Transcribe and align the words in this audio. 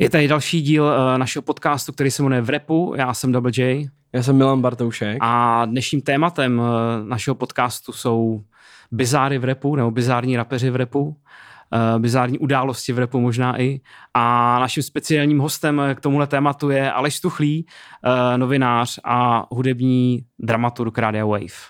Je 0.00 0.10
tady 0.10 0.28
další 0.28 0.62
díl 0.62 0.84
uh, 0.84 1.18
našeho 1.18 1.42
podcastu, 1.42 1.92
který 1.92 2.10
se 2.10 2.22
jmenuje 2.22 2.40
V 2.40 2.50
repu. 2.50 2.94
Já 2.96 3.14
jsem 3.14 3.32
Double 3.32 3.50
J. 3.56 3.88
Já 4.12 4.22
jsem 4.22 4.36
Milan 4.36 4.60
Bartoušek. 4.60 5.18
A 5.20 5.64
dnešním 5.64 6.00
tématem 6.00 6.58
uh, 6.58 6.66
našeho 7.08 7.34
podcastu 7.34 7.92
jsou 7.92 8.40
bizáry 8.90 9.38
v 9.38 9.44
repu, 9.44 9.76
nebo 9.76 9.90
bizární 9.90 10.36
rapeři 10.36 10.70
v 10.70 10.76
repu, 10.76 11.02
uh, 11.02 11.14
bizární 11.98 12.38
události 12.38 12.92
v 12.92 12.98
repu 12.98 13.20
možná 13.20 13.60
i. 13.60 13.80
A 14.14 14.58
naším 14.58 14.82
speciálním 14.82 15.38
hostem 15.38 15.82
k 15.94 16.00
tomuhle 16.00 16.26
tématu 16.26 16.70
je 16.70 16.92
Aleš 16.92 17.16
Stuchlý, 17.16 17.66
uh, 17.66 18.38
novinář 18.38 19.00
a 19.04 19.46
hudební 19.50 20.24
dramaturg 20.38 20.98
Radia 20.98 21.24
Wave. 21.24 21.60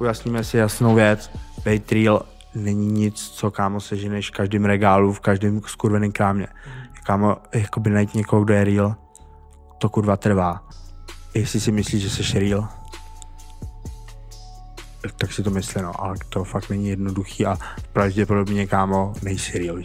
Ujasníme 0.00 0.44
si 0.44 0.56
jasnou 0.56 0.94
věc. 0.94 1.30
Patreon 1.64 2.20
není 2.54 2.92
nic, 2.92 3.28
co 3.28 3.50
kámo 3.50 3.80
seženeš 3.80 4.28
v 4.28 4.32
každém 4.32 4.64
regálu, 4.64 5.12
v 5.12 5.20
každém 5.20 5.60
skurveném 5.66 6.12
krámě 6.12 6.46
kámo, 7.08 7.36
jakoby 7.52 7.90
najít 7.90 8.14
někoho, 8.14 8.44
kdo 8.44 8.54
je 8.54 8.64
real, 8.64 8.96
to 9.78 9.88
kurva 9.88 10.16
trvá. 10.16 10.68
Jestli 11.34 11.60
si 11.60 11.72
myslíš, 11.72 12.02
že 12.02 12.10
jsi 12.10 12.38
real, 12.38 12.68
tak 15.16 15.32
si 15.32 15.42
to 15.42 15.50
myslí, 15.50 15.82
no, 15.82 16.04
ale 16.04 16.16
to 16.28 16.44
fakt 16.44 16.70
není 16.70 16.88
jednoduchý 16.88 17.46
a 17.46 17.56
pravděpodobně, 17.92 18.66
kámo, 18.66 19.12
nejsi 19.22 19.58
real, 19.58 19.82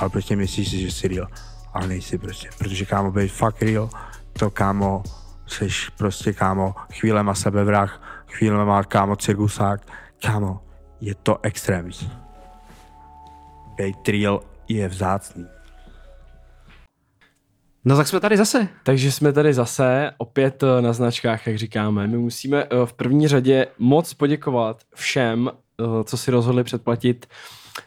ale 0.00 0.10
prostě 0.10 0.36
myslíš 0.36 0.70
si, 0.70 0.80
že 0.80 0.90
jsi 0.90 1.08
real, 1.08 1.28
ale 1.74 1.86
nejsi 1.86 2.18
prostě, 2.18 2.48
protože 2.58 2.84
kámo, 2.84 3.10
být 3.10 3.32
fakt 3.32 3.62
real, 3.62 3.90
to 4.32 4.50
kámo, 4.50 5.02
jsi 5.46 5.68
prostě 5.98 6.32
kámo, 6.32 6.74
chvílema 6.92 7.34
sebevrah, 7.34 8.24
chvílema 8.28 8.82
kámo 8.82 9.16
cirkusák, 9.16 9.80
kámo, 10.22 10.60
je 11.00 11.14
to 11.14 11.38
extrémní. 11.42 12.10
Být 13.76 14.08
real 14.08 14.40
je 14.68 14.88
vzácný. 14.88 15.53
No 17.84 17.96
tak 17.96 18.08
jsme 18.08 18.20
tady 18.20 18.36
zase. 18.36 18.68
Takže 18.82 19.12
jsme 19.12 19.32
tady 19.32 19.54
zase, 19.54 20.10
opět 20.18 20.62
eh, 20.62 20.82
na 20.82 20.92
značkách, 20.92 21.46
jak 21.46 21.58
říkáme. 21.58 22.06
My 22.06 22.18
musíme 22.18 22.64
eh, 22.64 22.68
v 22.84 22.92
první 22.92 23.28
řadě 23.28 23.66
moc 23.78 24.14
poděkovat 24.14 24.82
všem, 24.94 25.50
eh, 25.50 26.04
co 26.04 26.16
si 26.16 26.30
rozhodli 26.30 26.64
předplatit 26.64 27.26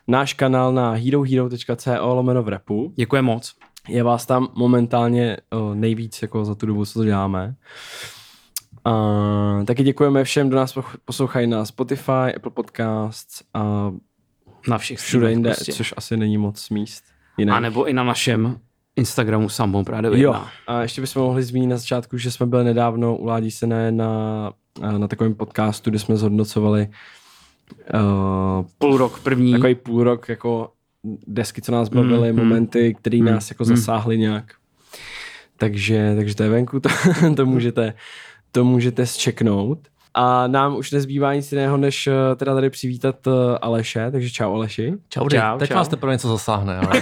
náš 0.08 0.34
kanál 0.34 0.74
na 0.74 0.92
herohero.co 0.92 2.14
lomeno 2.16 2.44
v 2.44 2.48
repu. 2.48 2.94
Děkuji 2.96 3.22
moc. 3.22 3.56
Je 3.88 4.04
vás 4.04 4.26
tam 4.26 4.48
momentálně 4.56 5.38
nejvíc 5.74 6.22
jako 6.22 6.46
za 6.46 6.56
tu 6.56 6.66
dobu, 6.66 6.86
co 6.86 7.00
to 7.00 7.06
děláme. 7.06 7.56
A 8.86 9.64
taky 9.66 9.84
děkujeme 9.84 10.24
všem, 10.24 10.48
kdo 10.48 10.58
nás 10.58 10.78
poslouchají 11.06 11.48
na 11.48 11.66
Spotify, 11.66 12.36
Apple 12.36 12.52
Podcasts 12.52 13.42
a 13.54 13.92
na 14.68 14.78
všech 14.78 15.00
všude 15.00 15.30
jinde, 15.30 15.50
prostě. 15.50 15.74
což 15.74 15.94
asi 15.98 16.18
není 16.18 16.38
moc 16.38 16.70
míst. 16.70 17.04
Jinak. 17.38 17.58
A 17.58 17.60
nebo 17.60 17.86
i 17.86 17.94
na 17.94 18.04
našem 18.04 18.60
Instagramu 18.98 19.50
Sambo 19.50 19.84
právě 19.84 20.22
Jo, 20.22 20.36
a 20.68 20.82
ještě 20.82 21.02
bychom 21.02 21.24
mohli 21.24 21.44
zmínit 21.44 21.68
na 21.68 21.78
začátku, 21.78 22.18
že 22.18 22.32
jsme 22.32 22.46
byli 22.46 22.64
nedávno 22.64 23.16
u 23.16 23.26
Ládí 23.26 23.52
se 23.52 23.68
ne 23.68 23.92
na, 23.92 24.54
na 24.98 25.08
takovém 25.08 25.36
podcastu, 25.36 25.90
kde 25.90 26.00
jsme 26.00 26.16
zhodnocovali 26.18 26.88
uh, 27.94 28.66
půl 28.78 28.98
rok 28.98 29.20
první. 29.20 29.52
Takový 29.52 29.76
půl 29.76 30.04
rok 30.04 30.30
jako 30.30 30.72
desky, 31.28 31.62
co 31.62 31.72
nás 31.72 31.90
bavily, 31.90 32.34
mm, 32.34 32.40
momenty, 32.40 32.94
které 32.94 33.18
mm, 33.18 33.26
nás 33.26 33.50
jako 33.50 33.64
mm. 33.64 33.76
zasáhly 33.76 34.18
nějak. 34.18 34.54
Takže, 35.58 36.14
takže 36.16 36.36
to 36.36 36.44
je 36.44 36.50
venku, 36.50 36.80
to, 36.80 36.90
to 37.36 37.46
můžete 37.46 37.94
to 38.52 38.64
můžete 38.64 39.06
zčeknout. 39.06 39.80
A 40.14 40.48
nám 40.48 40.76
už 40.76 40.92
nezbývá 40.92 41.34
nic 41.34 41.52
jiného, 41.52 41.78
než 41.78 42.08
eh, 42.08 42.36
teda 42.36 42.56
tady 42.56 42.70
přivítat 42.70 43.28
eh, 43.28 43.58
Aleše, 43.62 44.12
takže 44.12 44.30
čau 44.30 44.54
Aleši. 44.54 44.94
Čau, 45.10 45.30
čau 45.30 45.58
teď 45.58 45.70
čau. 45.70 45.76
vás 45.76 45.88
teprve 45.88 46.14
něco 46.14 46.28
zasáhne. 46.28 46.78
Ale... 46.78 47.02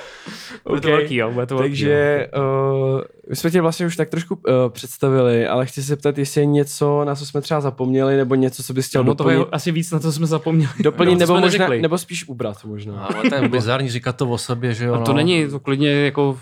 Bude 0.67 0.79
okay. 0.79 0.91
to 0.91 0.97
velký, 0.97 1.15
jo, 1.15 1.31
bude 1.31 1.45
to 1.45 1.55
velký, 1.55 1.69
Takže 1.69 2.27
uh, 2.37 3.01
my 3.29 3.35
jsme 3.35 3.51
tě 3.51 3.61
vlastně 3.61 3.85
už 3.85 3.95
tak 3.95 4.09
trošku 4.09 4.35
uh, 4.35 4.41
představili, 4.69 5.47
ale 5.47 5.65
chci 5.65 5.81
se 5.81 5.87
zeptat, 5.87 6.17
jestli 6.17 6.41
je 6.41 6.45
něco, 6.45 7.05
na 7.05 7.15
co 7.15 7.25
jsme 7.25 7.41
třeba 7.41 7.61
zapomněli, 7.61 8.17
nebo 8.17 8.35
něco, 8.35 8.63
co 8.63 8.73
bys 8.73 8.87
chtěl 8.87 9.03
no, 9.03 9.13
doplnit. 9.13 9.37
to 9.37 9.41
je 9.41 9.47
asi 9.51 9.71
víc, 9.71 9.91
na 9.91 9.99
co 9.99 10.11
jsme 10.11 10.27
zapomněli. 10.27 10.73
Doplnit, 10.79 11.13
no, 11.13 11.19
nebo, 11.19 11.39
možná, 11.39 11.67
nebo 11.67 11.97
spíš 11.97 12.27
ubrat 12.27 12.65
možná. 12.65 13.05
Ale 13.05 13.29
to 13.29 13.35
je 13.35 13.49
bizarní 13.49 13.89
říkat 13.89 14.15
to 14.15 14.29
o 14.29 14.37
sobě, 14.37 14.73
že 14.73 14.85
jo. 14.85 14.93
A 14.93 14.97
to 14.97 15.11
no. 15.11 15.17
není, 15.17 15.47
to 15.47 15.59
klidně 15.59 15.89
jako, 15.89 16.37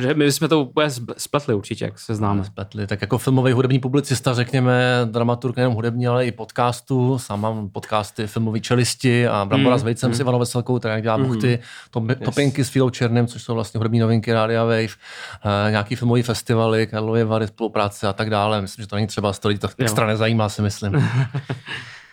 že 0.00 0.14
my 0.14 0.32
jsme 0.32 0.48
to 0.48 0.60
úplně 0.60 0.90
spletli 1.18 1.54
určitě, 1.54 1.84
jak 1.84 1.98
se 1.98 2.14
známe. 2.14 2.44
Spletli, 2.44 2.86
tak 2.86 3.00
jako 3.00 3.18
filmový 3.18 3.52
hudební 3.52 3.78
publicista, 3.78 4.34
řekněme, 4.34 5.00
dramaturg 5.04 5.56
nejenom 5.56 5.74
hudební, 5.74 6.06
ale 6.06 6.26
i 6.26 6.32
podcastu, 6.32 7.18
sám 7.18 7.40
mám 7.40 7.68
podcasty 7.68 8.26
filmový 8.26 8.60
čelisti 8.60 9.26
a 9.26 9.44
Brambora 9.44 9.76
mm, 9.76 9.80
s 9.80 9.82
Vejcem 9.82 10.10
mm. 10.10 10.14
si 10.14 10.22
Ivano 10.22 10.38
Veselkou, 10.38 10.78
tak 10.78 10.92
jak 10.92 11.02
dělá 11.02 11.16
mm. 11.16 11.26
buchty, 11.26 11.58
to, 11.90 12.04
yes. 12.08 12.18
topinky 12.24 12.64
s 12.64 12.68
Filou 12.68 12.90
Černým, 12.90 13.26
což 13.26 13.42
jsou 13.42 13.51
vlastně 13.54 13.78
hudební 13.78 13.98
novinky 13.98 14.32
Rádia 14.32 14.64
Wave, 14.64 14.84
uh, 14.84 15.70
nějaký 15.70 15.96
filmový 15.96 16.22
festivaly, 16.22 16.86
Karlovy 16.86 17.24
Vary, 17.24 17.46
spolupráce 17.46 18.08
a 18.08 18.12
tak 18.12 18.30
dále. 18.30 18.60
Myslím, 18.60 18.82
že 18.82 18.88
to 18.88 18.96
není 18.96 19.06
třeba 19.06 19.32
stolit, 19.32 19.60
to 19.60 19.68
extra 19.78 20.06
nezajímá, 20.06 20.48
si 20.48 20.62
myslím. 20.62 20.92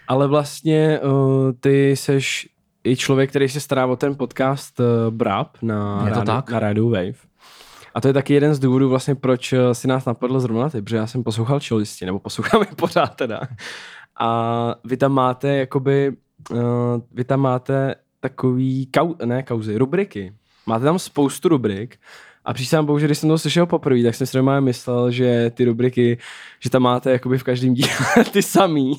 Ale 0.08 0.28
vlastně 0.28 1.00
uh, 1.00 1.52
ty 1.60 1.96
seš 1.96 2.50
i 2.84 2.96
člověk, 2.96 3.30
který 3.30 3.50
se 3.50 3.60
stará 3.60 3.86
o 3.86 3.96
ten 3.96 4.16
podcast 4.16 4.80
uh, 4.80 4.86
BRAP 5.10 5.58
na, 5.62 6.04
Je 6.06 6.12
to 6.12 6.20
rádi, 6.20 6.26
tak? 6.26 6.52
na 6.52 6.60
Radio 6.60 6.90
Wave. 6.90 7.30
A 7.94 8.02
to 8.02 8.08
je 8.08 8.14
taky 8.14 8.34
jeden 8.34 8.56
z 8.56 8.60
důvodů 8.60 8.90
vlastně, 8.90 9.16
proč 9.16 9.54
si 9.74 9.88
nás 9.88 10.06
napadl 10.06 10.40
zrovna 10.40 10.70
ty, 10.70 10.82
protože 10.82 10.98
já 10.98 11.08
jsem 11.08 11.24
poslouchal 11.24 11.60
čelisti, 11.60 12.06
nebo 12.06 12.20
poslouchám 12.20 12.62
je 12.62 12.76
pořád 12.76 13.16
teda. 13.16 13.42
A 14.20 14.76
vy 14.84 14.98
tam 14.98 15.12
máte 15.12 15.58
jakoby, 15.58 16.14
uh, 16.52 16.60
vy 17.12 17.24
tam 17.24 17.40
máte 17.40 17.96
takový, 18.20 18.86
kau, 18.86 19.14
ne 19.26 19.44
kauzy, 19.44 19.78
rubriky. 19.78 20.34
Máte 20.70 20.86
tam 20.86 21.00
spoustu 21.00 21.50
rubrik 21.50 21.98
a 22.46 22.54
přísám 22.54 22.86
bohu, 22.86 23.00
že 23.00 23.06
když 23.06 23.18
jsem 23.18 23.30
to 23.30 23.38
slyšel 23.38 23.66
poprvé, 23.66 24.04
tak 24.04 24.16
jsem 24.16 24.28
si 24.28 24.38
normálně 24.38 24.66
myslel, 24.66 25.12
že 25.12 25.52
ty 25.54 25.66
rubriky, 25.66 26.18
že 26.60 26.70
tam 26.70 26.82
máte 26.82 27.12
jakoby 27.12 27.38
v 27.38 27.44
každém 27.44 27.74
díle 27.74 27.90
ty 28.32 28.42
samý. 28.42 28.94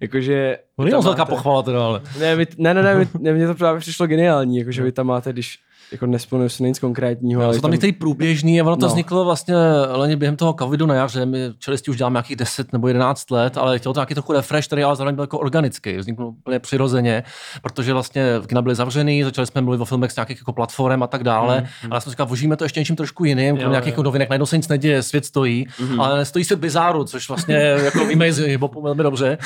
Jakože... 0.00 0.58
To 0.76 0.86
je 0.86 0.92
velká 0.92 1.24
pochvala 1.24 1.62
teda, 1.62 1.84
ale... 1.84 2.02
Ne, 2.18 2.36
ne, 2.36 2.74
ne, 2.74 2.82
ne, 2.82 3.08
ne, 3.18 3.32
mně 3.32 3.46
to 3.46 3.54
právě 3.54 3.80
přišlo 3.80 4.06
geniální, 4.06 4.58
jakože 4.58 4.82
vy 4.82 4.92
tam 4.92 5.06
máte, 5.06 5.32
když 5.32 5.58
jako 5.92 6.06
nespomenu 6.06 6.48
si 6.48 6.62
nic 6.62 6.78
konkrétního. 6.78 7.42
ale 7.42 7.54
jsou 7.54 7.60
tam 7.60 7.70
některý 7.70 7.92
průběžný 7.92 8.60
a 8.60 8.64
ono 8.64 8.76
to 8.76 8.86
no. 8.86 8.88
vzniklo 8.88 9.24
vlastně 9.24 9.54
leně 9.90 10.16
během 10.16 10.36
toho 10.36 10.54
covidu 10.58 10.86
na 10.86 10.94
jaře. 10.94 11.26
My 11.26 11.38
čelisti 11.58 11.90
už 11.90 11.96
děláme 11.96 12.14
nějakých 12.14 12.36
10 12.36 12.72
nebo 12.72 12.88
11 12.88 13.30
let, 13.30 13.58
ale 13.58 13.78
chtěl 13.78 13.92
to 13.92 14.00
nějaký 14.00 14.14
trochu 14.14 14.32
refresh, 14.32 14.66
který 14.66 14.84
ale 14.84 14.96
zároveň 14.96 15.14
byl 15.14 15.22
jako 15.22 15.38
organický. 15.38 15.96
Vznikl 15.96 16.22
úplně 16.22 16.58
přirozeně, 16.58 17.22
protože 17.62 17.92
vlastně 17.92 18.24
kina 18.46 18.62
byly 18.62 18.74
zavřený, 18.74 19.22
začali 19.22 19.46
jsme 19.46 19.60
mluvit 19.60 19.80
o 19.80 19.84
filmech 19.84 20.12
z 20.12 20.16
nějakých 20.16 20.38
jako 20.38 20.52
platform 20.52 21.02
a 21.02 21.06
tak 21.06 21.24
dále. 21.24 21.56
Mm, 21.56 21.62
mm. 21.62 21.92
Ale 21.92 21.96
já 21.96 22.00
jsem 22.00 22.10
říkal, 22.10 22.26
vožíme 22.26 22.56
to 22.56 22.64
ještě 22.64 22.80
něčím 22.80 22.96
trošku 22.96 23.24
jiným, 23.24 23.56
kromě 23.56 23.72
nějakých 23.72 23.96
jo. 23.96 24.02
novinek, 24.02 24.28
najednou 24.28 24.46
se 24.46 24.56
nic 24.56 24.68
neděje, 24.68 25.02
svět 25.02 25.24
stojí, 25.24 25.66
mm. 25.80 26.00
ale 26.00 26.24
stojí 26.24 26.44
svět 26.44 26.60
bizáru, 26.60 27.04
což 27.04 27.28
vlastně 27.28 27.56
jako 27.84 28.04
víme 28.04 28.32
z 28.32 28.38
hibopu 28.38 28.82
velmi 28.82 29.02
dobře. 29.02 29.38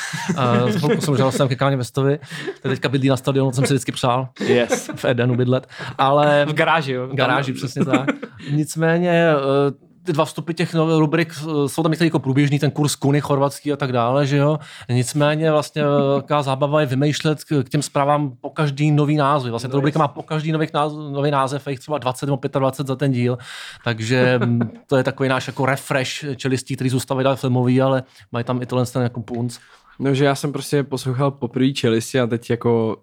Jsem 1.00 1.16
žil 1.16 1.33
jsem 1.33 1.49
ke 1.49 1.56
Káně 1.56 1.77
Vestovi, 1.77 2.19
teďka 2.62 2.88
bydlí 2.88 3.09
na 3.09 3.16
stadionu, 3.16 3.53
jsem 3.53 3.66
si 3.66 3.75
vždycky 3.75 3.93
přál. 3.93 4.28
Yes. 4.41 4.91
v 4.94 5.04
Edenu 5.04 5.37
bydlet. 5.37 5.66
Ale 5.99 6.34
v 6.47 6.53
garáži, 6.53 6.93
jo? 6.93 7.06
V 7.06 7.15
garáži, 7.15 7.53
přesně 7.53 7.84
tak. 7.84 8.09
Nicméně 8.50 9.11
eh, 9.11 9.95
ty 10.05 10.12
dva 10.12 10.25
vstupy 10.25 10.53
těch 10.53 10.75
nových 10.75 10.99
rubrik 10.99 11.33
eh, 11.39 11.69
jsou 11.69 11.83
tam 11.83 11.93
některý 11.93 12.06
jako 12.06 12.19
průběžný, 12.19 12.59
ten 12.59 12.71
kurz 12.71 12.97
Kuny, 12.97 13.21
chorvatský 13.21 13.72
a 13.72 13.77
tak 13.77 13.93
dále, 13.93 14.27
že 14.27 14.37
jo. 14.37 14.59
Nicméně 14.89 15.50
vlastně 15.50 15.83
eh, 15.83 16.21
taková 16.21 16.43
zábava 16.43 16.81
je 16.81 16.87
vymýšlet 16.87 17.45
k, 17.45 17.65
těm 17.69 17.83
zprávám 17.83 18.33
po 18.41 18.50
každý 18.50 18.91
nový 18.91 19.17
název. 19.17 19.50
Vlastně 19.50 19.71
ta 19.71 19.77
rubrika 19.77 19.99
má 19.99 20.09
po 20.09 20.22
každý 20.22 20.53
nový 20.53 20.69
název, 20.75 20.99
nový 20.99 21.31
název, 21.31 21.67
jich 21.67 21.81
třeba 21.81 21.99
20 21.99 22.27
nebo 22.27 22.41
25 22.59 22.87
za 22.87 22.97
ten 22.97 23.12
díl, 23.12 23.39
takže 23.84 24.39
mm, 24.45 24.61
to 24.87 24.97
je 24.97 25.05
takový 25.05 25.28
náš 25.28 25.47
jako 25.47 25.66
refresh 25.66 26.25
čelistí, 26.37 26.75
který 26.75 26.91
zůstávají 26.91 27.25
dál 27.25 27.37
filmový, 27.37 27.83
ale 27.83 28.03
mají 28.33 28.45
tam 28.45 28.62
i 28.62 28.66
tohle 28.66 28.87
ten 28.87 29.03
jako 29.03 29.21
punc. 29.21 29.59
No, 29.99 30.15
že 30.15 30.25
já 30.25 30.34
jsem 30.34 30.53
prostě 30.53 30.83
poslouchal 30.83 31.31
poprvé 31.31 31.72
čelisti 31.72 32.21
a 32.21 32.27
teď 32.27 32.51
jako 32.51 32.97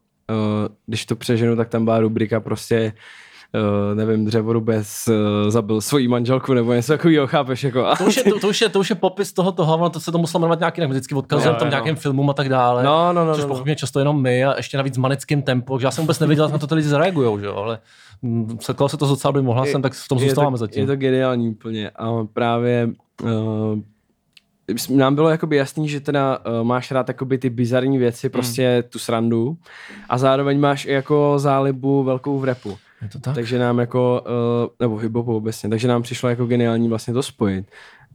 když 0.85 1.05
to 1.05 1.15
přeženu, 1.15 1.55
tak 1.55 1.69
tam 1.69 1.85
byla 1.85 1.99
rubrika 1.99 2.39
prostě 2.39 2.93
uh, 3.55 3.95
nevím, 3.95 4.25
dřevorubec 4.25 5.03
uh, 5.07 5.50
zabil 5.50 5.81
svoji 5.81 6.07
manželku 6.07 6.53
nebo 6.53 6.73
něco 6.73 6.94
takového, 6.94 7.27
chápeš? 7.27 7.63
Jako, 7.63 7.85
to, 7.97 8.03
už 8.03 8.18
je, 8.18 8.23
to, 8.23 8.39
to, 8.39 8.47
už 8.47 8.62
je, 8.62 8.69
to 8.69 8.79
už 8.79 8.89
je 8.89 8.95
popis 8.95 9.33
toho, 9.33 9.51
toho 9.51 9.89
to 9.89 10.00
se 10.00 10.12
to 10.12 10.18
muselo 10.18 10.39
jmenovat 10.39 10.59
nějaký, 10.59 10.81
vždycky 10.85 11.15
odkazujeme 11.15 11.53
no, 11.53 11.59
tam 11.59 11.68
no. 11.68 11.69
nějakým 11.69 11.95
filmům 11.95 12.29
a 12.29 12.33
tak 12.33 12.50
dále. 12.50 12.83
No, 12.83 13.13
no, 13.13 13.25
no, 13.25 13.35
což 13.35 13.44
no, 13.44 13.47
pochopně 13.47 13.71
no. 13.71 13.75
často 13.75 14.00
jenom 14.00 14.21
my 14.21 14.45
a 14.45 14.57
ještě 14.57 14.77
navíc 14.77 14.97
manickým 14.97 15.41
tempo, 15.41 15.79
že 15.79 15.88
já 15.88 15.91
jsem 15.91 16.03
vůbec 16.03 16.19
nevěděl, 16.19 16.45
jak 16.45 16.53
na 16.53 16.59
to 16.59 16.67
ty 16.67 16.75
lidi 16.75 16.88
zareagují, 16.88 17.39
že 17.39 17.45
jo, 17.45 17.56
ale 17.56 17.79
mm, 18.21 18.57
setkal 18.62 18.89
se 18.89 18.97
to 18.97 19.07
docela 19.07 19.31
by 19.31 19.41
mohla 19.41 19.65
jsem, 19.65 19.81
tak 19.81 19.94
v 19.94 20.07
tom 20.07 20.19
zůstáváme 20.19 20.57
zatím. 20.57 20.81
Je 20.81 20.88
to 20.88 20.95
geniální 20.95 21.50
úplně 21.50 21.89
a 21.89 22.09
právě 22.33 22.89
uh, 23.24 23.29
nám 24.89 25.15
bylo 25.15 25.29
jakoby 25.29 25.56
jasný, 25.56 25.89
že 25.89 26.00
teda 26.00 26.38
uh, 26.38 26.68
máš 26.68 26.91
rád 26.91 27.07
jakoby 27.07 27.38
ty 27.38 27.50
bizarní 27.50 27.97
věci, 27.97 28.27
hmm. 28.27 28.31
prostě 28.31 28.83
mm. 28.83 28.89
tu 28.89 29.00
srandu 29.00 29.57
a 30.09 30.18
zároveň 30.18 30.59
máš 30.59 30.85
i 30.85 30.91
jako 30.91 31.33
zálibu 31.38 32.03
velkou 32.03 32.39
v 32.39 32.44
repu. 32.44 32.77
Je 33.01 33.09
to 33.09 33.19
tak? 33.19 33.35
Takže 33.35 33.59
nám 33.59 33.79
jako, 33.79 34.23
uh, 34.25 34.69
nebo 34.79 34.97
hiphopu 34.97 35.35
obecně, 35.35 35.69
takže 35.69 35.88
nám 35.88 36.01
přišlo 36.01 36.29
jako 36.29 36.45
geniální 36.45 36.89
vlastně 36.89 37.13
to 37.13 37.23
spojit. 37.23 37.65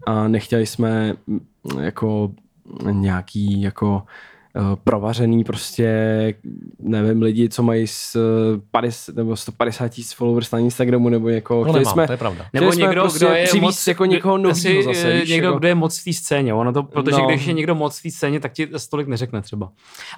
A 0.06 0.28
nechtěli 0.28 0.66
jsme 0.66 1.14
jako 1.80 2.32
nějaký 2.90 3.62
jako 3.62 4.02
provařený 4.84 5.44
prostě, 5.44 5.88
nevím, 6.78 7.22
lidi, 7.22 7.48
co 7.48 7.62
mají 7.62 7.86
s 7.86 8.16
50, 8.70 9.16
nebo 9.16 9.36
150 9.36 9.88
tisíc 9.88 10.12
followers 10.12 10.50
na 10.50 10.58
Instagramu, 10.58 11.08
nebo 11.08 11.28
jako, 11.28 11.64
No 11.66 11.72
nemám, 11.72 12.06
to 12.06 12.12
je 12.12 12.16
pravda. 12.18 12.44
Nebo 12.52 12.72
jsme 12.72 12.82
někdo, 12.86 13.00
prostě 13.00 13.24
kdo 13.24 13.34
je 13.34 13.44
přivízt 13.44 13.62
moc, 13.62 13.86
jako 13.86 14.04
někoho 14.04 14.36
novýho 14.38 14.50
asi, 14.52 14.82
zase, 14.82 15.12
eh, 15.12 15.20
víš, 15.20 15.30
někdo, 15.30 15.46
jako- 15.46 15.58
kdo 15.58 15.68
je 15.68 15.74
moc 15.74 15.98
v 16.00 16.04
té 16.04 16.12
scéně, 16.12 16.54
ono 16.54 16.72
to, 16.72 16.82
protože 16.82 17.16
No. 17.16 17.26
když 17.28 17.46
je 17.46 17.52
někdo 17.52 17.74
moc 17.74 17.98
v 17.98 18.02
té 18.02 18.10
scéně, 18.10 18.40
tak 18.40 18.52
ti 18.52 18.68
stolik 18.76 19.08
neřekne 19.08 19.42
třeba. 19.42 19.68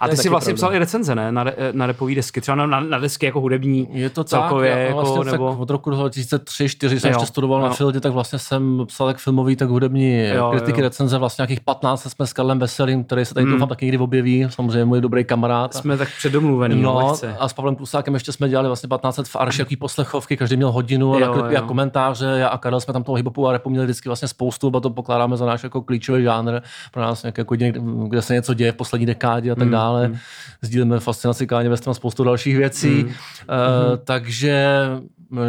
A 0.01 0.09
ty 0.09 0.17
si 0.17 0.29
vlastně 0.29 0.51
pravda. 0.55 0.57
psal 0.57 0.75
i 0.75 0.79
recenze, 0.79 1.15
ne, 1.15 1.33
na, 1.33 1.45
na 1.73 1.87
repový 1.87 2.15
desky, 2.15 2.41
třeba 2.41 2.55
na, 2.55 2.67
na, 2.67 2.81
na 2.81 2.99
desky 2.99 3.27
jako 3.27 3.41
hudební. 3.41 3.89
Je 3.93 4.11
to 4.11 4.25
celkově, 4.25 4.71
tak, 4.71 4.79
já 4.79 4.85
jako, 4.85 4.97
vlastně 4.97 5.33
nebo- 5.33 5.51
tak 5.51 5.59
od 5.61 5.71
roku 5.71 5.91
2003-2004 5.91 7.01
jsem 7.01 7.11
Jo, 7.11 7.17
ještě 7.17 7.27
studoval 7.27 7.61
jo. 7.61 7.67
na 7.69 7.73
Fieldě, 7.75 8.01
tak 8.01 8.13
vlastně 8.13 8.39
jsem 8.39 8.83
psal 8.87 9.09
jak 9.09 9.19
filmový, 9.19 9.57
tak 9.57 9.69
hudební 9.69 10.25
Jo, 10.35 10.51
kritiky, 10.51 10.81
jo. 10.81 10.85
recenze, 10.85 11.19
vlastně 11.19 11.43
nějakých 11.43 11.61
15 11.61 12.11
jsme 12.11 12.27
s 12.27 12.33
Karlem 12.33 12.59
Veselým, 12.59 13.05
který 13.05 13.25
se 13.25 13.35
tady 13.35 13.45
Hmm. 13.45 13.53
doufám 13.53 13.69
taky 13.69 13.85
někdy 13.85 13.99
objeví, 13.99 14.28
samozřejmě 14.49 14.85
můj 14.85 15.01
dobrý 15.01 15.25
kamarád. 15.25 15.77
A- 15.77 15.79
Jsme 15.79 15.97
tak 15.97 16.09
předomluvený, 16.19 16.83
no, 16.83 16.95
No, 17.01 17.07
lehce. 17.09 17.37
a 17.39 17.49
s 17.49 17.53
Pavlem 17.53 17.77
Klusákem 17.77 18.15
ještě 18.15 18.33
jsme 18.33 18.49
dělali 18.49 18.69
vlastně 18.69 18.89
15 18.89 19.17
let 19.17 19.29
v 19.29 19.37
Arši, 19.37 19.61
jaký 19.61 19.77
poslechovky, 19.77 20.37
každý 20.37 20.57
měl 20.57 20.73
hodinu 20.73 21.15
a 21.15 21.19
Jo, 21.21 21.33
klipy 21.33 21.57
a 21.57 21.61
jo. 21.61 21.67
komentáře. 21.67 22.27
Já 22.39 22.49
a 22.49 22.59
Karel 22.59 22.81
jsme 22.81 22.93
tam 22.93 23.03
toho 23.03 23.17
hiphopu 23.17 23.49
a 23.49 23.53
repu 23.53 23.71
měli 23.71 23.87
vždycky 23.87 24.09
vlastně 24.09 24.29
spoustu, 24.29 24.73
a 24.77 24.81
to 24.81 24.91
pokládáme 24.91 25.37
za 25.37 25.47
náš 25.47 25.63
jako 25.65 25.83
klíčový 25.83 26.23
žánr 26.23 26.61
pro 26.93 27.03
nás, 27.03 27.23
nějak 27.23 27.39
jako 27.39 27.55
někde, 27.55 27.81
kde 28.09 28.23
se 28.23 28.35
něco 28.35 28.55
děje 28.55 28.73
v 28.73 28.77
poslední 28.77 29.07
dekádě 29.07 29.51
a 29.51 29.55
tak 29.55 29.63
Hmm, 29.63 29.73
dále. 29.73 30.11
Sdílíme 30.63 31.01
fascinaci 31.01 31.47
Káně 31.47 31.69
Westem 31.69 31.91
a 31.91 31.95
spoustu 31.95 32.25
dalších 32.25 32.57
věcí. 32.57 33.01
Hmm. 33.01 33.09
Uh, 33.09 33.97
takže 34.05 34.87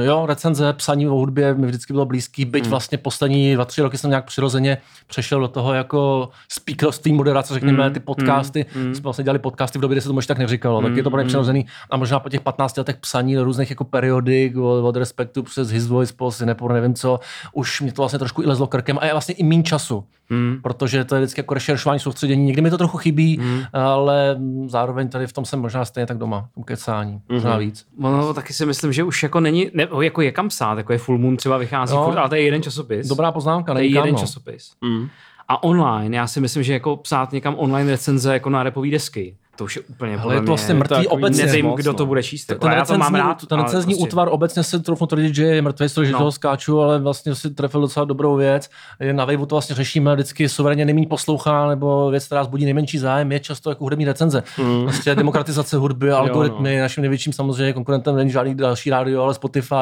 jo, 0.04 0.26
recenze, 0.26 0.74
psaní 0.74 1.08
o 1.08 1.14
hudbě 1.14 1.54
mi 1.54 1.68
vždycky 1.68 1.94
bylo 1.94 2.06
blízký, 2.06 2.46
byť 2.46 2.64
Hmm. 2.64 2.70
vlastně 2.70 2.98
poslední 2.98 3.54
dva, 3.56 3.66
tři 3.66 3.82
roky 3.82 3.98
jsem 3.98 4.10
nějak 4.10 4.26
přirozeně 4.26 4.78
přešel 5.08 5.40
do 5.40 5.48
toho 5.48 5.74
jako 5.74 6.30
speakerství, 6.52 7.14
moderace, 7.14 7.54
řekněme, 7.54 7.84
Hmm. 7.84 7.94
ty 7.94 8.00
podcasty. 8.00 8.66
Hmm. 8.74 8.96
Jsme 8.96 9.04
vlastně 9.04 9.24
dělali 9.24 9.40
podcasty 9.40 9.80
v 9.80 9.82
době, 9.82 9.96
kdy 9.96 10.02
se 10.02 10.08
tomu 10.08 10.20
ještě 10.20 10.28
tak 10.28 10.38
neříkalo, 10.38 10.82
tak 10.82 10.96
je 10.96 11.04
to 11.04 11.10
pro 11.10 11.18
mě 11.18 11.28
přirozený. 11.28 11.66
A 11.90 11.98
možná 11.98 12.20
po 12.20 12.30
těch 12.30 12.42
15 12.42 12.78
letech 12.78 12.98
psaní 12.98 13.36
do 13.36 13.44
různých 13.44 13.70
jako 13.70 13.84
periodik, 13.84 14.58
od, 14.58 14.84
od 14.88 14.96
Respektu 14.96 15.44
přes 15.44 15.70
His 15.70 15.88
Voice, 15.88 16.14
po 16.18 16.32
Cinepor, 16.32 16.74
nevím 16.74 16.94
co, 16.94 17.20
už 17.54 17.82
mě 17.82 17.92
to 17.94 18.02
vlastně 18.02 18.20
trošku 18.20 18.42
i 18.42 18.46
lezlo 18.46 18.68
krkem 18.68 18.98
a 19.02 19.06
je 19.06 19.12
vlastně 19.12 19.36
i 19.36 19.44
méně 19.44 19.64
času. 19.64 20.04
Hmm. 20.32 20.60
Protože 20.64 21.06
to 21.06 21.16
je 21.16 21.22
vždycky 21.22 21.40
jako 21.40 21.54
rešeršování, 21.54 22.00
soustředění. 22.00 22.46
Někdy 22.46 22.62
mi 22.62 22.70
to 22.70 22.78
trochu 22.78 22.98
chybí, 22.98 23.38
Hmm. 23.38 23.62
ale 23.74 24.38
zároveň 24.68 25.10
tady 25.10 25.28
v 25.28 25.34
tom 25.34 25.46
jsem 25.46 25.60
možná 25.60 25.86
stejně 25.86 26.06
tak 26.08 26.18
doma, 26.18 26.48
v 26.52 26.54
tom 26.56 26.64
kecání, 26.64 27.22
možná 27.30 27.58
víc. 27.58 27.86
Ono 28.02 28.34
taky 28.34 28.54
si 28.54 28.66
myslím, 28.66 28.94
že 28.94 29.04
už 29.04 29.24
jako 29.24 29.40
není, 29.40 29.69
ne, 29.74 29.88
jako 30.02 30.22
je 30.22 30.32
kam 30.32 30.48
psát, 30.48 30.78
jako 30.78 30.94
je 30.94 31.00
Full 31.00 31.18
Moon 31.18 31.38
třeba 31.38 31.58
vychází 31.58 31.96
No. 31.96 32.06
furt, 32.06 32.18
ale 32.18 32.30
to 32.30 32.36
je 32.36 32.42
jeden 32.42 32.64
časopis. 32.64 33.08
Dobrá 33.08 33.32
poznámka, 33.32 33.74
to 33.74 33.80
je 33.80 33.86
jeden 33.86 34.14
no. 34.14 34.20
časopis. 34.20 34.72
Mm. 34.82 35.10
A 35.48 35.64
online, 35.64 36.18
já 36.18 36.28
si 36.28 36.42
myslím, 36.42 36.64
že 36.64 36.74
jako 36.74 36.98
psát 36.98 37.32
někam 37.32 37.56
online 37.58 37.92
recenze 37.92 38.34
jako 38.34 38.50
na 38.50 38.64
repový 38.64 38.92
desky, 38.92 39.36
to 39.60 39.64
už 39.66 39.76
je 39.76 39.82
úplně 39.82 40.18
Ale 40.18 40.36
je 40.36 40.40
to 40.40 40.46
vlastně 40.46 40.74
mrtvý 40.74 41.08
obecně. 41.08 41.46
Nevím, 41.46 41.66
moc, 41.66 41.80
kdo 41.80 41.92
no. 41.92 41.98
to 41.98 42.06
bude 42.06 42.24
číst. 42.24 42.46
Ten, 42.46 42.56
Jako, 42.56 42.68
já 42.68 42.86
to 42.86 42.98
mám 42.98 43.16
rád. 43.16 43.46
ten 43.46 43.60
recenzní 43.62 43.94
prostě- 43.94 44.08
útvar 44.10 44.28
obecně 44.32 44.64
se 44.64 44.80
troufnu 44.80 45.08
tvrdit, 45.08 45.36
že 45.36 45.44
je 45.44 45.62
mrtvý 45.62 45.88
že 46.04 46.12
No. 46.12 46.18
toho 46.18 46.32
skáču, 46.32 46.82
ale 46.82 47.00
vlastně 47.00 47.36
si 47.36 47.50
trefil 47.50 47.82
docela 47.82 48.06
dobrou 48.06 48.36
věc. 48.36 48.70
Na 49.12 49.26
Waveu 49.26 49.46
to 49.46 49.56
vlastně 49.56 49.76
řešíme 49.76 50.14
vždycky 50.16 50.50
suverénně 50.50 50.86
nejméně 50.86 51.08
poslouchaná 51.08 51.68
nebo 51.68 52.10
věc, 52.12 52.26
která 52.26 52.44
zbudí 52.44 52.66
nejmenší 52.66 52.98
zájem, 52.98 53.32
je 53.32 53.40
často 53.40 53.70
jako 53.70 53.84
hudební 53.84 54.06
recenze. 54.06 54.44
Hmm. 54.56 54.84
Prostě 54.84 55.16
demokratizace 55.16 55.78
hudby, 55.78 56.12
algoritmy, 56.24 56.80
naším 56.80 57.02
největším 57.02 57.34
samozřejmě 57.34 57.74
konkurentem 57.74 58.16
není 58.16 58.32
žádný 58.32 58.56
další 58.56 58.90
rádio, 58.90 59.24
ale 59.24 59.34
Spotify 59.34 59.76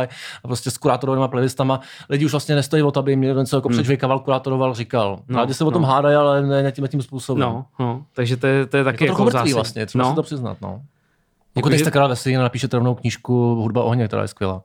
a 0.43 0.47
prostě 0.47 0.71
s 0.71 0.77
kurátorovými 0.77 1.27
playlistama. 1.27 1.79
Lidi 2.09 2.25
už 2.25 2.31
vlastně 2.31 2.55
nestojí 2.55 2.83
o 2.83 2.91
to, 2.91 2.99
aby 2.99 3.11
jim 3.11 3.21
něco 3.21 3.57
jako 3.57 3.69
předžvejkaval, 3.69 4.19
kurátoroval, 4.19 4.73
říkal. 4.73 5.09
No, 5.19 5.23
No, 5.37 5.39
Rádi 5.39 5.53
se 5.53 5.63
o 5.63 5.71
tom 5.71 5.81
no. 5.81 5.87
hádají, 5.87 6.15
ale 6.15 6.41
ne, 6.41 6.71
tím, 6.71 6.87
tím 6.87 7.01
způsobem. 7.01 7.41
No, 7.41 7.65
no, 7.79 8.01
takže 8.13 8.37
to 8.37 8.47
je, 8.47 8.65
to 8.65 8.77
je 8.77 8.83
taky 8.83 9.05
trochu 9.05 9.21
jako 9.21 9.31
vlastně, 9.67 9.85
třeba 9.85 10.03
no. 10.03 10.09
si 10.09 10.15
to 10.15 10.23
přiznat. 10.23 10.57
No. 10.61 10.81
Teď 11.53 11.65
že- 11.71 11.79
jste 11.79 11.91
Karel 11.91 12.09
Veselý 12.09 12.35
napíšete 12.35 12.77
rovnou 12.77 12.95
knížku 12.95 13.55
Hudba 13.55 13.83
ohně, 13.83 14.07
která 14.07 14.21
je 14.21 14.27
skvělá. 14.27 14.63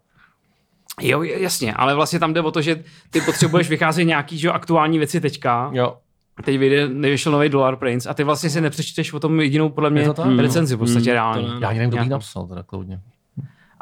Jo, 1.01 1.23
jasně, 1.23 1.75
ale 1.75 1.95
vlastně 1.95 2.19
tam 2.19 2.33
jde 2.35 2.41
o 2.41 2.51
to, 2.51 2.63
že 2.63 2.85
ty 3.11 3.21
potřebuješ 3.21 3.69
vycházet 3.69 4.05
nějaký 4.05 4.39
že, 4.39 4.47
jo, 4.47 4.53
aktuální 4.53 4.99
věci 4.99 5.21
teďka. 5.21 5.71
Jo. 5.73 5.97
Teď 6.45 6.59
vyjde, 6.59 6.89
nevyšel 6.89 7.33
nový 7.33 7.49
Dollar 7.49 7.77
Prince 7.77 8.09
a 8.09 8.15
ty 8.15 8.25
vlastně 8.25 8.51
si 8.51 8.61
nepřečteš 8.61 9.13
o 9.13 9.21
tom 9.21 9.41
jedinou, 9.41 9.69
podle 9.69 9.91
mě, 9.91 10.01
Je 10.01 10.07
to 10.07 10.15
tak? 10.15 10.39
recenzi 10.39 10.77
v 10.77 10.79
podstatě 10.79 11.11
Mm, 11.11 11.15
reálně. 11.15 11.49
Já 11.61 11.69
ani 11.69 11.79
nevím, 11.79 11.91
kdo 11.91 11.99
by 11.99 12.05
ji 12.05 12.11
napsal, 12.11 12.47
teda 12.47 12.63
kloudně. 12.63 13.01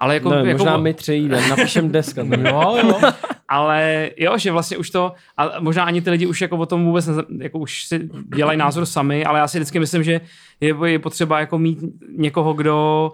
Ale 0.00 0.14
jako, 0.14 0.30
Ne, 0.30 0.36
jako 0.36 0.50
možná 0.50 0.76
my 0.76 0.94
tři 0.94 1.14
jdem, 1.14 1.48
napíšem 1.48 1.90
deska. 1.92 2.24
tady. 2.24 2.42
Jo, 2.48 2.76
jo. 2.82 3.00
ale 3.48 4.10
jo, 4.16 4.38
že 4.38 4.52
vlastně 4.52 4.76
už 4.76 4.90
to, 4.90 5.12
a 5.36 5.60
možná 5.60 5.84
ani 5.84 6.02
ty 6.02 6.10
lidi 6.10 6.26
už 6.26 6.40
jako 6.40 6.56
o 6.56 6.66
tom 6.66 6.84
vůbec, 6.84 7.06
ne, 7.06 7.14
jako 7.38 7.58
už 7.58 7.84
si 7.84 8.08
dělají 8.36 8.58
názor 8.58 8.86
sami, 8.86 9.24
ale 9.24 9.38
já 9.38 9.48
si 9.48 9.58
vždycky 9.58 9.78
myslím, 9.78 10.02
že 10.02 10.20
je, 10.60 10.74
je 10.86 10.98
potřeba 10.98 11.40
jako 11.40 11.58
mít 11.58 11.78
někoho, 12.16 12.52
kdo 12.52 13.12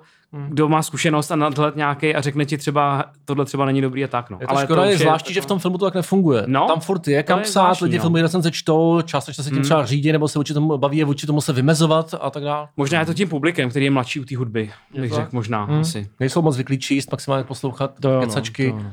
kdo 0.49 0.69
má 0.69 0.83
zkušenost 0.83 1.31
a 1.31 1.37
nadhled 1.37 1.77
nějaký 1.77 2.15
a 2.15 2.21
řekne 2.21 2.45
ti 2.45 2.59
třeba, 2.59 3.05
tohle 3.25 3.45
třeba 3.45 3.65
není 3.67 3.81
dobrý 3.81 4.05
a 4.05 4.09
tak. 4.09 4.31
No. 4.31 4.39
Je 4.41 4.47
to 4.47 4.53
ale 4.53 4.65
škoda, 4.65 4.83
už 4.83 4.89
je 4.89 4.99
zvláštní, 4.99 5.35
že 5.35 5.41
v 5.41 5.47
tom 5.47 5.59
filmu 5.59 5.79
to 5.79 5.85
tak 5.85 5.95
nefunguje. 5.95 6.43
No, 6.47 6.67
tam 6.67 6.81
furt 6.81 7.09
je 7.09 7.23
kam 7.23 7.39
je 7.39 7.45
psát, 7.45 7.63
zvláštní, 7.63 7.85
lidi 7.85 7.97
no. 7.97 8.03
filmují 8.03 8.23
recenze 8.23 8.51
čtou, 8.51 9.03
částečně 9.03 9.45
se 9.45 9.51
tím 9.51 9.63
třeba 9.63 9.87
řídí, 9.87 10.13
nebo 10.13 10.29
se 10.29 10.39
vůči 10.39 10.55
tomu 10.55 10.79
baví, 10.79 10.99
je 10.99 11.05
vůči 11.05 11.27
tomu 11.27 11.41
se 11.41 11.53
vymezovat 11.53 12.15
a 12.21 12.31
tak 12.31 12.43
dále. 12.45 12.69
Možná 12.77 13.01
je 13.01 13.07
to 13.07 13.15
tím 13.15 13.29
publikem, 13.29 13.71
který 13.71 13.85
je 13.85 13.91
mladší 13.91 14.21
u 14.21 14.25
té 14.25 14.37
hudby, 14.37 14.71
bych 15.01 15.11
tak? 15.11 15.21
řekl 15.21 15.31
možná 15.33 15.65
Hmm. 15.65 15.81
asi. 15.81 16.09
Nejsou 16.21 16.43
moc 16.43 16.55
zvyklí 16.55 16.79
číst, 16.79 17.11
maximálně 17.13 17.45
poslouchat 17.45 17.91
To 18.01 18.09
jo, 18.09 18.21
no, 18.21 18.27
kecačky. 18.27 18.71
to 18.71 18.77
jo. 18.79 18.85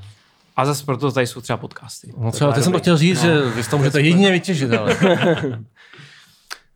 A 0.56 0.65
zase 0.65 0.85
proto 0.85 1.12
tady 1.12 1.27
jsou 1.27 1.41
třeba 1.41 1.57
podcasty. 1.57 2.13
No 2.18 2.31
třeba, 2.31 2.51
teď 2.51 2.63
jsem 2.63 2.74
to 2.74 2.80
chtěl 2.80 2.97
říct, 2.97 3.21
že 3.21 3.41
vy 3.56 3.63
z 3.63 3.68
toho 3.68 3.77
můžete 3.77 4.01
jedině 4.01 4.31
vytěžit, 4.31 4.74
ale 4.74 4.97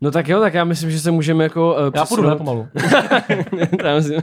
No 0.00 0.10
tak 0.10 0.28
jo, 0.28 0.40
tak 0.40 0.54
já 0.54 0.64
myslím, 0.64 0.90
že 0.90 1.00
se 1.00 1.10
můžeme 1.10 1.44
jako 1.44 1.74
uh, 1.74 1.92
já 1.94 2.06
půjdu 2.06 2.36
pomalu. 2.36 2.68
já 3.84 3.94
myslím, 3.94 4.22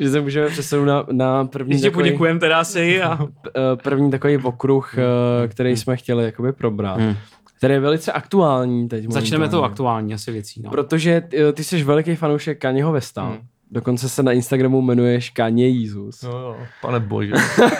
že 0.00 0.10
se 0.10 0.20
můžeme 0.20 0.48
přesunout 0.48 0.84
na, 0.84 1.06
na 1.12 1.44
první, 1.44 1.72
Ještě 1.72 1.90
takový, 1.90 2.04
poděkujeme 2.04 2.40
teda 2.40 2.60
asi 2.60 3.02
a 3.02 3.18
eh, 3.46 3.76
první 3.82 4.10
takový 4.10 4.36
okruh, 4.36 4.94
eh, 4.98 5.48
který 5.48 5.76
jsme 5.76 5.96
chtěli 5.96 6.24
jakoby 6.24 6.52
probrat. 6.52 7.00
Hmm. 7.00 7.16
Který 7.58 7.74
je 7.74 7.80
velice 7.80 8.12
aktuální 8.12 8.88
teď. 8.88 9.04
začneme 9.08 9.48
tou 9.48 9.56
momentálně. 9.56 9.72
aktuální 9.72 10.14
asi 10.14 10.32
věcí. 10.32 10.62
No. 10.62 10.70
Protože 10.70 11.22
ty 11.52 11.64
jsi 11.64 11.84
veliký 11.84 12.16
fanoušek 12.16 12.60
Kanyeho 12.60 12.92
Westa. 12.92 13.22
Hmm. 13.22 13.38
Dokonce 13.72 14.08
se 14.08 14.22
na 14.22 14.32
Instagramu 14.32 14.82
jmenuješ 14.82 15.30
Kanye 15.30 15.68
Jesus. 15.68 16.22
Jo, 16.22 16.30
jo, 16.30 16.56
pane 16.80 17.00
bože. 17.00 17.32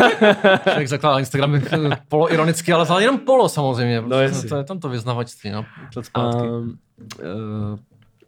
Člověk 0.63 0.89
zakládá 0.89 1.19
Instagram 1.19 1.61
polo 2.09 2.33
ironicky, 2.33 2.73
ale 2.73 3.03
jenom 3.03 3.19
polo 3.19 3.49
samozřejmě. 3.49 4.01
No, 4.01 4.21
jasně. 4.21 4.49
to 4.49 4.57
je 4.57 4.65
tam 4.65 4.79
to 4.79 4.89
vyznavačství, 4.89 5.51
no. 5.51 5.65
Zpátky. 6.01 6.47
A, 6.47 6.51
uh, 6.51 7.79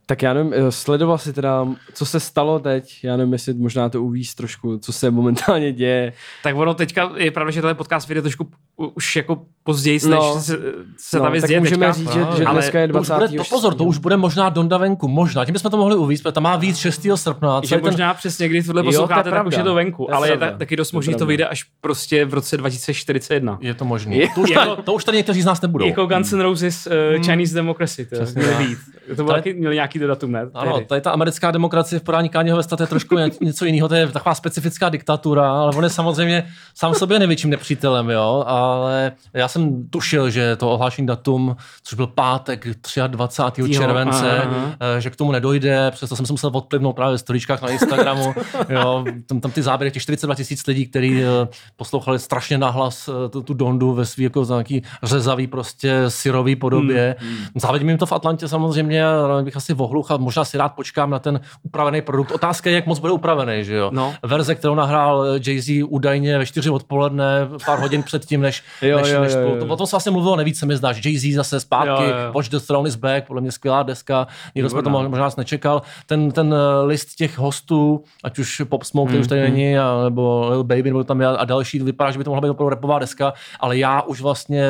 tak 0.07 0.23
já 0.23 0.33
nevím, 0.35 0.53
eh, 0.57 0.73
sledoval 0.73 1.19
si 1.19 1.33
teda, 1.33 1.67
co 1.95 2.07
se 2.07 2.21
stalo 2.21 2.59
teď, 2.59 2.99
já 3.03 3.17
nevím, 3.17 3.33
jestli 3.33 3.55
možná 3.55 3.89
to 3.89 4.03
uvíš 4.03 4.35
trošku, 4.35 4.79
co 4.79 4.93
se 4.93 5.11
momentálně 5.11 5.73
děje. 5.73 6.13
Tak 6.43 6.57
ono 6.57 6.75
teďka 6.75 7.11
je 7.17 7.31
pravda, 7.31 7.51
že 7.51 7.61
tenhle 7.61 7.75
podcast 7.75 8.09
vyjde 8.09 8.23
trošku 8.23 8.49
už 8.77 9.17
jako 9.17 9.43
později, 9.65 9.95
než 9.95 10.05
No. 10.11 10.41
se, 10.41 10.59
se 10.97 11.19
No, 11.19 11.25
ta 11.25 11.31
věc 11.31 11.43
tak 11.43 11.49
děje 11.49 11.61
můžeme 11.61 11.87
teďka. 11.87 11.93
říct, 12.01 12.13
že, 12.13 12.21
No, 12.21 12.37
že 12.37 12.45
ale 12.45 12.55
dneska 12.61 12.81
je 12.81 12.89
To 12.89 13.01
už 13.01 13.07
20. 13.07 13.15
bude, 13.29 13.39
to 13.39 13.45
pozor, 13.51 13.75
to 13.75 13.85
už 13.85 13.99
bude 13.99 14.17
možná 14.17 14.49
Donda 14.49 14.79
venku, 14.79 15.09
možná. 15.09 15.45
Tím 15.45 15.53
bychom 15.53 15.71
to 15.71 15.77
mohli 15.77 15.97
uvíct, 15.97 16.23
protože 16.23 16.33
tam 16.33 16.43
má 16.43 16.57
víc 16.57 16.77
6. 16.79 17.17
srpna. 17.17 17.61
že 17.65 17.75
ten, 17.77 17.85
možná 17.85 18.15
přesně, 18.15 18.49
když 18.49 18.67
tohle 18.67 18.83
to 18.83 18.89
je 18.89 18.93
posloucháte, 18.93 19.31
tak 19.31 19.47
už 19.47 19.57
je 19.57 19.63
to 19.63 19.75
venku, 19.75 20.05
To 20.05 20.11
je 20.13 20.17
ale 20.17 20.31
je 20.31 20.39
taky 20.59 20.77
dost 20.77 20.91
To 20.91 20.95
je 20.95 20.99
možný, 20.99 21.13
to 21.13 21.19
pravda. 21.19 21.29
vyjde 21.29 21.47
až 21.47 21.63
prostě 21.81 22.25
v 22.25 22.35
roce 22.35 22.57
2041. 22.57 23.59
je 23.61 23.75
to 23.75 23.85
možný. 23.85 24.17
Je- 24.19 24.29
To 24.35 24.41
už, 24.41 24.51
tady, 24.51 24.71
to 24.85 24.93
už 24.93 25.05
tady 25.05 25.17
někteří 25.17 25.43
z 25.43 25.45
nás 25.45 25.61
nebudou. 25.61 25.87
Jako 25.87 26.07
Guns 26.07 26.33
N' 26.33 26.41
Roses 26.41 26.87
uh, 27.17 27.23
Chinese 27.23 27.55
Democracy, 27.55 28.07
to 28.07 28.17
být. 28.59 28.79
To 29.17 29.25
bylo 29.25 29.33
taky, 29.37 29.55
měli 29.55 29.75
nějaký 29.75 29.94
datum, 30.01 30.33
ne? 30.33 30.47
Ano, 30.55 30.81
tady 30.81 31.01
ta 31.01 31.11
americká 31.11 31.51
demokracie 31.51 31.99
v 31.99 32.03
podání 32.03 32.29
Káněho 32.29 32.57
Vesta, 32.57 32.77
to 32.77 32.83
je 32.83 32.87
trošku 32.87 33.19
ně- 33.19 33.31
něco 33.41 33.65
jiného, 33.65 33.89
to 33.89 33.95
je 33.95 34.09
taková 34.09 34.35
specifická 34.35 34.89
diktatura, 34.89 35.53
ale 35.53 35.73
on 35.77 35.85
je 35.85 35.91
samozřejmě 35.91 36.47
sám 36.75 36.95
sobě 36.95 37.19
největším 37.19 37.51
nepřítelem, 37.51 38.11
jo, 38.11 38.45
ale 38.47 39.13
já 39.33 39.49
jsem 39.49 39.89
tušil, 39.89 40.31
že 40.31 40.57
to 40.57 40.71
ohlášení 40.71 41.07
datum, 41.07 41.57
což 41.83 41.97
byl 41.97 42.07
pátek 42.07 42.67
23. 43.07 43.63
Jo, 43.63 43.69
července, 43.69 44.43
aha. 44.43 44.77
eh, 44.97 45.01
že 45.01 45.11
k 45.11 45.17
tomu 45.17 45.33
nedojde, 45.33 45.91
přesto 45.91 46.17
jsem 46.17 46.27
se 46.27 46.33
musel 46.33 46.51
odplivnout 46.55 46.97
právě 46.97 47.17
v 47.17 47.21
storičkách 47.21 47.63
na 47.63 47.69
Instagramu, 47.69 48.35
jo, 48.69 49.05
tam, 49.27 49.41
tam 49.41 49.51
ty 49.51 49.63
záběry 49.63 49.91
těch 49.91 50.03
42 50.03 50.35
tisíc 50.35 50.67
lidí, 50.67 50.87
kteří 50.87 51.23
eh, 51.23 51.49
poslouchali 51.77 52.19
strašně 52.19 52.59
nahlas 52.59 53.09
eh, 53.09 53.29
tu, 53.29 53.43
tu 53.43 53.55
Dondu 53.55 53.93
ve 53.93 54.07
svý 54.07 54.25
jako 54.25 54.45
nějaký 54.45 54.83
řezavý 55.03 55.47
prostě 55.47 56.05
syrový 56.09 56.57
podobě. 56.57 57.17
Hmm. 57.19 57.37
Závidím 57.57 57.89
jim 57.89 57.99
to 57.99 58.07
v 58.07 58.13
Atlantě 58.13 58.49
samozřejmě, 58.49 59.07
ale 59.07 59.43
bych 59.43 59.57
asi 59.57 59.75
vohluch 59.85 60.11
a 60.11 60.17
možná 60.17 60.45
si 60.45 60.59
rád 60.59 60.69
počkám 60.69 61.11
na 61.11 61.19
ten 61.19 61.41
upravený 61.63 62.03
produkt. 62.03 62.33
Otázka 62.33 62.71
je, 62.71 62.77
jak 62.77 62.87
moc 62.87 62.99
bude 62.99 63.13
upravený, 63.13 63.65
že 63.65 63.75
jo? 63.75 63.91
No. 63.93 64.15
Verze, 64.23 64.55
kterou 64.55 64.75
nahrál 64.75 65.25
Jay-Z 65.39 65.85
údajně 65.89 66.39
ve 66.39 66.47
4 66.47 66.71
odpoledne, 66.71 67.49
pár 67.67 67.79
hodin 67.79 68.03
předtím, 68.03 68.41
než 68.41 68.55
než, 68.55 68.63
Jo, 68.91 68.97
než, 68.97 69.11
jo, 69.11 69.21
než 69.21 69.33
jo, 69.33 69.41
jo. 69.41 69.57
To, 69.67 69.67
o 69.67 69.77
tom 69.77 69.87
se 69.87 69.97
vlastně 69.97 70.13
mluvilo 70.13 70.37
nejvíc, 70.37 70.59
se 70.59 70.67
mi 70.67 70.77
zdá, 70.77 70.93
že 70.93 71.01
Jay-Z 71.01 71.35
zase 71.35 71.61
zpátky, 71.61 72.05
Jo, 72.05 72.09
jo. 72.09 72.33
Watch 72.35 72.49
the 72.49 72.59
Throne 72.59 72.89
is 72.89 72.97
back, 72.97 73.27
podle 73.27 73.43
mě 73.43 73.53
skvělá 73.53 73.83
deska, 73.83 74.27
nikdo 74.55 74.71
jsme 74.71 74.83
to 74.83 74.91
možná 74.91 75.31
nečekal. 75.37 75.83
Ten, 76.07 76.31
ten 76.31 76.55
eh, 76.55 76.87
list 76.87 77.15
těch 77.15 77.39
hostů, 77.39 78.05
ať 78.25 78.39
už 78.39 78.63
Pop 78.65 78.83
Smoke, 78.83 79.09
který 79.09 79.21
už 79.21 79.27
tady 79.27 79.41
není, 79.41 79.79
a, 79.79 80.05
nebo 80.05 80.49
Lil 80.51 80.65
Baby, 80.65 80.83
nebo 80.83 81.05
tam 81.05 81.21
je 81.21 81.27
a 81.27 81.45
další, 81.45 81.79
vypadá, 81.79 82.11
že 82.11 82.19
by 82.19 82.25
to 82.25 82.31
mohla 82.31 82.41
být 82.41 82.49
opravdu 82.49 82.69
repová 82.69 82.99
deska, 82.99 83.33
ale 83.61 83.79
já 83.79 84.03
už 84.03 84.21
vlastně 84.21 84.65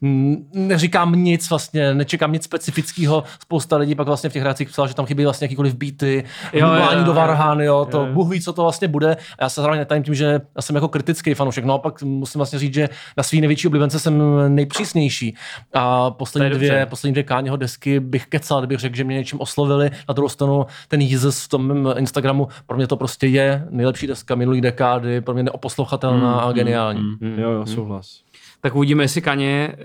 mm, 0.00 0.50
neříkám 0.54 1.12
nic, 1.12 1.50
vlastně 1.50 1.94
nečekám 1.94 2.32
nic 2.32 2.44
specifického. 2.44 3.24
Spousta 3.42 3.76
lidí 3.76 3.94
pak 3.94 4.06
vlastně 4.06 4.30
v 4.30 4.32
těch 4.32 4.42
reakcích 4.50 4.68
psala, 4.68 4.88
že 4.88 4.94
tam 4.94 5.06
chybí 5.06 5.24
vlastně 5.24 5.44
jakýkoliv 5.44 5.74
beaty, 5.74 6.24
mluvání 6.52 6.98
jo, 6.98 7.04
do 7.04 7.10
jo. 7.10 7.14
Varhany, 7.14 7.64
jo, 7.64 7.88
to 7.90 8.00
Jo, 8.00 8.06
jo. 8.06 8.12
Bůh 8.12 8.30
ví, 8.30 8.40
co 8.40 8.52
to 8.52 8.62
vlastně 8.62 8.88
bude. 8.88 9.16
A 9.38 9.42
já 9.44 9.48
se 9.48 9.60
zároveň 9.60 9.78
netajím 9.78 10.04
tím, 10.04 10.14
že 10.14 10.40
já 10.56 10.62
jsem 10.62 10.74
jako 10.76 10.88
kritický 10.88 11.34
fanoušek. 11.34 11.64
No 11.64 11.74
a 11.74 11.78
pak 11.78 12.02
musím 12.02 12.38
vlastně 12.38 12.58
říct, 12.58 12.74
že 12.74 12.88
na 13.16 13.22
svý 13.22 13.40
největší 13.40 13.66
oblíbence 13.66 13.98
jsem 13.98 14.22
nejpřísnější. 14.54 15.36
A 15.74 16.10
poslední 16.10 16.50
dvě, 16.50 16.68
dobře. 16.70 16.86
poslední 16.90 17.12
dvě 17.12 17.22
Káněho 17.22 17.56
desky 17.56 18.00
bych 18.00 18.26
kecal, 18.26 18.60
kdybych 18.60 18.78
řekl, 18.78 18.96
že 18.96 19.04
mě 19.04 19.16
něčím 19.16 19.40
oslovili. 19.40 19.90
Na 20.08 20.12
druhou 20.14 20.28
stranu 20.28 20.66
ten 20.88 21.00
Jesus 21.00 21.44
v 21.44 21.48
tom 21.48 21.94
Instagramu, 21.98 22.48
pro 22.66 22.76
mě 22.76 22.86
to 22.86 22.96
prostě 22.96 23.26
je 23.26 23.66
nejlepší 23.70 24.06
deska 24.06 24.34
minulý 24.34 24.60
dekády, 24.60 25.20
pro 25.20 25.34
mě 25.34 25.42
neoposlouchatelná 25.42 26.40
a 26.40 26.52
geniální. 26.52 27.00
Mm, 27.00 27.38
jo, 27.38 27.50
jo, 27.50 27.66
souhlas. 27.66 28.20
Tak 28.60 28.74
uvidíme, 28.74 29.04
jestli 29.04 29.20
Kaně, 29.20 29.72
eh, 29.78 29.84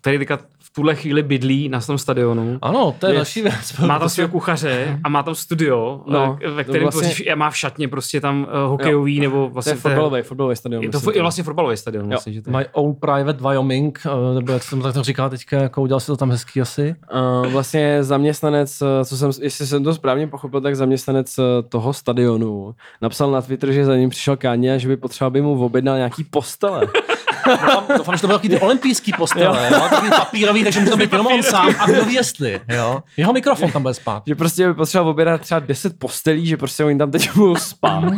který 0.00 0.18
teďka 0.18 0.38
v 0.70 0.74
tuhle 0.74 0.94
chvíli 0.94 1.22
bydlí 1.22 1.68
na 1.68 1.80
tom 1.80 1.98
stadionu, 1.98 2.58
Ano, 2.62 2.94
to 2.98 3.06
je 3.06 3.14
další 3.14 3.42
věc. 3.42 3.78
má 3.86 3.98
tam 3.98 4.08
svého 4.08 4.28
kuchaře 4.28 5.00
a 5.04 5.08
má 5.08 5.22
tam 5.22 5.34
studio, 5.34 6.02
No, 6.06 6.26
no, 6.26 6.38
ve 6.54 6.64
to 6.64 6.70
kterém 6.70 6.82
vlastně- 6.82 7.08
vlastně... 7.08 7.34
má 7.34 7.50
v 7.50 7.56
šatně 7.56 7.88
prostě 7.88 8.20
tam 8.20 8.42
uh, 8.64 8.70
hokejový 8.70 9.20
nebo 9.20 9.46
To 9.46 9.52
vlastně 9.52 9.72
je 9.72 9.76
fotbalový, 9.76 10.22
fotbalový 10.22 10.56
stadion. 10.56 10.82
Je 10.82 10.88
to 10.90 10.98
myslím, 10.98 11.14
je 11.14 11.22
vlastně 11.22 11.44
fotbalový 11.44 11.76
stadion. 11.76 12.08
Vlastně, 12.08 12.32
že 12.32 12.42
to 12.42 12.50
je. 12.50 12.56
My 12.56 12.66
own 12.72 12.94
private 12.94 13.48
Wyoming, 13.48 14.00
eh, 14.06 14.34
nebo 14.34 14.52
jak 14.52 14.62
jsem 14.62 14.82
tak 14.82 14.94
to 14.94 15.02
říkal 15.02 15.30
teďka, 15.30 15.56
jako 15.62 15.82
udělal 15.82 16.00
si 16.00 16.06
to 16.06 16.16
tam 16.16 16.30
hezký 16.30 16.60
asi. 16.60 16.94
Uh, 17.42 17.46
vlastně 17.52 18.04
zaměstnanec, 18.04 18.82
eh, 18.82 19.04
co 19.04 19.16
jsem, 19.16 19.30
jestli 19.42 19.66
jsem 19.66 19.84
to 19.84 19.94
správně 19.94 20.26
pochopil, 20.26 20.60
tak 20.60 20.76
zaměstnanec 20.76 21.38
eh, 21.38 21.42
toho 21.68 21.92
stadionu 21.92 22.74
napsal 23.02 23.30
na 23.30 23.42
Twitter, 23.42 23.72
že 23.72 23.84
za 23.84 23.96
ním 23.96 24.10
přišel 24.10 24.36
Káně 24.36 24.74
a 24.74 24.78
že 24.78 24.88
by 24.88 24.96
potřeboval 24.96 25.30
by 25.30 25.42
mu 25.42 25.64
objednal 25.64 25.96
nějaký 25.96 26.24
postele. 26.24 26.86
Doufám, 27.50 27.84
doufám, 27.96 28.16
že 28.16 28.20
to 28.20 28.26
byl 28.26 28.36
takový 28.36 28.48
ty 28.54 28.60
olympijský 28.60 29.12
postele, 29.12 29.70
jo? 29.72 29.80
takový 29.80 30.10
papírový, 30.10 30.64
takže 30.64 30.80
může 30.80 30.90
to 30.90 30.96
být 30.96 31.12
jenom 31.12 31.26
on 31.26 31.42
sám 31.42 31.74
a 31.78 31.86
kdo 31.86 32.04
ví 32.04 32.14
jestli, 32.14 32.60
jo? 32.68 33.02
Jeho 33.16 33.32
mikrofon 33.32 33.72
tam 33.72 33.82
bude 33.82 33.94
spát. 33.94 34.22
že 34.26 34.34
prostě 34.34 34.66
by 34.68 34.74
potřeboval 34.74 35.10
objednat 35.10 35.40
třeba 35.40 35.58
10 35.60 35.98
postelí, 35.98 36.46
že 36.46 36.56
prostě 36.56 36.84
oni 36.84 36.98
tam 36.98 37.10
teď 37.10 37.30
budou 37.34 37.56
spát. 37.56 38.04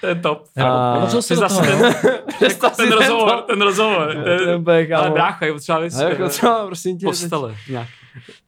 To 0.00 0.08
je 0.08 0.14
top. 0.14 0.44
Si 1.20 1.28
To 1.28 1.34
je 1.34 1.36
zase 1.36 1.54
toho, 1.54 1.66
ten, 1.66 1.80
jo? 2.40 2.50
ten, 2.60 2.70
ten 2.76 2.92
rozhovor, 2.92 3.42
ten 3.42 3.62
rozhovor. 3.62 4.14
ten 4.64 4.86
kámo. 4.88 5.02
Ale 5.02 5.10
brácha, 5.10 5.46
je 5.46 5.52
potřeba 5.52 5.78
Ale 5.78 5.88
jako 6.10 6.28
třeba, 6.28 6.66
prosím 6.66 6.98
tě, 6.98 7.06
postele. 7.06 7.54
Nějak. 7.70 7.88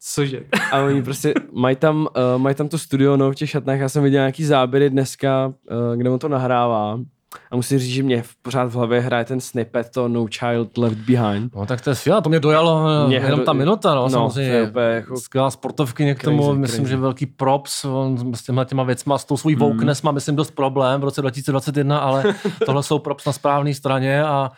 Cože? 0.00 0.40
A 0.72 0.78
oni 0.80 1.02
prostě 1.02 1.34
mají 1.52 1.76
tam, 1.76 2.08
uh, 2.34 2.42
mají 2.42 2.54
tam 2.54 2.68
to 2.68 2.78
studio 2.78 3.16
no, 3.16 3.30
v 3.30 3.34
těch 3.34 3.50
šatnách. 3.50 3.78
Já 3.78 3.88
jsem 3.88 4.02
viděl 4.02 4.18
nějaký 4.20 4.44
záběry 4.44 4.90
dneska, 4.90 5.46
uh, 5.46 5.96
kde 5.96 6.10
on 6.10 6.18
to 6.18 6.28
nahrává. 6.28 6.98
A 7.50 7.56
musím 7.56 7.78
říct, 7.78 7.90
že 7.92 8.02
mě 8.02 8.22
v- 8.22 8.34
pořád 8.42 8.64
v 8.64 8.72
hlavě 8.74 9.00
hraje 9.00 9.24
ten 9.24 9.40
snippet, 9.40 9.88
to 9.94 10.08
No 10.08 10.26
Child 10.26 10.78
Left 10.78 10.96
Behind. 10.98 11.54
No 11.54 11.66
tak 11.66 11.80
to 11.80 11.90
je 11.90 11.96
skvělé, 11.96 12.22
to 12.22 12.28
mě 12.28 12.40
dojalo 12.40 12.84
Mě 13.06 13.18
mě 13.18 13.26
jenom 13.26 13.40
do- 13.40 13.44
ta 13.46 13.52
minuta, 13.52 13.94
no, 13.94 13.94
no, 13.94 14.02
no 14.02 14.30
to 14.30 14.40
je 14.40 14.62
samozřejmě. 14.64 14.72
jako 14.94 15.16
Skvělá 15.16 15.50
sportovkyně 15.50 16.14
k 16.14 16.22
tomu, 16.24 16.42
crazy, 16.44 16.58
myslím, 16.58 16.78
crazy. 16.78 16.90
že 16.90 16.96
velký 16.96 17.26
props, 17.26 17.84
on 17.84 18.34
s 18.34 18.42
těma 18.42 18.64
těma 18.64 18.82
věcma, 18.82 19.18
s 19.18 19.24
tou 19.24 19.36
svou 19.36 19.50
wokeness 19.56 20.02
má, 20.02 20.12
myslím, 20.12 20.36
dost 20.36 20.50
problém 20.50 21.00
v 21.00 21.04
roce 21.04 21.20
2021, 21.20 21.98
ale 21.98 22.24
tohle 22.66 22.82
jsou 22.82 22.98
props 22.98 23.24
na 23.24 23.32
správné 23.32 23.74
straně 23.74 24.22
a 24.24 24.50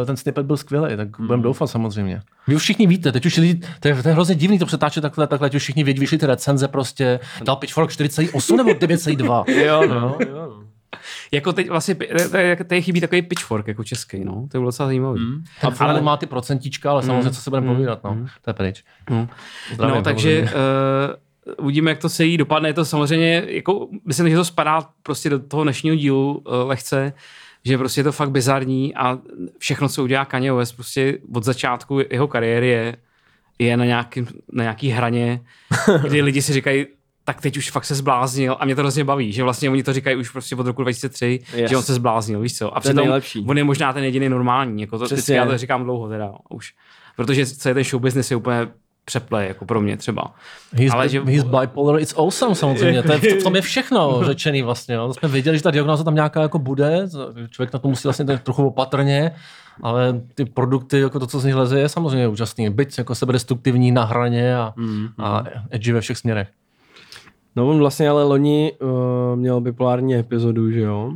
uh, 0.00 0.06
ten 0.06 0.16
snippet 0.16 0.46
byl 0.46 0.56
skvělý, 0.56 0.96
tak 0.96 1.08
budeme 1.20 1.42
doufat 1.42 1.66
samozřejmě. 1.66 2.20
Vy 2.48 2.54
už 2.56 2.62
všichni 2.62 2.86
víte, 2.86 3.12
teď 3.12 3.26
už 3.26 3.36
lidi, 3.36 3.60
to 3.80 3.88
je, 3.88 4.02
to 4.02 4.08
je 4.08 4.14
hrozně 4.14 4.34
divný 4.34 4.58
to 4.58 4.66
přetáčet 4.66 5.02
takhle, 5.02 5.26
takhle, 5.26 5.48
teď 5.50 5.54
už 5.56 5.62
všichni 5.62 5.84
vědí, 5.84 6.00
vyšly 6.00 6.18
ty 6.18 6.26
recenze 6.26 6.68
prostě, 6.68 7.20
dal 7.44 7.56
Pitchfork 7.56 7.90
4,8 7.90 8.56
nebo 8.56 8.70
9,2. 8.80 9.44
Jo, 9.64 9.86
no, 9.88 10.16
jo, 10.28 10.34
no. 10.34 10.62
Jako 11.34 11.52
teď 11.52 11.68
vlastně, 11.68 11.94
tady- 12.66 12.82
chybí 12.82 13.00
takový 13.00 13.22
pitchfork 13.22 13.68
jako 13.68 13.84
český, 13.84 14.24
no. 14.24 14.32
To 14.32 14.56
je 14.56 14.60
bylo 14.60 14.64
docela 14.64 14.86
zajímavý. 14.86 15.20
Mm. 15.20 15.44
Ten 15.60 15.74
ale 15.78 16.00
má 16.00 16.16
ty 16.16 16.26
procentíčka, 16.26 16.90
ale 16.90 17.02
samozřejmě, 17.02 17.30
co 17.30 17.40
se 17.40 17.50
budeme 17.50 17.66
povídat, 17.66 18.04
no. 18.04 18.26
To 18.42 18.50
je 18.50 18.54
pryč. 18.54 18.84
No, 19.10 19.28
Zdravím, 19.74 19.96
no 19.96 20.02
takže 20.02 20.42
uh, 20.42 21.64
uvidíme, 21.64 21.90
jak 21.90 21.98
to 21.98 22.08
celý 22.08 22.36
dopadne. 22.36 22.68
Je 22.68 22.74
to 22.74 22.84
samozřejmě, 22.84 23.44
jako, 23.46 23.88
myslím, 24.04 24.30
že 24.30 24.36
to 24.36 24.44
spadá 24.44 24.88
prostě 25.02 25.30
do 25.30 25.38
toho 25.38 25.62
dnešního 25.62 25.96
dílu 25.96 26.42
uh, 26.46 26.68
lehce, 26.68 27.12
že 27.64 27.78
prostě 27.78 28.00
je 28.00 28.04
to 28.04 28.12
fakt 28.12 28.30
bizarní 28.30 28.94
a 28.94 29.18
všechno, 29.58 29.88
co 29.88 30.02
udělá 30.02 30.24
Kanye 30.24 30.52
West, 30.52 30.76
prostě 30.76 31.18
od 31.34 31.44
začátku 31.44 32.00
jeho 32.10 32.28
kariéry 32.28 32.68
je, 32.68 32.96
je 33.58 33.76
na, 33.76 33.84
nějaký, 33.84 34.26
na 34.52 34.62
nějaký 34.62 34.88
hraně, 34.88 35.40
kdy 36.02 36.22
lidi 36.22 36.42
si 36.42 36.52
říkají, 36.52 36.86
tak 37.24 37.40
teď 37.40 37.56
už 37.56 37.70
fakt 37.70 37.84
se 37.84 37.94
zbláznil 37.94 38.56
a 38.60 38.64
mě 38.64 38.74
to 38.74 38.80
hrozně 38.80 39.04
baví, 39.04 39.32
že 39.32 39.42
vlastně 39.42 39.70
oni 39.70 39.82
to 39.82 39.92
říkají 39.92 40.16
už 40.16 40.30
prostě 40.30 40.56
od 40.56 40.66
roku 40.66 40.82
2003, 40.82 41.40
Yes. 41.56 41.70
že 41.70 41.76
on 41.76 41.82
se 41.82 41.94
zbláznil, 41.94 42.40
víš 42.40 42.58
co. 42.58 42.76
A 42.76 42.80
To 42.80 42.88
je 42.88 42.92
přitom 42.92 43.04
nejlepší. 43.04 43.44
on 43.48 43.58
je 43.58 43.64
možná 43.64 43.92
ten 43.92 44.04
jediný 44.04 44.28
normální, 44.28 44.80
jako 44.80 44.98
to, 44.98 45.04
Přesně. 45.04 45.16
vždycky 45.16 45.32
já 45.32 45.46
to 45.46 45.58
říkám 45.58 45.84
dlouho 45.84 46.08
teda 46.08 46.32
už. 46.50 46.74
Protože 47.16 47.46
celý 47.46 47.74
ten 47.74 47.84
show 47.84 48.02
business 48.02 48.30
je 48.30 48.36
úplně 48.36 48.68
přeplej, 49.04 49.48
jako 49.48 49.64
pro 49.64 49.80
mě 49.80 49.96
třeba. 49.96 50.34
He's, 50.72 50.92
Ale 50.92 51.08
že- 51.08 51.20
he's 51.24 51.44
bipolar, 51.44 52.00
it's 52.00 52.14
awesome 52.18 52.54
samozřejmě. 52.54 53.02
To 53.02 53.12
je, 53.12 53.18
v 53.18 53.42
tom 53.42 53.56
je 53.56 53.62
všechno 53.62 54.20
řečený 54.24 54.62
vlastně. 54.62 54.96
No. 54.96 55.08
To 55.08 55.14
jsme 55.14 55.28
věděli, 55.28 55.56
že 55.56 55.62
ta 55.62 55.70
diagnoza 55.70 56.04
tam 56.04 56.14
nějaká 56.14 56.42
jako 56.42 56.58
bude. 56.58 57.08
Člověk 57.50 57.72
na 57.72 57.78
to 57.78 57.88
musí 57.88 58.08
vlastně 58.08 58.24
tak 58.24 58.42
trochu 58.42 58.66
opatrně, 58.66 59.30
ale 59.82 60.20
ty 60.34 60.44
produkty, 60.44 61.00
jako 61.00 61.18
to, 61.20 61.26
co 61.26 61.40
z 61.40 61.44
nich 61.44 61.54
leze, 61.54 61.80
je 61.80 61.88
samozřejmě 61.88 62.28
úžasný. 62.28 62.70
Byť 62.70 62.98
jako 62.98 63.14
sebedestruktivní 63.14 63.92
na 63.92 64.04
hraně 64.04 64.56
a, 64.56 64.72
mm, 64.76 65.08
a 65.18 65.44
edgy 65.70 65.92
ve 65.92 66.00
všech 66.00 66.18
směrech. 66.18 66.48
No 67.56 67.68
on 67.68 67.78
vlastně 67.78 68.08
ale 68.08 68.24
loni 68.24 68.72
uh, 68.82 68.88
měl 69.36 69.60
bipolární 69.60 70.14
epizodu, 70.14 70.70
že 70.70 70.80
jo? 70.80 71.12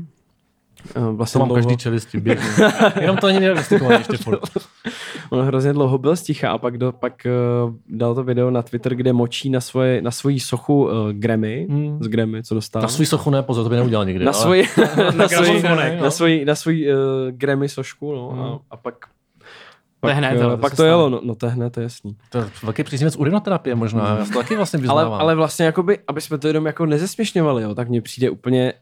Uh, 0.96 1.04
vlastně 1.16 1.32
To 1.32 1.38
mám 1.38 1.48
dlouho, 1.48 1.56
každý 1.62 1.76
čelisti, 1.76 2.20
běžně. 2.20 2.44
Jenom 3.00 3.16
to 3.16 3.26
není 3.26 3.38
diagnostikovaný 3.40 3.98
ještě 4.00 4.16
furt. 4.16 4.40
on 5.30 5.40
hrozně 5.46 5.72
dlouho 5.72 5.98
byl 5.98 6.16
sticha 6.16 6.50
a 6.50 6.58
pak, 6.58 6.78
do, 6.78 6.92
pak 6.92 7.26
uh, 7.66 7.74
dal 7.88 8.14
to 8.14 8.24
video 8.24 8.50
na 8.50 8.62
Twitter, 8.62 8.94
kde 8.94 9.12
močí 9.12 9.50
na, 9.50 9.60
svoje, 9.60 10.02
na 10.02 10.10
svoji 10.10 10.40
sochu 10.40 10.84
uh, 10.84 10.90
Grammy, 11.12 11.66
Hmm. 11.70 11.98
z 12.02 12.08
Grammy, 12.08 12.42
co 12.42 12.54
dostal. 12.54 12.82
Na 12.82 12.88
svůj 12.88 13.06
sochu 13.06 13.30
ne, 13.30 13.42
pozor, 13.42 13.64
to 13.64 13.70
by 13.70 13.76
neudělal 13.76 14.04
nikdy. 14.04 14.24
na 14.24 14.32
ale- 14.32 14.42
svoji, 14.42 14.64
na 15.16 15.28
svoji, 15.28 15.62
na 16.00 16.10
svoji, 16.10 16.44
na 16.44 16.54
svoji 16.54 16.92
uh, 16.92 16.98
Grammy 17.30 17.68
sošku, 17.68 18.12
no, 18.14 18.28
Hmm. 18.30 18.42
a, 18.42 18.58
a 18.70 18.76
pak 18.76 18.94
To 20.06 20.10
je 20.10 20.14
pak, 20.14 20.24
hned, 20.24 20.40
eh, 20.40 20.44
ale 20.44 20.56
to 20.56 20.60
pak 20.60 20.70
to 20.72 20.76
stane. 20.76 20.88
jelo, 20.88 21.08
no, 21.08 21.20
no 21.24 21.34
to 21.34 21.46
je 21.46 21.52
hned, 21.52 21.72
to 21.72 21.80
je 21.80 21.84
jasný. 21.84 22.16
To 22.30 22.38
je 22.38 22.44
velký 22.62 22.84
příznivec 22.84 23.16
urinoterapie 23.16 23.74
možná, 23.74 24.16
já 24.18 24.24
to 24.24 24.32
taky 24.32 24.56
vlastně 24.56 24.76
Ale, 24.76 24.82
vyznávám. 24.82 25.20
ale 25.20 25.34
vlastně, 25.34 25.66
jakoby, 25.66 25.98
aby 26.08 26.20
jsme 26.20 26.38
to 26.38 26.48
jenom 26.48 26.66
jako 26.66 26.86
nezesměšňovali, 26.86 27.62
jo, 27.62 27.74
tak 27.74 27.88
mně 27.88 28.02
přijde 28.02 28.30
úplně 28.30 28.72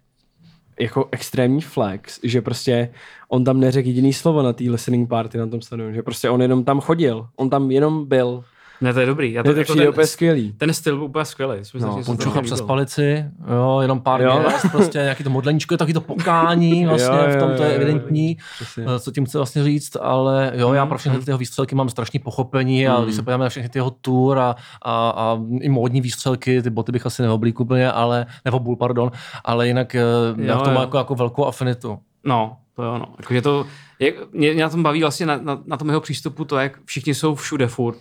jako 0.81 1.09
extrémní 1.11 1.61
flex, 1.61 2.21
že 2.23 2.43
prostě 2.43 2.88
on 3.28 3.45
tam 3.45 3.61
neřekl 3.61 3.88
jediný 3.88 4.12
slovo 4.12 4.43
na 4.43 4.52
té 4.52 4.64
listening 4.64 5.09
party 5.09 5.38
na 5.38 5.47
tom 5.47 5.62
stadionu, 5.62 5.95
že 5.95 6.02
prostě 6.02 6.31
on 6.31 6.43
jenom 6.43 6.64
tam 6.64 6.81
chodil, 6.81 7.26
on 7.37 7.50
tam 7.50 7.71
jenom 7.71 8.09
byl. 8.09 8.45
Ne, 8.85 8.93
to 8.95 9.00
je 9.00 9.07
dobrý. 9.07 9.33
Já 9.33 9.43
To, 9.43 9.53
to 9.53 9.59
jako 9.59 9.75
ten, 9.75 9.88
úplně 9.88 10.07
skvělý. 10.07 10.53
ten 10.53 10.75
styl 10.75 10.97
byl 10.97 11.05
úplně 11.05 11.25
skvělý. 11.25 11.59
Myslím, 11.59 11.83
No, 11.83 12.03
Pončucha 12.07 12.35
to 12.41 12.43
přes 12.45 12.61
palici, 12.61 13.25
jo, 13.55 13.79
jenom 13.81 14.00
pár 14.00 14.23
Jo. 14.23 14.43
gest, 14.49 14.67
prostě 14.73 14.99
nějaký 14.99 15.25
to 15.25 15.31
modleníčko, 15.31 15.75
je 15.75 15.79
taky 15.79 15.93
to 15.93 16.00
pokání 16.00 16.87
vlastně, 16.88 17.19
Jo, 17.19 17.25
jo, 17.29 17.37
v 17.37 17.38
tom 17.38 17.50
to 17.57 17.62
je 17.62 17.69
jo, 17.69 17.75
jo. 17.75 17.83
evidentní, 17.83 18.37
Přesně. 18.55 18.85
eh, 18.97 19.00
co 19.00 19.11
tím 19.11 19.25
chce 19.26 19.38
vlastně 19.38 19.64
říct, 19.64 19.97
ale 20.00 20.53
jo, 20.55 20.67
Mhm, 20.69 20.76
já 20.76 20.87
pro 20.87 20.99
všechny 20.99 21.19
ty 21.19 21.31
jeho 21.31 21.38
výstřelky 21.38 21.75
mám 21.75 21.88
strašný 21.88 22.19
pochopení 22.21 22.88
a 22.88 23.00
když 23.05 23.14
se 23.14 23.23
podíváme 23.23 23.45
na 23.45 23.49
všechny 23.50 23.69
ty 23.69 23.79
jeho 23.79 23.91
tour 23.91 24.38
a, 24.38 24.55
a, 24.83 25.11
a 25.11 25.38
i 25.61 25.69
módní 25.69 26.00
výstřelky, 26.00 26.62
ty 26.62 26.71
boty 26.71 26.93
bych 26.93 27.07
asi 27.07 27.23
neoblík 27.23 27.61
úplně, 27.61 27.93
ale, 27.93 28.26
nebo 28.45 28.59
bull, 28.59 28.76
pardon, 28.76 29.11
ale 29.45 29.67
jinak 29.69 29.95
eh, 29.95 30.00
já 30.38 30.53
Jo, 30.55 30.61
v 30.61 30.62
tom 30.62 30.69
jo. 30.73 30.75
mám 30.75 30.83
jako, 30.83 30.97
jako 30.99 31.14
velkou 31.14 31.45
afinitu. 31.47 31.99
No, 32.25 32.57
to 32.76 32.83
jo, 32.83 32.99
no. 32.99 33.07
Jakože 33.21 33.43
to, 33.43 33.67
jak, 33.99 34.14
mě, 34.33 34.53
mě 34.55 34.62
na 34.62 34.69
tom 34.69 34.83
baví 34.83 35.00
vlastně 35.00 35.26
na, 35.26 35.37
na, 35.43 35.59
na 35.67 35.76
tom 35.76 35.88
jeho 35.88 36.00
přístupu 36.00 36.45
to, 36.45 36.57
jak 36.59 36.79
všichni 36.85 37.14
jsou 37.14 37.35
všude 37.35 37.67
furt. 37.67 37.99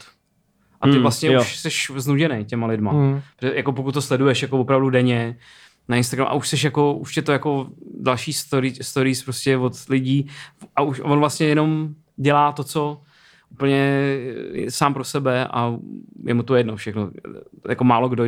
A 0.84 0.88
ty 0.88 0.92
Hmm, 0.94 1.02
vlastně 1.02 1.32
jo. 1.32 1.42
už 1.42 1.58
jsi 1.58 1.70
znuděný 1.96 2.46
těma 2.46 2.68
lidma. 2.68 2.92
Hmm. 2.92 3.22
Protože 3.40 3.56
jako 3.56 3.72
pokud 3.72 3.92
to 3.92 4.02
sleduješ 4.02 4.42
jako 4.42 4.60
opravdu 4.60 4.90
denně 4.90 5.38
na 5.88 5.98
Instagram 5.98 6.28
a 6.28 6.34
už 6.34 6.48
jsi 6.48 6.66
jako, 6.68 6.94
už 6.94 7.18
je 7.18 7.24
to 7.24 7.32
jako 7.32 7.68
další 8.00 8.34
story, 8.34 8.74
stories 8.82 9.24
prostě 9.24 9.58
od 9.58 9.74
lidí 9.90 10.28
a 10.76 10.82
už 10.82 11.00
on 11.04 11.20
vlastně 11.20 11.48
jenom 11.48 11.90
dělá 12.18 12.52
to, 12.52 12.64
co 12.64 13.02
úplně 13.52 14.04
sám 14.70 14.94
pro 14.94 15.04
sebe 15.04 15.48
a 15.48 15.76
je 16.26 16.34
mu 16.34 16.44
to 16.44 16.56
jedno 16.56 16.76
všechno. 16.76 17.12
Jako 17.70 17.84
málo 17.84 18.10
kdo 18.10 18.24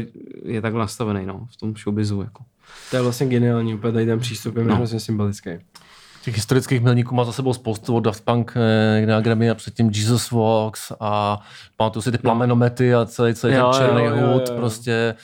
je 0.46 0.62
takhle 0.62 0.80
nastavený 0.80 1.26
no, 1.26 1.48
v 1.52 1.58
tom 1.58 1.76
showbizu. 1.76 2.22
Jako. 2.22 2.44
To 2.90 2.96
je 2.96 3.02
vlastně 3.02 3.28
geniální, 3.28 3.74
úplně 3.74 3.94
tady 3.94 4.06
ten 4.06 4.20
přístup 4.20 4.56
je 4.58 4.64
No. 4.64 4.76
hrozně 4.76 5.00
symbolický. 5.00 5.50
Těch 6.26 6.36
historických 6.36 6.82
milníků 6.82 7.16
má 7.16 7.24
za 7.24 7.32
sebou 7.32 7.54
spoustu 7.54 7.96
od 7.96 8.00
Daft 8.00 8.26
Punk 8.26 8.54
eh, 8.56 8.96
někde 8.96 9.14
na 9.14 9.22
Grammy 9.22 9.50
a 9.50 9.56
předtím 9.56 9.92
Jesus 9.94 10.32
Walks 10.32 10.92
a 11.00 11.40
pamatuju 11.78 12.04
si 12.04 12.12
ty 12.12 12.18
plamenomety 12.18 12.94
a 12.94 13.06
celý, 13.06 13.34
celý 13.34 13.54
Jo, 13.54 13.72
ten 13.72 13.82
černý 13.82 14.04
jo, 14.04 14.16
jo, 14.16 14.34
hud, 14.34 14.50
jo. 14.50 14.56
prostě 14.56 15.16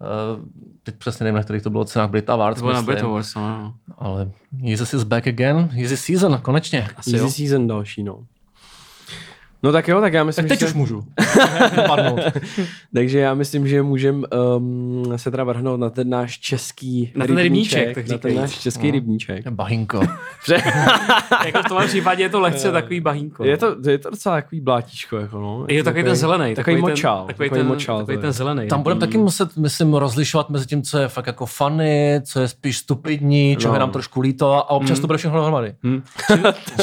Uh, 0.00 0.44
teď 0.82 0.94
přesně 0.94 1.24
nevím, 1.24 1.36
na 1.36 1.42
kterých 1.42 1.62
to 1.62 1.70
bylo 1.70 1.84
cenách 1.84 2.10
Brit 2.10 2.30
Awards, 2.30 2.60
To 2.60 2.64
bylo 2.64 2.74
na 2.74 2.82
Brit 2.82 3.02
Awards, 3.02 3.34
no, 3.34 3.48
no. 3.48 3.74
ale 3.98 4.30
Jesus 4.60 4.94
is 4.94 5.02
back 5.02 5.26
again, 5.26 5.70
Easy 5.78 5.96
season, 5.96 6.38
konečně. 6.42 6.88
Asi 6.96 7.10
Easy 7.10 7.24
jo. 7.24 7.30
season 7.30 7.66
další, 7.66 8.02
no. 8.02 8.18
No 9.62 9.72
tak 9.72 9.88
jo, 9.88 10.00
tak 10.00 10.12
já 10.12 10.24
myslím, 10.24 10.42
Tak 10.44 10.48
teď 10.48 10.60
že... 10.60 10.66
už 10.66 10.72
můžu. 10.74 11.04
Vypadnout. 11.76 12.20
Takže 12.94 13.18
já 13.18 13.34
myslím, 13.34 13.68
že 13.68 13.82
můžeme 13.82 14.26
um, 14.56 15.12
se 15.16 15.30
teda 15.30 15.44
vrhnout 15.44 15.80
na 15.80 15.90
ten 15.90 16.10
náš 16.10 16.38
český 16.38 17.12
Na 17.16 17.26
ten 17.26 17.36
rybníček, 17.36 17.94
tak 17.94 18.08
na 18.08 18.18
ten 18.18 18.34
náš 18.34 18.58
český 18.58 18.86
No. 18.86 18.92
rybníček. 18.92 19.48
Bahinko. 19.48 20.00
jako 21.46 21.58
v 21.62 21.68
tomhle 21.68 21.86
případě 21.86 22.22
je 22.22 22.28
to 22.28 22.40
lehce 22.40 22.72
takový 22.72 23.00
bahínko. 23.00 23.44
Je 23.44 23.56
to, 23.56 23.76
je 23.88 23.98
to 23.98 24.10
docela 24.10 24.34
takový 24.36 24.60
blátíčko, 24.60 25.16
jako 25.16 25.40
no. 25.40 25.66
je 25.68 25.82
to 25.82 25.84
takový 25.84 26.04
ten 26.04 26.16
zelený. 26.16 26.54
Takový, 26.54 26.76
močál. 26.76 27.18
Ten, 27.18 27.26
takový, 27.26 27.50
ten, 27.50 27.66
močál. 27.66 27.98
takový 27.98 28.18
ten 28.18 28.32
zelený. 28.32 28.68
Tam 28.68 28.82
budeme 28.82 29.00
taky 29.00 29.18
muset, 29.18 29.56
myslím, 29.56 29.94
rozlišovat 29.94 30.50
mezi 30.50 30.66
tím, 30.66 30.82
co 30.82 30.98
je 30.98 31.08
fakt 31.08 31.26
jako 31.26 31.46
funny, 31.46 32.20
co 32.24 32.40
je 32.40 32.48
spíš 32.48 32.78
stupidní, 32.78 33.56
čeho 33.60 33.72
No. 33.72 33.76
je 33.76 33.80
nám 33.80 33.90
trošku 33.90 34.20
líto 34.20 34.52
a 34.52 34.70
občas 34.70 34.98
Mm. 34.98 35.00
to 35.00 35.06
bude 35.06 35.18
všechno 35.18 35.36
dohromady. 35.38 35.74
Hm. 35.86 36.02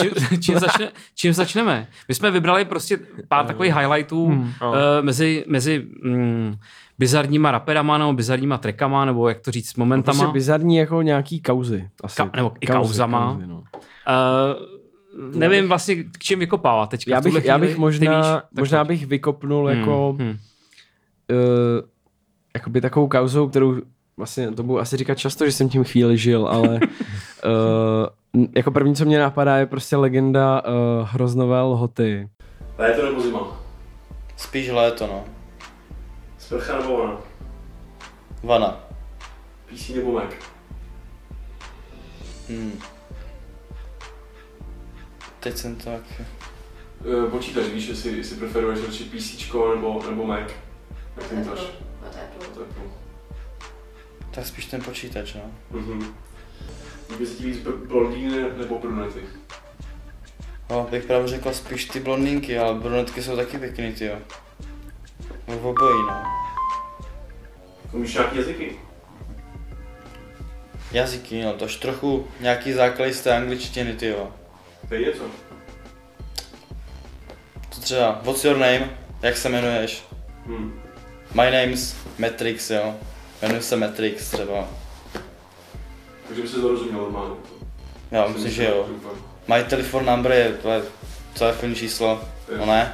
Čím, 0.02 0.12
čím, 0.30 0.42
čím, 0.42 0.60
začne, 0.60 0.90
čím 1.16 1.34
začneme? 1.34 1.88
My 2.08 2.16
jsme 2.16 2.32
vybrali 2.32 2.66
prostě 2.74 3.00
pár 3.28 3.46
takových 3.46 3.76
highlightů 3.76 4.28
Hmm. 4.28 4.42
uh, 4.42 4.76
mezi, 5.02 5.46
mezi 5.48 5.88
mm, 6.04 6.56
bizarníma 7.00 7.52
raperama 7.52 7.98
nebo 7.98 8.14
bizarníma 8.14 8.58
trackama, 8.58 9.06
nebo 9.06 9.30
jak 9.30 9.40
to 9.40 9.52
říct, 9.52 9.76
momentama. 9.76 10.20
Prostě 10.20 10.34
bizarní 10.34 10.76
jako 10.78 11.02
nějaký 11.02 11.42
kauzy. 11.42 11.90
Asi. 12.04 12.22
Ka- 12.22 12.30
nebo 12.36 12.52
i 12.62 12.68
kauzama. 12.68 13.32
Kauzy, 13.34 13.48
no. 13.48 13.56
Uh, 13.58 15.36
nevím 15.36 15.68
vlastně, 15.68 16.04
k 16.04 16.20
čím 16.20 16.40
vykopávat 16.40 16.90
teďka. 16.90 17.12
Já 17.12 17.22
bych, 17.22 17.46
já 17.46 17.58
bych 17.58 17.78
možná, 17.78 18.22
víš? 18.22 18.42
Možná 18.60 18.86
pojď. 18.86 18.88
bych 19.00 19.08
vykopnul 19.08 19.68
Hmm, 19.68 19.80
jako 19.80 20.16
hmm. 20.20 20.30
uh, 20.30 20.36
jakoby 22.56 22.82
takovou 22.82 23.08
kauzou, 23.08 23.50
kterou 23.50 23.76
vlastně 24.18 24.52
to 24.52 24.64
budu 24.64 24.80
asi 24.80 24.98
říkat 24.98 25.18
často, 25.18 25.46
že 25.46 25.52
jsem 25.52 25.70
tím 25.70 25.84
chvíli 25.84 26.18
žil, 26.18 26.48
ale 26.48 26.80
uh, 28.36 28.46
jako 28.56 28.72
první, 28.72 28.96
co 28.96 29.06
mě 29.06 29.20
napadá, 29.20 29.58
je 29.58 29.66
prostě 29.66 29.96
legenda 29.96 30.62
uh, 30.66 31.08
hroznové 31.10 31.62
lhoty. 31.62 32.30
Léto 32.78 33.06
nebo 33.06 33.22
zima? 33.22 33.62
Spíš 34.38 34.70
léto, 34.70 35.08
no. 35.08 35.26
Sprcha 36.38 36.78
nebo 36.80 36.98
vana? 36.98 37.18
Vana. 38.44 38.80
PC 39.70 39.90
nebo 39.90 40.12
Mac? 40.12 40.34
Hmm. 42.50 42.80
Teď 45.40 45.58
jsem 45.58 45.76
to 45.76 45.84
tak... 45.84 46.02
E, 46.22 47.30
počítač, 47.30 47.66
víš, 47.66 47.88
jestli, 47.88 48.18
jestli 48.18 48.36
preferuješ 48.38 48.86
radši 48.86 49.04
PC 49.04 49.54
nebo, 49.76 50.04
nebo 50.10 50.26
Mac? 50.26 50.40
Jak? 50.40 50.52
Od 51.18 51.24
Apple. 51.24 51.62
Od 52.48 52.62
Apple. 52.62 52.84
Tak 54.32 54.46
spíš 54.46 54.66
ten 54.66 54.82
počítač, 54.82 55.34
no. 55.34 55.52
Mhm. 55.72 56.16
Líbí 57.10 57.26
se 57.26 57.36
ti 57.36 57.46
víc 57.46 57.68
blondýny 57.88 58.46
nebo 58.58 58.80
brunety? 58.80 59.20
No, 60.74 60.88
bych 60.92 61.04
právě 61.04 61.28
řekl 61.28 61.54
spíš 61.54 61.86
ty 61.86 62.00
blondýnky, 62.00 62.60
ale 62.60 62.74
brunetky 62.76 63.24
jsou 63.24 63.36
taky 63.36 63.58
pěkný, 63.58 63.94
ty 63.94 64.06
jo. 64.06 64.18
V 65.48 65.66
obojí, 65.66 66.04
no. 66.08 66.24
Umíš 67.92 68.14
nějaký 68.14 68.38
jazyky? 68.38 68.80
Jazyky, 70.92 71.44
no, 71.44 71.54
tož 71.54 71.76
trochu 71.76 72.28
nějaký 72.40 72.74
základy 72.74 73.14
z 73.14 73.22
té 73.22 73.36
angličtiny, 73.36 73.94
ty 73.94 74.08
jo. 74.08 74.32
To 74.88 74.94
je 74.94 75.02
něco. 75.02 75.24
To 77.76 77.82
třeba, 77.82 78.22
what's 78.24 78.46
your 78.46 78.58
name? 78.58 78.98
Jak 79.22 79.38
se 79.38 79.50
jmenuješ? 79.50 80.04
Hm. 80.46 80.82
My 81.34 81.52
name's 81.52 81.96
Matrix, 82.20 82.70
jo. 82.70 82.96
Jmenuji 83.42 83.62
se 83.62 83.76
Matrix 83.76 84.32
třeba. 84.32 84.68
Takže 86.28 86.42
by 86.42 86.48
se 86.48 86.58
dorozuměl 86.58 87.02
normálně. 87.02 87.36
Já 88.12 88.28
myslím, 88.28 88.52
že 88.52 88.64
jo. 88.66 88.90
My 89.48 89.64
telephone 89.64 90.12
number 90.12 90.32
je, 90.32 90.50
to 90.62 90.70
je 90.70 90.82
telefonní 91.40 91.76
číslo. 91.76 92.22
No 92.58 92.66
ne, 92.66 92.94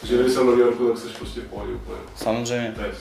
Takže 0.00 0.14
kdyby 0.14 0.30
jsem 0.30 0.46
v 0.46 0.50
New 0.50 0.58
Yorku, 0.58 0.88
tak 0.88 0.98
jsi 0.98 1.08
prostě 1.08 1.40
v 1.40 1.44
pohodě 1.44 1.72
úplně. 1.72 1.98
samozřejmě. 2.16 2.74
Je. 2.80 2.92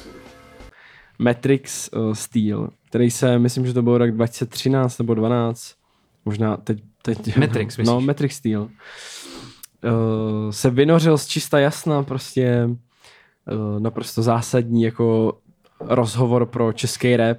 Matrix 1.20 1.90
uh, 1.96 2.14
Steel, 2.14 2.70
který 2.90 3.12
se, 3.12 3.40
myslím, 3.40 3.66
že 3.66 3.74
to 3.74 3.82
byl 3.82 3.98
rok 3.98 4.12
2013 4.12 4.98
nebo 4.98 5.14
12, 5.14 5.76
možná 6.26 6.58
teď, 6.58 6.84
teď 7.02 7.38
Matrix, 7.38 7.78
No, 7.78 7.84
myslíš? 7.84 8.08
Matrix 8.08 8.36
Steel. 8.36 8.62
Uh, 8.62 10.52
se 10.52 10.70
vynořil 10.70 11.18
z 11.18 11.28
čista 11.28 11.60
jasna 11.60 12.04
prostě 12.04 12.70
uh, 13.52 13.80
naprosto 13.80 14.22
zásadní 14.22 14.84
jako 14.84 15.38
rozhovor 15.80 16.46
pro 16.46 16.74
český 16.74 17.18
rap, 17.18 17.38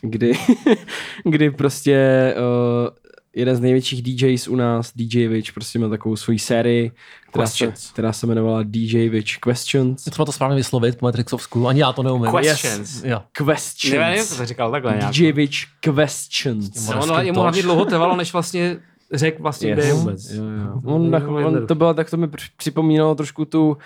kdy, 0.00 0.32
kdy 1.24 1.50
prostě 1.50 2.34
uh, 2.38 2.88
jeden 3.36 3.56
z 3.56 3.60
největších 3.60 4.02
DJs 4.02 4.48
u 4.48 4.56
nás, 4.56 4.92
DJ 4.96 5.28
Witch, 5.28 5.52
prostě 5.52 5.78
měl 5.78 5.90
takovou 5.90 6.16
svoji 6.16 6.38
sérii, 6.38 6.92
která 7.28 7.46
se, 7.46 7.52
Questions. 7.66 7.90
která 7.92 8.12
se 8.12 8.26
jmenovala 8.26 8.62
DJ 8.62 9.08
Witch 9.08 9.30
Questions. 9.40 10.06
Je 10.06 10.12
třeba 10.12 10.26
to 10.26 10.32
správně 10.32 10.56
vyslovit 10.56 10.98
po 10.98 11.06
Matrixovsku, 11.06 11.68
ani 11.68 11.80
já 11.80 11.92
to 11.92 12.02
neumím. 12.02 12.32
Questions. 12.40 13.04
Jo. 13.04 13.22
Questions. 13.32 13.92
Nevím, 13.92 14.06
nevím, 14.08 14.24
co 14.24 14.36
to 14.36 14.46
říkal 14.46 14.70
takhle 14.70 14.96
nějak. 14.96 15.12
DJ 15.14 15.32
Witch 15.32 15.56
Questions. 15.80 16.88
No, 16.88 17.02
ono, 17.02 17.22
jemu 17.22 17.40
hlavně 17.40 17.62
dlouho 17.62 17.84
trvalo, 17.84 18.16
než 18.16 18.32
vlastně 18.32 18.76
řekl 19.12 19.42
vlastně, 19.42 19.72
kde 19.72 19.84
je 19.84 19.92
vůbec. 19.92 20.30
Jo, 20.30 20.42
jo. 20.44 20.80
On, 20.84 21.10
tak, 21.10 21.28
on, 21.28 21.66
to 21.66 21.74
bylo, 21.74 21.94
tak 21.94 22.10
to 22.10 22.16
mi 22.16 22.28
při- 22.28 22.48
připomínalo 22.56 23.14
trošku 23.14 23.44
tu 23.44 23.68
uh, 23.68 23.76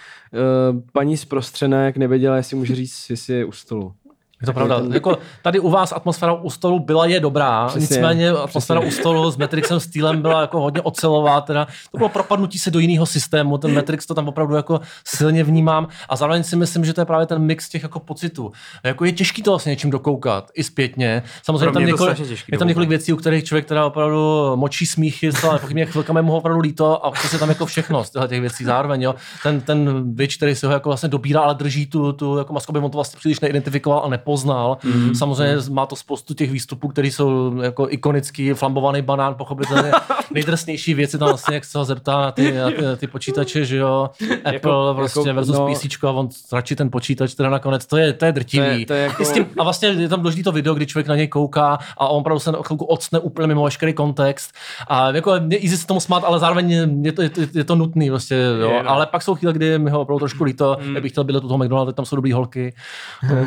paní 0.92 1.16
z 1.16 1.24
prostřené, 1.24 1.84
jak 1.84 1.96
nevěděla, 1.96 2.36
jestli 2.36 2.56
může 2.56 2.74
říct, 2.74 3.06
jestli 3.10 3.34
je 3.34 3.44
u 3.44 3.52
stolu. 3.52 3.94
Je 4.40 4.46
to 4.46 4.52
pravda. 4.52 4.80
Jako 4.92 5.18
tady 5.42 5.60
u 5.60 5.70
vás 5.70 5.92
atmosféra 5.92 6.32
u 6.32 6.50
stolu 6.50 6.78
byla 6.78 7.06
je 7.06 7.20
dobrá, 7.20 7.66
Přesně, 7.68 7.80
nicméně 7.80 8.30
atmosféra 8.30 8.80
přesně. 8.80 8.98
u 8.98 9.00
stolu 9.00 9.30
s 9.30 9.36
Matrixem 9.36 9.80
stylem 9.80 10.22
byla 10.22 10.40
jako 10.40 10.60
hodně 10.60 10.80
ocelová, 10.80 11.40
teda 11.40 11.66
to 11.92 11.98
bylo 11.98 12.08
propadnutí 12.08 12.58
se 12.58 12.70
do 12.70 12.78
jiného 12.78 13.06
systému, 13.06 13.58
ten 13.58 13.74
Matrix 13.74 14.06
to 14.06 14.14
tam 14.14 14.28
opravdu 14.28 14.54
jako 14.54 14.80
silně 15.04 15.44
vnímám 15.44 15.88
a 16.08 16.16
zároveň 16.16 16.42
si 16.42 16.56
myslím, 16.56 16.84
že 16.84 16.92
to 16.92 17.00
je 17.00 17.04
právě 17.04 17.26
ten 17.26 17.38
mix 17.38 17.68
těch 17.68 17.82
jako 17.82 18.00
pocitů. 18.00 18.52
Jako 18.84 19.04
je 19.04 19.12
těžký 19.12 19.42
to 19.42 19.50
vlastně 19.50 19.70
něčím 19.70 19.90
dokoukat, 19.90 20.50
i 20.54 20.64
zpětně. 20.64 21.22
Samozřejmě 21.42 21.72
tam 21.72 21.86
několik, 21.86 22.18
je 22.52 22.58
tam 22.58 22.68
několik 22.68 22.88
věcí, 22.88 23.12
u 23.12 23.16
kterých 23.16 23.44
člověk 23.44 23.66
teda 23.66 23.86
opravdu 23.86 24.52
močí 24.54 24.86
smíchy, 24.86 25.30
ale 25.48 25.58
pochybně 25.58 25.86
chvilkami 25.86 26.22
mu 26.22 26.32
ho 26.32 26.38
opravdu 26.38 26.60
líto 26.60 27.04
a 27.06 27.10
prostě 27.10 27.38
tam 27.38 27.48
jako 27.48 27.66
všechno 27.66 28.04
z 28.04 28.10
těch 28.28 28.40
věcí 28.40 28.64
zároveň. 28.64 29.02
Jo. 29.02 29.14
Ten, 29.42 29.60
ten 29.60 30.02
bitch, 30.14 30.36
který 30.36 30.54
si 30.54 30.66
ho 30.66 30.72
jako 30.72 30.88
vlastně 30.88 31.08
dobírá, 31.08 31.40
ale 31.40 31.54
drží 31.54 31.86
tu, 31.86 32.12
tu 32.12 32.38
jako 32.38 32.52
masku, 32.52 32.72
aby 32.72 32.78
on 32.78 32.90
to 32.90 32.98
vlastně 32.98 33.18
příliš 33.18 33.40
neidentifikoval 33.40 34.02
a 34.04 34.08
nepoznal. 34.30 34.78
Mm. 34.84 35.14
Samozřejmě 35.14 35.56
má 35.70 35.86
to 35.86 35.96
spoustu 35.96 36.34
těch 36.34 36.50
výstupů, 36.50 36.88
které 36.88 37.08
jsou 37.08 37.56
jako 37.62 37.86
ikonický, 37.90 38.52
flambovaný 38.52 39.02
banán, 39.02 39.34
pochopitelně 39.34 39.90
nejdrsnější 40.30 40.94
věci 40.94 41.18
tam 41.18 41.28
vlastně, 41.28 41.54
jak 41.54 41.64
se 41.64 41.78
ho 41.78 41.84
zeptá 41.84 42.20
na 42.20 42.32
ty, 42.32 42.52
na 42.52 42.70
ty, 42.70 42.82
na 42.82 42.96
ty 42.96 43.06
počítače, 43.06 43.64
že 43.64 43.76
jo, 43.76 44.10
Apple 44.44 44.52
Jako- 44.54 44.94
prostě 44.96 45.20
jako, 45.20 45.34
versus 45.34 45.56
no. 45.56 45.66
PC 45.74 46.04
a 46.04 46.10
on 46.10 46.28
radši 46.52 46.76
ten 46.76 46.90
počítač 46.90 47.34
teda 47.34 47.50
nakonec, 47.50 47.86
to 47.86 47.96
je, 47.96 48.12
to 48.12 48.24
je 48.24 48.32
drtivý. 48.32 48.66
To 48.66 48.70
je- 48.72 48.86
to 48.86 48.92
je 48.92 49.02
jako- 49.02 49.24
s 49.24 49.32
tím, 49.32 49.46
a 49.58 49.64
vlastně 49.64 49.88
je 49.88 50.08
tam 50.08 50.20
důležitý 50.20 50.42
to 50.42 50.52
video, 50.52 50.74
kdy 50.74 50.86
člověk 50.86 51.06
na 51.08 51.16
něj 51.16 51.28
kouká 51.28 51.78
a 51.98 52.08
on 52.08 52.20
opravdu 52.20 52.40
se 52.40 52.52
na 52.52 52.58
chvilku 52.62 52.84
octne 52.84 53.18
úplně 53.18 53.46
mimo 53.48 53.64
veškerý 53.64 53.92
kontext. 53.92 54.54
A 54.88 55.10
jako 55.10 55.34
je 55.34 55.58
easy 55.62 55.76
se 55.76 55.86
tomu 55.86 56.00
smát, 56.00 56.24
ale 56.24 56.38
zároveň 56.38 56.70
je 57.04 57.12
to, 57.12 57.22
je 57.22 57.30
to, 57.30 57.40
je 57.54 57.64
to 57.64 57.74
nutný, 57.74 58.10
vlastně, 58.10 58.36
jo. 58.36 58.70
Je, 58.70 58.82
no. 58.82 58.90
Ale 58.90 59.06
pak 59.06 59.22
jsou 59.22 59.34
chvíle, 59.34 59.52
kdy 59.52 59.78
mi 59.78 59.90
ho 59.90 60.00
opravdu 60.00 60.18
trošku 60.18 60.44
líto, 60.44 60.76
mm. 60.82 60.94
já 60.94 61.00
bych 61.00 61.12
chtěl 61.12 61.24
bydlet 61.24 61.44
u 61.44 61.48
toho 61.48 61.58
McDonalda, 61.58 61.92
tam 61.92 62.04
jsou 62.04 62.16
dobrý 62.16 62.32
holky. 62.32 62.74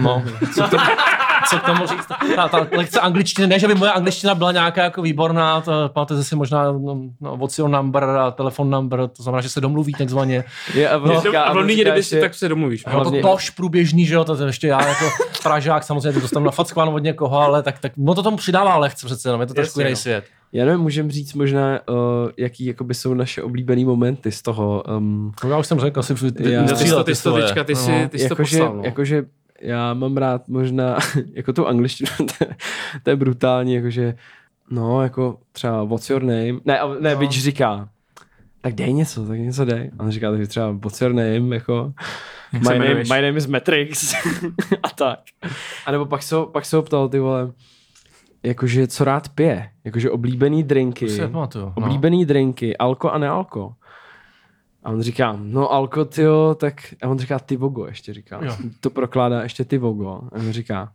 No, 0.01 0.23
co 0.55 0.63
k 0.63 0.72
tomu, 0.77 0.83
co 1.49 1.57
k 1.57 1.63
tomu 1.63 1.87
říct? 1.87 2.07
Ta, 2.35 2.47
ta 2.47 2.67
lekce 2.77 2.99
angličtiny, 2.99 3.47
ne, 3.47 3.59
že 3.59 3.67
by 3.67 3.75
moje 3.75 3.91
angličtina 3.91 4.35
byla 4.35 4.51
nějaká 4.51 4.83
jako 4.83 5.01
výborná, 5.01 5.61
to 5.61 5.89
pamatujete 5.93 6.23
si 6.23 6.35
možná 6.35 6.71
no, 6.71 6.99
no, 7.21 7.37
what's 7.37 7.59
your 7.59 7.69
number 7.69 8.03
a 8.03 8.31
telefon 8.31 8.69
number, 8.69 9.07
to 9.17 9.23
znamená, 9.23 9.41
že 9.41 9.49
se 9.49 9.61
domluví 9.61 9.93
takzvaně. 9.93 10.43
Je, 10.73 10.89
a 10.89 10.97
No, 10.97 11.17
a 11.17 11.21
v 11.21 11.51
on 11.51 11.57
Londýně, 11.57 11.81
kdyby 11.83 12.03
si 12.03 12.19
tak 12.21 12.33
se 12.33 12.49
domluvíš. 12.49 12.85
No, 12.85 12.91
to 12.91 12.99
Hlavně- 12.99 13.21
tož 13.21 13.49
průběžný, 13.49 14.05
že 14.05 14.13
jo, 14.15 14.23
to 14.23 14.35
je 14.35 14.45
ještě 14.45 14.67
já 14.67 14.87
jako 14.87 15.05
Pražák 15.43 15.83
samozřejmě 15.83 16.13
to 16.13 16.19
dostanu 16.19 16.45
nafackováno 16.45 16.91
od 16.91 16.99
někoho, 17.03 17.39
ale 17.39 17.63
tak, 17.63 17.79
tak 17.79 17.91
no 17.97 18.15
to 18.15 18.23
tomu 18.23 18.37
přidává 18.37 18.77
lehce 18.77 19.05
přece 19.05 19.29
jenom, 19.29 19.41
je 19.41 19.47
to 19.47 19.53
trošku 19.53 19.79
jiný 19.79 19.91
no. 19.91 19.97
svět. 19.97 20.25
Já 20.53 20.65
nevím, 20.65 20.81
můžeme 20.81 21.11
říct 21.11 21.33
možná, 21.33 21.79
uh, 21.89 21.95
jaký 22.37 22.65
jakoby 22.65 22.93
jsou 22.93 23.13
naše 23.13 23.43
oblíbené 23.43 23.85
momenty 23.85 24.31
z 24.31 24.41
toho. 24.41 24.83
Um, 24.97 25.31
To 25.41 25.49
já 25.49 25.57
už 25.57 25.67
jsem 25.67 25.79
řekl, 25.79 25.99
asi 25.99 26.15
Já- 26.39 26.61
No, 26.61 26.67
ty, 26.67 26.75
jsi 26.75 26.89
to, 26.89 27.03
ty, 27.03 27.15
jsi 27.15 27.23
to 27.23 27.29
svoje. 27.29 27.43
teďka, 27.45 27.63
ty, 27.63 27.73
No. 27.73 27.79
jsi, 27.79 28.07
ty 28.09 28.19
jsi 28.19 28.27
to 28.27 28.33
jakože, 28.33 28.57
poslal. 28.57 28.75
No. 28.75 28.83
jakože 28.83 29.23
já 29.63 29.93
mám 29.93 30.17
rád 30.17 30.47
možná 30.47 30.97
jako 31.33 31.53
tu 31.53 31.67
angličtinu, 31.67 32.09
to, 32.17 32.43
je- 32.45 32.55
to 33.03 33.09
je 33.09 33.15
brutální, 33.15 33.73
jakože 33.73 34.15
no, 34.69 35.01
jako 35.03 35.37
třeba 35.51 35.83
what's 35.83 36.09
your 36.09 36.21
name, 36.23 36.53
ne, 36.65 36.79
ne, 36.99 37.15
no. 37.15 37.31
říká, 37.31 37.89
tak 38.61 38.73
dej 38.73 38.93
něco, 38.93 39.25
tak 39.25 39.39
něco 39.39 39.65
dej. 39.65 39.91
A 39.99 40.03
on 40.03 40.11
říká, 40.11 40.31
takže 40.31 40.47
třeba 40.47 40.71
what's 40.71 41.01
your 41.01 41.13
name, 41.13 41.55
jako 41.55 41.93
my 42.53 42.65
se 42.65 42.79
name, 42.79 42.93
my 43.03 43.09
name 43.21 43.29
is 43.37 43.47
Matrix 43.47 44.15
a 44.83 44.89
tak. 44.89 45.19
A 45.85 45.91
nebo 45.91 46.05
pak 46.05 46.23
se, 46.23 46.35
pak 46.51 46.65
se 46.65 46.75
ho 46.75 46.81
ptal, 46.81 47.09
ty 47.09 47.19
vole, 47.19 47.51
jakože 48.43 48.87
co 48.87 49.03
rád 49.03 49.29
pije, 49.29 49.69
jakože 49.83 50.11
oblíbený 50.11 50.63
drinky, 50.63 51.05
To 51.05 51.11
si 51.11 51.21
nepamatuju, 51.21 51.65
no. 51.65 51.73
oblíbený 51.75 52.25
drinky, 52.25 52.77
alko 52.77 53.11
a 53.11 53.17
nealko. 53.17 53.73
A 54.83 54.89
on 54.89 55.01
říká, 55.01 55.37
no 55.41 55.71
Alko, 55.71 56.05
tyjo, 56.05 56.55
tak... 56.55 56.93
A 57.01 57.07
on 57.07 57.19
říká, 57.19 57.39
ty 57.39 57.57
vogo 57.57 57.85
ještě 57.85 58.13
říká. 58.13 58.39
Jo. 58.43 58.57
To 58.79 58.89
prokládá 58.89 59.43
ještě 59.43 59.65
ty 59.65 59.77
vogo. 59.77 60.09
A 60.09 60.31
on 60.31 60.51
říká, 60.51 60.91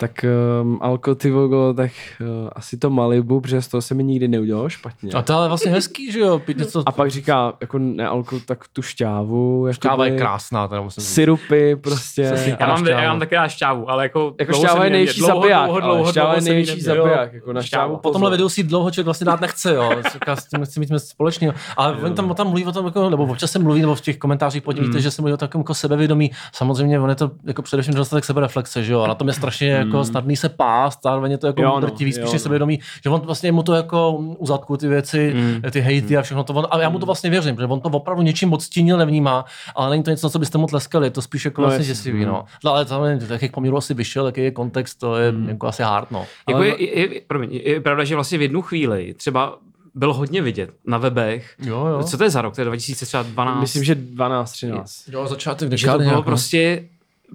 tak 0.00 0.24
um, 0.62 0.78
Alko, 0.82 1.14
ty 1.14 1.30
vogo, 1.30 1.74
tak 1.74 1.90
uh, 2.20 2.48
asi 2.52 2.76
to 2.76 2.90
Malibu, 2.90 3.40
protože 3.40 3.62
z 3.62 3.68
toho 3.68 3.82
se 3.82 3.94
mi 3.94 4.04
nikdy 4.04 4.28
neudělalo 4.28 4.68
špatně. 4.68 5.12
A 5.12 5.22
to 5.22 5.32
je 5.32 5.36
ale 5.36 5.48
vlastně 5.48 5.70
hezký, 5.70 6.12
že 6.12 6.20
jo, 6.20 6.38
pít 6.38 6.58
něco, 6.58 6.82
A 6.86 6.92
pak 6.92 7.10
říká, 7.10 7.52
jako 7.60 7.78
ne 7.78 8.08
Alko, 8.08 8.40
tak 8.46 8.64
tu 8.72 8.82
šťávu, 8.82 9.66
jako 9.66 9.88
káva 9.88 10.06
je 10.06 10.16
krásná, 10.18 10.68
teda 10.68 10.80
musím 10.80 11.00
říct. 11.00 11.12
syrupy, 11.12 11.76
prostě. 11.76 12.32
Já 12.60 12.66
mám, 12.66 12.86
já 12.86 13.08
mám 13.10 13.18
taky 13.18 13.34
rád 13.34 13.48
šťávu, 13.48 13.90
ale 13.90 14.02
jako... 14.04 14.34
Jako 14.40 14.52
dlouho 14.52 14.66
šťáva 14.66 14.84
je 14.84 14.90
největší 14.90 15.20
Dlouho, 15.20 15.34
zabiják, 15.34 15.64
dlouho, 15.64 15.80
dlouho, 15.80 16.02
ale 16.04 16.12
šťáva 16.12 16.26
dlouho 16.32 16.36
je 16.46 16.52
největší 16.54 16.80
zabiják, 16.80 17.32
jako 17.32 17.52
na 17.52 17.62
šťávu 17.62 17.96
Po 17.96 18.10
tomhle 18.10 18.30
videu 18.30 18.48
si 18.48 18.62
dlouho 18.62 18.90
člověk 18.90 19.04
vlastně 19.04 19.24
dát 19.24 19.40
nechce, 19.40 19.74
jo. 19.74 19.90
Říká, 20.12 20.36
s 20.36 20.46
tím 20.46 20.64
chci 20.64 20.80
mít 20.80 20.90
něco 20.90 21.06
společného. 21.06 21.54
Ale 21.76 21.96
on 21.96 22.14
tam, 22.14 22.34
tam 22.34 22.46
mluví 22.46 22.66
o 22.66 22.72
tom, 22.72 22.86
jako, 22.86 23.10
nebo 23.10 23.24
občas 23.24 23.50
se 23.50 23.58
mluví, 23.58 23.80
nebo 23.80 23.94
v 23.94 24.00
těch 24.00 24.18
komentářích 24.18 24.62
podívíte, 24.62 24.90
Hmm. 24.92 25.00
že 25.02 25.10
se 25.10 25.22
mluví 25.22 25.34
o 25.34 25.36
takovém 25.36 25.60
jako 25.60 25.74
sebevědomí. 25.74 26.30
Samozřejmě 26.52 27.00
on 27.00 27.10
je 27.10 27.16
to 27.16 27.30
jako 27.44 27.62
především 27.62 27.94
dostatek 27.94 28.24
sebereflexe, 28.24 28.82
že 28.82 28.92
jo. 28.92 29.00
A 29.00 29.06
na 29.06 29.14
tom 29.14 29.28
je 29.28 29.34
strašně 29.34 29.86
jako 29.94 30.04
snadný 30.04 30.36
se 30.36 30.48
pást, 30.48 31.00
zároveň 31.04 31.30
je 31.32 31.38
to 31.38 31.46
jako 31.46 31.62
Hmm. 31.62 31.70
No, 31.70 31.80
drtivý, 31.80 32.10
jo, 32.10 32.14
spíš 32.16 32.32
no. 32.32 32.38
sebevědomí, 32.38 32.80
že 33.04 33.10
on 33.10 33.20
vlastně 33.20 33.52
mu 33.52 33.62
to 33.62 33.74
jako 33.74 34.12
uzadku 34.38 34.76
ty 34.76 34.88
věci, 34.88 35.32
Hmm. 35.36 35.62
ty 35.70 35.80
hejty 35.80 36.16
a 36.16 36.22
všechno 36.22 36.44
to. 36.44 36.52
On, 36.54 36.66
ale 36.70 36.82
já 36.82 36.88
mu 36.88 36.98
to 36.98 37.06
vlastně 37.06 37.30
věřím, 37.30 37.54
protože 37.56 37.66
on 37.66 37.80
to 37.80 37.88
opravdu 37.88 38.22
něčím 38.22 38.52
odstínil, 38.52 38.96
nevnímá, 38.98 39.44
ale 39.74 39.90
není 39.90 40.02
to 40.02 40.10
něco, 40.10 40.30
co 40.30 40.38
byste 40.38 40.58
mu 40.58 40.66
tleskali, 40.66 41.06
je 41.06 41.10
to 41.10 41.22
spíš 41.22 41.44
jako 41.44 41.62
No, 41.62 41.68
vlastně 41.68 41.86
děsivý, 41.86 42.24
no. 42.24 42.44
No, 42.64 42.70
Ale 42.72 42.84
tam, 42.84 43.04
jak 43.04 43.42
jak 43.42 43.52
poměru 43.52 43.76
asi 43.76 43.94
vyšel, 43.94 44.26
jaký 44.26 44.40
je 44.40 44.50
kontext, 44.50 44.98
to 44.98 45.16
je 45.16 45.30
Hmm. 45.30 45.48
jako 45.48 45.66
asi 45.66 45.82
hard, 45.82 46.10
no. 46.10 46.26
Jako 46.48 46.58
Ale- 46.58 46.68
je, 46.68 46.98
je, 46.98 47.14
je, 47.14 47.20
promiň, 47.26 47.48
je, 47.52 47.80
pravda, 47.80 48.04
že 48.04 48.14
vlastně 48.14 48.38
v 48.38 48.42
jednu 48.42 48.62
chvíli 48.62 49.14
třeba 49.14 49.58
bylo 49.94 50.14
hodně 50.14 50.42
vidět 50.42 50.70
na 50.86 50.98
webech. 50.98 51.54
Jo, 51.62 51.86
jo. 51.86 52.02
Co 52.02 52.18
to 52.18 52.24
je 52.24 52.30
za 52.30 52.42
rok? 52.42 52.54
To 52.54 52.60
je 52.60 52.64
2012. 52.64 53.60
Myslím, 53.60 53.84
že 53.84 53.94
12, 53.94 54.52
13. 54.52 55.08
Jo, 55.12 55.26
začátek 55.26 55.70
že 55.72 55.86
to 55.86 55.86
dekády 55.86 55.98
bylo 55.98 56.04
nějak, 56.10 56.16
no. 56.16 56.22
prostě 56.22 56.84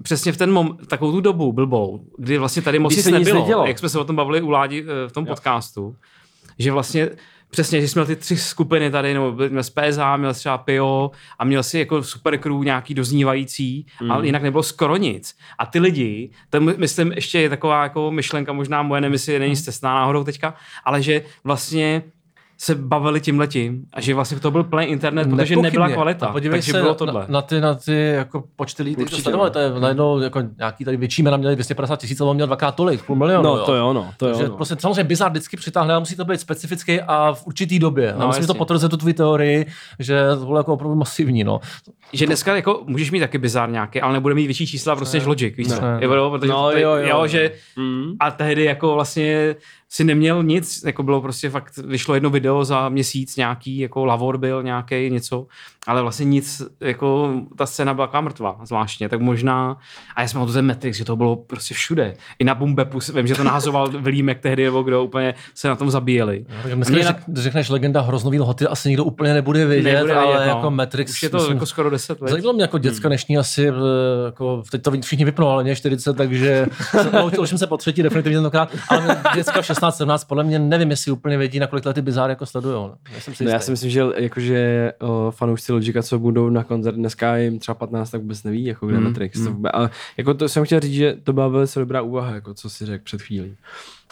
přesně 0.02 0.32
v 0.32 0.36
ten 0.36 0.52
mom, 0.52 0.76
takovou 0.76 1.12
tu 1.12 1.20
dobu 1.20 1.52
blbou, 1.52 2.00
kdy 2.18 2.38
vlastně 2.38 2.62
tady 2.62 2.78
moc 2.78 2.96
nic 2.96 3.06
nebylo, 3.06 3.40
nedělo. 3.40 3.66
jak 3.66 3.78
jsme 3.78 3.88
se 3.88 3.98
o 3.98 4.04
tom 4.04 4.16
bavili 4.16 4.42
u 4.42 4.50
Ládi 4.50 4.84
eh, 4.84 5.08
v 5.08 5.12
tom 5.12 5.26
podcastu, 5.26 5.96
že 6.58 6.72
vlastně 6.72 7.10
Přesně, 7.50 7.80
že 7.80 7.88
jsme 7.88 8.00
měl 8.00 8.06
ty 8.06 8.16
tři 8.16 8.36
skupiny 8.36 8.90
tady, 8.90 9.14
nebo 9.14 9.32
měl 9.32 9.62
PSA, 9.62 10.16
měl 10.16 10.34
třeba 10.34 10.58
Pio 10.58 11.10
a 11.38 11.44
měl 11.44 11.62
si 11.62 11.78
jako 11.78 12.02
super 12.02 12.38
crew 12.38 12.64
nějaký 12.64 12.94
doznívající, 12.94 13.86
mm. 14.02 14.10
ale 14.10 14.26
jinak 14.26 14.42
nebylo 14.42 14.62
skoro 14.62 14.96
nic. 14.96 15.36
A 15.58 15.66
ty 15.66 15.78
lidi, 15.78 16.30
to 16.50 16.60
my- 16.60 16.74
myslím 16.76 17.12
ještě 17.12 17.40
je 17.40 17.48
taková 17.48 17.82
jako 17.82 18.10
myšlenka, 18.10 18.52
možná 18.52 18.82
moje 18.82 19.00
nemysl 19.00 19.38
není 19.38 19.56
stesná 19.56 19.94
náhodou 19.94 20.24
teďka, 20.24 20.54
ale 20.84 21.02
že 21.02 21.22
vlastně 21.44 22.02
se 22.58 22.74
bavili 22.74 23.20
tímhletím 23.20 23.84
a 23.92 24.00
že 24.00 24.14
vlastně 24.14 24.40
to 24.40 24.50
byl 24.50 24.64
plný 24.64 24.84
internet, 24.86 25.24
protože 25.24 25.36
Nepochybně. 25.36 25.62
nebyla 25.62 25.88
kvalita. 25.88 26.26
A 26.26 26.32
podívej 26.32 26.58
takže 26.60 26.72
se 26.72 26.78
bylo 26.78 26.88
na, 26.90 26.94
tohle. 26.94 27.24
na, 27.28 27.42
ty, 27.42 27.60
na 27.60 27.74
ty 27.74 27.94
jako 28.08 28.44
počty 28.56 28.82
lidí, 28.82 28.96
kteří 28.96 29.16
to 29.16 29.22
sledovali. 29.22 29.50
To 29.50 29.58
je 29.58 29.70
najednou 29.80 30.20
jako 30.20 30.42
nějaký 30.58 30.84
tady 30.84 30.96
větší 30.96 31.22
jména 31.22 31.36
měli 31.36 31.54
250 31.56 32.00
tisíc, 32.00 32.20
ale 32.20 32.30
on 32.30 32.36
měl 32.36 32.46
dvakrát 32.46 32.74
tolik, 32.74 33.02
půl 33.02 33.16
milionu. 33.16 33.42
No, 33.42 33.64
to 33.66 33.74
jo, 33.74 33.92
no, 33.92 34.10
to 34.16 34.26
jo, 34.28 34.32
Takže 34.34 34.48
no. 34.48 34.56
prostě 34.56 34.76
samozřejmě 34.78 35.04
bizar 35.04 35.30
vždycky 35.30 35.56
přitáhne, 35.56 35.92
ale 35.94 36.00
musí 36.00 36.16
to 36.16 36.24
být 36.24 36.40
specifický 36.40 37.00
a 37.00 37.32
v 37.32 37.46
určitý 37.46 37.78
době. 37.78 38.14
No, 38.18 38.26
myslím, 38.26 38.42
že 38.42 38.46
to 38.46 38.54
potvrzuje 38.54 38.88
tu 38.90 38.96
tvůj 38.96 39.12
teorii, 39.12 39.66
že 39.98 40.20
to 40.38 40.44
bylo 40.46 40.58
jako 40.58 40.72
opravdu 40.72 40.94
masivní. 40.96 41.44
No. 41.44 41.60
Že 42.12 42.26
dneska 42.26 42.56
jako 42.56 42.82
můžeš 42.86 43.10
mít 43.10 43.20
taky 43.20 43.38
bizár 43.38 43.70
nějaký, 43.70 44.00
ale 44.00 44.12
nebude 44.12 44.34
mít 44.34 44.46
větší 44.46 44.66
čísla 44.66 44.96
prostě 44.96 45.16
než 45.16 45.26
Logic, 45.26 45.56
víš 45.56 45.68
co? 45.68 45.80
Ne. 45.80 45.98
Jo, 46.00 46.12
jo, 46.14 46.30
protože 46.30 46.52
No, 46.52 46.70
to, 46.70 46.78
jo, 46.78 46.90
jo, 46.94 47.06
jo. 47.08 47.26
že 47.26 47.52
Mm. 47.76 48.12
a 48.20 48.30
tehdy 48.30 48.64
jako 48.64 48.94
vlastně 48.94 49.56
si 49.96 50.04
neměl 50.04 50.42
nic, 50.42 50.82
jako 50.86 51.02
bylo 51.02 51.20
prostě 51.20 51.50
fakt, 51.50 51.76
vyšlo 51.76 52.14
jedno 52.14 52.30
video 52.30 52.64
za 52.64 52.88
měsíc 52.88 53.36
nějaký, 53.36 53.78
jako 53.78 54.04
Lavor 54.04 54.38
byl 54.38 54.62
nějaký 54.62 55.10
něco, 55.10 55.46
ale 55.86 56.02
vlastně 56.02 56.24
nic, 56.26 56.62
jako 56.80 57.34
ta 57.56 57.66
scéna 57.66 57.94
byla 57.94 58.06
taková 58.06 58.20
mrtvá 58.20 58.56
zvláštně, 58.64 59.08
tak 59.08 59.20
možná, 59.20 59.76
a 60.16 60.22
já 60.22 60.28
jsem 60.28 60.38
mal 60.38 60.46
to 60.46 60.52
ten 60.52 60.66
Matrix, 60.66 60.96
že 60.96 61.04
to 61.04 61.16
bylo 61.16 61.36
prostě 61.36 61.74
všude. 61.74 62.14
I 62.38 62.44
na 62.44 62.54
Bumbepu, 62.54 62.98
vím, 63.14 63.26
že 63.26 63.34
to 63.34 63.44
nahazoval 63.44 63.88
Vilímek 64.00 64.40
tehdy, 64.40 64.64
nebo 64.64 64.82
kdo 64.82 65.04
úplně 65.04 65.34
se 65.54 65.68
na 65.68 65.76
tom 65.76 65.90
zabíjeli. 65.90 66.46
Tak 66.62 66.72
dneska, 66.74 66.94
když, 66.94 67.04
na- 67.04 67.10
řek- 67.12 67.22
když 67.26 67.44
řekneš 67.44 67.68
legenda 67.68 68.00
hroznový 68.00 68.40
lhoty, 68.40 68.66
asi 68.66 68.88
nikdo 68.88 69.04
úplně 69.04 69.34
nebude 69.34 69.66
vědět, 69.66 69.92
Nebude 69.94 70.14
ale 70.14 70.26
vědět, 70.26 70.46
no. 70.50 70.56
jako 70.56 70.70
Matrix. 70.70 71.10
Už 71.10 71.22
je 71.22 71.28
to 71.30 71.36
myslím, 71.36 71.52
jako 71.56 71.66
skoro 71.66 71.90
10 71.90 72.20
let. 72.20 72.30
Zajímalo 72.30 72.52
mě 72.52 72.62
jako 72.62 72.78
děcka 72.78 73.08
dnešní 73.08 73.38
asi, 73.38 73.68
eh, 73.68 73.72
jako, 74.26 74.62
teď 74.70 74.82
to 74.82 74.90
všichni 75.00 75.24
vypnou, 75.24 75.48
ale 75.48 75.62
mě 75.62 75.72
je 75.72 75.76
40, 75.76 76.16
takže 76.16 76.66
naučil 77.12 77.46
jsem 77.46 77.58
se 77.58 77.66
po 77.66 77.76
třetí 77.76 78.02
definitivně 78.02 78.36
tentokrát, 78.36 78.68
ale 78.88 79.16
děcka 79.34 79.62
16, 79.62 79.96
17, 79.96 80.24
podle 80.24 80.44
mě 80.44 80.58
nevím, 80.58 80.90
jestli 80.90 81.12
úplně 81.12 81.38
vědí, 81.38 81.58
na 81.58 81.66
kolik 81.66 81.86
let 81.86 81.94
ty 81.94 82.02
bizáry 82.02 82.30
jako 82.30 82.46
sledujou. 82.46 82.86
No, 82.88 82.94
já 83.10 83.16
jistý. 83.16 83.64
si 83.64 83.70
myslím, 83.70 83.90
že 83.90 84.02
jakože 84.16 84.92
o, 85.00 85.30
fanoušci 85.30 85.72
Logika, 85.76 86.02
co 86.02 86.18
budou 86.18 86.50
na 86.50 86.64
koncert 86.64 86.94
dneska 86.94 87.36
jim 87.36 87.58
třeba 87.58 87.74
15, 87.74 88.10
tak 88.10 88.20
vůbec 88.20 88.42
neví, 88.44 88.64
jako 88.64 88.86
kde 88.86 88.98
Mm, 88.98 89.04
Matrix. 89.04 89.44
To 89.44 89.52
vůbec, 89.52 89.70
ale 89.74 89.90
jako 90.16 90.34
to 90.34 90.48
jsem 90.48 90.64
chtěl 90.64 90.80
říct, 90.80 90.92
že 90.94 91.16
to 91.24 91.32
byla 91.32 91.48
velice 91.48 91.80
dobrá 91.80 92.02
úvaha, 92.02 92.34
jako 92.34 92.54
co 92.54 92.70
si 92.70 92.86
řekl 92.86 93.04
před 93.04 93.22
chvílí. 93.22 93.56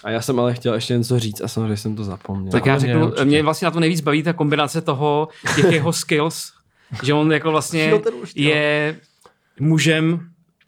A 0.05 0.11
já 0.11 0.20
jsem 0.20 0.40
ale 0.40 0.55
chtěl 0.55 0.74
ještě 0.74 0.98
něco 0.98 1.18
říct 1.18 1.40
a 1.40 1.48
samozřejmě 1.48 1.77
jsem 1.77 1.96
to 1.96 2.05
zapomněl. 2.05 2.53
Tak 2.53 2.66
já 2.66 2.72
mě 2.77 2.81
řeknu, 2.81 3.07
určitě. 3.07 3.24
mě 3.24 3.42
vlastně 3.42 3.64
na 3.66 3.70
to 3.70 3.81
nejvíc 3.81 4.00
baví 4.00 4.22
ta 4.22 4.33
kombinace 4.33 4.81
toho, 4.81 5.29
těch 5.57 5.72
jeho 5.72 5.92
skills, 6.03 6.53
že 7.03 7.14
on 7.14 7.33
jako 7.33 7.50
vlastně 7.50 7.90
jo. 7.90 8.03
je 8.35 8.96
mužem 9.61 10.20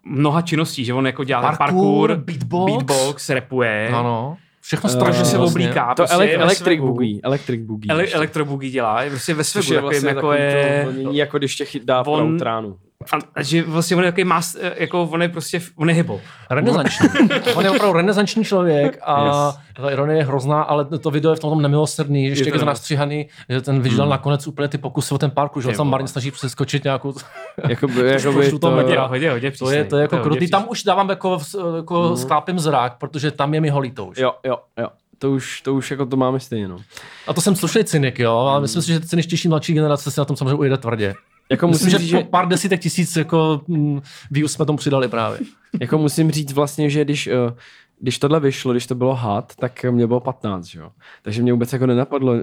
mnoha 0.04 0.42
činností, 0.42 0.84
že 0.84 0.94
on 0.94 1.06
jako 1.06 1.24
dělá 1.24 1.42
Parkour, 1.42 1.58
parkour, 1.58 2.16
beatbox. 2.16 2.72
beatbox 2.72 3.28
rapuje, 3.28 3.88
Ano, 3.88 4.36
všechno 4.66 4.90
Eh, 4.90 5.04
takže 5.04 5.24
se 5.24 5.38
vlastně. 5.38 5.64
oblíká. 5.66 5.88
to 5.94 5.94
prostě 5.94 6.14
ele- 6.14 6.26
je 6.26 6.38
ve 6.38 6.44
Electric. 6.44 6.80
Boogie, 6.80 7.20
Electric 7.22 7.60
Boogie. 7.62 7.92
Ele- 7.92 8.06
elektrobugy 8.12 8.70
dělá, 8.70 9.02
je 9.02 9.10
prostě 9.10 9.34
ve 9.34 9.44
vlastně 9.80 10.08
jako 10.08 10.20
takový 10.20 10.38
je... 10.42 10.88
to 11.04 11.12
jako 11.12 11.38
když 11.38 11.54
tě 11.56 11.64
chytá 11.64 12.02
On- 12.06 12.22
outránu. 12.34 12.76
A, 13.12 13.18
a 13.34 13.42
že 13.42 13.62
vlastně 13.62 13.96
on 13.96 14.04
je 14.04 14.10
takový 14.10 14.24
mas, 14.24 14.56
jako 14.76 15.02
on 15.02 15.22
je 15.22 15.28
prostě, 15.28 15.60
on 15.76 15.88
je 15.88 15.94
hybo. 15.94 16.20
renesanční. 16.50 17.08
On 17.54 17.64
je 17.64 17.70
opravdu 17.70 17.92
renesanční 17.92 18.44
člověk 18.44 18.98
a 19.02 19.52
ta 19.76 19.90
ironie 19.90 20.18
je 20.18 20.24
hrozná, 20.24 20.62
ale 20.62 20.84
to 20.84 21.10
video 21.10 21.30
je 21.30 21.36
v 21.36 21.40
tom 21.40 21.62
nemilosrdný, 21.62 22.24
ještě 22.24 22.44
to 22.44 22.48
jak 22.48 22.54
je 22.54 22.58
to 22.58 22.66
nastříhaný, 22.66 23.28
že 23.48 23.60
ten 23.60 23.80
vyždal 23.80 24.08
nakonec 24.08 24.46
úplně 24.46 24.68
ty 24.68 24.78
pokusy 24.78 25.14
o 25.14 25.18
ten 25.18 25.30
parku, 25.30 25.60
že 25.60 25.72
tam 25.72 25.90
marně 25.90 26.08
snaží 26.08 26.30
přeskočit 26.30 26.84
nějakou 26.84 27.14
Jakoby, 27.68 28.00
jakoby 28.12 28.50
to 28.50 28.58
to. 28.58 28.70
Hodně, 28.70 28.98
hodně, 28.98 29.30
hodně 29.30 29.50
To 29.50 29.70
je, 29.70 29.84
to 29.84 29.96
je 29.96 30.02
jako 30.02 30.16
hodně 30.16 30.30
krutý. 30.30 30.50
Tam 30.50 30.68
už 30.68 30.82
dávám 30.82 31.08
jako, 31.08 31.38
jako 31.76 32.08
mm. 32.08 32.16
sklápím 32.16 32.58
zrák, 32.58 32.98
protože 32.98 33.30
tam 33.30 33.54
je 33.54 33.60
mi 33.60 33.68
holý 33.68 33.90
to 33.90 34.06
už. 34.06 34.18
jo, 34.18 34.32
jo, 34.44 34.56
jo. 34.78 34.88
To 35.18 35.30
už, 35.30 35.60
to 35.60 35.74
už 35.74 35.90
jako 35.90 36.06
to 36.06 36.16
máme 36.16 36.40
stejně, 36.40 36.68
no. 36.68 36.78
A 37.26 37.32
to 37.32 37.40
jsem 37.40 37.56
slušný 37.56 37.84
cynik, 37.84 38.18
jo, 38.18 38.32
ale 38.32 38.60
myslím 38.60 38.82
si, 38.82 38.92
že 38.92 39.00
cyničtější 39.00 39.48
mladší 39.48 39.74
generace 39.74 40.10
si 40.10 40.20
na 40.20 40.24
tom 40.24 40.36
samozřejmě 40.36 40.54
ujede 40.54 40.76
tvrdě. 40.76 41.14
Jako 41.50 41.68
musím 41.68 41.90
že, 41.90 41.98
říct, 41.98 42.08
že 42.08 42.24
pár 42.24 42.48
desítek 42.48 42.80
tisíc 42.80 43.16
jako 43.16 43.60
mm, 43.66 44.00
views 44.30 44.52
jsme 44.52 44.66
tomu 44.66 44.78
přidali 44.78 45.08
právě. 45.08 45.38
jako 45.80 45.98
musím 45.98 46.30
říct 46.30 46.52
vlastně, 46.52 46.90
že 46.90 47.04
když, 47.04 47.26
eh, 47.26 47.54
když 48.00 48.18
tohle 48.18 48.40
vyšlo, 48.40 48.72
když 48.72 48.86
to 48.86 48.94
bylo 48.94 49.14
had, 49.14 49.52
tak 49.56 49.84
mě 49.84 50.06
bylo 50.06 50.20
15, 50.20 50.64
že 50.64 50.78
jo. 50.78 50.90
Takže 51.22 51.42
mě 51.42 51.52
vůbec 51.52 51.72
jako 51.72 51.86
nenapadlo, 51.86 52.32
uh, 52.32 52.40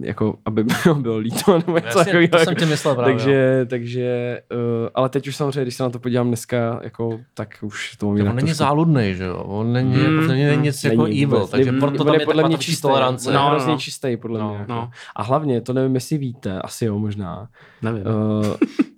jako, 0.00 0.34
aby 0.44 0.64
ho 0.86 0.94
bylo 1.00 1.16
líto, 1.16 1.58
nebo 1.66 1.78
něco 1.78 1.86
Jasně, 1.98 2.04
takového. 2.04 2.28
to 2.28 2.38
jsem 2.38 2.54
tě 2.54 2.66
myslel 2.66 2.94
právě. 2.94 3.14
takže, 3.14 3.66
takže 3.70 4.38
uh, 4.54 4.88
ale 4.94 5.08
teď 5.08 5.28
už 5.28 5.36
samozřejmě, 5.36 5.62
když 5.62 5.74
se 5.74 5.82
na 5.82 5.90
to 5.90 5.98
podívám 5.98 6.28
dneska, 6.28 6.80
jako, 6.82 7.20
tak 7.34 7.48
už 7.62 7.96
to 7.96 8.06
mám 8.06 8.12
On 8.12 8.18
jinak 8.18 8.34
není 8.34 8.46
trošku. 8.46 8.58
záludný, 8.58 9.14
že 9.14 9.24
jo? 9.24 9.36
On 9.46 9.72
není, 9.72 9.94
Hmm, 9.94 10.16
jako, 10.16 10.26
není, 10.32 10.44
není 10.44 10.62
nic 10.62 10.84
jako 10.84 11.02
Není 11.04 11.22
evil, 11.22 11.38
vůbec. 11.38 11.50
takže 11.50 11.72
Ne- 11.72 11.80
proto 11.80 12.00
on 12.00 12.06
tam 12.06 12.14
je 12.14 12.26
podle 12.26 12.48
mě 12.48 12.58
čistý, 12.58 12.82
tolerance. 12.82 13.28
on 13.28 13.34
je 13.34 13.38
No, 13.38 13.44
no, 13.44 13.50
hrozně 13.50 13.72
no. 13.72 13.78
čistý, 13.78 14.16
podle 14.16 14.40
No, 14.40 14.48
mě. 14.48 14.58
Jako. 14.58 14.72
no. 14.72 14.90
A 15.16 15.22
hlavně, 15.22 15.60
to 15.60 15.72
nevím, 15.72 15.94
jestli 15.94 16.18
víte, 16.18 16.60
asi 16.62 16.84
jo, 16.84 16.98
možná. 16.98 17.48
Nevím. 17.82 18.02
Uh, 18.06 18.46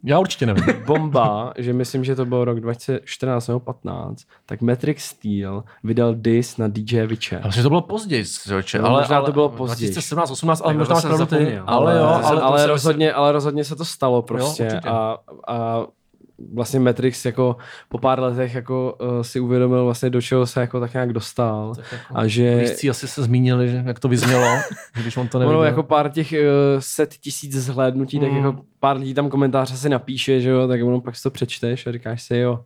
Já 0.05 0.19
určitě 0.19 0.47
nevím. 0.47 0.65
bomba, 0.87 1.53
že 1.59 1.73
myslím, 1.73 2.05
že 2.05 2.15
to 2.17 2.25
byl 2.25 2.45
rok 2.45 2.61
2014 2.61 3.49
nebo 3.49 3.61
15, 3.61 4.25
tak 4.47 4.61
Matrix 4.63 5.05
Steel 5.05 5.65
vydal 5.85 6.15
dis 6.15 6.57
na 6.57 6.69
DJ 6.69 7.07
Viče. 7.07 7.37
Myslím, 7.37 7.53
že 7.53 7.63
to 7.63 7.69
bylo 7.69 7.81
později, 7.83 8.25
člověče, 8.25 8.79
No, 8.79 8.89
ale, 8.89 9.01
možná 9.01 9.17
ale 9.17 9.27
to 9.27 9.33
bylo 9.33 9.49
později. 9.49 9.89
2017, 9.89 10.31
18, 10.31 10.63
ale 10.65 10.75
možná 10.75 10.90
to 10.95 11.01
jsem 11.01 11.11
opravdu 11.13 11.27
ty, 11.37 11.59
ale 11.67 11.97
jo, 11.99 12.05
Ale- 12.05 12.41
ale, 12.43 12.67
rozhodně, 12.67 13.13
ale 13.13 13.33
rozhodně 13.33 13.65
se 13.65 13.77
to 13.77 13.85
stalo 13.85 14.23
prostě 14.23 14.65
určitě. 14.65 14.89
a, 14.89 15.17
a 15.49 15.87
vlastně 16.55 16.81
Matrix 16.81 17.25
jako 17.25 17.57
po 17.89 17.99
pár 17.99 18.21
letech 18.21 18.55
jako 18.55 18.97
uh, 19.01 19.23
si 19.23 19.41
uvědomil 19.41 19.85
vlastně 19.85 20.11
do 20.11 20.23
čeho 20.23 20.47
se 20.47 20.61
jako 20.61 20.81
tak 20.81 20.93
nějak 20.93 21.13
dostal 21.13 21.73
a 22.15 22.27
že 22.27 22.57
Blízcí 22.57 22.91
asi 22.91 23.09
se 23.09 23.23
zmínili, 23.23 23.69
že 23.69 23.83
jak 23.87 23.99
to 23.99 24.09
vyznělo, 24.09 24.47
když 25.03 25.17
on 25.17 25.29
to 25.29 25.39
neviděl. 25.39 25.59
ono 25.59 25.67
jako 25.67 25.83
pár 25.83 26.11
těch 26.11 26.33
uh, 26.33 26.39
set 26.79 27.15
tisíc 27.15 27.53
zhlédnutí, 27.57 28.21
tak 28.21 28.31
Mm. 28.31 28.37
jako 28.37 28.57
pár 28.81 28.97
lidí 28.97 29.15
tam 29.15 29.31
komentáře 29.31 29.77
si 29.77 29.89
napíše, 29.89 30.41
že 30.41 30.51
jo, 30.51 30.69
tak 30.69 30.81
ono 30.85 31.01
pak 31.01 31.17
si 31.17 31.23
to 31.23 31.31
přečteš 31.31 31.87
a 31.87 31.93
říkáš 31.93 32.23
si 32.23 32.37
jo. 32.37 32.61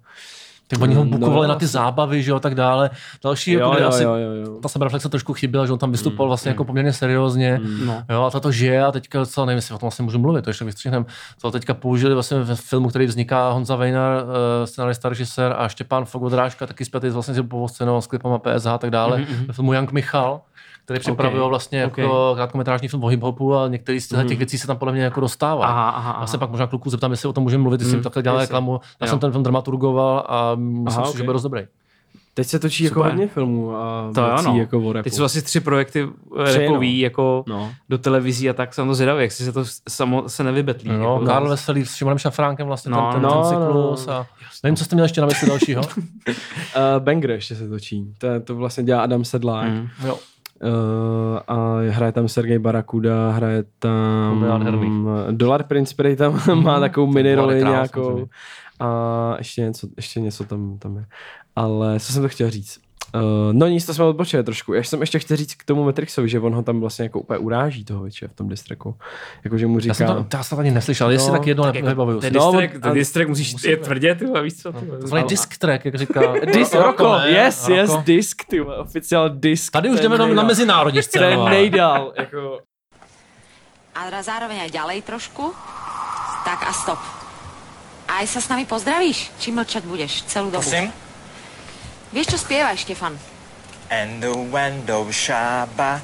Tak 0.68 0.80
oni 0.80 0.94
ho 0.94 1.04
No, 1.04 1.10
bukovali 1.10 1.48
na 1.48 1.54
ty 1.54 1.64
asi. 1.64 1.72
zábavy, 1.72 2.22
že 2.22 2.30
jo, 2.30 2.40
tak 2.40 2.54
dále. 2.54 2.90
Další, 3.24 3.52
Jo, 3.52 3.60
jako, 3.70 3.82
jo, 3.82 3.88
asi 3.88 4.02
jo, 4.04 4.14
jo, 4.14 4.32
jo. 4.46 4.58
ta 4.62 4.68
sebereflexe 4.68 5.08
trošku 5.08 5.34
chyběla, 5.34 5.66
že 5.66 5.72
on 5.72 5.78
tam 5.78 5.90
vystupoval 5.92 6.26
Mm, 6.26 6.28
vlastně 6.30 6.48
jako 6.48 6.64
poměrně 6.64 6.92
seriózně. 6.92 7.60
No. 7.86 8.02
Jo, 8.10 8.30
a 8.34 8.40
to 8.40 8.52
žije 8.52 8.84
a 8.84 8.92
teďka, 8.92 9.26
co 9.26 9.44
nevím, 9.46 9.56
jestli 9.56 9.74
o 9.74 9.78
tom 9.78 9.86
vlastně 9.86 10.02
můžu 10.04 10.18
mluvit, 10.18 10.42
to 10.42 10.50
ještě 10.50 10.64
vystřihnem, 10.64 11.06
to 11.40 11.50
teďka 11.50 11.74
použili 11.74 12.14
vlastně 12.14 12.38
ve 12.42 12.54
filmu, 12.56 12.88
který 12.88 13.06
vzniká 13.06 13.50
Honza 13.50 13.76
Vejnar, 13.76 14.22
uh, 14.22 14.30
scenarista, 14.64 15.08
režisér 15.08 15.54
a 15.58 15.68
Štěpán 15.68 16.04
Fogodrážka, 16.04 16.66
taky 16.66 16.84
zpětý 16.84 17.08
vlastně 17.08 17.34
s 17.34 17.42
scénou, 17.66 18.00
s 18.00 18.06
klipama 18.06 18.38
PSH 18.38 18.66
a 18.66 18.78
tak 18.78 18.90
dále, 18.90 19.18
Mhm, 19.18 19.44
ve 19.46 19.52
filmu 19.52 19.72
Young 19.72 19.92
Michal, 19.92 20.40
který 20.84 21.00
připravují 21.00 21.48
vlastně 21.48 21.78
jako 21.78 22.32
krátkometrážní 22.34 22.88
film 22.88 23.04
o 23.04 23.06
hip-hopu 23.08 23.54
a 23.54 23.68
některý 23.68 24.00
z 24.00 24.08
těch 24.28 24.38
věcí 24.38 24.58
se 24.58 24.66
tam 24.66 24.76
podle 24.78 24.92
mě 24.92 25.02
jako 25.02 25.20
dostává. 25.20 25.66
Aha, 25.66 25.88
aha, 25.90 26.10
aha. 26.10 26.20
Já 26.20 26.26
se 26.26 26.38
pak 26.38 26.50
možná 26.50 26.66
kluků 26.66 26.90
zeptám, 26.90 27.10
jestli 27.10 27.28
o 27.28 27.32
tom 27.32 27.42
můžeme 27.42 27.62
mluvit, 27.62 27.80
jestli 27.80 27.96
Mm, 27.96 28.02
takhle 28.02 28.22
dělá 28.22 28.34
jestli. 28.40 28.44
reklamu. 28.52 28.80
Já 29.00 29.06
Jo. 29.06 29.10
jsem 29.10 29.18
ten 29.18 29.32
film 29.32 29.42
dramaturgoval 29.44 30.24
a 30.28 30.54
myslím 30.54 30.88
Aha, 30.88 31.06
si, 31.06 31.16
že 31.16 31.22
ok. 31.22 31.24
bude 31.24 31.32
dost 31.32 31.42
dobrý. 31.42 31.62
Teď 32.36 32.46
se 32.46 32.58
točí 32.58 32.84
jako 32.84 32.94
Super. 32.94 33.10
hodně 33.12 33.28
filmů 33.28 33.76
a 33.76 34.10
To 34.14 34.26
věcí 34.26 34.44
no. 34.46 34.56
jako 34.56 34.80
o 34.80 34.92
rapu. 34.92 35.04
Teď 35.04 35.12
jsou 35.12 35.24
asi 35.24 35.42
tři 35.42 35.60
projekty 35.60 36.08
eh, 36.40 36.44
Tři, 36.44 36.58
repový, 36.58 36.98
jako 36.98 37.44
No. 37.48 37.70
do 37.88 37.98
televizí 37.98 38.50
a 38.50 38.52
tak 38.52 38.74
jsem 38.74 38.86
to 38.88 38.94
zvědavý, 38.94 39.22
jak 39.22 39.32
si 39.32 39.44
se 39.44 39.52
to 39.52 39.64
samo 39.88 40.28
se 40.28 40.44
nevybetlí. 40.44 40.88
No, 40.88 40.94
jako, 41.14 41.26
Karl 41.26 41.48
Veselý 41.48 41.86
s 41.86 41.94
Šimonem 41.94 42.18
Šafránkem 42.18 42.66
vlastně 42.66 42.90
No, 42.92 42.96
ten, 43.12 43.20
ten, 43.20 43.22
no, 43.22 43.30
ten 43.30 43.38
no, 43.38 43.66
cyklus 43.66 44.08
a 44.08 44.26
nevím, 44.62 44.76
co 44.76 44.84
jste 44.84 44.96
měl 44.96 45.04
ještě 45.04 45.20
na 45.20 45.26
mysli 45.26 45.48
dalšího. 45.48 45.82
Uh, 45.82 46.32
Banger 46.98 47.30
ještě 47.30 47.54
se 47.54 47.68
točí. 47.68 48.14
To, 48.18 48.26
to 48.44 48.54
vlastně 48.56 48.84
dělá 48.84 49.02
Adam 49.02 49.24
Sedlák. 49.24 49.68
Mm. 49.68 49.88
jo. 50.06 50.18
Uh, 50.64 51.38
a 51.48 51.76
hraje 51.90 52.12
tam 52.12 52.28
Sergej 52.28 52.58
Barakuda, 52.58 53.30
hraje 53.30 53.64
tam. 53.78 54.40
Dolar 55.30 55.62
Prince, 55.62 55.94
který 55.94 56.16
tam 56.16 56.40
má 56.62 56.80
takovou 56.80 57.06
Ten 57.06 57.14
mini 57.14 57.34
roli 57.34 57.54
nějakou. 57.64 58.26
A 58.80 59.34
ještě 59.38 59.62
něco, 59.62 59.88
ještě 59.96 60.20
něco 60.20 60.44
tam, 60.44 60.78
tam 60.78 60.96
je. 60.96 61.06
Ale 61.56 62.00
co 62.00 62.12
jsem 62.12 62.22
to 62.22 62.28
chtěl 62.28 62.50
říct? 62.50 62.83
Uh, 63.14 63.52
no 63.52 63.66
nic, 63.66 63.86
to 63.86 63.94
jsme 63.94 64.04
odbočili 64.04 64.44
trošku. 64.44 64.74
Já 64.74 64.82
jsem 64.82 65.00
ještě 65.00 65.18
chtěl 65.18 65.36
říct 65.36 65.54
k 65.54 65.64
tomu 65.64 65.84
Matrixovi, 65.84 66.28
že 66.28 66.40
on 66.40 66.54
ho 66.54 66.62
tam 66.62 66.80
vlastně 66.80 67.02
jako 67.02 67.20
úplně 67.20 67.38
uráží 67.38 67.84
toho 67.84 68.02
většině 68.02 68.28
v 68.28 68.34
tom 68.34 68.48
distreku. 68.48 68.96
Jako, 69.44 69.58
že 69.58 69.66
mu 69.66 69.80
říká... 69.80 69.90
Já 69.90 69.94
jsem 69.94 70.06
to, 70.06 70.36
já 70.36 70.42
jsem 70.42 70.56
to 70.56 70.60
ani 70.60 70.70
neslyšel, 70.70 71.10
jestli 71.10 71.32
No, 71.32 71.38
tak 71.38 71.46
jedno 71.46 71.64
Tak 71.64 71.74
ne, 71.74 71.88
jako. 71.88 72.04
No, 72.04 72.20
distrek, 72.20 72.74
on- 72.74 72.80
ten 72.80 72.94
distrek 72.94 73.28
musíš 73.28 73.52
musíme- 73.52 73.72
je 73.72 73.76
tvrdě, 73.76 74.14
ty 74.14 74.26
vole, 74.26 74.42
víš 74.42 74.54
co? 74.54 74.72
vole. 74.72 74.98
To 75.10 75.16
je 75.16 75.24
disk 75.24 75.58
track, 75.58 75.84
jak 75.84 75.94
říká. 75.94 76.20
Dis, 76.54 76.74
Roko, 76.74 76.86
Roko, 76.86 77.18
ne? 77.18 77.30
yes, 77.30 77.68
yes, 77.68 77.90
disk, 78.04 78.44
ty 78.48 78.60
vole, 78.60 78.78
oficiál 78.78 79.30
disk. 79.30 79.72
Tady 79.72 79.90
už 79.90 80.00
jdeme 80.00 80.18
na, 80.18 80.42
mezinárodní 80.42 81.02
scénu. 81.02 81.44
Ten 81.44 81.44
nejdál, 81.44 82.12
jako... 82.18 82.58
A 83.94 84.22
zároveň 84.22 84.66
aj 84.66 84.70
ďalej 84.74 85.06
trošku. 85.06 85.54
Tak 86.44 86.66
a 86.66 86.72
stop. 86.74 86.98
A 88.10 88.20
aj 88.20 88.26
sa 88.26 88.40
s 88.42 88.50
nami 88.50 88.66
pozdravíš? 88.66 89.30
Či 89.38 89.54
mlčať 89.54 89.86
budeš 89.86 90.26
celú 90.26 90.50
dobu? 90.50 90.66
Prosím? 90.66 91.03
Vieš, 92.14 92.38
čo 92.38 92.38
spievaj, 92.46 92.78
Štefan? 92.78 93.18
And 93.90 94.22
the 94.22 94.30
window 94.30 95.10
shaba, 95.10 95.98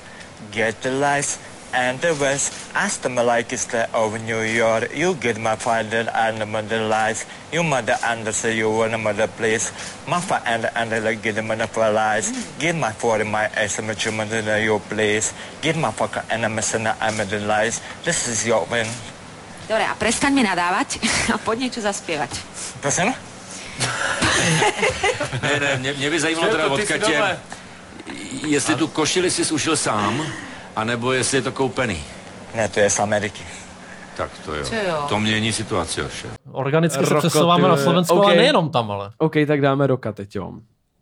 get 0.50 0.82
the 0.82 0.90
lights 0.90 1.38
and 1.70 2.02
the 2.02 2.18
west. 2.18 2.50
Ask 2.74 3.02
them 3.06 3.14
like 3.14 3.54
it's 3.54 3.70
the 3.70 3.86
over 3.94 4.18
New 4.18 4.42
York. 4.42 4.90
You 4.90 5.14
get 5.14 5.38
my 5.38 5.54
father 5.54 6.10
and 6.10 6.42
the 6.42 6.46
mother 6.50 6.82
lights. 6.82 7.26
You 7.54 7.62
mother 7.62 7.94
under 8.02 8.34
say 8.34 8.58
you 8.58 8.70
want 8.70 8.94
a 8.94 8.98
mother 8.98 9.30
place. 9.30 9.70
My 10.10 10.18
father 10.18 10.42
and 10.46 10.66
the 10.66 10.70
under 10.74 10.98
like 10.98 11.22
get 11.22 11.38
the 11.38 11.46
mother 11.46 11.70
for 11.70 11.86
lies. 11.90 12.34
Get 12.58 12.74
my 12.74 12.90
father 12.90 13.24
my 13.24 13.46
ass 13.54 13.78
and 13.78 13.86
my 13.86 13.94
mother 14.10 14.42
your 14.58 14.80
place. 14.80 15.32
Get 15.62 15.78
my 15.78 15.94
fucker 15.94 16.26
and 16.26 16.42
a 16.42 16.96
I'm 17.00 17.16
the 17.22 17.38
lies. 17.46 17.80
This 18.02 18.26
is 18.26 18.46
your 18.46 18.66
win. 18.66 18.86
Dobre, 19.70 19.86
a 19.86 19.94
prestaň 19.94 20.34
mi 20.34 20.42
nadávať 20.42 20.98
a 21.34 21.38
poď 21.38 21.70
niečo 21.70 21.78
zaspievať. 21.78 22.42
Prosím? 22.82 23.14
Ne, 25.42 25.60
ne, 25.60 25.76
mě, 25.76 25.92
mě 25.92 26.10
by 26.10 26.20
zajímalo 26.20 26.48
teda 26.52 26.66
od 26.66 26.80
Katě, 26.80 27.22
jestli 28.46 28.74
tu 28.74 28.86
košili 28.86 29.30
si 29.30 29.54
ušil 29.54 29.76
sám, 29.76 30.26
anebo 30.76 31.12
jestli 31.12 31.38
je 31.38 31.42
to 31.42 31.52
koupený. 31.52 32.02
Ne, 32.54 32.68
to 32.68 32.80
je 32.80 32.90
z 32.90 33.00
Ameriky. 33.00 33.42
Tak 34.16 34.30
to 34.44 34.54
jo. 34.54 34.64
Jo? 34.88 35.04
To 35.08 35.20
mění 35.20 35.52
situaci, 35.52 36.02
oše. 36.02 36.28
Organicky 36.52 37.04
se 37.04 37.14
Roko, 37.14 37.28
přesouváme 37.28 37.62
na 37.62 37.68
vole. 37.68 37.82
Slovensko, 37.82 38.14
OK. 38.14 38.24
ale 38.24 38.36
nejenom 38.36 38.70
tam, 38.70 38.90
ale. 38.90 39.10
OK, 39.18 39.34
tak 39.46 39.60
dáme 39.60 39.86
roka 39.86 40.12
teď, 40.12 40.36
jo. 40.36 40.52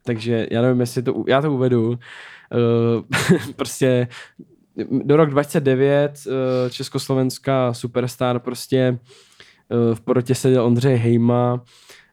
Takže 0.05 0.47
já 0.51 0.63
nevím, 0.63 0.81
jestli 0.81 1.03
to, 1.03 1.25
já 1.29 1.43
to 1.43 1.53
uvedu. 1.53 1.89
Uh, 1.89 1.97
prostě 3.57 4.09
do 4.91 5.17
rok 5.17 5.31
2009 5.31 6.19
uh, 6.27 6.33
československá 6.71 7.75
superstar 7.75 8.39
prostě 8.39 8.99
uh, 9.69 9.95
v 9.95 10.01
porotě 10.01 10.35
seděl 10.35 10.65
Ondřej 10.65 10.97
Hejma, 10.97 11.61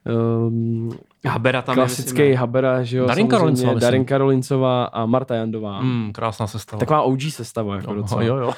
um, 0.06 0.90
Habera 1.26 1.62
tam 1.62 1.72
je, 1.72 1.76
klasický 1.76 2.28
ne? 2.28 2.34
Habera, 2.34 2.82
že 2.82 2.98
jo, 2.98 3.06
Darinka 3.06 3.38
Rolincová. 3.38 3.74
Darinka 3.74 4.18
Rolincová 4.18 4.84
a 4.84 5.06
Marta 5.06 5.34
Jandová. 5.34 5.78
Hmm, 5.78 6.12
krásná 6.12 6.46
sestava. 6.46 6.80
Taková 6.80 7.02
OG 7.02 7.20
sestava, 7.30 7.76
jako 7.76 7.90
jo, 7.90 7.96
docela. 7.96 8.22
jo, 8.22 8.36
jo. 8.36 8.52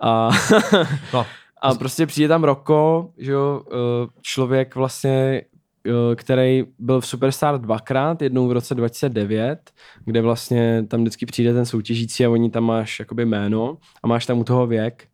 A, 0.00 0.30
No. 1.14 1.26
a 1.62 1.74
prostě 1.74 2.06
přijde 2.06 2.28
tam 2.28 2.44
Roko, 2.44 3.10
že 3.18 3.32
jo, 3.32 3.62
eh, 3.72 4.08
člověk 4.22 4.74
vlastně, 4.74 5.42
eh, 5.86 6.14
který 6.14 6.64
byl 6.78 7.00
v 7.00 7.06
Superstar 7.06 7.60
dvakrát, 7.60 8.22
jednou 8.22 8.48
v 8.48 8.52
roce 8.52 8.74
2009, 8.74 9.70
kde 10.04 10.20
vlastně 10.22 10.84
tam 10.88 11.00
vždycky 11.00 11.26
přijde 11.26 11.54
ten 11.54 11.66
soutěžící 11.66 12.26
a 12.26 12.30
oni 12.30 12.50
tam 12.50 12.64
máš 12.64 12.98
jakoby 12.98 13.24
jméno 13.24 13.78
a 14.02 14.06
máš 14.06 14.26
tam 14.26 14.38
u 14.38 14.44
toho 14.44 14.66
věk. 14.66 15.08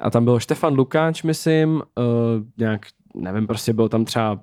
A 0.00 0.10
tam 0.10 0.24
byl 0.24 0.40
Štefan 0.40 0.74
Lukáč, 0.74 1.22
myslím, 1.22 1.82
eh, 1.98 2.02
nějak, 2.58 2.86
nevím, 3.14 3.46
prostě 3.46 3.72
byl 3.72 3.88
tam 3.88 4.04
třeba 4.04 4.40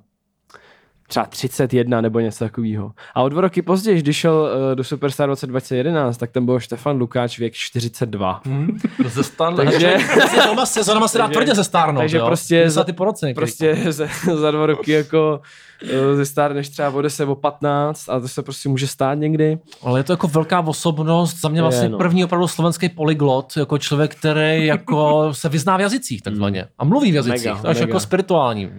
třeba 1.07 1.25
31 1.25 2.01
nebo 2.01 2.19
něco 2.19 2.43
takového. 2.45 2.91
A 3.15 3.21
o 3.21 3.29
dva 3.29 3.41
roky 3.41 3.61
později, 3.61 4.01
když 4.01 4.17
šel 4.17 4.33
uh, 4.69 4.75
do 4.75 4.83
Superstar 4.83 5.27
v 5.27 5.29
roce 5.29 5.47
2011, 5.47 6.17
tak 6.17 6.31
tam 6.31 6.45
byl 6.45 6.59
Štefan 6.59 6.97
Lukáč 6.97 7.39
věk 7.39 7.53
42. 7.53 8.41
Hmm, 8.45 8.77
ze 9.05 9.23
stan, 9.23 9.55
Takže- 9.55 9.97
sezónama, 10.29 10.65
sezónama 10.65 11.07
se 11.07 11.17
dá 11.17 11.23
Takže- 11.23 11.33
tvrdě 11.37 11.55
zestárnout, 11.55 12.01
takže 12.01 12.17
jo? 12.17 12.25
prostě 12.25 12.61
50 12.61 12.87
za- 12.87 12.93
po 12.93 13.05
roce 13.05 13.25
některý. 13.27 13.41
prostě 13.45 13.77
za, 13.91 14.05
za 14.35 14.51
dva 14.51 14.65
roky 14.65 14.91
jako 14.91 15.41
uh, 15.83 15.89
ze 16.15 16.25
stárneš 16.25 16.69
třeba 16.69 16.89
o 16.89 17.01
10, 17.01 17.25
o 17.25 17.35
15 17.35 18.09
a 18.09 18.19
to 18.19 18.27
se 18.27 18.43
prostě 18.43 18.69
může 18.69 18.87
stát 18.87 19.13
někdy. 19.13 19.57
Ale 19.83 19.99
je 19.99 20.03
to 20.03 20.13
jako 20.13 20.27
velká 20.27 20.59
osobnost, 20.59 21.41
za 21.41 21.49
mě 21.49 21.61
vlastně 21.61 21.85
Je, 21.85 21.89
no. 21.89 21.97
první 21.97 22.25
opravdu 22.25 22.47
slovenský 22.47 22.89
polyglot, 22.89 23.57
jako 23.57 23.77
člověk, 23.77 24.15
který 24.15 24.65
jako 24.65 25.29
se 25.33 25.49
vyzná 25.49 25.77
v 25.77 25.81
jazycích 25.81 26.21
takzvaně 26.21 26.67
a 26.79 26.85
mluví 26.85 27.11
v 27.11 27.15
jazycích, 27.15 27.45
Mega, 27.47 27.61
to 27.61 27.67
až 27.67 27.75
mega. 27.79 27.87
jako 27.87 27.99
spirituální. 27.99 28.71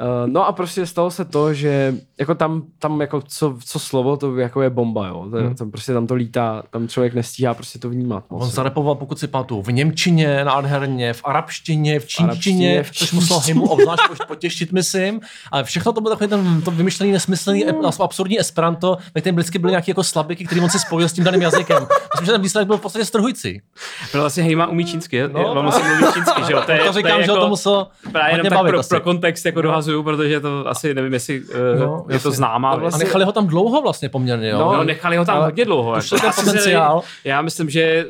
Uh, 0.00 0.30
no 0.30 0.46
a 0.46 0.52
prostě 0.52 0.86
stalo 0.86 1.10
se 1.10 1.24
to, 1.24 1.54
že 1.54 1.94
jako 2.18 2.34
tam, 2.34 2.62
tam 2.78 3.00
jako 3.00 3.22
co, 3.28 3.56
co 3.66 3.78
slovo, 3.78 4.16
to 4.16 4.36
jako 4.38 4.62
je 4.62 4.70
bomba, 4.70 5.06
jo. 5.06 5.26
To, 5.30 5.36
Hmm. 5.36 5.54
tam 5.54 5.70
prostě 5.70 5.92
tam 5.92 6.06
to 6.06 6.14
lítá, 6.14 6.62
tam 6.70 6.88
člověk 6.88 7.14
nestíhá 7.14 7.54
prostě 7.54 7.78
to 7.78 7.88
vnímat. 7.90 8.24
moc. 8.30 8.42
On 8.42 8.50
zarepoval, 8.50 8.94
pokud 8.94 9.18
si 9.18 9.26
pamatuju, 9.28 9.62
v 9.62 9.72
Němčině 9.72 10.44
nádherně, 10.44 11.12
v 11.12 11.20
arabštině, 11.24 12.00
v 12.00 12.06
čínštině, 12.06 12.24
arabštině, 12.26 12.82
v 12.82 12.90
což 12.90 13.12
muselo 13.12 13.40
Himu 13.40 13.68
obzvlášť 13.68 14.02
potěšit, 14.28 14.72
myslím. 14.72 15.20
Ale 15.52 15.64
všechno 15.64 15.92
to 15.92 16.00
bylo 16.00 16.14
takový 16.14 16.30
ten 16.30 16.62
to 16.62 16.70
vymyšlený, 16.70 17.12
nesmyslný, 17.12 17.64
Hmm. 17.64 17.78
mm. 17.78 17.84
absurdní 18.00 18.40
esperanto, 18.40 18.96
ve 19.14 19.20
kterém 19.20 19.36
vždycky 19.36 19.58
byly 19.58 19.70
nějaké 19.70 19.90
jako 19.90 20.04
slabiky, 20.04 20.44
které 20.44 20.60
on 20.60 20.70
si 20.70 20.78
spojil 20.78 21.08
s 21.08 21.12
tím 21.12 21.24
daným 21.24 21.42
jazykem. 21.42 21.86
Myslím, 22.12 22.26
že 22.26 22.32
ten 22.32 22.42
výsledek 22.42 22.66
byl 22.66 22.76
v 22.76 22.80
podstatě 22.80 23.04
strhující. 23.04 23.60
Protože 24.06 24.18
vlastně 24.20 24.42
Hejma 24.42 24.66
umí 24.66 24.84
čínsky, 24.84 25.22
No, 25.22 25.28
no, 25.32 25.50
on 25.52 25.62
vlastně 25.62 25.88
mluví 25.88 26.12
čínsky, 26.14 26.42
že 26.46 26.52
jo? 26.52 26.62
To, 26.66 26.72
je, 26.72 26.78
to 26.78 26.92
říkám, 26.92 27.20
je 27.20 27.26
že 27.26 27.32
to 27.32 27.48
muselo 27.48 27.88
Právě 28.12 28.34
jenom 28.34 28.46
tak 28.50 28.66
pro, 28.68 28.82
pro, 28.88 29.00
kontext 29.00 29.46
jako 29.46 29.62
dohazuju, 29.74 30.02
protože 30.02 30.40
to 30.40 30.68
asi 30.68 30.94
nevím, 30.94 31.12
jestli 31.12 31.40
uh, 31.40 31.46
No, 31.80 32.04
je 32.08 32.18
to 32.18 32.28
jasně. 32.28 32.30
známá. 32.30 32.70
A 32.70 32.76
vlastně- 32.76 33.04
nechali 33.04 33.24
ho 33.24 33.32
tam 33.32 33.46
dlouho 33.46 33.82
vlastně 33.82 34.08
poměrně, 34.08 34.48
jo. 34.48 34.58
No, 34.58 34.72
no, 34.76 34.84
nechali 34.84 35.16
ho 35.16 35.24
tam 35.24 35.36
ale 35.36 35.44
hodně 35.44 35.64
dlouho. 35.64 35.94
to 35.94 36.00
šlo 36.00 36.18
ten 36.18 36.30
potenciál. 36.36 37.02
Já 37.24 37.42
myslím, 37.42 37.70
že 37.70 37.82
eh, 37.82 38.06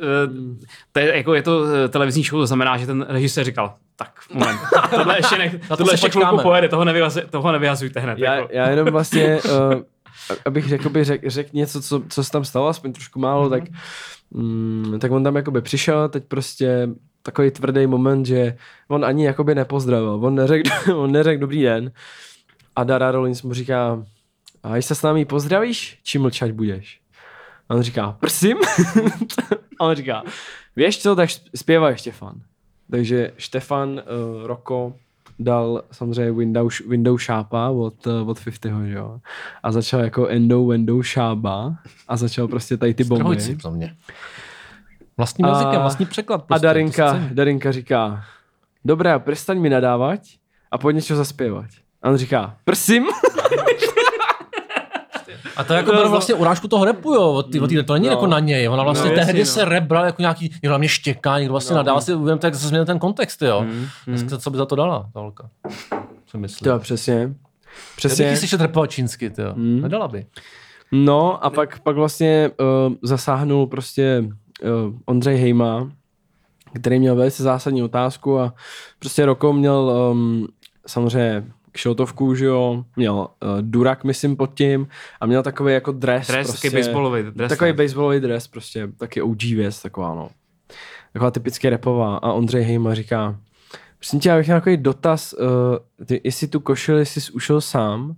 to 0.91 0.99
je, 0.99 1.17
jako 1.17 1.33
je 1.33 1.41
to 1.41 1.63
eh, 1.85 1.87
televizní 1.89 2.23
show, 2.23 2.39
to 2.41 2.47
znamená, 2.47 2.77
že 2.77 2.85
ten 2.85 3.05
režisér 3.09 3.43
říkal, 3.45 3.73
tak 3.95 4.09
moment, 4.33 4.59
tohle 4.95 5.17
ještě, 5.17 5.37
ne, 5.37 5.49
to 5.67 5.77
tohle 5.77 5.93
ještě 5.93 6.09
chvilku 6.09 6.37
pojede, 6.41 6.69
toho, 6.69 6.85
nevyhazuj, 6.85 7.23
toho 7.29 7.51
nevyhazujte 7.51 7.99
hned. 7.99 8.17
já, 8.19 8.35
jako. 8.35 8.47
já 8.51 8.69
jenom 8.69 8.87
vlastně, 8.87 9.39
uh, 9.45 9.81
abych 10.45 10.71
jakoby 10.71 11.03
řek, 11.03 11.29
řek 11.29 11.53
něco, 11.53 11.81
co, 11.81 12.01
co 12.09 12.23
se 12.23 12.31
tam 12.31 12.45
stalo, 12.45 12.67
aspoň 12.67 12.93
trošku 12.93 13.19
málo, 13.19 13.49
tak, 13.49 13.63
mm, 14.31 14.97
tak 15.01 15.11
on 15.11 15.23
tam 15.23 15.35
jakoby 15.35 15.61
přišel, 15.61 16.09
teď 16.09 16.23
prostě 16.27 16.87
takový 17.25 17.51
tvrdý 17.51 17.87
moment, 17.87 18.25
že 18.25 18.57
on 18.87 19.05
ani 19.05 19.25
jakoby 19.25 19.55
nepozdravil, 19.55 20.19
on 20.25 20.35
neřekl, 20.35 20.69
on 20.95 21.11
neřekl 21.11 21.41
dobrý 21.41 21.61
den 21.61 21.91
a 22.75 22.83
Dara 22.83 23.11
Rollins 23.11 23.41
mu 23.41 23.53
říká, 23.53 24.03
a 24.63 24.73
když 24.73 24.85
se 24.85 24.95
s 24.95 25.01
námi 25.01 25.25
pozdravíš, 25.25 25.99
či 26.03 26.19
mlčať 26.19 26.51
budeš? 26.51 26.99
A 27.69 27.75
on 27.75 27.81
říká, 27.81 28.17
prosím? 28.19 28.57
a 29.79 29.85
on 29.85 29.95
říká, 29.95 30.23
víš 30.75 31.01
co, 31.01 31.15
tak 31.15 31.29
zpěvaj 31.55 31.97
Štefan. 31.97 32.41
Takže 32.91 33.31
Štefan 33.37 33.89
uh, 33.89 34.47
Roko 34.47 34.93
dal 35.39 35.83
samozřejmě 35.91 36.31
Windows, 36.31 36.79
Windows 36.87 37.21
šápa 37.21 37.69
od, 37.69 38.07
uh, 38.07 38.29
od 38.29 38.39
50, 38.43 38.85
že 38.85 38.93
jo. 38.93 39.19
A 39.63 39.71
začal 39.71 39.99
jako 39.99 40.27
Endo 40.27 40.65
Windows 40.65 41.05
šába 41.05 41.75
a 42.07 42.17
začal 42.17 42.47
prostě 42.47 42.77
tady 42.77 42.93
ty 42.93 43.03
bomby. 43.03 43.23
Strhující 43.23 43.57
za 43.63 43.69
mě. 43.69 43.95
Vlastním 45.17 45.45
A- 45.45 45.49
jazykem, 45.49 45.81
vlastní 45.81 46.05
překlad. 46.05 46.35
A 46.35 46.43
Prostě, 46.45 46.61
to 46.61 46.65
Darinka. 46.67 47.19
Darinka 47.31 47.71
říká, 47.71 48.23
dobré, 48.85 49.19
přestaň 49.19 49.59
mi 49.59 49.69
nadávat 49.69 50.19
a 50.71 50.77
pojď 50.77 50.95
něco 50.95 51.15
zaspěvat. 51.15 51.65
A 52.03 52.09
on 52.09 52.17
říká, 52.17 52.55
prosím? 52.65 53.05
A 55.57 55.63
to 55.63 55.73
jako 55.73 55.91
bylo 55.91 56.09
vlastně 56.09 56.35
urážku 56.35 56.67
toho 56.67 56.85
repu, 56.85 57.13
jo. 57.13 57.31
Od 57.31 57.51
tý, 57.51 57.59
od 57.59 57.67
tý, 57.67 57.83
to 57.83 57.93
není 57.93 58.05
No. 58.05 58.11
jako 58.11 58.27
na 58.27 58.39
něj. 58.39 58.69
Ona 58.69 58.83
vlastně 58.83 59.09
No, 59.09 59.11
no, 59.15 59.17
jasně, 59.17 59.25
tehdy 59.33 59.39
no. 59.39 59.45
se 59.45 59.65
rap 59.65 59.83
bral 59.83 60.05
jako 60.05 60.21
nějaký, 60.21 60.43
někdo 60.63 60.71
na 60.71 60.77
mě 60.77 60.87
štěká, 60.89 61.39
někdo 61.39 61.51
vlastně 61.53 61.73
no. 61.73 61.77
nadával 61.77 62.01
si, 62.01 62.13
uvědomte, 62.13 62.47
jak 62.47 62.55
se 62.55 62.67
změnil 62.67 62.85
ten 62.85 62.99
kontext, 62.99 63.41
jo. 63.41 63.61
Mm, 63.61 63.85
Dneska, 64.07 64.37
co 64.37 64.49
by 64.51 64.57
za 64.57 64.65
to 64.65 64.75
dala, 64.75 65.09
ta 65.13 65.19
holka? 65.19 65.49
Co 66.25 66.37
myslíš? 66.37 66.67
Jo, 66.67 66.79
přesně. 66.79 67.13
Já 67.13 67.27
bych 67.27 67.35
Přesně. 67.95 68.37
slyšet 68.37 68.61
rapovat 68.61 68.91
čínsky, 68.91 69.29
ty 69.29 69.41
jo. 69.41 69.53
Mm. 69.55 69.81
Nedala 69.81 70.07
by. 70.07 70.25
No 70.91 71.45
a 71.45 71.49
pak, 71.49 71.79
pak 71.79 71.95
vlastně 71.95 72.51
uh, 72.87 72.93
zasáhnul 73.01 73.67
prostě 73.67 74.23
Ondřej 75.05 75.37
Hejma, 75.37 75.91
který 76.79 76.99
měl 76.99 77.15
velice 77.15 77.43
zásadní 77.43 77.83
otázku 77.83 78.39
a 78.39 78.53
prostě 78.99 79.25
Roko 79.25 79.53
měl 79.53 80.09
um, 80.11 80.47
samozřejmě 80.87 81.45
kšotovku, 81.71 82.35
že 82.35 82.45
jo, 82.45 82.83
měl 82.95 83.15
uh, 83.15 83.27
durak, 83.61 84.03
myslím, 84.03 84.35
pod 84.35 84.53
tím 84.53 84.87
a 85.21 85.25
měl 85.25 85.43
takový 85.43 85.73
jako 85.73 85.91
dres. 85.91 86.27
Dres, 86.27 86.47
prostě, 86.47 86.67
takový 86.67 86.81
baseballový 86.81 87.23
dres, 87.23 87.49
Takový 87.49 87.71
ne? 87.71 87.77
baseballový 87.77 88.19
dres, 88.19 88.47
prostě, 88.47 88.87
taky 88.97 89.21
OG 89.21 89.43
věc, 89.43 89.81
taková, 89.81 90.15
no. 90.15 90.29
Taková 91.13 91.31
typicky 91.31 91.69
repová. 91.69 92.17
A 92.17 92.31
Ondřej 92.31 92.63
Hejma 92.63 92.95
říká, 92.95 93.39
prosím 93.97 94.19
tě, 94.19 94.29
já 94.29 94.37
bych 94.37 94.47
měl 94.47 94.57
takový 94.57 94.77
dotaz, 94.77 95.33
uh, 95.33 96.05
ty, 96.05 96.21
jestli 96.23 96.47
tu 96.47 96.59
košili 96.59 97.05
jsi 97.05 97.31
ušel 97.31 97.61
sám, 97.61 98.15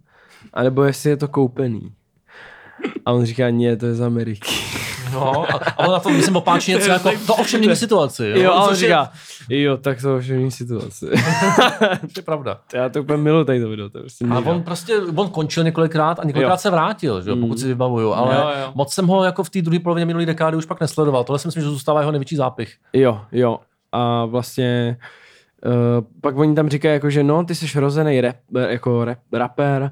anebo 0.54 0.84
jestli 0.84 1.10
je 1.10 1.18
to 1.18 1.28
koupený. 1.28 1.94
A 3.06 3.12
on 3.12 3.26
říká, 3.26 3.50
ne, 3.50 3.78
to 3.78 3.86
je 3.86 3.96
z 3.96 4.02
Ameriky. 4.02 4.67
No, 5.14 5.44
a, 5.56 5.80
on 5.80 5.92
na 5.92 6.00
to 6.00 6.10
myslím 6.10 6.36
opáčí 6.36 6.72
něco 6.72 6.90
jako, 6.92 7.12
to 7.28 7.36
ovšem 7.36 7.62
není 7.62 7.76
situaci. 7.76 8.34
Jo, 8.36 8.52
a 8.52 8.64
on 8.64 8.70
což 8.70 8.80
je- 8.82 8.88
říká, 8.88 9.12
jo, 9.50 9.78
tak 9.78 10.02
to 10.02 10.16
už 10.18 10.30
není 10.30 10.52
situace. 10.52 11.06
To 12.02 12.20
je 12.20 12.24
pravda. 12.26 12.60
Já 12.74 12.90
to 12.90 13.02
úplně 13.02 13.18
miluji 13.24 13.46
tady 13.46 13.62
to 13.62 13.70
video, 13.70 13.90
to 13.90 14.00
prostě 14.00 14.26
A 14.26 14.40
on 14.40 14.64
prostě, 14.64 14.98
on 15.16 15.30
končil 15.30 15.64
několikrát 15.64 16.20
a 16.20 16.24
několikrát 16.24 16.54
Jo. 16.54 16.58
se 16.58 16.70
vrátil, 16.70 17.22
že? 17.22 17.30
jo, 17.30 17.36
pokud 17.36 17.60
si 17.60 17.68
vybavuju, 17.68 18.14
ale 18.14 18.36
Jo, 18.36 18.42
jo. 18.62 18.72
moc 18.76 18.94
jsem 18.94 19.08
ho 19.08 19.24
jako 19.24 19.44
v 19.44 19.50
té 19.50 19.62
druhé 19.62 19.80
polovině 19.80 20.06
minulé 20.06 20.26
dekády 20.26 20.58
už 20.58 20.66
pak 20.66 20.82
nesledoval. 20.82 21.24
Tohle 21.24 21.40
si 21.40 21.48
myslím, 21.48 21.64
že 21.64 21.70
zůstává 21.70 22.00
jeho 22.00 22.12
největší 22.12 22.36
zápich. 22.36 22.74
Jo, 22.94 23.22
jo. 23.32 23.60
A 23.92 24.26
vlastně 24.26 24.98
uh, 25.66 25.72
pak 26.22 26.38
oni 26.38 26.56
tam 26.56 26.70
říkají, 26.70 26.94
jako, 26.94 27.10
že 27.10 27.24
no, 27.24 27.44
ty 27.44 27.56
jsi 27.56 27.80
rozený 27.80 28.22
rap, 28.22 28.36
jako 28.70 29.06
rap, 29.06 29.20
rapper 29.34 29.92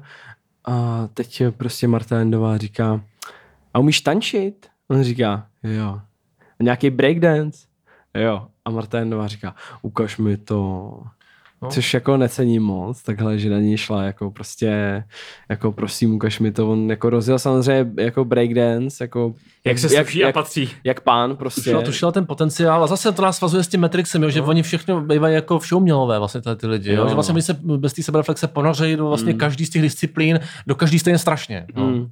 a 0.64 1.08
teď 1.14 1.42
prostě 1.56 1.88
Marta 1.88 2.16
Endová 2.18 2.56
říká, 2.58 3.00
a 3.74 3.78
umíš 3.78 4.00
tančit? 4.00 4.66
On 4.88 5.02
říká, 5.02 5.46
jo. 5.62 6.00
A 6.60 6.62
nějaký 6.62 6.90
breakdance? 6.90 7.66
Jo. 8.18 8.46
A 8.64 8.70
Marta 8.70 8.98
Endová 8.98 9.26
říká, 9.26 9.54
ukaž 9.82 10.18
mi 10.18 10.36
to. 10.36 10.54
No. 10.56 11.10
No. 11.62 11.68
Což 11.70 11.94
jako 11.94 12.16
necení 12.16 12.58
moc, 12.58 13.02
takhle, 13.02 13.38
že 13.38 13.50
na 13.50 13.58
ní 13.58 13.76
šla 13.76 14.02
jako 14.02 14.30
prostě, 14.30 15.04
jako 15.48 15.72
prosím, 15.72 16.14
ukaž 16.14 16.38
mi 16.40 16.52
to. 16.52 16.70
On 16.70 16.90
jako 16.90 17.10
rozjel 17.10 17.38
samozřejmě 17.38 18.02
jako 18.04 18.24
breakdance, 18.24 19.04
jako 19.04 19.34
Jak 19.64 19.78
se 19.78 19.88
sluší 19.88 20.24
a 20.24 20.32
patří. 20.32 20.70
Jak 20.84 21.00
pán 21.00 21.36
prostě. 21.36 21.60
Tušila, 21.60 21.82
tušila 21.82 22.12
ten 22.12 22.26
potenciál 22.26 22.84
a 22.84 22.86
zase 22.86 23.12
to 23.12 23.22
nás 23.22 23.36
svazuje 23.36 23.64
s 23.64 23.68
tím 23.68 23.80
Matrixem, 23.80 24.22
jo, 24.22 24.30
že 24.30 24.42
oni 24.42 24.62
všechno 24.62 25.00
bývají 25.00 25.34
jako 25.34 25.58
všoumělové 25.58 26.18
vlastně 26.18 26.40
tyhle 26.40 26.56
ty 26.56 26.66
lidi, 26.66 26.90
jo, 26.92 26.96
Jo, 27.02 27.08
že 27.08 27.14
vlastně 27.14 27.32
no. 27.32 27.36
oni 27.36 27.42
se 27.42 27.54
bez 27.78 27.92
té 27.92 28.02
sebereflexe 28.02 28.46
ponořejí 28.48 28.96
do 28.96 29.08
vlastně 29.08 29.32
Mm. 29.32 29.38
každý 29.38 29.66
z 29.66 29.70
těch 29.70 29.82
disciplín, 29.82 30.40
do 30.66 30.74
každý 30.74 30.98
stejně 30.98 31.18
strašně. 31.18 31.66
No. 31.74 31.86
Mm. 31.86 32.10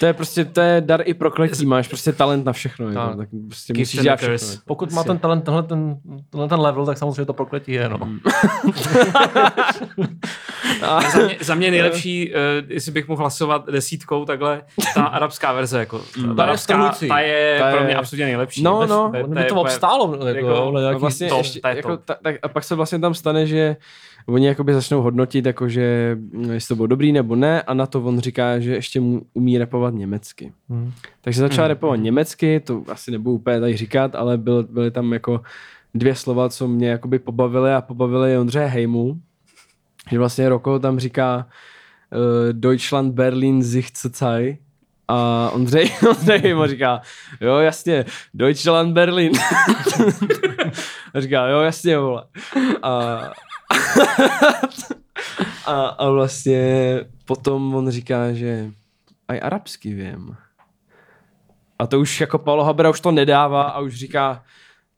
To 0.00 0.06
je 0.06 0.12
prostě, 0.12 0.44
to 0.44 0.60
je 0.60 0.80
dar 0.80 1.02
i 1.04 1.14
prokletí, 1.14 1.66
máš 1.66 1.88
prostě 1.88 2.12
talent 2.12 2.46
na 2.46 2.52
všechno, 2.52 2.86
Tak. 2.86 2.94
jako, 3.06 3.16
tak 3.16 3.28
prostě 3.48 3.72
Gifted 3.72 3.94
musíš 3.94 4.02
dělat 4.02 4.16
všechno. 4.16 4.48
Pokud 4.66 4.92
má 4.92 5.04
ten 5.04 5.18
talent, 5.18 5.44
tenhle 5.44 5.62
ten, 5.62 5.96
tenhle 6.30 6.48
ten 6.48 6.60
level, 6.60 6.86
tak 6.86 6.98
samozřejmě 6.98 7.24
to 7.24 7.32
prokletí 7.32 7.72
je, 7.72 7.88
no. 7.88 7.98
A, 10.82 11.00
Za 11.10 11.18
mě, 11.26 11.36
za 11.40 11.54
mě 11.54 11.70
nejlepší, 11.70 12.32
uh, 12.34 12.70
jestli 12.72 12.92
bych 12.92 13.08
mohl 13.08 13.20
hlasovat 13.20 13.66
desítkou, 13.70 14.24
takhle, 14.24 14.62
ta 14.94 15.02
arabská 15.04 15.52
verze, 15.52 15.78
jako, 15.78 15.98
ta, 15.98 16.04
Ta 16.36 16.42
je 16.42 16.48
arabská, 16.48 16.94
ta 17.08 17.18
je 17.20 17.56
Ta 17.58 17.70
pro 17.70 17.80
je- 17.80 17.84
mě 17.86 17.94
absolutně 17.96 18.24
nejlepší. 18.24 18.62
No, 18.62 18.86
no. 18.86 18.86
To 18.86 19.18
to 19.18 19.18
to 19.18 19.28
úplně- 19.30 19.46
obstálo, 19.60 20.26
jako, 20.26 20.26
jako- 20.48 20.72
nějaký- 20.78 21.00
vlastně 21.00 21.28
top, 21.28 21.38
ještě, 21.38 21.60
to 21.60 21.68
jako, 21.68 21.96
ta, 21.96 22.16
tak, 22.22 22.36
a 22.42 22.48
pak 22.48 22.64
se 22.64 22.74
vlastně 22.74 22.98
tam 22.98 23.14
stane, 23.14 23.46
že 23.46 23.76
oni 24.26 24.46
jakoby 24.46 24.74
začnou 24.74 25.02
hodnotit, 25.02 25.46
jako 25.46 25.68
že 25.68 26.16
mm, 26.20 26.50
jestli 26.50 26.68
to 26.68 26.76
bylo 26.76 26.86
dobrý 26.86 27.12
nebo 27.12 27.36
ne 27.36 27.62
a 27.62 27.74
na 27.74 27.86
to 27.86 28.02
on 28.02 28.20
říká, 28.20 28.60
že 28.60 28.74
ještě 28.74 29.00
mu 29.00 29.22
umí 29.34 29.58
repovat 29.58 29.94
německy. 29.94 30.52
Hmm. 30.68 30.92
Takže 31.20 31.40
začal 31.40 31.64
Hmm. 31.64 31.68
repovat 31.68 32.00
německy, 32.00 32.60
to 32.60 32.84
asi 32.88 33.10
nebudu 33.10 33.36
úplně 33.36 33.60
tady 33.60 33.76
říkat, 33.76 34.14
ale 34.14 34.38
byl, 34.38 34.62
byly 34.62 34.90
tam 34.90 35.12
jako 35.12 35.40
dvě 35.94 36.14
slova, 36.14 36.48
co 36.48 36.68
mě 36.68 36.88
jakoby 36.88 37.18
pobavily 37.18 37.72
a 37.72 37.80
pobavily 37.80 38.38
Ondřeje 38.38 38.66
Hejmu, 38.66 39.20
že 40.10 40.18
vlastně 40.18 40.48
Roko 40.48 40.78
tam 40.78 40.98
říká 40.98 41.46
uh, 42.12 42.52
Deutschland, 42.52 43.14
Berlin, 43.14 43.64
sich 43.64 43.88
zurzeit 44.02 44.58
a 45.08 45.50
Ondřej, 45.52 45.90
Ondřej 46.08 46.38
Hejmo 46.38 46.66
říká, 46.66 47.00
jo 47.40 47.56
jasně, 47.58 48.04
Deutschland, 48.34 48.92
Berlin. 48.94 49.32
a 51.14 51.20
říká, 51.20 51.46
jo 51.48 51.60
jasně, 51.60 51.98
vole. 51.98 52.24
A, 52.82 53.20
a, 55.66 55.86
a 55.86 56.10
vlastně 56.10 57.00
potom 57.24 57.74
on 57.74 57.90
říká, 57.90 58.32
že 58.32 58.70
aj 59.28 59.40
arabsky 59.42 59.94
vím. 59.94 60.36
A 61.78 61.86
to 61.86 62.00
už 62.00 62.20
jako 62.20 62.38
Paolo 62.38 62.64
Habera 62.64 62.90
už 62.90 63.00
to 63.00 63.10
nedává 63.10 63.62
a 63.62 63.80
už 63.80 63.94
říká, 63.94 64.44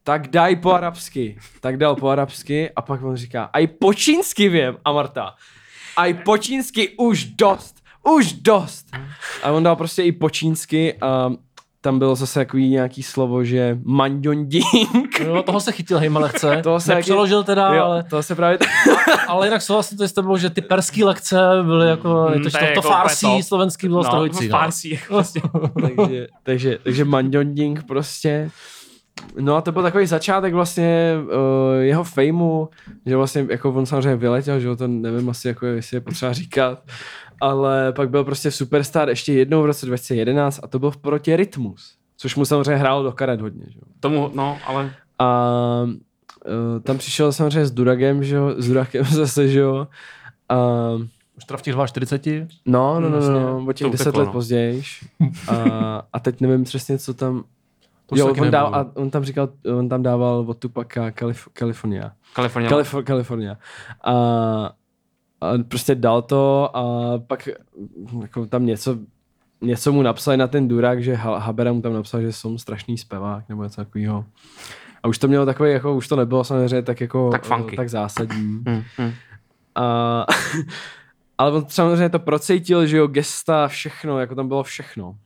tak 0.05 0.29
daj 0.29 0.57
po 0.57 0.73
arabsky. 0.73 1.39
Tak 1.61 1.77
dal 1.77 1.97
po 1.97 2.09
arabsky 2.09 2.71
a 2.77 2.83
pak 2.83 3.03
on 3.03 3.17
říká, 3.17 3.45
aj 3.53 3.67
po 3.67 3.95
čínsky 3.95 4.49
vím. 4.49 4.77
A 4.85 4.93
Marta, 4.93 5.35
aj 5.97 6.15
po 6.15 6.39
čínsky 6.39 6.89
už 6.99 7.25
dost, 7.25 7.83
už 8.03 8.33
dost. 8.33 8.87
A 9.43 9.51
on 9.51 9.63
dal 9.63 9.77
prostě 9.77 10.03
i 10.03 10.13
po 10.13 10.31
čínsky 10.31 10.95
a 11.01 11.33
tam 11.85 11.99
bylo 11.99 12.15
zase 12.15 12.41
takový 12.41 12.69
nějaký 12.69 13.03
slovo, 13.03 13.45
že 13.45 13.79
manjonding. 13.85 15.21
Jo, 15.21 15.43
toho 15.43 15.61
se 15.61 15.73
chytil 15.73 15.99
Hejma 15.99 16.21
lehce, 16.21 16.61
Toho 16.63 16.81
se 16.81 16.95
nepřeložil 16.95 17.45
teda, 17.45 17.75
jo, 17.75 17.85
ale, 17.85 18.03
to 18.03 18.23
se 18.23 18.35
právě... 18.35 18.59
ale 19.29 19.47
jinak 19.47 19.63
souhlasím 19.63 19.99
to 19.99 20.09
s 20.09 20.13
tebou, 20.13 20.37
že 20.37 20.51
ty 20.51 20.61
perský 20.61 21.05
lekce 21.05 21.39
byly 21.63 21.89
jako, 21.89 22.15
Mm, 22.35 22.43
to, 22.43 22.51
to 22.51 22.59
to, 22.59 22.65
je 22.65 22.73
to 22.73 22.79
jako 22.79 22.89
farsí 22.89 23.27
top. 23.27 23.43
slovenský 23.43 23.89
bylo 23.89 24.03
no, 24.03 24.05
strhující. 24.05 24.49
No. 24.49 24.59
Farsí, 24.59 24.91
jako 24.91 25.07
prostě. 25.15 25.41
takže, 25.97 26.27
takže, 26.43 26.79
takže 26.83 27.05
manjonding 27.05 27.83
prostě. 27.83 28.51
No 29.41 29.57
a 29.57 29.61
to 29.61 29.73
byl 29.73 29.83
takový 29.83 30.07
začátek 30.07 30.55
vlastně 30.55 31.15
uh, 31.23 31.31
jeho 31.81 32.05
fejmu, 32.05 32.69
že 33.07 33.17
vlastně 33.17 33.47
jako 33.51 33.73
on 33.73 33.87
samozřejmě 33.87 34.17
vyletěl, 34.17 34.61
že 34.61 34.67
jo, 34.67 34.77
to 34.77 34.89
nevím 34.89 35.31
asi 35.31 35.49
jako 35.49 35.67
jestli 35.67 35.97
je 35.97 36.01
potřeba 36.01 36.33
říkat, 36.33 36.83
ale 37.41 37.93
pak 37.93 38.11
byl 38.11 38.25
prostě 38.25 38.51
superstar 38.51 39.09
ještě 39.09 39.33
jednou 39.33 39.63
v 39.63 39.67
roce 39.67 39.87
2011 39.87 40.61
a 40.63 40.67
to 40.67 40.79
byl 40.79 40.91
proti 41.01 41.37
Rytmus, 41.37 41.95
což 42.17 42.37
mu 42.37 42.45
samozřejmě 42.45 42.77
hrálo 42.77 43.03
do 43.03 43.13
karet 43.13 43.41
hodně, 43.41 43.65
že 43.69 43.79
jo. 43.79 43.83
Tomu, 44.01 44.31
no, 44.35 44.59
ale 44.67 44.93
A 45.19 45.49
uh, 45.85 46.81
tam 46.83 46.99
přišel 46.99 47.33
samozřejmě 47.33 47.67
s 47.67 47.71
Duragem, 47.71 48.25
že 48.25 48.37
jo, 48.37 48.55
s 48.57 48.69
Duragem 48.69 49.05
zase, 49.11 49.49
že 49.49 49.59
jo. 49.61 49.87
A, 50.49 50.57
Už 51.37 51.45
teda 51.45 51.59
v 51.59 51.63
těch 51.63 51.75
42. 51.87 52.47
no, 52.67 53.01
no, 53.01 53.09
no, 53.11 53.21
no, 53.21 53.41
no, 53.61 53.67
o 53.69 53.73
těch 53.73 53.87
to 53.87 53.91
10 53.93 54.03
upeklo, 54.03 54.21
let 54.21 54.27
no. 54.27 54.33
později. 54.33 54.83
A, 55.49 56.03
a 56.13 56.21
teď 56.21 56.41
nevím 56.41 56.65
přesně, 56.65 56.99
co 56.99 57.15
tam, 57.15 57.45
To 58.07 58.17
jo, 58.17 58.35
on, 58.41 58.51
dál, 58.51 58.75
a 58.75 58.87
on 58.95 59.11
tam 59.11 59.25
říkal, 59.25 59.49
on 59.79 59.89
tam 59.89 60.03
dával 60.03 60.45
od 60.49 60.59
Tupaka 60.59 61.09
Kalif- 61.11 61.49
California. 61.59 62.13
Kalifornie. 62.33 62.71
Kalif- 62.71 63.05
California. 63.05 63.57
A, 64.05 64.13
a 65.45 65.59
prostě 65.69 65.95
dal 65.95 66.23
to 66.23 66.77
a 66.77 66.85
pak 67.27 67.49
jako 68.23 68.47
tam 68.47 68.67
něco, 68.67 68.99
něco 69.61 69.93
mu 69.93 70.03
napsali 70.03 70.37
na 70.37 70.47
ten 70.47 70.69
Durák, 70.69 71.03
že 71.03 71.15
Ha- 71.15 71.39
Habera 71.39 71.73
mu 71.73 71.83
tam 71.83 71.93
napsal, 71.93 72.21
že 72.21 72.33
jsem 72.33 72.59
strašný 72.59 72.99
zpěvák 72.99 73.49
nebo 73.49 73.63
něco 73.65 73.77
takového. 73.77 74.25
A 75.03 75.09
už 75.09 75.19
to 75.19 75.29
mělo 75.29 75.47
takový, 75.47 75.71
jako 75.73 75.95
už 75.95 76.09
to 76.09 76.17
nebylo 76.17 76.45
samozřejmě 76.45 76.83
tak 76.83 77.01
jako 77.01 77.31
Tak 77.31 77.45
funky. 77.45 77.77
tak 77.77 77.89
zásadní. 77.89 78.63
Hmm, 78.67 78.83
hmm. 78.97 79.13
A, 79.75 80.27
ale 81.39 81.53
on 81.53 81.65
samozřejmě 81.69 82.09
to 82.09 82.19
procítil, 82.19 82.87
že 82.87 82.97
jo, 82.97 83.07
gesta, 83.07 83.69
všechno, 83.69 84.21
jako 84.21 84.35
tam 84.35 84.49
bylo 84.49 84.63
všechno. 84.63 85.17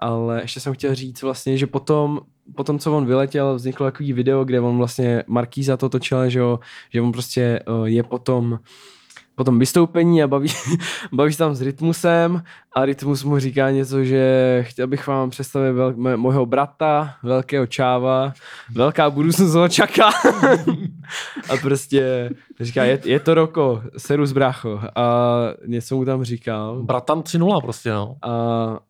Ale 0.00 0.40
ještě 0.40 0.60
jsem 0.60 0.74
chtěl 0.74 0.94
říct 0.94 1.22
vlastně, 1.22 1.58
že 1.58 1.66
potom, 1.66 2.20
potom 2.54 2.78
co 2.78 2.96
on 2.96 3.06
vyletěl, 3.06 3.54
vzniklo 3.54 3.86
takový 3.86 4.12
video, 4.12 4.44
kde 4.44 4.60
on 4.60 4.78
vlastně 4.78 5.24
Markýza 5.26 5.76
to 5.76 5.88
točil, 5.88 6.30
že 6.30 6.38
jo, 6.38 6.60
že 6.90 7.00
on 7.00 7.12
prostě 7.12 7.60
uh, 7.68 7.84
je 7.84 8.02
potom 8.02 8.58
potom 9.38 9.58
vystoupení 9.58 10.22
a 10.22 10.26
baví, 10.26 10.48
baví 11.12 11.32
se 11.32 11.38
tam 11.38 11.54
s 11.54 11.62
Rytmusem 11.62 12.42
a 12.72 12.84
Rytmus 12.84 13.24
mu 13.24 13.38
říká 13.38 13.70
něco, 13.70 14.04
že 14.04 14.64
chtěl 14.68 14.86
bych 14.86 15.06
vám 15.06 15.30
představit 15.30 15.72
vel, 15.72 15.94
mé, 15.96 16.16
brata, 16.44 17.14
velkého 17.22 17.66
čáva, 17.66 18.32
velká 18.74 19.10
budoucnost 19.10 19.54
ho 19.54 19.68
čaká. 19.68 20.08
a 21.50 21.56
prostě 21.62 22.30
říká, 22.60 22.84
je, 22.84 23.00
je 23.04 23.20
to 23.20 23.34
Roko, 23.34 23.82
serus 23.96 24.32
brácho. 24.32 24.80
A 24.94 25.28
něco 25.66 25.96
mu 25.96 26.04
tam 26.04 26.24
říkal. 26.24 26.82
Bratan 26.82 27.20
3-0 27.20 27.60
prostě, 27.62 27.90
no. 27.90 28.16
A 28.22 28.80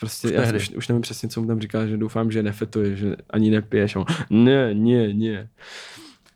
prostě, 0.00 0.34
já 0.34 0.42
tehdy. 0.42 0.58
už, 0.58 0.70
už 0.70 0.88
nevím 0.88 1.02
přesně, 1.02 1.28
co 1.28 1.40
mu 1.40 1.46
tam 1.46 1.60
říkal, 1.60 1.86
že 1.86 1.96
doufám, 1.96 2.30
že 2.30 2.42
nefetuješ, 2.42 2.98
že 2.98 3.16
ani 3.30 3.50
nepiješ. 3.50 3.96
A 3.96 4.00
on, 4.00 4.06
ne, 4.30 4.74
ne, 4.74 5.14
ne. 5.14 5.48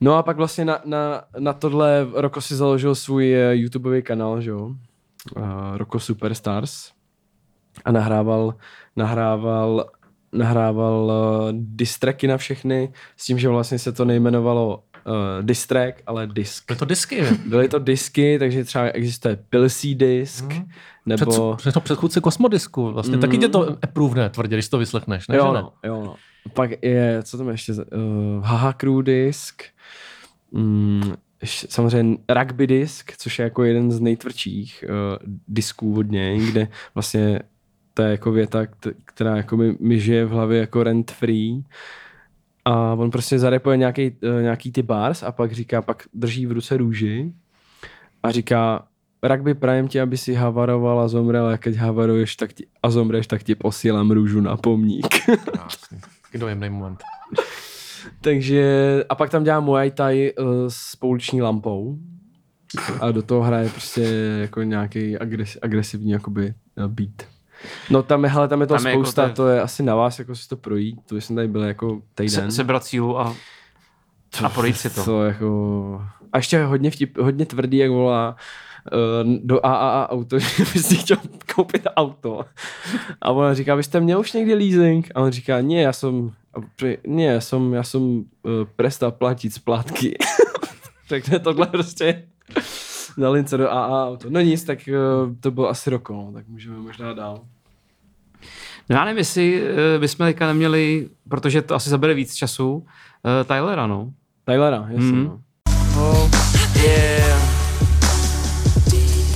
No 0.01 0.15
a 0.15 0.23
pak 0.23 0.37
vlastně 0.37 0.65
na, 0.65 0.81
na, 0.85 1.23
na 1.39 1.53
tohle 1.53 2.07
Roko 2.15 2.41
si 2.41 2.57
založil 2.57 2.95
svůj 2.95 3.35
eh, 3.35 3.57
YouTubeový 3.57 4.03
kanál, 4.03 4.41
že 4.41 4.51
jo? 4.51 4.75
Uh, 5.37 5.43
Roko 5.77 6.01
Superstars. 6.01 6.91
A 7.85 7.93
nahrával, 7.93 8.55
nahrával, 8.97 9.85
nahrával 10.33 11.05
uh, 11.05 11.53
distracky 11.53 12.27
na 12.27 12.37
všechny 12.37 12.93
s 13.17 13.27
tím, 13.27 13.39
že 13.39 13.49
vlastně 13.49 13.79
se 13.79 13.93
to 13.93 14.05
nejmenovalo 14.05 14.77
uh, 15.07 15.43
diss 15.43 15.67
track, 15.67 16.03
ale 16.07 16.27
disk. 16.27 16.65
Byly 16.67 16.79
to 16.79 16.85
disky. 16.85 17.23
Byly 17.47 17.69
to 17.69 17.79
disky, 17.79 18.39
takže 18.39 18.65
třeba 18.65 18.85
existuje 18.85 19.37
Pilsy 19.37 19.95
disk, 19.95 20.45
Hmm. 20.45 20.69
nebo... 21.07 21.57
Před, 21.57 21.71
před, 21.73 21.85
předchůdce 21.85 22.21
kosmodisku. 22.21 22.93
Vlastně. 22.93 23.17
Mm. 23.17 23.21
Taky 23.21 23.39
tě 23.39 23.49
to 23.49 23.77
approve 23.83 24.29
tvrdě, 24.29 24.57
když 24.57 24.69
to 24.69 24.79
vyslechneš. 24.79 25.29
Ne, 25.29 25.37
jo, 25.37 25.53
no, 25.53 25.73
jo, 25.85 26.03
no. 26.05 26.15
Pak 26.55 26.71
je, 26.83 27.23
co 27.23 27.39
tam 27.39 27.49
ještě, 27.49 27.73
uh, 27.73 28.45
Haha 28.45 28.73
Crew 28.73 29.03
disk, 29.03 29.63
mm, 30.53 31.13
samozřejmě 31.45 32.19
Rugby 32.29 32.67
disk, 32.67 33.13
což 33.17 33.39
je 33.39 33.43
jako 33.43 33.65
jeden 33.65 33.91
z 33.91 34.01
nejtvrdších 34.01 34.85
uh, 34.89 35.33
disků 35.49 35.99
od 35.99 36.11
něj, 36.11 36.47
kde 36.47 36.69
vlastně 36.95 37.41
to 37.95 38.03
je 38.03 38.11
jako 38.11 38.33
věta, 38.33 38.67
kt- 38.67 38.95
která 39.05 39.37
jako 39.37 39.57
mi, 39.57 39.77
mi 39.81 40.01
žije 40.01 40.25
v 40.25 40.31
hlavě 40.31 40.61
jako 40.61 40.83
rent 40.83 41.11
free. 41.11 41.65
A 42.65 42.95
on 42.95 43.11
prostě 43.11 43.39
zarepuje 43.39 43.77
nějaký, 43.77 44.11
uh, 44.11 44.43
nějaký 44.43 44.73
ty 44.73 44.83
bars 44.83 45.23
a 45.23 45.33
pak 45.33 45.53
říká, 45.53 45.83
pak 45.83 46.03
drží 46.15 46.47
v 46.47 46.53
ruce 46.53 46.77
růži 46.77 47.33
a 48.23 48.31
říká, 48.31 48.87
rugby 49.23 49.55
prajem 49.55 49.89
ti, 49.89 50.01
aby 50.01 50.17
si 50.17 50.35
havaroval 50.35 51.01
a 51.01 51.09
zomrel, 51.09 51.47
a 51.47 51.59
keď 51.59 51.77
havaruješ 51.77 52.37
tak 52.37 52.53
ti, 52.53 52.67
a 52.83 52.91
zomreš, 52.91 53.27
tak 53.27 53.43
ti 53.43 53.55
posílám 53.55 54.11
růžu 54.11 54.41
na 54.41 54.57
pomník. 54.57 55.07
Krásný. 55.45 56.01
Dojemný 56.39 56.71
moment. 56.71 57.03
Takže, 58.21 58.65
a 59.09 59.15
pak 59.15 59.31
tam 59.31 59.45
dělá 59.45 59.61
Muay 59.61 59.91
Thai 59.91 60.33
uh, 60.39 60.47
s 60.69 60.97
pouliční 60.97 61.43
lampou 61.43 61.99
a 63.01 63.11
do 63.11 63.23
toho 63.23 63.43
hraje 63.43 63.69
prostě 63.69 64.03
jako 64.41 64.63
nějaký 64.63 65.19
agres, 65.19 65.59
agresivní 65.63 66.11
jakoby 66.11 66.55
uh, 66.77 66.87
beat. 66.87 67.29
No 67.91 68.03
tam 68.03 68.25
je, 68.25 68.31
hele, 68.31 68.49
tam 68.49 68.61
je 68.61 68.67
to 68.67 68.75
Tam 68.75 68.87
je 68.87 68.91
jako 68.91 69.05
spousta, 69.05 69.23
to 69.23 69.29
je- 69.29 69.35
to 69.35 69.49
je 69.49 69.63
asi 69.63 69.83
na 69.83 69.95
vás, 69.95 70.19
jako 70.19 70.35
si 70.35 70.49
to 70.49 70.57
projít, 70.57 70.99
to 71.07 71.17
jsem 71.17 71.37
tady 71.37 71.49
byl 71.49 71.63
jako 71.63 72.03
týden. 72.15 72.51
Se, 72.51 72.57
sebrat 72.57 72.85
sílu 72.85 73.21
a, 73.21 73.37
a 74.45 74.49
projít 74.49 74.77
si 74.77 74.91
to. 74.91 75.05
To 75.05 75.25
jako... 75.25 76.03
A 76.33 76.37
ještě 76.39 76.65
hodně, 76.65 76.91
vtip, 76.91 77.19
hodně 77.19 77.47
tvrdý, 77.47 77.77
jak 77.77 77.91
volá 77.91 78.31
uh, 78.31 78.37
do 79.43 79.67
AAA 79.67 80.11
auto, 80.11 80.39
že 80.39 80.65
by 80.73 80.79
si 80.79 80.97
chtěl 80.97 81.17
koupit 81.55 81.87
auto. 81.97 82.45
A 83.21 83.31
ona 83.31 83.55
říká, 83.55 83.75
vy 83.75 83.83
jste 83.83 84.01
měl 84.01 84.21
už 84.21 84.33
někdy 84.33 84.55
leasing? 84.55 85.11
A 85.15 85.21
on 85.21 85.31
říká, 85.31 85.61
ne, 85.61 85.75
já 85.75 85.93
jsem, 85.93 86.33
ne, 87.07 87.23
já 87.25 87.41
jsem, 87.41 87.75
já 87.75 87.83
jsem 87.83 88.03
uh, 88.03 88.25
prestal 88.77 89.13
platit 89.13 89.55
splátky. 89.55 90.19
Takže 91.09 91.39
tohle 91.39 91.67
prostě 91.67 92.25
na 93.17 93.31
lince 93.31 93.57
do 93.57 93.71
AA 93.71 94.09
auto. 94.09 94.31
No 94.31 94.41
nic, 94.41 94.65
tak 94.65 94.79
uh, 94.89 95.35
to 95.41 95.51
bylo 95.51 95.69
asi 95.69 95.91
rok, 95.91 96.11
no, 96.11 96.31
tak 96.35 96.49
můžeme 96.49 96.77
možná 96.77 97.13
dál. 97.13 97.41
No 98.91 98.97
já 98.97 99.05
nevím, 99.05 99.19
jestli 99.19 99.63
eh, 99.63 99.99
bychom 99.99 100.27
teďka 100.27 100.47
neměli, 100.47 101.09
protože 101.29 101.63
to 101.63 101.75
asi 101.75 101.91
zabere 101.91 102.15
víc 102.15 102.35
času, 102.35 102.87
eh, 103.41 103.45
Tylera, 103.45 103.87
no. 103.87 104.13
Tylera, 104.45 104.87
jasně. 104.89 105.13
Mhm. 105.13 105.25
No. 105.25 105.41
Oh, 105.99 106.31
yeah. 106.83 107.60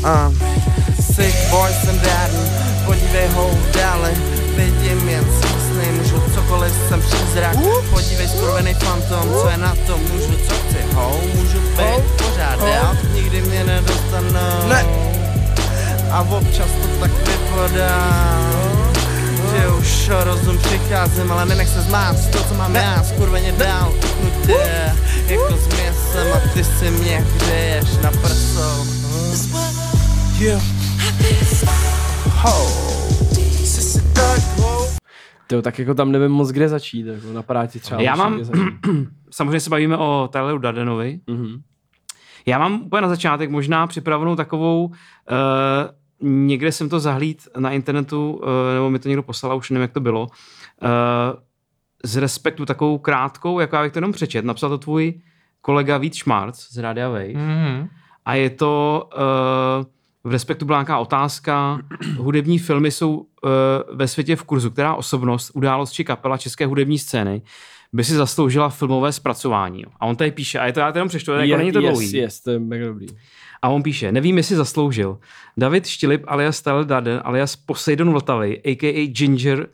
Uh. 0.05 0.29
Sick 1.01 1.35
boy 1.51 1.73
jsem 1.73 2.01
dárný, 2.01 2.51
podívej 2.85 3.29
ho 3.29 3.51
dále, 3.75 4.13
vidím 4.57 5.09
jen 5.09 5.25
sny, 5.41 5.93
můžu 5.93 6.23
cokoliv, 6.35 6.73
jsem 6.89 7.03
přízrak, 7.03 7.57
podívej 7.91 8.29
skurvený 8.29 8.75
fantom, 8.75 9.35
co 9.41 9.49
je 9.49 9.57
na 9.57 9.75
tom, 9.87 10.01
můžu 10.01 10.37
co 10.49 10.55
chci, 10.55 10.95
ho, 10.95 11.21
můžu 11.35 11.61
být 11.61 12.05
pořád 12.17 12.61
dál, 12.61 12.97
nikdy 13.15 13.43
mě 13.43 13.65
nedostanou. 13.65 14.69
Ne. 14.69 14.85
A 16.11 16.21
občas 16.21 16.69
to 16.83 17.01
tak 17.01 17.11
vypadá, 17.11 18.13
že 19.57 19.69
už 19.69 20.11
rozum 20.25 20.59
přicházím, 20.59 21.33
ale 21.33 21.47
nenech 21.47 21.69
se 21.69 21.83
zmást, 21.83 22.31
to 22.31 22.45
co 22.45 22.55
mám 22.55 22.75
já, 22.75 23.05
skurveně 23.05 23.53
dál, 23.53 23.93
utnutě, 23.97 24.93
jako 25.27 25.57
s 25.57 25.67
měsem. 25.67 26.33
A 26.35 26.49
ty 26.55 26.65
si 26.65 26.91
mě 26.91 27.25
hřeješ 27.41 27.89
na 28.03 28.11
prsou. 28.11 28.85
Yeah. 30.41 30.63
Jsi 33.65 34.15
tak 34.15 34.59
ho. 34.59 34.87
To, 35.47 35.63
tak 35.63 35.79
jako 35.79 35.95
tam 35.95 36.13
nevím 36.13 36.31
moc 36.31 36.51
kde 36.51 36.69
začít, 36.69 37.07
jako 37.07 37.33
na 37.33 37.43
práci 37.43 37.81
třeba. 37.81 38.01
Já 38.01 38.17
mám, 38.17 38.35
kde 38.35 38.45
začít. 38.45 38.63
samozřejmě 39.31 39.61
se 39.61 39.71
bavíme 39.71 39.97
o 39.97 40.29
Tyleru 40.33 40.59
Dardenovi. 40.59 41.21
Mhm. 41.27 41.63
Já 42.47 42.59
mám 42.59 42.83
úplně 42.83 43.03
na 43.03 43.09
začátek 43.09 43.51
možná 43.51 43.87
připravenou 43.87 44.37
takovou, 44.37 44.85
uh, 44.87 44.95
někde 46.21 46.73
jsem 46.73 46.89
to 46.89 47.01
zahlíd 47.01 47.49
na 47.59 47.71
internetu, 47.71 48.33
uh, 48.33 48.49
nebo 48.75 48.91
mi 48.91 48.99
to 48.99 49.09
někdo 49.09 49.23
poslal, 49.23 49.57
už 49.57 49.71
nevím, 49.71 49.83
jak 49.83 49.93
to 49.93 50.01
bylo, 50.01 50.23
uh, 50.23 50.29
z 52.05 52.17
respektu 52.17 52.67
takovou 52.67 52.99
krátkou, 52.99 53.61
jako 53.61 53.77
já 53.77 53.83
bych 53.83 53.93
to 53.93 53.99
jenom 53.99 54.13
přečet, 54.13 54.45
napsal 54.45 54.71
to 54.71 54.79
tvůj 54.79 55.21
kolega 55.61 55.99
Vít 55.99 56.15
Šmarc 56.15 56.67
z 56.71 56.79
Radia 56.79 57.09
Wave. 57.09 57.27
Mm-hmm. 57.27 57.89
A 58.25 58.35
je 58.35 58.51
to, 58.51 59.09
uh, 59.17 59.95
v 60.25 60.31
respektu 60.33 60.65
byla 60.65 60.79
nějaká 60.79 60.99
otázka, 60.99 61.81
hudební 62.17 62.59
filmy 62.59 62.91
jsou 62.91 63.17
uh, 63.17 63.27
ve 63.93 64.09
světě 64.09 64.37
v 64.37 64.43
kurzu, 64.43 64.71
která 64.71 64.95
osobnost, 64.95 65.51
událost 65.55 65.93
či 65.93 66.05
kapela 66.05 66.37
české 66.37 66.67
hudební 66.67 66.99
scény 66.99 67.43
by 67.93 68.05
si 68.05 68.15
zasloužila 68.15 68.69
filmové 68.69 69.13
zpracování. 69.13 69.85
A 70.01 70.07
on 70.07 70.17
tady 70.17 70.31
píše, 70.31 70.59
a 70.59 70.67
je 70.67 70.73
to 70.73 70.81
já 70.81 70.93
to 70.93 70.99
jenom 70.99 71.09
přečtu, 71.09 71.31
jako 71.33 71.45
Je- 71.45 71.59
není 71.59 71.73
to 71.73 71.81
yes, 71.81 71.91
dlouhý. 71.91 72.17
Yes, 72.17 72.41
to 72.41 72.51
je 72.51 72.59
mega 72.59 72.87
dobrý. 72.87 73.07
A 73.63 73.69
on 73.69 73.83
píše, 73.83 74.13
nevím, 74.13 74.37
jestli 74.37 74.57
zasloužil. 74.57 75.19
David 75.57 75.87
Štilip 75.87 76.23
alias 76.27 76.63
Tyler 76.63 76.85
Darden 76.85 77.21
alias 77.25 77.57
Poseidon 77.57 78.13
Vltavy, 78.13 78.61
a.k.a. 78.65 79.07
Ginger, 79.07 79.69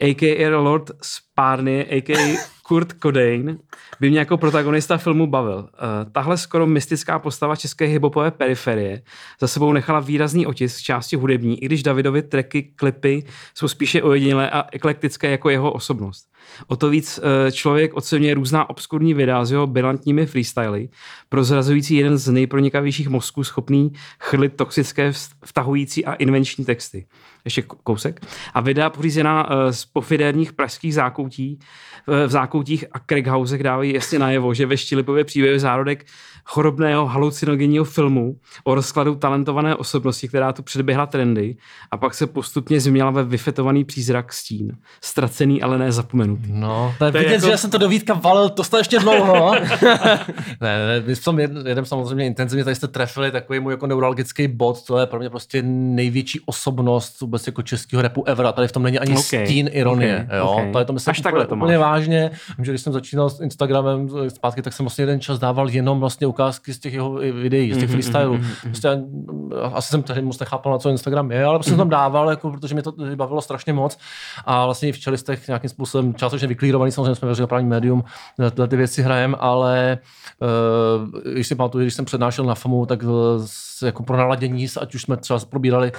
a.k.a. 0.00 0.48
Lord 0.58 0.90
Spárny, 1.02 1.86
a.k.a. 1.90 2.36
Kurt 2.68 2.92
Cobain, 3.02 3.58
by 4.00 4.10
mě 4.10 4.18
jako 4.18 4.36
protagonista 4.36 4.96
filmu 4.96 5.26
bavil. 5.26 5.58
Uh, 5.58 6.12
tahle 6.12 6.38
skoro 6.38 6.66
mystická 6.66 7.18
postava 7.18 7.56
české 7.56 7.84
hiphopové 7.84 8.30
periferie 8.30 9.02
za 9.40 9.48
sebou 9.48 9.72
nechala 9.72 10.00
výrazný 10.00 10.46
otisk 10.46 10.82
části 10.82 11.16
hudební, 11.16 11.62
i 11.62 11.66
když 11.66 11.82
Davidovi 11.82 12.22
tracky, 12.22 12.62
klipy 12.62 13.24
jsou 13.54 13.68
spíše 13.68 14.02
ojedinělé 14.02 14.50
a 14.50 14.64
eklektické 14.72 15.30
jako 15.30 15.50
jeho 15.50 15.72
osobnost. 15.72 16.26
O 16.66 16.76
to 16.76 16.90
víc 16.90 17.18
uh, 17.18 17.50
člověk 17.50 17.94
oceňuje 17.94 18.34
různá 18.34 18.70
obskurní 18.70 19.14
videa 19.14 19.44
s 19.44 19.50
jeho 19.50 19.66
brilantními 19.66 20.26
freestyly, 20.26 20.88
prozrazující 21.28 21.96
jeden 21.96 22.18
z 22.18 22.28
nejpronikavějších 22.32 23.08
mozků 23.08 23.44
schopný 23.44 23.92
chrlit 24.20 24.56
toxické 24.56 25.12
vtahující 25.44 26.04
a 26.04 26.14
invenční 26.14 26.64
texty. 26.64 27.06
Ještě 27.44 27.62
kousek. 27.62 28.20
A 28.54 28.60
videa 28.60 28.90
pořízená 28.90 29.50
uh, 29.50 29.70
z 29.70 29.84
pofidérních 29.84 30.52
pražských 30.52 30.94
zákoutí, 30.94 31.58
v 32.26 32.30
zákoutích 32.56 32.84
a 32.92 32.98
crackhousech 32.98 33.62
dávají 33.62 33.94
jasně 33.94 34.18
najevo, 34.18 34.54
že 34.54 34.66
ve 34.66 34.76
Štilipově 34.76 35.24
příběhu 35.24 35.58
zárodek 35.58 36.04
chorobného 36.44 37.06
halucinogenního 37.06 37.84
filmu 37.84 38.36
o 38.64 38.74
rozkladu 38.74 39.14
talentované 39.14 39.74
osobnosti, 39.76 40.28
která 40.28 40.52
tu 40.52 40.62
předběhla 40.62 41.06
trendy 41.06 41.56
a 41.90 41.96
pak 41.96 42.14
se 42.14 42.26
postupně 42.26 42.80
změnila 42.80 43.10
ve 43.10 43.24
vyfetovaný 43.24 43.84
přízrak 43.84 44.32
stín. 44.32 44.72
Ztracený, 45.00 45.62
ale 45.62 45.78
ne 45.78 45.92
zapomenutý. 45.92 46.48
No, 46.52 46.94
to 46.98 47.04
je 47.04 47.12
To 47.12 47.18
je 47.18 47.22
vidět, 47.22 47.34
jako- 47.34 47.46
že 47.46 47.50
já 47.50 47.56
jsem 47.56 47.70
to 47.70 47.78
do 47.78 47.88
Vítka 47.88 48.14
valil, 48.14 48.48
to 48.48 48.64
jste 48.64 48.78
ještě 48.78 48.98
dlouho. 48.98 49.54
ne, 50.60 50.86
ne, 50.86 51.02
my 51.06 51.14
v 51.14 51.24
tom 51.24 51.36
jed- 51.36 51.66
jedem 51.68 51.84
samozřejmě 51.84 52.26
intenzivně, 52.26 52.64
tady 52.64 52.76
jste 52.76 52.88
trefili 52.88 53.30
takový 53.30 53.60
můj 53.60 53.72
jako 53.72 53.86
neuralgický 53.86 54.48
bod, 54.48 54.86
to 54.86 54.98
je 54.98 55.06
pro 55.06 55.18
mě 55.18 55.30
prostě 55.30 55.62
největší 55.62 56.40
osobnost 56.46 57.20
vůbec 57.20 57.46
jako 57.46 57.62
českého 57.62 58.02
repu 58.02 58.24
ever 58.26 58.46
a 58.46 58.52
tady 58.52 58.68
v 58.68 58.72
tom 58.72 58.82
není 58.82 58.98
ani 58.98 59.12
Ok, 59.16 59.24
okay. 59.26 59.46
stín 59.46 59.68
ironie, 59.72 60.26
ok, 60.30 60.36
jo, 60.38 60.48
ok. 60.48 60.72
to 60.72 60.78
je 60.78 60.84
to 60.84 60.92
myslím 60.92 61.10
Až 61.10 61.18
úplně, 61.18 61.22
takhle 61.22 61.46
to 61.46 61.54
úplně 61.54 61.78
máš. 61.78 61.86
vážně, 61.90 62.30
Vím, 62.58 62.64
že 62.64 62.72
když 62.72 62.82
jsem 62.82 62.92
začínal 62.92 63.30
s 63.30 63.40
Instagramem 63.40 64.08
zpátky, 64.28 64.62
tak 64.62 64.72
jsem 64.72 64.84
vlastně 64.86 65.02
jeden 65.02 65.20
čas 65.20 65.38
dával 65.38 65.70
jenom 65.70 66.00
vlastně 66.00 66.26
ukázky 66.26 66.74
z 66.74 66.78
těch 66.78 66.94
jeho 66.94 67.12
videí, 67.12 67.72
z 67.72 67.76
těch 67.76 67.82
Mhm, 67.88 67.92
freestylů. 67.92 68.34
mhm, 68.34 68.42
mhm. 68.42 68.52
Prostě 68.62 68.88
já- 68.88 68.96
asi 69.72 69.88
jsem 69.88 70.02
tehdy 70.02 70.22
moc 70.22 70.38
nechápal, 70.38 70.72
na 70.72 70.78
co 70.78 70.88
Instagram 70.90 71.30
je, 71.30 71.44
ale 71.44 71.58
prostě 71.58 71.70
jsem 71.70 71.78
tam 71.78 71.88
dával, 71.88 72.30
jako, 72.30 72.50
protože 72.50 72.74
mě 72.74 72.82
to 72.82 72.92
bavilo 73.16 73.40
strašně 73.40 73.72
moc 73.72 73.98
a 74.44 74.64
vlastně 74.64 74.92
v 74.92 74.98
čelistech 74.98 75.48
nějakým 75.48 75.70
způsobem 75.70 76.14
částečně 76.14 76.48
vyklírovaný, 76.48 76.92
samozřejmě 76.92 77.14
jsme 77.14 77.28
veřejnoprávní 77.28 77.68
médium, 77.68 78.04
na 78.38 78.50
tyhle 78.50 78.68
ty 78.68 78.76
věci 78.76 79.02
hrajem, 79.02 79.36
ale 79.38 79.98
uh, 80.40 81.32
když 81.32 81.46
si 81.46 81.54
pamatuju, 81.54 81.82
když 81.84 81.94
jsem 81.94 82.04
přednášel 82.04 82.44
na 82.44 82.54
FAMu, 82.54 82.86
tak 82.86 83.02
jako 83.82 84.02
pro 84.02 84.16
naladění, 84.16 84.66
ať 84.80 84.94
už 84.94 85.02
jsme 85.02 85.16
třeba 85.16 85.38
probírali 85.50 85.92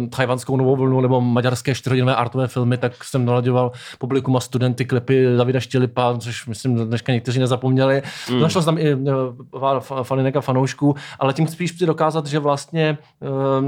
uh, 0.00 0.06
tajvanskou 0.08 0.56
novou 0.56 0.76
vlnu 0.76 1.00
nebo 1.00 1.20
maďarské 1.20 1.74
čtyřhodinové 1.74 2.14
artové 2.16 2.48
filmy, 2.48 2.78
tak 2.78 3.04
jsem 3.04 3.24
nalaďoval 3.24 3.72
publikum 3.98 4.36
a 4.36 4.40
studenty 4.40 4.84
klipy 4.84 5.36
Davida 5.36 5.60
Štělipa, 5.74 6.18
což 6.18 6.46
myslím 6.46 6.88
dneška 6.88 7.12
někteří 7.12 7.40
nezapomněli. 7.40 8.02
Mm. 8.30 8.40
Našel 8.40 8.62
jsem 8.62 8.74
tam 8.74 8.86
i 8.86 8.94
uh, 8.94 9.80
faninek 10.02 10.36
a 10.36 10.40
fanoušků, 10.40 10.94
ale 11.18 11.32
tím 11.32 11.46
spíš 11.48 11.72
chci 11.72 11.86
dokázat, 11.86 12.26
že 12.26 12.38
vlastně 12.38 12.98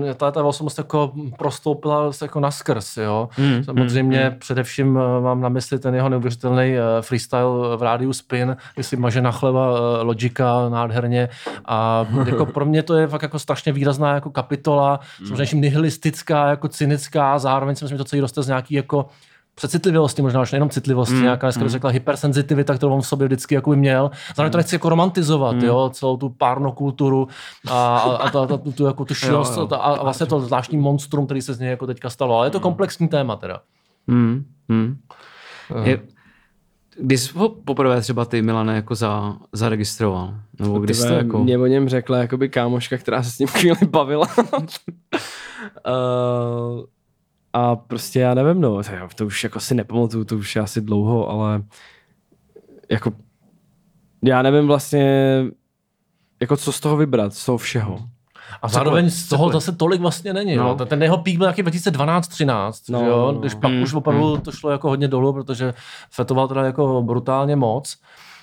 uh, 0.05 0.12
ta, 0.14 0.30
ta 0.30 0.44
osobnost 0.44 0.78
jako 0.78 1.12
prostoupila 1.38 2.12
se 2.12 2.24
jako 2.24 2.40
na 2.40 2.50
skrz, 2.50 2.96
jo. 2.96 3.28
Mm, 3.38 3.64
Samozřejmě 3.64 4.30
mm, 4.30 4.38
především 4.38 4.96
uh, 4.96 5.03
mám 5.22 5.40
na 5.40 5.48
mysli 5.48 5.78
ten 5.78 5.94
jeho 5.94 6.09
neuvěřitelný 6.09 6.74
freestyle 7.00 7.76
v 7.76 7.82
rádiu 7.82 8.12
Spin, 8.12 8.57
kdy 8.74 8.84
si 8.84 8.96
maže 8.96 9.20
na 9.20 9.32
chleba 9.32 9.68
Logika 10.03 10.68
nádherně 10.68 11.28
a 11.64 12.07
jako 12.26 12.46
pro 12.46 12.64
mě 12.64 12.82
to 12.82 12.94
je 12.94 13.07
fakt 13.07 13.22
jako 13.22 13.38
strašně 13.38 13.72
výrazná 13.72 14.14
jako 14.14 14.30
kapitola, 14.30 15.00
Mm. 15.20 15.26
samozřejmě 15.26 15.61
nihilistická, 15.61 16.48
jako 16.48 16.68
cynická, 16.68 17.38
zároveň 17.38 17.76
si 17.76 17.84
myslím, 17.84 17.96
že 17.98 18.05
to 18.05 18.09
celý 18.09 18.20
roste 18.20 18.42
z 18.42 18.46
nějaký 18.48 18.74
jako 18.74 19.07
přecitlivělosti, 19.55 20.22
možná 20.22 20.40
už 20.40 20.53
nejenom 20.53 20.70
citlivosti, 20.70 21.14
mm, 21.14 21.22
nějaká 21.22 21.46
dneska 21.46 21.62
mm. 21.62 21.68
řekla 21.68 21.90
hypersenzitivita, 21.90 22.74
kterou 22.74 22.92
on 22.92 23.00
v 23.00 23.07
sobě 23.07 23.26
vždycky 23.26 23.55
jako 23.55 23.70
by 23.70 23.76
měl. 23.76 24.11
Zároveň 24.36 24.53
to 24.53 24.59
nechci 24.59 24.74
jako 24.74 24.88
romantizovat, 24.88 25.57
mm. 25.57 25.64
jo, 25.64 25.90
celou 25.92 26.16
tu 26.16 26.28
párnokulturu 26.28 27.28
a, 27.68 27.98
a, 27.98 28.16
a, 28.16 28.30
ta, 28.30 28.46
ta, 28.46 28.57
tu, 28.57 28.72
tu, 28.72 28.84
jako 28.84 29.05
tu 29.05 29.14
šílenost 29.14 29.59
a, 29.59 29.76
a 29.76 30.03
vlastně 30.03 30.26
to 30.26 30.40
zvláštní 30.40 30.78
monstrum, 30.78 31.24
který 31.26 31.42
se 31.42 31.55
z 31.55 31.61
něj 31.61 31.70
jako 31.70 31.86
teďka 31.86 32.11
stalo. 32.11 32.36
Ale 32.36 32.46
je 32.46 32.50
to 32.50 32.61
komplexní 32.61 33.09
téma 33.09 33.36
teda. 33.36 33.61
Mm, 34.07 34.44
mm. 34.68 34.96
Je, 35.84 36.00
kdy 36.96 37.18
jsi 37.18 37.38
ho 37.38 37.48
poprvé 37.48 38.00
třeba 38.00 38.24
ty, 38.24 38.42
Milane, 38.42 38.74
jako 38.74 38.94
za, 38.94 39.36
zaregistroval? 39.53 40.34
Nebo 40.59 40.78
kdy 40.78 40.94
jsi 40.94 41.09
to 41.09 41.14
jako... 41.14 41.38
Mě 41.38 41.59
o 41.59 41.66
něm 41.66 41.88
řekla 41.88 42.18
jakoby 42.18 42.48
kámoška, 42.48 42.98
která 42.98 43.22
se 43.22 43.30
s 43.30 43.38
ním 43.38 43.48
chvíli 43.48 43.78
bavila. 43.90 44.28
uh, 44.36 44.64
a 47.53 47.76
prostě 47.76 48.20
já 48.20 48.34
nevím, 48.34 48.61
no, 48.61 48.80
to 49.14 49.26
už 49.26 49.44
jako 49.44 49.61
si 49.61 49.74
nepamatuju, 49.74 50.24
to 50.24 50.36
už 50.36 50.57
je 50.57 50.62
asi 50.62 50.80
dlouho, 50.80 51.30
ale 51.30 51.62
jako 52.90 53.12
já 54.24 54.42
nevím 54.42 54.66
vlastně, 54.66 55.36
jako 56.40 56.57
co 56.57 56.72
z 56.72 56.80
toho 56.80 56.96
vybrat, 56.96 57.34
z 57.34 57.46
toho 57.46 57.59
všeho. 57.59 57.98
A 58.62 58.68
zároveň 58.68 59.11
z 59.11 59.28
toho 59.28 59.53
zase 59.53 59.72
tolik 59.72 60.00
vlastně 60.00 60.32
není. 60.32 60.57
No. 60.57 60.76
Jo. 60.78 60.86
Ten 60.86 61.03
jeho 61.03 61.18
pík 61.18 61.38
byl 61.38 61.46
taky 61.46 61.62
2012-13, 61.62 62.72
no, 62.92 63.07
jo? 63.07 63.36
když 63.40 63.55
pak 63.55 63.70
mm, 63.70 63.82
už 63.82 63.94
opravdu 63.94 64.34
mm. 64.34 64.40
to 64.40 64.53
šlo 64.53 64.70
jako 64.70 64.88
hodně 64.88 65.09
dolů, 65.09 65.32
protože 65.32 65.74
fetoval 66.11 66.48
teda 66.48 66.64
jako 66.64 67.03
brutálně 67.03 67.57
moc 67.57 67.96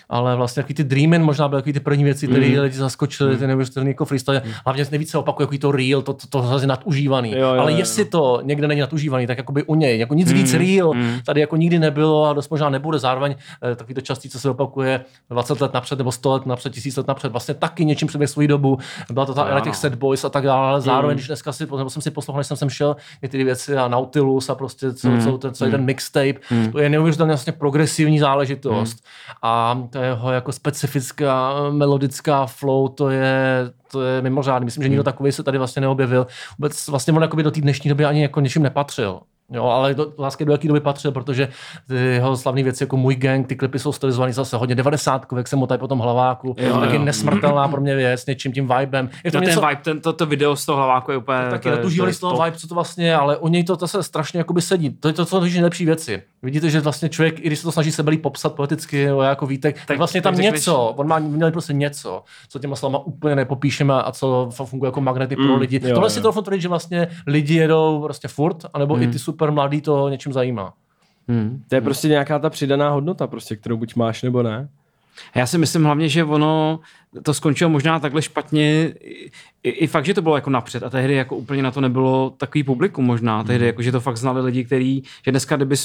ale 0.09 0.35
vlastně 0.35 0.63
takový 0.63 0.75
ty 0.75 0.83
Dreamin 0.83 1.23
možná 1.23 1.47
byly 1.47 1.61
takový 1.61 1.73
ty 1.73 1.79
první 1.79 2.03
věci, 2.03 2.27
které 2.27 2.47
mm. 2.47 2.59
lidi 2.59 2.77
zaskočili, 2.77 3.37
ty 3.37 3.47
neuvěřitelný 3.47 3.89
jako 3.89 4.05
freestyle. 4.05 4.41
Mm. 4.45 4.51
Hlavně 4.65 4.85
nejvíce 4.91 5.17
opakuje 5.17 5.43
jako 5.43 5.57
to 5.57 5.71
real, 5.71 6.01
to, 6.01 6.13
to, 6.13 6.27
to 6.27 6.41
zase 6.41 6.67
nadužívaný. 6.67 7.31
Jo, 7.31 7.39
jo, 7.39 7.61
ale 7.61 7.71
jo. 7.71 7.77
jestli 7.77 8.05
to 8.05 8.39
někde 8.43 8.67
není 8.67 8.81
nadužívaný, 8.81 9.27
tak 9.27 9.37
jako 9.37 9.51
by 9.51 9.63
u 9.63 9.75
něj, 9.75 9.99
jako 9.99 10.13
nic 10.13 10.31
mm. 10.31 10.37
víc 10.37 10.53
real, 10.53 10.93
mm. 10.93 11.19
tady 11.25 11.41
jako 11.41 11.55
nikdy 11.55 11.79
nebylo 11.79 12.25
a 12.25 12.33
dost 12.33 12.49
možná 12.49 12.69
nebude. 12.69 12.99
Zároveň 12.99 13.35
eh, 13.71 13.75
takový 13.75 13.93
to 13.93 14.01
častý, 14.01 14.29
co 14.29 14.39
se 14.39 14.49
opakuje 14.49 15.01
20 15.29 15.61
let 15.61 15.73
napřed 15.73 15.97
nebo 15.97 16.11
100 16.11 16.31
let 16.31 16.45
napřed, 16.45 16.73
1000 16.73 16.97
let 16.97 17.07
napřed, 17.07 17.31
vlastně 17.31 17.53
taky 17.53 17.85
něčím 17.85 18.07
předběh 18.07 18.29
svou 18.29 18.47
dobu. 18.47 18.77
Byla 19.11 19.25
to 19.25 19.33
ta 19.33 19.43
era 19.43 19.59
těch 19.59 19.75
set 19.75 19.95
boys 19.95 20.25
a 20.25 20.29
tak 20.29 20.43
dále, 20.43 20.67
ale 20.67 20.81
zároveň, 20.81 21.15
mm. 21.15 21.17
když 21.17 21.27
dneska 21.27 21.51
si, 21.51 21.63
nebo 21.63 21.89
jsem 21.89 22.01
si 22.01 22.11
poslouchal, 22.11 22.39
než 22.39 22.47
jsem 22.47 22.57
sem 22.57 22.69
šel, 22.69 22.95
ty 23.29 23.43
věci 23.43 23.77
a 23.77 23.87
Nautilus 23.87 24.49
a 24.49 24.55
prostě 24.55 24.93
celý, 24.93 25.13
mm. 25.13 25.37
ten, 25.37 25.53
celý 25.53 25.71
ten 25.71 25.85
mixtape, 25.85 26.33
mm. 26.51 26.71
to 26.71 26.79
je 26.79 26.89
neuvěřitelně 26.89 27.31
vlastně 27.31 27.53
progresivní 27.53 28.19
záležitost. 28.19 28.93
Mm. 28.93 29.33
A 29.41 29.83
to 29.89 29.98
je 29.99 30.07
jeho 30.07 30.31
jako 30.31 30.51
specifická 30.51 31.53
melodická 31.69 32.45
flow, 32.45 32.87
to 32.87 33.09
je, 33.09 33.71
to 33.91 34.03
je 34.03 34.21
mimořádný. 34.21 34.65
Myslím, 34.65 34.83
že 34.83 34.89
nikdo 34.89 35.01
hmm. 35.01 35.05
takový 35.05 35.31
se 35.31 35.43
tady 35.43 35.57
vlastně 35.57 35.81
neobjevil. 35.81 36.27
Vůbec 36.57 36.87
vlastně 36.87 37.13
on 37.13 37.43
do 37.43 37.51
té 37.51 37.61
dnešní 37.61 37.89
doby 37.89 38.05
ani 38.05 38.21
jako 38.21 38.39
něčím 38.39 38.63
nepatřil. 38.63 39.19
Jo, 39.51 39.65
ale 39.65 39.93
do, 39.93 40.13
lásky 40.19 40.45
do 40.45 40.51
jaký 40.51 40.67
doby 40.67 40.79
patřil, 40.79 41.11
protože 41.11 41.47
ty 41.87 41.95
jeho 41.95 42.37
slavné 42.37 42.63
věci 42.63 42.83
jako 42.83 42.97
Můj 42.97 43.15
gang, 43.15 43.47
ty 43.47 43.55
klipy 43.55 43.79
jsou 43.79 43.91
stylizované 43.91 44.33
zase 44.33 44.57
hodně 44.57 44.75
90, 44.75 45.25
jak 45.37 45.47
jsem 45.47 45.59
mu 45.59 45.67
tady 45.67 45.79
potom 45.79 45.99
hlaváku. 45.99 46.55
Jo, 46.57 46.79
taky 46.79 46.95
jo. 46.95 47.03
nesmrtelná 47.03 47.67
pro 47.67 47.81
mě 47.81 47.95
věc, 47.95 48.25
něčím 48.25 48.51
tím 48.51 48.67
vibem. 48.77 49.09
Je 49.23 49.31
to 49.31 49.37
no 49.37 49.43
něco, 49.43 49.59
ten 49.59 49.69
vibe, 49.69 49.81
ten, 49.83 50.01
to, 50.01 50.13
to 50.13 50.25
video 50.25 50.55
z 50.55 50.65
toho 50.65 50.75
hlaváku 50.75 51.11
je 51.11 51.17
úplně... 51.17 51.43
To 51.43 51.49
taky 51.49 51.69
netužívali 51.69 52.13
z 52.13 52.19
toho 52.19 52.43
vibe, 52.43 52.57
co 52.57 52.67
to 52.67 52.75
vlastně 52.75 53.15
ale 53.15 53.37
u 53.37 53.47
něj 53.47 53.63
to 53.63 53.75
zase 53.75 54.03
strašně 54.03 54.37
jakoby 54.37 54.61
sedí. 54.61 54.89
To 54.89 55.07
je 55.07 55.13
to, 55.13 55.25
co 55.25 55.41
nejlepší 55.41 55.85
věci. 55.85 56.23
Vidíte, 56.43 56.69
že 56.69 56.79
vlastně 56.79 57.09
člověk, 57.09 57.39
i 57.39 57.41
když 57.41 57.59
se 57.59 57.65
to 57.65 57.71
snaží 57.71 57.91
sebelí 57.91 58.17
popsat 58.17 58.55
poeticky, 58.55 59.01
jo, 59.01 59.19
jako 59.19 59.45
vítek, 59.45 59.75
tak, 59.75 59.85
tak 59.85 59.97
vlastně 59.97 60.21
tam 60.21 60.35
něco, 60.35 60.93
on 60.97 61.07
má 61.07 61.19
měl 61.19 61.51
prostě 61.51 61.73
něco, 61.73 62.23
co 62.49 62.59
těma 62.59 62.75
slovama 62.75 62.99
úplně 62.99 63.35
nepopíšeme 63.35 63.93
a 63.93 64.11
co 64.11 64.49
funguje 64.65 64.87
jako 64.87 65.01
magnety 65.01 65.35
mm, 65.35 65.47
pro 65.47 65.57
lidi. 65.57 65.79
Jo, 65.83 65.93
Tohle 65.93 66.05
jo. 66.05 66.09
si 66.09 66.21
trochu 66.21 66.41
tvrdit, 66.41 66.61
že 66.61 66.67
vlastně 66.67 67.07
lidi 67.27 67.55
jedou 67.55 68.01
prostě 68.01 68.27
furt, 68.27 68.65
anebo 68.73 68.95
mm. 68.95 69.01
i 69.01 69.07
ty 69.07 69.19
super 69.19 69.51
mladí 69.51 69.81
to 69.81 70.09
něčím 70.09 70.33
zajímá. 70.33 70.73
Hmm. 71.29 71.63
To 71.67 71.75
je 71.75 71.81
prostě 71.81 72.07
nějaká 72.07 72.39
ta 72.39 72.49
přidaná 72.49 72.89
hodnota, 72.89 73.27
prostě, 73.27 73.55
kterou 73.55 73.77
buď 73.77 73.95
máš 73.95 74.21
nebo 74.21 74.43
ne. 74.43 74.69
Já 75.35 75.45
si 75.45 75.57
myslím 75.57 75.83
hlavně, 75.83 76.09
že 76.09 76.23
ono 76.23 76.79
to 77.23 77.33
skončilo 77.33 77.69
možná 77.69 77.99
takhle 77.99 78.21
špatně, 78.21 78.93
i, 79.63 79.69
i 79.69 79.87
fakt, 79.87 80.05
že 80.05 80.13
to 80.13 80.21
bylo 80.21 80.35
jako 80.35 80.49
napřed 80.49 80.83
a 80.83 80.89
tehdy 80.89 81.13
jako 81.13 81.35
úplně 81.35 81.63
na 81.63 81.71
to 81.71 81.81
nebylo 81.81 82.29
takový 82.29 82.63
publikum 82.63 83.05
možná, 83.05 83.43
tehdy 83.43 83.59
hmm. 83.59 83.67
jako, 83.67 83.81
že 83.81 83.91
to 83.91 83.99
fakt 83.99 84.17
znali 84.17 84.41
lidi, 84.41 84.63
který, 84.63 85.01
že 85.25 85.31
dneska 85.31 85.55
kdyby 85.55 85.75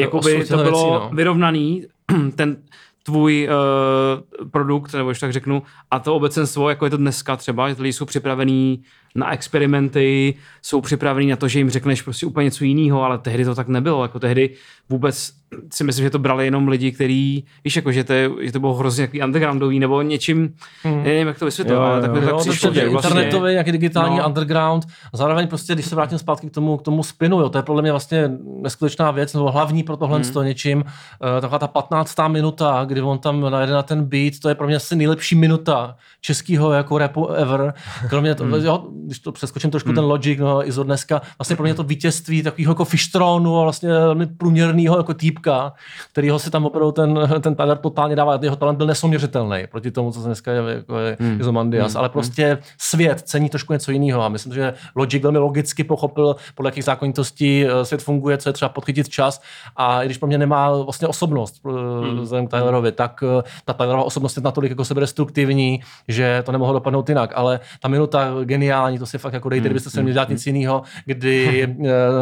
jakoby 0.00 0.44
to 0.44 0.56
bylo 0.56 0.90
věcí, 0.90 1.04
no. 1.04 1.10
vyrovnaný, 1.12 1.86
ten 2.34 2.56
tvůj 3.02 3.48
uh, 3.48 4.50
produkt, 4.50 4.92
nebo 4.94 5.14
tak 5.20 5.32
řeknu, 5.32 5.62
a 5.90 5.98
to 5.98 6.14
obecenstvo, 6.14 6.68
jako 6.68 6.86
je 6.86 6.90
to 6.90 6.96
dneska 6.96 7.36
třeba, 7.36 7.68
že 7.68 7.82
lidi 7.82 7.92
jsou 7.92 8.04
připravený 8.04 8.82
na 9.18 9.32
experimenty, 9.32 10.34
jsou 10.62 10.80
připravení 10.80 11.30
na 11.30 11.36
to, 11.36 11.48
že 11.48 11.58
jim 11.58 11.70
řekneš 11.70 12.02
prostě 12.02 12.26
úplně 12.26 12.44
něco 12.44 12.64
jiného, 12.64 13.02
ale 13.02 13.18
tehdy 13.18 13.44
to 13.44 13.54
tak 13.54 13.68
nebylo. 13.68 14.02
Jako 14.02 14.20
tehdy 14.20 14.50
vůbec 14.88 15.32
si 15.72 15.84
myslím, 15.84 16.04
že 16.04 16.10
to 16.10 16.18
brali 16.18 16.44
jenom 16.44 16.68
lidi, 16.68 16.92
kteří, 16.92 17.44
víš, 17.64 17.76
jako, 17.76 17.92
že, 17.92 18.04
to, 18.04 18.12
je, 18.12 18.30
že 18.40 18.52
to 18.52 18.60
bylo 18.60 18.74
hrozně 18.74 19.00
nějaký 19.00 19.22
undergroundový, 19.22 19.78
nebo 19.78 20.02
něčím, 20.02 20.54
hmm. 20.82 21.02
nevím, 21.02 21.28
jak 21.28 21.38
to 21.38 21.44
vysvětlovat, 21.44 21.86
ale 21.86 22.00
takhle 22.00 22.20
tak 22.20 22.36
přišlo, 22.36 22.74
že 22.74 22.88
vlastně... 22.88 23.10
internetový, 23.10 23.52
nějaký 23.52 23.72
digitální 23.72 24.18
no. 24.18 24.26
underground, 24.26 24.86
zároveň 25.12 25.48
prostě, 25.48 25.74
když 25.74 25.86
se 25.86 25.94
vrátím 25.94 26.18
zpátky 26.18 26.50
k 26.50 26.54
tomu, 26.54 26.76
k 26.76 26.82
tomu 26.82 27.02
spinu, 27.02 27.40
jo, 27.40 27.48
to 27.48 27.58
je 27.58 27.62
podle 27.62 27.82
mě 27.82 27.90
vlastně 27.90 28.30
neskutečná 28.62 29.10
věc, 29.10 29.34
nebo 29.34 29.50
hlavní 29.50 29.82
pro 29.82 29.96
tohle 29.96 30.20
hmm. 30.34 30.44
něčím, 30.44 30.78
uh, 30.78 31.40
taková 31.40 31.58
ta 31.58 31.66
15. 31.66 32.14
minuta, 32.28 32.84
kdy 32.88 33.00
on 33.00 33.18
tam 33.18 33.50
najde 33.50 33.72
na 33.72 33.82
ten 33.82 34.04
beat, 34.04 34.32
to 34.42 34.48
je 34.48 34.54
pro 34.54 34.66
mě 34.66 34.76
asi 34.76 34.96
nejlepší 34.96 35.34
minuta 35.34 35.96
českého 36.20 36.72
jako 36.72 36.98
rapu 36.98 37.28
ever, 37.28 37.74
kromě 38.08 38.34
to, 38.34 38.44
hmm. 38.44 38.54
jo, 38.54 38.84
když 39.08 39.18
to 39.18 39.32
přeskočím 39.32 39.70
trošku 39.70 39.88
hmm. 39.88 39.94
ten 39.94 40.04
Logic, 40.04 40.38
no, 40.38 40.68
i 40.68 40.72
zo 40.72 40.84
dneska, 40.84 41.22
vlastně 41.38 41.56
pro 41.56 41.64
mě 41.64 41.74
to 41.74 41.82
vítězství 41.82 42.42
takového 42.42 42.70
jako 42.70 42.84
fishtronu 42.84 43.58
a 43.58 43.62
vlastně 43.62 43.88
velmi 43.88 44.26
průměrného 44.26 44.96
jako 44.96 45.14
týpka, 45.14 45.72
kterýho 46.12 46.38
si 46.38 46.50
tam 46.50 46.66
opravdu 46.66 46.92
ten, 46.92 47.28
ten 47.40 47.54
Tyler 47.54 47.76
totálně 47.78 48.16
dává. 48.16 48.38
Jeho 48.42 48.56
talent 48.56 48.76
byl 48.76 48.86
nesoměřitelný 48.86 49.64
proti 49.70 49.90
tomu, 49.90 50.12
co 50.12 50.20
se 50.20 50.26
dneska 50.26 50.52
je 50.52 50.62
jako 50.74 50.98
je 50.98 51.16
hmm. 51.20 51.40
Izomandias, 51.40 51.92
hmm. 51.92 51.98
ale 51.98 52.08
prostě 52.08 52.46
hmm. 52.46 52.62
svět 52.78 53.20
cení 53.20 53.48
trošku 53.48 53.72
něco 53.72 53.90
jiného 53.90 54.22
a 54.22 54.28
myslím, 54.28 54.54
že 54.54 54.74
Logic 54.94 55.22
velmi 55.22 55.38
logicky 55.38 55.84
pochopil, 55.84 56.36
podle 56.54 56.68
jakých 56.68 56.84
zákonitostí 56.84 57.64
eh, 57.66 57.84
svět 57.84 58.02
funguje, 58.02 58.38
co 58.38 58.48
je 58.48 58.52
třeba 58.52 58.68
podchytit 58.68 59.08
čas 59.08 59.42
a 59.76 60.02
i 60.02 60.06
když 60.06 60.18
pro 60.18 60.26
mě 60.26 60.38
nemá 60.38 60.82
vlastně 60.82 61.08
osobnost 61.08 61.60
eh, 61.66 61.70
hmm. 62.06 62.20
vzhledem 62.20 62.46
k 62.46 62.50
Tylerovi, 62.50 62.92
tak 62.92 63.24
eh, 63.38 63.42
ta 63.64 63.72
Tylerova 63.72 64.04
osobnost 64.04 64.36
je 64.36 64.42
natolik 64.42 64.70
jako 64.70 64.84
sebedestruktivní, 64.84 65.80
že 66.08 66.42
to 66.46 66.52
nemohlo 66.52 66.72
dopadnout 66.74 67.08
jinak, 67.08 67.32
ale 67.34 67.60
ta 67.80 67.88
minuta 67.88 68.34
geniální, 68.44 68.87
to 68.98 69.06
si 69.06 69.18
fakt 69.18 69.32
jako 69.32 69.48
dejte, 69.48 69.60
hmm. 69.60 69.66
kdybyste 69.66 69.90
se 69.90 70.02
měli 70.02 70.12
dělat 70.12 70.28
nic 70.28 70.46
jiného, 70.46 70.82
kdy 71.04 71.68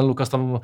Lukas 0.03 0.29
tam 0.29 0.61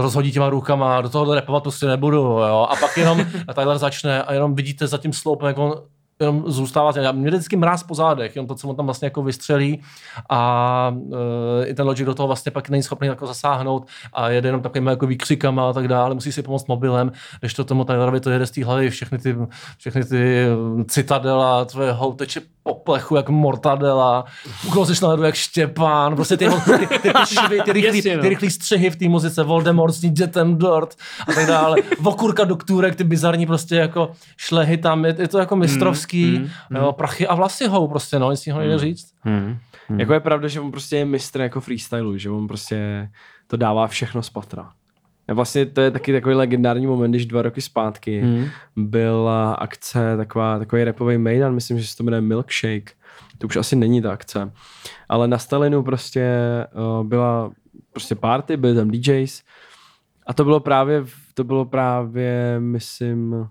rozhodí 0.00 0.32
těma 0.32 0.50
rukama, 0.50 1.00
do 1.00 1.08
toho 1.08 1.34
repovat 1.34 1.62
prostě 1.62 1.86
nebudu, 1.86 2.16
jo, 2.18 2.66
a 2.70 2.76
pak 2.76 2.96
jenom 2.96 3.26
Tyler 3.54 3.78
začne 3.78 4.22
a 4.22 4.32
jenom 4.32 4.54
vidíte 4.54 4.86
za 4.86 4.98
tím 4.98 5.12
sloupem, 5.12 5.46
jak 5.46 5.58
on 5.58 5.74
jenom 6.20 6.42
zůstává, 6.46 6.92
já 6.96 7.12
mě 7.12 7.30
vždycky 7.30 7.56
mráz 7.56 7.82
po 7.82 7.94
zádech, 7.94 8.36
jenom 8.36 8.46
to, 8.46 8.54
co 8.54 8.68
on 8.68 8.76
tam 8.76 8.84
vlastně 8.84 9.06
jako 9.06 9.22
vystřelí 9.22 9.82
a 10.30 10.92
uh, 10.94 11.18
i 11.66 11.74
ten 11.74 11.86
Logic 11.86 12.06
do 12.06 12.14
toho 12.14 12.26
vlastně 12.26 12.52
pak 12.52 12.68
není 12.68 12.82
schopný 12.82 13.08
jako 13.08 13.26
zasáhnout 13.26 13.86
a 14.12 14.28
jede 14.28 14.48
jenom 14.48 14.62
takovými 14.62 14.90
jako 14.90 15.06
výkřikama 15.06 15.70
a 15.70 15.72
tak 15.72 15.88
dále, 15.88 16.14
musí 16.14 16.32
si 16.32 16.42
pomoct 16.42 16.68
mobilem, 16.68 17.12
když 17.40 17.54
to 17.54 17.64
tomu 17.64 17.84
Tylerovi 17.84 18.20
to 18.20 18.30
jede 18.30 18.46
z 18.46 18.50
té 18.50 18.64
hlavy, 18.64 18.90
všechny 18.90 19.18
ty, 19.18 19.36
všechny 19.78 20.04
ty 20.04 20.46
citadela, 20.88 21.64
tvoje 21.64 21.92
houteče 21.92 22.40
poplechu 22.68 23.16
jak 23.16 23.28
mortadela, 23.28 24.24
uklozeš 24.66 25.00
na 25.00 25.08
ledu 25.08 25.22
jak 25.22 25.34
Štěpán, 25.34 26.14
prostě 26.16 26.36
ty, 26.36 26.48
ty, 26.48 26.86
ty, 26.86 26.98
ty, 26.98 27.10
švy, 27.26 27.60
ty, 27.64 27.72
rychlý, 27.72 28.02
no. 28.16 28.22
ty 28.22 28.28
rychlý 28.28 28.50
střehy 28.50 28.90
v 28.90 28.96
té 28.96 29.08
muzice, 29.08 29.42
Voldemort 29.42 29.94
sní 29.94 30.14
Jetem 30.18 30.58
Dort 30.58 30.94
a 31.28 31.32
tak 31.32 31.46
dále, 31.46 31.76
vokurka 32.00 32.44
doktůrek, 32.44 32.96
ty 32.96 33.04
bizarní 33.04 33.46
prostě 33.46 33.76
jako 33.76 34.10
šlehy 34.36 34.76
tam, 34.76 35.04
je, 35.04 35.16
je 35.18 35.28
to 35.28 35.38
jako 35.38 35.56
mistrovský, 35.56 36.07
mm, 36.14 36.48
mm, 36.70 36.76
jo, 36.76 36.92
prachy 36.92 37.26
a 37.26 37.34
vlasy 37.34 37.66
hou 37.66 37.88
prostě, 37.88 38.18
no, 38.18 38.30
nic 38.30 38.46
ho 38.46 38.58
nejde 38.58 38.74
mm, 38.74 38.80
říct. 38.80 39.14
Mm, 39.24 39.58
mm. 39.88 40.00
Jako 40.00 40.12
je 40.12 40.20
pravda, 40.20 40.48
že 40.48 40.60
on 40.60 40.70
prostě 40.70 40.96
je 40.96 41.04
mistr 41.04 41.40
jako 41.40 41.60
freestylu, 41.60 42.18
že 42.18 42.30
on 42.30 42.48
prostě 42.48 43.10
to 43.46 43.56
dává 43.56 43.86
všechno 43.86 44.22
z 44.22 44.30
patra. 44.30 44.72
Vlastně 45.28 45.66
to 45.66 45.80
je 45.80 45.90
taky 45.90 46.12
takový 46.12 46.34
legendární 46.34 46.86
moment, 46.86 47.10
když 47.10 47.26
dva 47.26 47.42
roky 47.42 47.60
zpátky 47.60 48.20
hmm. 48.20 48.46
byla 48.76 49.54
akce, 49.54 50.16
taková, 50.16 50.58
takový 50.58 50.84
repový 50.84 51.18
mejdan, 51.18 51.54
myslím, 51.54 51.78
že 51.78 51.86
se 51.86 51.96
to 51.96 52.04
jmenuje 52.04 52.20
Milkshake. 52.20 52.92
To 53.38 53.46
už 53.46 53.56
asi 53.56 53.76
není 53.76 54.02
ta 54.02 54.12
akce. 54.12 54.52
Ale 55.08 55.28
na 55.28 55.38
Stalinu 55.38 55.82
prostě 55.82 56.30
uh, 56.72 57.06
byla 57.06 57.50
prostě 57.92 58.14
party, 58.14 58.56
byly 58.56 58.74
tam 58.74 58.90
DJs 58.90 59.42
a 60.26 60.32
to 60.32 60.44
bylo 60.44 60.60
právě, 60.60 61.04
to 61.34 61.44
bylo 61.44 61.64
právě, 61.64 62.56
myslím, 62.58 63.48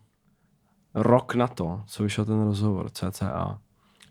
rok 0.97 1.35
na 1.35 1.47
to, 1.47 1.81
co 1.85 2.03
vyšel 2.03 2.25
ten 2.25 2.43
rozhovor 2.43 2.89
CCA. 2.89 3.59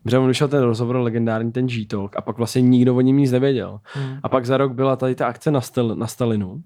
Protože 0.03 0.19
on 0.19 0.29
vyšel 0.29 0.49
ten 0.49 0.63
rozhovor 0.63 0.97
legendární, 0.97 1.53
ten 1.53 1.67
G-Talk 1.67 2.17
a 2.17 2.21
pak 2.21 2.37
vlastně 2.37 2.63
nikdo 2.63 2.97
o 2.97 3.01
něm 3.01 3.17
nic 3.17 3.33
nevěděl. 3.33 3.81
Hmm. 3.85 4.19
A 4.23 4.29
pak 4.29 4.47
za 4.47 4.57
rok 4.57 4.73
byla 4.73 4.97
tady 4.97 5.15
ta 5.15 5.27
akce 5.27 5.51
na, 5.51 5.61
Stal, 5.61 5.95
na 5.95 6.07
Stalinu 6.07 6.63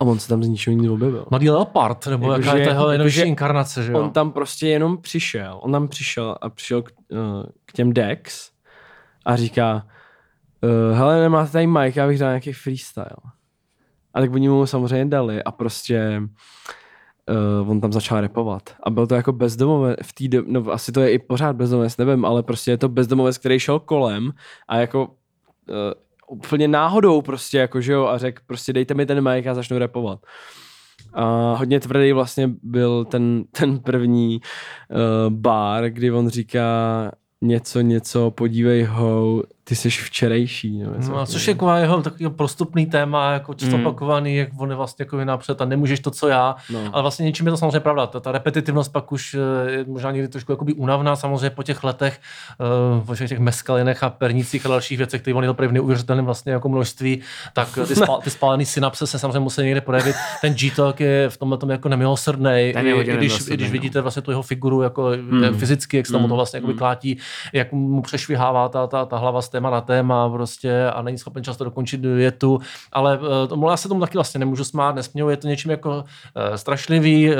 a 0.00 0.04
on 0.04 0.18
se 0.18 0.28
tam 0.28 0.42
z 0.42 0.48
ničeho 0.48 0.76
nic 0.76 0.90
objevil. 0.90 1.26
Mladý 1.30 1.50
Leopard, 1.50 2.06
nebo 2.06 2.32
jako 2.32 2.44
jaká 2.44 2.58
je 2.58 2.68
jeho 2.68 3.26
inkarnace, 3.26 3.82
že 3.82 3.92
jo? 3.92 4.00
On 4.00 4.10
tam 4.10 4.32
prostě 4.32 4.68
jenom 4.68 4.98
přišel, 4.98 5.58
on 5.62 5.72
tam 5.72 5.88
přišel 5.88 6.36
a 6.40 6.48
přišel 6.48 6.82
k, 6.82 6.90
uh, 7.08 7.18
k 7.66 7.72
těm 7.72 7.92
Dex 7.92 8.50
a 9.24 9.36
říká, 9.36 9.86
uh, 10.62 10.98
hele, 10.98 11.20
nemáte 11.20 11.52
tady 11.52 11.66
mic, 11.66 11.96
já 11.96 12.06
bych 12.06 12.18
dal 12.18 12.30
nějaký 12.30 12.52
freestyle. 12.52 13.16
A 14.14 14.20
tak 14.20 14.34
oni 14.34 14.48
mu 14.48 14.66
samozřejmě 14.66 15.04
dali 15.04 15.42
a 15.42 15.52
prostě 15.52 16.22
uh, 16.22 16.26
on 17.66 17.80
tam 17.80 17.92
začal 17.92 18.20
repovat. 18.20 18.62
A 18.82 18.90
byl 18.90 19.06
to 19.06 19.14
jako 19.14 19.32
bezdomovec 19.32 19.96
v 20.02 20.12
té 20.12 20.42
no 20.46 20.72
asi 20.72 20.92
to 20.92 21.00
je 21.00 21.10
i 21.10 21.18
pořád 21.18 21.56
bezdomovec, 21.56 21.96
nevím, 21.96 22.24
ale 22.24 22.42
prostě 22.42 22.70
je 22.70 22.78
to 22.78 22.88
bezdomovec, 22.88 23.38
který 23.38 23.60
šel 23.60 23.80
kolem 23.80 24.32
a 24.68 24.76
jako 24.76 25.04
uh, 25.04 25.74
úplně 26.28 26.68
náhodou 26.68 27.22
prostě 27.22 27.58
jako, 27.58 27.80
že 27.80 27.92
jo, 27.92 28.06
a 28.06 28.18
řekl 28.18 28.42
prostě 28.46 28.72
dejte 28.72 28.94
mi 28.94 29.06
ten 29.06 29.32
mic 29.32 29.46
a 29.46 29.54
začnu 29.54 29.78
repovat. 29.78 30.20
A 31.14 31.54
hodně 31.58 31.80
tvrdý 31.80 32.12
vlastně 32.12 32.50
byl 32.62 33.04
ten, 33.04 33.44
ten 33.50 33.78
první 33.78 34.40
uh, 34.40 35.34
bar, 35.34 35.90
kdy 35.90 36.10
on 36.10 36.28
říká 36.28 36.62
něco, 37.42 37.80
něco, 37.80 38.30
podívej 38.30 38.84
ho, 38.84 39.42
ty 39.68 39.76
jsi 39.76 39.90
včerejší. 39.90 40.78
No, 40.82 40.90
no, 41.08 41.18
a 41.20 41.26
což 41.26 41.46
je 41.46 41.50
jako 41.52 41.70
jeho 41.70 42.02
takový 42.02 42.28
prostupný 42.30 42.86
téma, 42.86 43.32
jako 43.32 43.54
často 43.54 43.78
Mm. 43.78 43.86
opakovaný, 43.86 44.36
jak 44.36 44.48
on 44.58 44.70
je 44.70 44.76
vlastně 44.76 45.02
jako 45.02 45.24
napřed 45.24 45.60
a 45.60 45.64
nemůžeš 45.64 46.00
to, 46.00 46.10
co 46.10 46.28
já. 46.28 46.56
No. 46.72 46.80
Ale 46.92 47.02
vlastně 47.02 47.24
něčím 47.24 47.46
je 47.46 47.50
to 47.50 47.56
samozřejmě 47.56 47.80
pravda. 47.80 48.06
Ta, 48.06 48.20
ta 48.20 48.32
repetitivnost 48.32 48.92
pak 48.92 49.12
už 49.12 49.34
eh, 49.66 49.70
je 49.70 49.84
možná 49.88 50.10
někdy 50.10 50.28
trošku 50.28 50.52
jakoby 50.52 50.72
únavná, 50.72 51.16
samozřejmě 51.16 51.50
po 51.50 51.62
těch 51.62 51.84
letech, 51.84 52.20
uh, 52.98 53.04
po 53.06 53.14
všech 53.14 53.28
těch 53.28 53.38
meskalinech 53.38 54.02
a 54.02 54.10
pernicích 54.10 54.66
a 54.66 54.68
dalších 54.68 54.98
věcech, 54.98 55.20
které 55.22 55.34
on 55.34 55.44
je 55.44 55.50
opravdu 55.50 55.70
v 55.70 55.74
neuvěřitelném 55.74 56.24
vlastně 56.24 56.52
jako 56.52 56.68
množství, 56.68 57.20
tak 57.52 57.68
ty, 57.88 57.94
spal, 57.96 58.20
ty 58.24 58.30
spálené 58.30 58.64
synapse 58.66 59.06
se 59.06 59.18
samozřejmě 59.18 59.38
musí 59.40 59.62
někde 59.62 59.80
projevit. 59.80 60.16
Ten 60.40 60.54
G-Talk 60.54 61.00
je 61.00 61.28
v 61.30 61.36
tomhle 61.36 61.58
tom 61.58 61.70
jako 61.70 61.88
nemilosrdný, 61.88 62.50
i, 62.52 62.74
i, 63.10 63.16
když, 63.16 63.48
i 63.50 63.54
když 63.54 63.68
no. 63.68 63.72
vidíte 63.72 64.00
vlastně 64.00 64.22
tu 64.22 64.30
jeho 64.30 64.42
figuru 64.42 64.82
jako 64.82 65.10
Mm. 65.30 65.54
fyzicky, 65.58 65.96
jak 65.96 66.06
se 66.06 66.12
tomu 66.12 66.24
Mm. 66.24 66.28
to 66.28 66.36
vlastně 66.36 66.56
jakoby 66.56 66.72
Mm. 66.72 66.78
klátí, 66.78 67.18
jak 67.52 67.72
mu 67.72 68.02
přešvihává 68.02 68.68
ta, 68.68 68.86
ta, 68.86 69.04
ta 69.04 69.18
hlava 69.18 69.42
z 69.42 69.48
téma 69.56 69.70
na 69.70 69.80
téma 69.80 70.28
prostě 70.30 70.86
a 70.86 71.02
není 71.02 71.18
schopen 71.18 71.44
často 71.44 71.64
dokončit 71.64 72.00
větu, 72.00 72.60
ale 72.92 73.18
uh, 73.18 73.26
tomu 73.48 73.70
já 73.70 73.76
se 73.76 73.88
tomu 73.88 74.00
taky 74.00 74.18
vlastně 74.18 74.38
nemůžu 74.38 74.64
smát, 74.64 74.94
nesměju, 74.94 75.28
je 75.28 75.36
to 75.36 75.48
něčím 75.48 75.70
jako 75.70 75.90
uh, 75.90 76.54
strašlivý, 76.56 77.30
uh, 77.30 77.36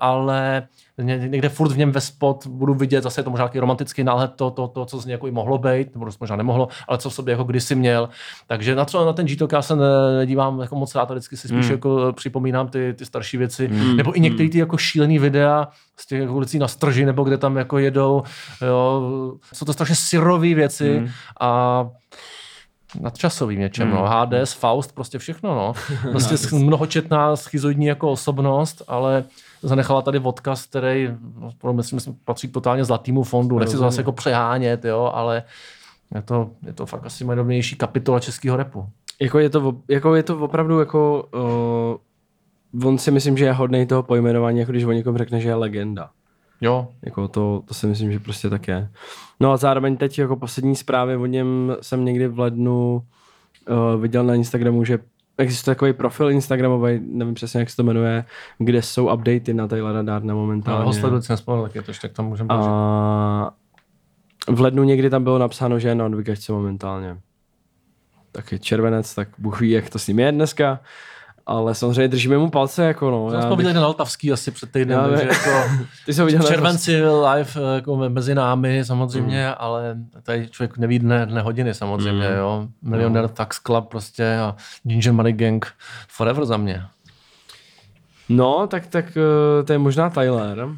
ale 0.00 0.68
někde 1.02 1.48
furt 1.48 1.72
v 1.72 1.78
něm 1.78 1.92
ve 1.92 2.00
spot 2.00 2.46
budu 2.46 2.74
vidět, 2.74 3.02
zase 3.02 3.20
je 3.20 3.24
to 3.24 3.30
možná 3.30 3.42
nějaký 3.44 3.58
romantický 3.58 4.04
náhled, 4.04 4.32
to, 4.36 4.50
to, 4.50 4.68
to, 4.68 4.84
co 4.84 5.00
z 5.00 5.06
něj 5.06 5.12
jako 5.12 5.26
i 5.26 5.30
mohlo 5.30 5.58
být, 5.58 5.94
nebo 5.94 6.06
možná 6.20 6.36
nemohlo, 6.36 6.68
ale 6.88 6.98
co 6.98 7.10
v 7.10 7.14
sobě 7.14 7.32
jako 7.32 7.44
kdysi 7.44 7.74
měl. 7.74 8.08
Takže 8.46 8.74
na 8.74 8.84
třeba 8.84 9.04
na 9.04 9.12
ten 9.12 9.26
G-Talk 9.26 9.52
já 9.52 9.62
se 9.62 9.76
ne- 9.76 10.16
nedívám 10.18 10.60
jako 10.60 10.76
moc 10.76 10.94
rád, 10.94 11.10
vždycky 11.10 11.36
si 11.36 11.48
spíš 11.48 11.66
Mm. 11.66 11.72
jako 11.72 12.12
připomínám 12.16 12.68
ty, 12.68 12.94
ty 12.98 13.04
starší 13.06 13.36
věci, 13.36 13.68
Mm. 13.68 13.96
nebo 13.96 14.16
i 14.16 14.20
některé 14.20 14.48
ty 14.48 14.58
jako 14.58 14.76
šílený 14.76 15.18
videa 15.18 15.68
z 15.96 16.06
těch 16.06 16.20
jako 16.20 16.32
ulicí 16.34 16.58
na 16.58 16.68
strži, 16.68 17.04
nebo 17.06 17.24
kde 17.24 17.38
tam 17.38 17.56
jako 17.56 17.78
jedou, 17.78 18.22
jo, 18.66 19.02
jsou 19.52 19.64
to 19.66 19.72
strašně 19.72 19.94
syrový 19.96 20.54
věci 20.54 21.00
Mm. 21.00 21.08
a 21.40 21.88
nadčasový 23.00 23.56
něčem, 23.56 23.88
Mm. 23.88 23.94
no. 23.94 24.02
Hades, 24.02 24.52
Faust, 24.52 24.94
prostě 24.94 25.18
všechno, 25.18 25.54
no. 25.54 25.72
Prostě 26.12 26.56
mnohočetná 26.56 27.36
schizoidní 27.36 27.86
jako 27.86 28.10
osobnost, 28.10 28.82
ale 28.88 29.24
zanechala 29.62 30.02
tady 30.02 30.18
odkaz, 30.18 30.66
který, 30.66 31.08
no, 31.64 31.72
myslím, 31.72 32.16
patří 32.24 32.48
k 32.48 32.52
totálně 32.52 32.84
zlatýmu 32.84 33.22
fondu. 33.22 33.58
Nechci 33.58 33.76
to 33.76 33.82
zase 33.82 34.00
jako 34.00 34.12
přehánět, 34.12 34.84
jo, 34.84 35.10
ale 35.14 35.42
je 36.14 36.22
to, 36.22 36.50
je 36.66 36.72
to 36.72 36.86
fakt 36.86 37.06
asi 37.06 37.24
nejnovnější 37.24 37.76
kapitola 37.76 38.20
českého 38.20 38.56
repu. 38.56 38.86
Jako 39.20 39.38
je 39.38 39.50
to, 39.50 39.76
jako 39.88 40.14
je 40.14 40.22
to 40.22 40.38
opravdu 40.38 40.78
jako... 40.78 41.28
Uh, 41.34 42.88
on 42.88 42.98
si 42.98 43.10
myslím, 43.10 43.36
že 43.38 43.44
je 43.44 43.52
hodnej 43.52 43.86
toho 43.86 44.02
pojmenování, 44.02 44.58
jako 44.58 44.72
když 44.72 44.84
o 44.84 44.92
někom 44.92 45.18
řekne, 45.18 45.40
že 45.40 45.48
je 45.48 45.54
legenda. 45.54 46.10
Jo. 46.60 46.88
Jako 47.02 47.28
to, 47.28 47.62
to 47.64 47.74
si 47.74 47.86
myslím, 47.86 48.12
že 48.12 48.18
prostě 48.18 48.50
tak 48.50 48.68
je. 48.68 48.88
No 49.40 49.52
a 49.52 49.56
zároveň 49.56 49.96
teď 49.96 50.18
jako 50.18 50.36
poslední 50.36 50.76
zprávy 50.76 51.16
o 51.16 51.26
něm 51.26 51.76
jsem 51.80 52.04
někdy 52.04 52.28
v 52.28 52.38
lednu 52.38 53.02
uh, 53.70 54.00
viděl 54.00 54.24
na 54.24 54.34
Instagramu, 54.34 54.84
že 54.84 54.98
existuje 55.38 55.74
takový 55.74 55.92
profil 55.92 56.30
Instagramový, 56.30 57.00
nevím 57.02 57.34
přesně, 57.34 57.60
jak 57.60 57.70
se 57.70 57.76
to 57.76 57.82
jmenuje, 57.82 58.24
kde 58.58 58.82
jsou 58.82 59.14
updaty 59.14 59.54
na 59.54 59.68
Taylora 59.68 60.02
Darna 60.02 60.34
momentálně. 60.34 60.84
No, 60.84 61.20
si 61.22 61.32
nespomněl, 61.32 61.62
tak 61.62 61.74
je 61.74 61.82
to 61.82 61.90
ještě 61.90 62.08
k 62.08 62.12
tomu 62.12 62.28
můžeme. 62.28 62.48
A 62.50 63.50
v 64.48 64.60
lednu 64.60 64.84
někdy 64.84 65.10
tam 65.10 65.24
bylo 65.24 65.38
napsáno, 65.38 65.78
že 65.78 65.88
je 65.88 65.94
na 65.94 66.04
odvykačce 66.04 66.52
momentálně. 66.52 67.18
Taky 68.32 68.58
červenec, 68.58 69.14
tak 69.14 69.28
Bůh 69.38 69.60
ví, 69.60 69.70
jak 69.70 69.90
to 69.90 69.98
s 69.98 70.06
ním 70.06 70.18
je 70.18 70.32
dneska. 70.32 70.80
Ale 71.48 71.74
samozřejmě 71.74 72.08
držíme 72.08 72.38
mu 72.38 72.50
palce, 72.50 72.84
jako 72.84 73.10
no. 73.10 73.30
Já 73.32 73.42
jsme 73.42 73.56
viděli 73.56 73.74
na 73.74 73.84
Altavský 73.84 74.32
asi 74.32 74.50
před 74.50 74.72
týdnem, 74.72 74.98
Já 75.00 75.08
takže 75.08 75.28
jako 75.28 75.68
Ty 76.06 76.14
jsi 76.14 76.24
viděl 76.24 76.40
v 76.40 76.42
na 76.42 76.48
červenci 76.48 77.04
live 77.04 77.50
eh, 77.56 77.74
jako 77.74 77.96
mezi 77.96 78.34
námi 78.34 78.84
samozřejmě, 78.84 79.48
mm. 79.48 79.54
ale 79.58 79.96
tady 80.22 80.48
člověk 80.48 80.78
neví 80.78 80.98
dne, 80.98 81.26
dne 81.26 81.40
hodiny 81.40 81.74
samozřejmě, 81.74 82.28
Mm. 82.28 82.36
jo. 82.36 82.68
Millionaire 82.82 83.28
no. 83.28 83.34
Tax 83.34 83.60
Club 83.60 83.88
prostě 83.88 84.36
a 84.36 84.56
Ginger 84.82 85.12
Money 85.12 85.32
Gang 85.32 85.66
forever 86.08 86.44
za 86.44 86.56
mě. 86.56 86.82
No, 88.28 88.66
tak, 88.66 88.86
tak 88.86 89.04
eh, 89.16 89.62
to 89.64 89.72
je 89.72 89.78
možná 89.78 90.10
Tyler. 90.10 90.68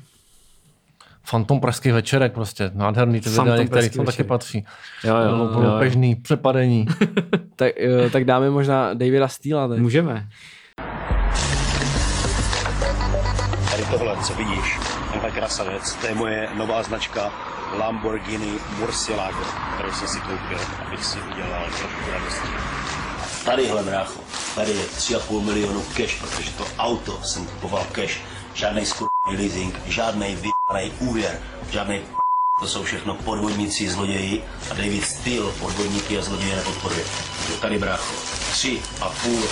Fantom 1.24 1.60
pražský 1.60 1.90
večerek 1.90 2.32
prostě, 2.32 2.70
nádherný 2.74 3.20
ty 3.20 3.30
videa, 3.30 3.66
pražský 3.70 3.96
tam 3.96 4.06
taky 4.06 4.24
patří. 4.24 4.64
Jo, 5.04 5.16
jo, 5.16 5.28
Bylo- 5.36 5.48
bylo 5.48 5.62
jo, 5.62 5.72
jo. 5.72 5.78
Pežný, 5.78 6.14
přepadení. 6.14 6.86
tak, 7.56 7.72
eh, 7.80 8.10
tak 8.10 8.24
dáme 8.24 8.50
možná 8.50 8.94
Davida 8.94 9.28
Steela. 9.28 9.66
Můžeme. 9.66 10.28
Tohle, 13.90 14.16
co 14.24 14.34
vidíš, 14.34 14.78
tenhle 15.12 15.30
krasavec, 15.30 15.94
to 15.94 16.06
je 16.06 16.14
moje 16.14 16.48
nová 16.54 16.82
značka 16.82 17.32
Lamborghini 17.78 18.58
Murcielago, 18.78 19.44
kterou 19.74 19.92
jsem 19.92 20.08
si 20.08 20.20
koupil, 20.20 20.58
abych 20.86 21.04
si 21.04 21.18
udělal 21.18 21.64
trošku 21.64 22.10
radosti. 22.12 22.48
Tadyhle, 23.44 23.82
brácho, 23.82 24.20
tady 24.54 24.70
je 24.72 24.84
3,5 24.84 25.40
milionu 25.44 25.82
cash, 25.96 26.14
protože 26.20 26.50
to 26.50 26.66
auto 26.78 27.20
jsem 27.24 27.46
kupoval 27.46 27.86
cash. 27.92 28.18
Žádnej 28.54 28.86
skurvený 28.86 29.36
leasing, 29.42 29.74
žádnej 29.86 30.36
vypanej 30.36 30.92
úvěr, 30.98 31.40
žádnej 31.70 31.98
p- 32.00 32.06
to 32.60 32.66
jsou 32.68 32.82
všechno 32.82 33.14
podvodníci, 33.14 33.90
zloději 33.90 34.44
a 34.70 34.74
David 34.74 35.04
Steele 35.04 35.52
podvodníky 35.52 36.18
a 36.18 36.22
zloděje 36.22 36.56
nepodporuje. 36.56 37.04
Tady, 37.60 37.78
brácho, 37.78 38.14
3,5 38.52 39.48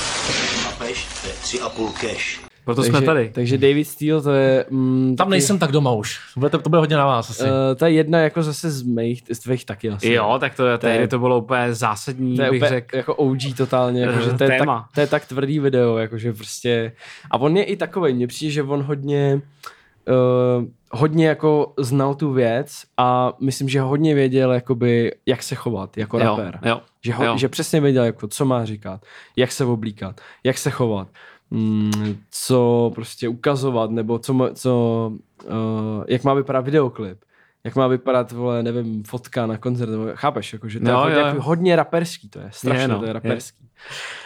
a 0.68 0.72
peš, 0.78 1.06
to 1.22 1.28
je 1.28 1.34
3,5 1.62 1.92
cash. 1.92 2.47
Proto 2.68 2.82
takže, 2.82 2.96
jsme 2.98 3.06
tady. 3.06 3.30
Takže 3.34 3.58
David 3.58 3.86
Steele, 3.88 4.22
to 4.22 4.30
je... 4.32 4.64
Mm, 4.70 5.16
Tam 5.16 5.30
nejsem 5.30 5.58
tak 5.58 5.72
doma 5.72 5.92
už. 5.92 6.20
Bude 6.36 6.50
to, 6.50 6.58
to 6.58 6.68
bude 6.70 6.78
hodně 6.80 6.96
na 6.96 7.06
vás 7.06 7.30
asi. 7.30 7.42
Uh, 7.42 7.48
to 7.76 7.84
je 7.84 7.90
jedna 7.92 8.18
jako 8.20 8.42
zase 8.42 8.70
z 8.70 8.82
mých, 8.82 9.22
z 9.32 9.38
tvých 9.38 9.64
taky 9.64 9.90
asi. 9.90 10.12
Jo, 10.12 10.36
tak 10.40 10.54
to, 10.54 10.62
to, 10.72 10.78
To 10.78 10.86
je- 10.86 10.94
je, 11.00 11.08
to 11.08 11.18
bylo 11.18 11.38
úplně 11.38 11.74
zásadní, 11.74 12.36
to 12.36 12.42
je 12.42 12.50
bych 12.50 12.58
úplně 12.62 12.68
řekl. 12.68 12.96
jako 12.96 13.14
OG 13.14 13.38
totálně, 13.56 14.02
jako, 14.02 14.20
že 14.20 14.32
to, 14.32 14.44
je 14.44 14.48
tak, 14.50 14.58
Téma. 14.58 14.88
to 14.94 15.00
je 15.00 15.06
tak 15.06 15.26
tvrdý 15.26 15.58
video, 15.58 15.96
jakože 15.98 16.32
prostě, 16.32 16.92
a 17.30 17.38
on 17.38 17.56
je 17.56 17.64
i 17.64 17.76
takový, 17.76 18.12
mně 18.14 18.26
přijde, 18.26 18.52
že 18.52 18.62
on 18.62 18.82
hodně, 18.82 19.40
uh, 20.08 20.64
hodně 20.92 21.28
jako 21.28 21.72
znal 21.78 22.14
tu 22.14 22.32
věc 22.32 22.82
a 22.96 23.32
myslím, 23.40 23.68
že 23.68 23.80
hodně 23.80 24.14
věděl, 24.14 24.52
jakoby, 24.52 25.12
jak 25.26 25.42
se 25.42 25.54
chovat 25.54 25.96
jako 25.98 26.18
Jo, 26.18 26.24
rapper. 26.24 26.58
jo, 26.64 26.80
že, 27.04 27.12
ho, 27.12 27.24
jo. 27.24 27.38
že 27.38 27.48
přesně 27.48 27.80
věděl, 27.80 28.04
jako, 28.04 28.28
co 28.28 28.44
má 28.44 28.64
říkat, 28.64 29.00
jak 29.36 29.52
se 29.52 29.64
oblíkat, 29.64 30.20
jak 30.44 30.58
se 30.58 30.70
chovat, 30.70 31.08
co 32.30 32.90
prostě 32.94 33.28
ukazovat, 33.28 33.90
nebo 33.90 34.18
co, 34.18 34.50
co 34.54 35.12
uh, 35.44 36.04
jak 36.08 36.24
má 36.24 36.34
vypadat 36.34 36.60
videoklip 36.60 37.18
jak 37.64 37.76
má 37.76 37.86
vypadat, 37.86 38.32
vole, 38.32 38.62
nevím, 38.62 39.04
fotka 39.04 39.46
na 39.46 39.56
koncert, 39.58 39.90
nebo, 39.90 40.06
chápeš, 40.14 40.52
jako, 40.52 40.68
že 40.68 40.80
to 40.80 40.88
Jo, 40.90 40.96
je 40.98 41.04
hodně, 41.04 41.20
jo. 41.20 41.26
jako, 41.26 41.42
hodně 41.42 41.76
raperský, 41.76 42.28
to 42.28 42.38
je 42.38 42.48
strašně, 42.52 42.82
Je, 42.82 42.88
no, 42.88 42.98
to 42.98 43.04
je 43.04 43.08
je. 43.08 43.12
raperský. 43.12 43.68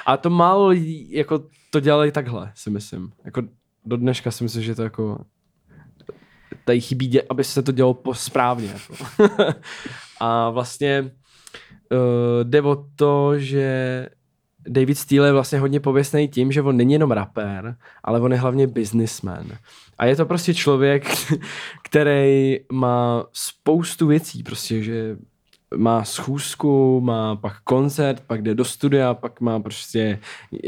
A 0.06 0.16
to 0.16 0.30
málo 0.30 0.66
lidí, 0.66 1.12
jako 1.12 1.44
to 1.70 1.80
dělají 1.80 2.12
takhle, 2.12 2.52
si 2.54 2.70
myslím. 2.70 3.12
Jako 3.24 3.42
do 3.84 3.96
dneška 3.96 4.30
si 4.30 4.44
myslím, 4.44 4.62
že 4.62 4.74
to 4.74 4.82
jako 4.82 5.24
tady 6.64 6.80
chybí, 6.80 7.10
dě- 7.10 7.22
aby 7.30 7.44
se 7.44 7.62
to 7.62 7.72
dělalo 7.72 7.94
po 7.94 8.14
správně. 8.14 8.68
Jako. 8.72 8.94
a 10.20 10.50
vlastně 10.50 11.10
uh, 11.92 11.98
jde 12.42 12.62
o 12.62 12.84
to, 12.96 13.38
že 13.38 14.08
David 14.68 14.98
Steele 14.98 15.28
je 15.28 15.32
vlastně 15.32 15.58
hodně 15.58 15.80
pověstný 15.80 16.28
tím, 16.28 16.52
že 16.52 16.62
on 16.62 16.76
není 16.76 16.92
jenom 16.92 17.10
rapper, 17.10 17.76
ale 18.04 18.20
on 18.20 18.32
je 18.32 18.38
hlavně 18.38 18.66
businessman. 18.66 19.46
A 19.98 20.06
je 20.06 20.16
to 20.16 20.26
prostě 20.26 20.54
člověk, 20.54 21.06
který 21.82 22.60
má 22.72 23.26
spoustu 23.32 24.06
věcí, 24.06 24.42
prostě, 24.42 24.82
že 24.82 25.16
má 25.76 26.04
schůzku, 26.04 27.00
má 27.00 27.36
pak 27.36 27.60
koncert, 27.64 28.20
pak 28.26 28.42
jde 28.42 28.54
do 28.54 28.64
studia, 28.64 29.14
pak 29.14 29.40
má 29.40 29.60
prostě 29.60 30.18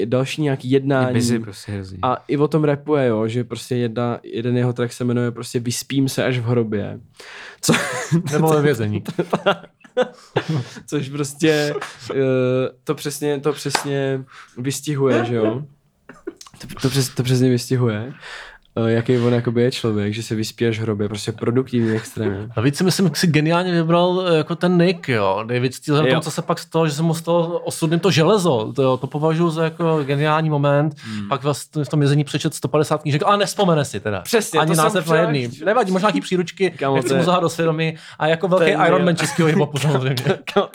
další 0.04 0.42
nějaký 0.42 0.70
jednání. 0.70 1.08
Je 1.08 1.14
busy 1.14 1.38
prostě 1.38 1.72
hrozně. 1.72 1.98
A 2.02 2.24
i 2.28 2.36
o 2.36 2.48
tom 2.48 2.64
rapuje, 2.64 3.06
jo, 3.06 3.28
že 3.28 3.44
prostě 3.44 3.76
jedna, 3.76 4.18
jeden 4.22 4.56
jeho 4.56 4.72
track 4.72 4.92
se 4.92 5.04
jmenuje 5.04 5.30
prostě 5.30 5.60
Vyspím 5.60 6.08
se 6.08 6.24
až 6.24 6.38
v 6.38 6.44
hrobě. 6.44 7.00
Co, 7.60 7.72
Nebo 8.32 8.48
ve 8.48 8.62
vězení. 8.62 9.04
Což 10.86 11.08
prostě 11.08 11.74
uh, 12.10 12.16
to 12.84 12.94
přesně, 12.94 13.40
to 13.40 13.52
přesně 13.52 14.24
vystihuje, 14.58 15.24
že 15.24 15.34
jo? 15.34 15.62
To, 16.60 16.66
to, 16.82 16.88
přes, 16.88 17.08
to 17.08 17.22
přesně 17.22 17.50
vystihuje. 17.50 18.12
Eh, 18.76 18.90
jaký 18.90 19.18
on 19.18 19.34
jakoby 19.34 19.62
je 19.62 19.70
člověk, 19.70 20.14
že 20.14 20.22
se 20.22 20.34
vyspíš 20.34 20.80
hrobě, 20.80 21.08
prostě 21.08 21.32
produktivní 21.32 21.96
extrémně. 21.96 22.48
Navíc 22.56 22.76
si 22.76 22.84
myslím, 22.84 23.08
že 23.08 23.14
si 23.14 23.26
geniálně 23.26 23.72
vybral 23.72 24.24
eh, 24.28 24.36
jako 24.36 24.56
ten 24.56 24.78
Nick, 24.78 25.08
jo. 25.08 25.44
David 25.46 25.74
Steele, 25.74 26.08
Jo. 26.08 26.14
tom, 26.14 26.22
co 26.22 26.30
se 26.30 26.42
pak 26.42 26.58
stalo, 26.58 26.86
že 26.86 26.92
se 26.92 27.02
mu 27.02 27.14
stalo 27.14 27.58
osudným 27.58 28.00
to 28.00 28.10
železo. 28.10 28.72
To, 28.72 28.82
jo, 28.82 28.96
to 28.96 29.06
považuji 29.06 29.50
za 29.50 29.64
jako 29.64 30.04
geniální 30.04 30.50
moment. 30.50 30.94
Hmm. 30.98 31.28
Pak 31.28 31.42
vlastně 31.42 31.84
v 31.84 31.88
tom 31.88 32.02
jezení 32.02 32.24
přečet 32.24 32.54
150 32.54 33.02
knížek, 33.02 33.22
ale 33.26 33.36
nespomene 33.36 33.84
si 33.84 34.00
teda. 34.00 34.20
Přesně, 34.20 34.60
Ani 34.60 34.68
to 34.68 34.74
jsem 34.74 34.84
název 34.84 35.08
na 35.08 35.16
jedný. 35.16 35.48
Nevadí, 35.64 35.92
možná 35.92 36.06
nějaký 36.08 36.20
příručky, 36.20 36.70
Kámo, 36.70 36.96
nechci 36.96 37.14
mu 37.14 37.22
zahat 37.22 37.40
do 37.40 37.48
svědomí. 37.48 37.94
A 38.18 38.26
jako 38.26 38.48
velký 38.48 38.64
Ten 38.64 38.80
Iron 38.86 39.04
Man 39.04 39.16
českého 39.16 39.46
hiphopu 39.46 39.78
samozřejmě. 39.88 40.24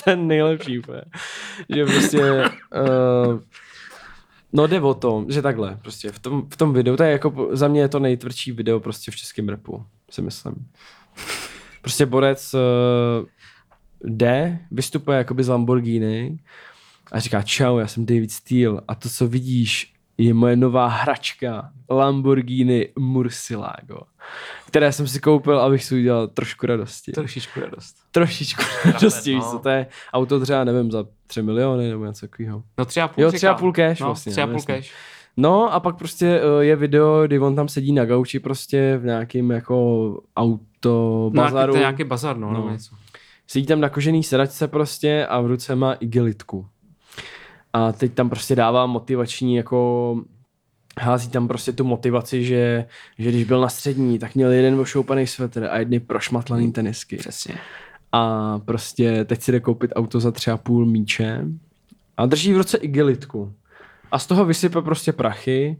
Ten 0.03 0.27
nejlepší 0.27 0.79
úplně. 0.79 1.01
Že 1.69 1.85
prostě... 1.85 2.43
Uh, 3.29 3.39
no 4.53 4.67
jde 4.67 4.81
o 4.81 4.93
to, 4.93 5.25
že 5.29 5.41
takhle, 5.41 5.77
prostě 5.81 6.11
v 6.11 6.19
tom, 6.19 6.47
v 6.49 6.57
tom 6.57 6.73
videu, 6.73 6.97
to 6.97 7.03
je 7.03 7.11
jako, 7.11 7.49
za 7.51 7.67
mě 7.67 7.81
je 7.81 7.87
to 7.87 7.99
nejtvrdší 7.99 8.51
video 8.51 8.79
prostě 8.79 9.11
v 9.11 9.15
českém 9.15 9.49
rapu, 9.49 9.85
si 10.09 10.21
myslím. 10.21 10.67
Prostě 11.81 12.05
borec 12.05 12.53
uh, 12.53 13.27
jde, 14.03 14.59
vystupuje 14.71 15.17
jakoby 15.17 15.43
z 15.43 15.47
Lamborghini 15.47 16.39
a 17.11 17.19
říká 17.19 17.41
čau, 17.41 17.77
já 17.77 17.87
jsem 17.87 18.05
David 18.05 18.31
Steele 18.31 18.81
a 18.87 18.95
to, 18.95 19.09
co 19.09 19.27
vidíš, 19.27 19.93
je 20.19 20.33
moje 20.33 20.55
nová 20.55 20.87
hračka 20.87 21.71
Lamborghini 21.89 22.87
Murcielago, 22.99 23.99
které 24.67 24.91
jsem 24.91 25.07
si 25.07 25.19
koupil, 25.19 25.59
abych 25.59 25.83
si 25.83 25.95
udělal 25.95 26.27
trošku 26.27 26.65
radosti. 26.65 27.11
Trošičku 27.11 27.59
radost. 27.59 27.95
Trošičku 28.11 28.61
radosti, 28.93 29.35
no. 29.35 29.41
co, 29.41 29.59
to 29.59 29.69
je 29.69 29.87
auto 30.13 30.39
třeba, 30.39 30.63
nevím, 30.63 30.91
za 30.91 31.05
3 31.27 31.41
miliony 31.41 31.89
nebo 31.89 32.05
něco 32.05 32.27
takového. 32.27 32.63
No 32.77 32.85
tři 32.85 33.01
a 33.01 33.07
půl 33.07 33.23
Jo, 33.23 33.31
tři 33.31 33.47
a 33.47 33.53
půl 33.53 33.73
cash 33.73 33.99
no, 33.99 34.05
vlastně. 34.05 34.31
Tři 34.31 34.41
a 34.41 34.45
no, 34.45 34.51
půl 34.53 34.61
cash. 34.61 34.91
No 35.37 35.73
a 35.73 35.79
pak 35.79 35.97
prostě 35.97 36.41
uh, 36.41 36.59
je 36.59 36.75
video, 36.75 37.23
kdy 37.27 37.39
on 37.39 37.55
tam 37.55 37.67
sedí 37.67 37.91
na 37.93 38.05
gauči 38.05 38.39
prostě 38.39 38.97
v 38.97 39.05
nějakým 39.05 39.51
jako 39.51 40.21
auto 40.37 41.29
No, 41.33 41.43
bazaru. 41.43 41.71
to 41.73 41.77
je 41.77 41.81
nějaký 41.81 42.03
bazar, 42.03 42.37
no, 42.37 42.47
No. 42.47 42.53
nebo 42.53 42.69
něco. 42.69 42.95
Sedí 43.47 43.65
tam 43.65 43.79
na 43.81 43.89
kožený 43.89 44.23
sedačce 44.23 44.67
prostě 44.67 45.25
a 45.29 45.41
v 45.41 45.45
ruce 45.47 45.75
má 45.75 45.93
igelitku. 45.93 46.67
A 47.73 47.91
teď 47.91 48.13
tam 48.13 48.29
prostě 48.29 48.55
dává 48.55 48.85
motivační 48.85 49.55
jako 49.55 50.21
hází 50.99 51.29
tam 51.29 51.47
prostě 51.47 51.71
tu 51.71 51.83
motivaci, 51.83 52.43
že, 52.43 52.85
že 53.19 53.29
když 53.29 53.43
byl 53.43 53.61
na 53.61 53.69
střední, 53.69 54.19
tak 54.19 54.35
měl 54.35 54.51
jeden 54.51 54.79
ošoupaný 54.79 55.27
svetr 55.27 55.67
a 55.71 55.79
jedny 55.79 55.99
prošmatlaný 55.99 56.71
tenisky. 56.71 57.17
Přesně. 57.17 57.55
A 58.11 58.59
prostě 58.59 59.25
teď 59.25 59.41
si 59.41 59.51
jde 59.51 59.59
koupit 59.59 59.91
auto 59.95 60.19
za 60.19 60.31
tři 60.31 60.51
a 60.51 60.57
půl 60.57 60.85
míče 60.85 61.45
a 62.17 62.25
drží 62.25 62.53
v 62.53 62.57
ruce 62.57 62.77
igelitku. 62.77 63.53
A 64.11 64.19
z 64.19 64.27
toho 64.27 64.45
vysype 64.45 64.81
prostě 64.81 65.13
prachy 65.13 65.77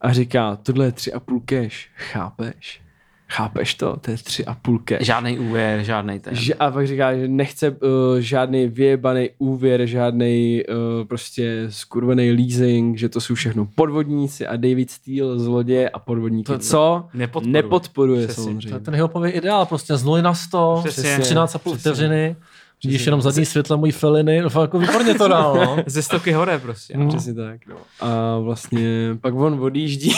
a 0.00 0.12
říká, 0.12 0.56
tohle 0.56 0.84
je 0.84 0.92
tři 0.92 1.12
a 1.12 1.20
půl 1.20 1.40
cash, 1.40 1.88
chápeš? 1.94 2.82
Chápeš 3.30 3.74
to? 3.74 3.96
To 3.96 4.10
je 4.10 4.16
tři 4.16 4.44
a 4.44 4.54
půl 4.54 4.78
cash. 4.84 5.02
Žádný 5.06 5.38
úvěr, 5.38 5.82
žádný 5.82 6.20
ten. 6.20 6.34
Že, 6.34 6.54
a 6.54 6.70
pak 6.70 6.86
říká, 6.86 7.14
že 7.16 7.28
nechce 7.28 7.70
uh, 7.70 7.76
žádný 8.18 8.66
vyjebaný 8.68 9.30
úvěr, 9.38 9.86
žádný 9.86 10.62
uh, 10.68 11.04
prostě 11.06 11.66
skurvený 11.68 12.32
leasing, 12.32 12.98
že 12.98 13.08
to 13.08 13.20
jsou 13.20 13.34
všechno 13.34 13.66
podvodníci 13.74 14.46
a 14.46 14.56
David 14.56 14.90
Steele, 14.90 15.38
zloděje 15.38 15.90
a 15.90 15.98
podvodníky. 15.98 16.52
To- 16.52 16.58
Co? 16.58 17.04
nepodporuje. 17.14 17.52
Nepodporuje 17.62 18.26
Přesně. 18.26 18.42
samozřejmě. 18.44 18.68
To 18.68 18.74
je 18.74 18.80
ten 18.80 18.94
hiphopový 18.94 19.30
ideál, 19.30 19.66
prostě 19.66 19.96
z 19.96 20.04
0 20.04 20.22
na 20.22 20.34
100, 20.34 20.80
Přesně. 20.84 21.18
13,5 21.18 21.76
vteřiny, 21.76 22.36
vidíš 22.84 23.06
jenom 23.06 23.20
zadní 23.22 23.44
světlo 23.46 23.78
mojí 23.78 23.92
feliny, 23.92 24.42
no 24.42 24.50
fakt 24.50 24.62
jako 24.62 24.78
výborně 24.78 25.14
to 25.14 25.28
dál, 25.28 25.54
no. 25.56 25.76
Ze 25.86 26.02
stoky 26.02 26.32
hore 26.32 26.58
prostě. 26.58 26.96
No. 26.98 27.08
Přesně 27.08 27.34
tak. 27.34 27.60
No. 27.68 27.76
A 28.00 28.38
vlastně 28.38 29.16
pak 29.20 29.34
on 29.34 29.60
odjíždí 29.64 30.12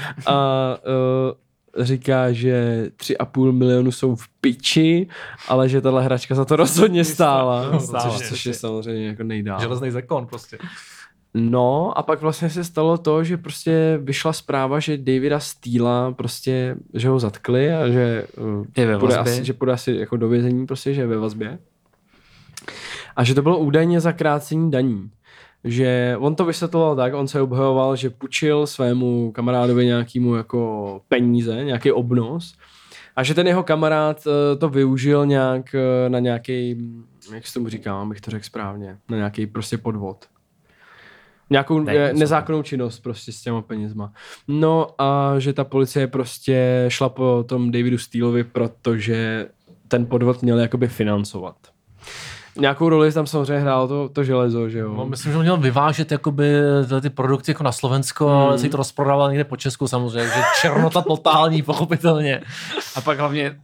a 0.26 0.76
uh, 0.86 1.32
říká, 1.78 2.32
že 2.32 2.86
tři 2.96 3.18
a 3.18 3.24
půl 3.24 3.52
milionu 3.52 3.92
jsou 3.92 4.14
v 4.14 4.28
piči, 4.40 5.08
ale 5.48 5.68
že 5.68 5.80
tahle 5.80 6.02
hračka 6.02 6.34
za 6.34 6.44
to 6.44 6.56
rozhodně 6.56 7.04
stála, 7.04 7.80
Stála, 7.80 8.10
což, 8.10 8.28
což 8.28 8.46
je 8.46 8.54
samozřejmě 8.54 9.06
jako 9.06 9.22
nejdál. 9.22 9.60
Železný 9.60 9.90
zakon 9.90 10.26
prostě. 10.26 10.58
No 11.34 11.98
a 11.98 12.02
pak 12.02 12.20
vlastně 12.20 12.50
se 12.50 12.64
stalo 12.64 12.98
to, 12.98 13.24
že 13.24 13.36
prostě 13.36 13.98
vyšla 14.02 14.32
zpráva, 14.32 14.80
že 14.80 14.98
Davida 14.98 15.40
Steela 15.40 16.12
prostě, 16.12 16.76
že 16.94 17.08
ho 17.08 17.20
zatkli 17.20 17.72
a 17.74 17.88
že, 17.88 18.26
uh, 18.36 18.64
Je 18.76 18.86
ve 18.86 18.98
půjde 18.98 19.16
asi, 19.16 19.44
že 19.44 19.52
půjde 19.52 19.72
asi 19.72 19.92
jako 19.92 20.16
do 20.16 20.28
vězení 20.28 20.66
prostě, 20.66 20.94
že 20.94 21.00
je 21.00 21.06
ve 21.06 21.18
vazbě. 21.18 21.58
A 23.16 23.24
že 23.24 23.34
to 23.34 23.42
bylo 23.42 23.58
údajně 23.58 24.00
za 24.00 24.12
krácení 24.12 24.70
daní. 24.70 25.10
Že 25.64 26.16
on 26.18 26.34
to 26.34 26.44
vysvětloval 26.44 26.96
tak, 26.96 27.14
on 27.14 27.28
se 27.28 27.40
obhajoval, 27.40 27.96
že 27.96 28.10
půjčil 28.10 28.66
svému 28.66 29.32
kamarádovi 29.32 29.86
nějakému 29.86 30.34
jako 30.34 31.00
peníze, 31.08 31.64
nějaký 31.64 31.92
obnos 31.92 32.54
a 33.16 33.22
že 33.22 33.34
ten 33.34 33.46
jeho 33.46 33.62
kamarád 33.62 34.26
eh, 34.26 34.56
to 34.56 34.68
využil 34.68 35.26
nějak 35.26 35.74
eh, 35.74 36.08
na 36.08 36.18
nějaký, 36.18 36.76
jak 37.34 37.46
se 37.46 37.54
tomu 37.54 37.68
říká, 37.68 38.00
abych 38.00 38.20
to 38.20 38.30
řekl 38.30 38.44
správně, 38.44 38.98
na 39.08 39.16
nějaký 39.16 39.46
prostě 39.46 39.78
podvod. 39.78 40.26
Nějakou 41.50 41.80
Ne, 41.80 42.12
co? 42.12 42.18
nezákonnou 42.18 42.62
činnost 42.62 43.00
prostě 43.00 43.32
s 43.32 43.42
těma 43.42 43.62
penězma. 43.62 44.12
No 44.48 44.86
a 44.98 45.34
že 45.38 45.52
ta 45.52 45.64
policie 45.64 46.06
prostě 46.06 46.84
šla 46.88 47.08
po 47.08 47.44
tom 47.48 47.70
Davidu 47.70 47.98
Steelovi, 47.98 48.44
protože 48.44 49.48
ten 49.88 50.06
podvod 50.06 50.42
měl 50.42 50.58
jakoby 50.58 50.88
financovat. 50.88 51.56
Nějakou 52.60 52.88
roli 52.88 53.12
tam 53.12 53.26
samozřejmě 53.26 53.58
hrálo 53.58 53.88
to, 53.88 54.08
to 54.08 54.24
železo, 54.24 54.68
že 54.68 54.78
jo. 54.78 54.94
No, 54.96 55.06
myslím, 55.06 55.32
že 55.32 55.38
on 55.38 55.42
měl 55.42 55.56
vyvážet 55.56 56.12
jakoby 56.12 56.52
tyhle 56.82 57.00
ty 57.00 57.10
produkty 57.10 57.50
jako 57.50 57.62
na 57.62 57.72
Slovensko, 57.72 58.26
hmm. 58.26 58.36
ale 58.36 58.58
si 58.58 58.68
to 58.68 58.76
rozprodával 58.76 59.28
někde 59.28 59.44
po 59.44 59.56
Česku 59.56 59.88
samozřejmě, 59.88 60.28
že 60.28 60.42
černota 60.60 61.02
totální, 61.02 61.62
pochopitelně. 61.72 62.42
A 62.96 63.00
pak 63.00 63.18
hlavně 63.18 63.60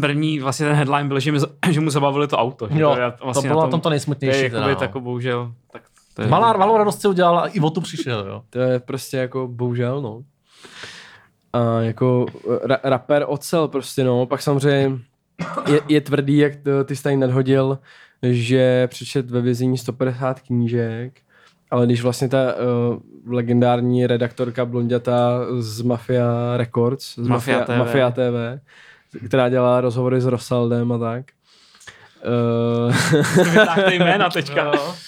první 0.00 0.40
vlastně 0.40 0.66
ten 0.66 0.76
headline 0.76 1.08
byl, 1.08 1.20
že, 1.20 1.32
mi, 1.32 1.38
že 1.70 1.80
mu 1.80 1.90
zabavili 1.90 2.28
to 2.28 2.36
auto. 2.36 2.68
Že 2.70 2.80
Jo, 2.80 2.96
je 2.96 3.32
to 3.34 3.42
bylo 3.42 3.62
na 3.62 3.68
tom 3.68 3.80
to 3.80 3.90
nejsmutnější 3.90 4.38
To 4.38 4.44
je 4.44 4.50
teda, 4.50 4.60
jakoby 4.60 4.74
no. 4.74 4.80
tako 4.80 5.00
bohužel. 5.00 5.52
Tak 5.72 5.82
to 6.14 6.22
je, 6.22 6.28
Malá, 6.28 6.52
malou 6.52 6.76
radost 6.76 7.00
si 7.00 7.08
udělal 7.08 7.38
a 7.38 7.46
i 7.46 7.60
o 7.60 7.70
tu 7.70 7.80
přišel, 7.80 8.26
jo. 8.28 8.42
To 8.50 8.58
je 8.58 8.80
prostě 8.80 9.16
jako 9.16 9.48
bohužel, 9.48 10.02
no. 10.02 10.22
A 11.52 11.80
jako 11.80 12.26
ra- 12.64 12.80
rapper 12.84 13.24
ocel 13.28 13.68
prostě, 13.68 14.04
no. 14.04 14.26
Pak 14.26 14.42
samozřejmě 14.42 14.98
je, 15.66 15.80
je 15.88 16.00
tvrdý, 16.00 16.38
jak 16.38 16.56
to, 16.56 16.84
ty 16.84 16.96
jsi 16.96 17.02
tady 17.02 17.16
nadhodil, 17.16 17.78
že 18.22 18.86
přečet 18.86 19.30
ve 19.30 19.40
vězení 19.40 19.78
150 19.78 20.40
knížek, 20.40 21.20
ale 21.70 21.86
když 21.86 22.02
vlastně 22.02 22.28
ta 22.28 22.54
uh, 22.54 23.32
legendární 23.34 24.06
redaktorka 24.06 24.64
blonděta 24.64 25.40
z 25.58 25.82
Mafia 25.82 26.56
Records, 26.56 27.14
z 27.14 27.28
Mafia 27.28 27.64
TV. 27.64 27.78
Mafia 27.78 28.10
TV, 28.10 28.60
která 29.26 29.48
dělá 29.48 29.80
rozhovory 29.80 30.20
s 30.20 30.26
Rosaldem 30.26 30.92
a 30.92 30.98
tak, 30.98 31.24
uh, 32.86 33.90
jména 33.90 34.30
teďka. 34.30 34.72
Uh, 34.72 34.78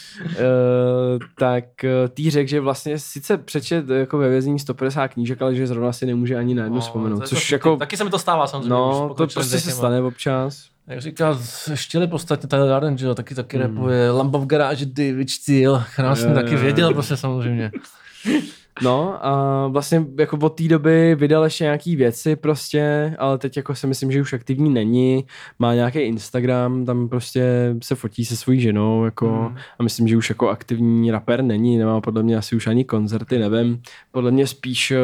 tak 1.39 1.65
uh, 1.85 2.09
tý 2.09 2.31
řekl, 2.31 2.51
že 2.51 2.61
vlastně 2.61 2.99
sice 2.99 3.39
přečet 3.39 3.89
jako 3.89 4.19
ve 4.19 4.29
vězení 4.29 4.59
150 4.59 5.09
knížek, 5.09 5.43
ale 5.43 5.55
že 5.55 5.67
zrovna 5.67 5.93
si 5.93 6.07
nemůže 6.07 6.37
ani 6.37 6.55
na 6.55 6.63
jednu 6.63 6.75
No, 6.77 6.81
vzpomenout. 6.81 7.29
Což 7.29 7.49
to- 7.49 7.55
jako, 7.55 7.77
Taky 7.77 7.97
se 7.97 8.05
mi 8.05 8.11
to 8.11 8.19
stává 8.19 8.47
samozřejmě. 8.47 8.71
no, 8.71 9.15
to 9.17 9.27
prostě 9.27 9.61
se 9.61 9.71
stane 9.71 10.01
občas. 10.03 10.65
Jak 10.87 11.01
říká, 11.01 11.39
štěli 11.75 12.07
podstatně 12.07 12.49
tady 12.49 12.69
Darden, 12.69 12.99
že 12.99 13.07
jo, 13.07 13.15
taky 13.15 13.35
taky 13.35 13.57
mm. 13.57 13.63
repuje 13.63 14.11
Lambo 14.11 14.39
v 14.39 14.47
garáži, 14.47 14.87
David 14.87 15.31
Steele, 15.31 15.85
krásně 15.97 16.29
Jo, 16.29 16.35
taky 16.35 16.57
věděl 16.57 16.95
prostě 16.95 17.17
samozřejmě. 17.17 17.71
No 18.83 19.27
a 19.27 19.67
vlastně 19.69 20.07
jako 20.19 20.37
od 20.37 20.49
té 20.49 20.69
doby 20.69 21.15
vydal 21.15 21.45
ještě 21.45 21.65
nějaký 21.65 21.97
věci 21.97 22.37
prostě, 22.37 23.15
ale 23.19 23.39
teď 23.39 23.57
jako 23.57 23.75
si 23.75 23.87
myslím, 23.87 24.13
že 24.13 24.21
už 24.21 24.33
aktivní 24.33 24.71
není. 24.71 25.27
Má 25.59 25.75
nějaký 25.75 25.99
Instagram, 25.99 26.85
tam 26.85 27.09
prostě 27.09 27.75
se 27.83 27.95
fotí 27.95 28.25
se 28.25 28.37
svojí 28.37 28.61
ženou 28.61 29.05
jako 29.05 29.29
Hmm. 29.29 29.57
a 29.79 29.83
myslím, 29.83 30.09
že 30.09 30.17
už 30.17 30.29
jako 30.29 30.49
aktivní 30.49 31.11
rapper 31.11 31.43
není, 31.43 31.79
nemá 31.79 32.01
podle 32.01 32.23
mě 32.23 32.37
asi 32.37 32.57
už 32.57 32.67
ani 32.67 32.85
koncerty, 32.85 33.39
nevím. 33.39 33.83
Podle 34.13 34.31
mě 34.31 34.47
spíš 34.47 34.91
eh, 34.91 34.97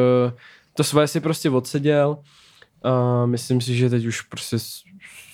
to 0.73 0.83
své 0.83 1.07
si 1.07 1.19
prostě 1.19 1.49
odseděl 1.49 2.17
a 2.83 3.25
myslím 3.25 3.61
si, 3.61 3.75
že 3.75 3.89
teď 3.89 4.05
už 4.05 4.21
prostě 4.21 4.57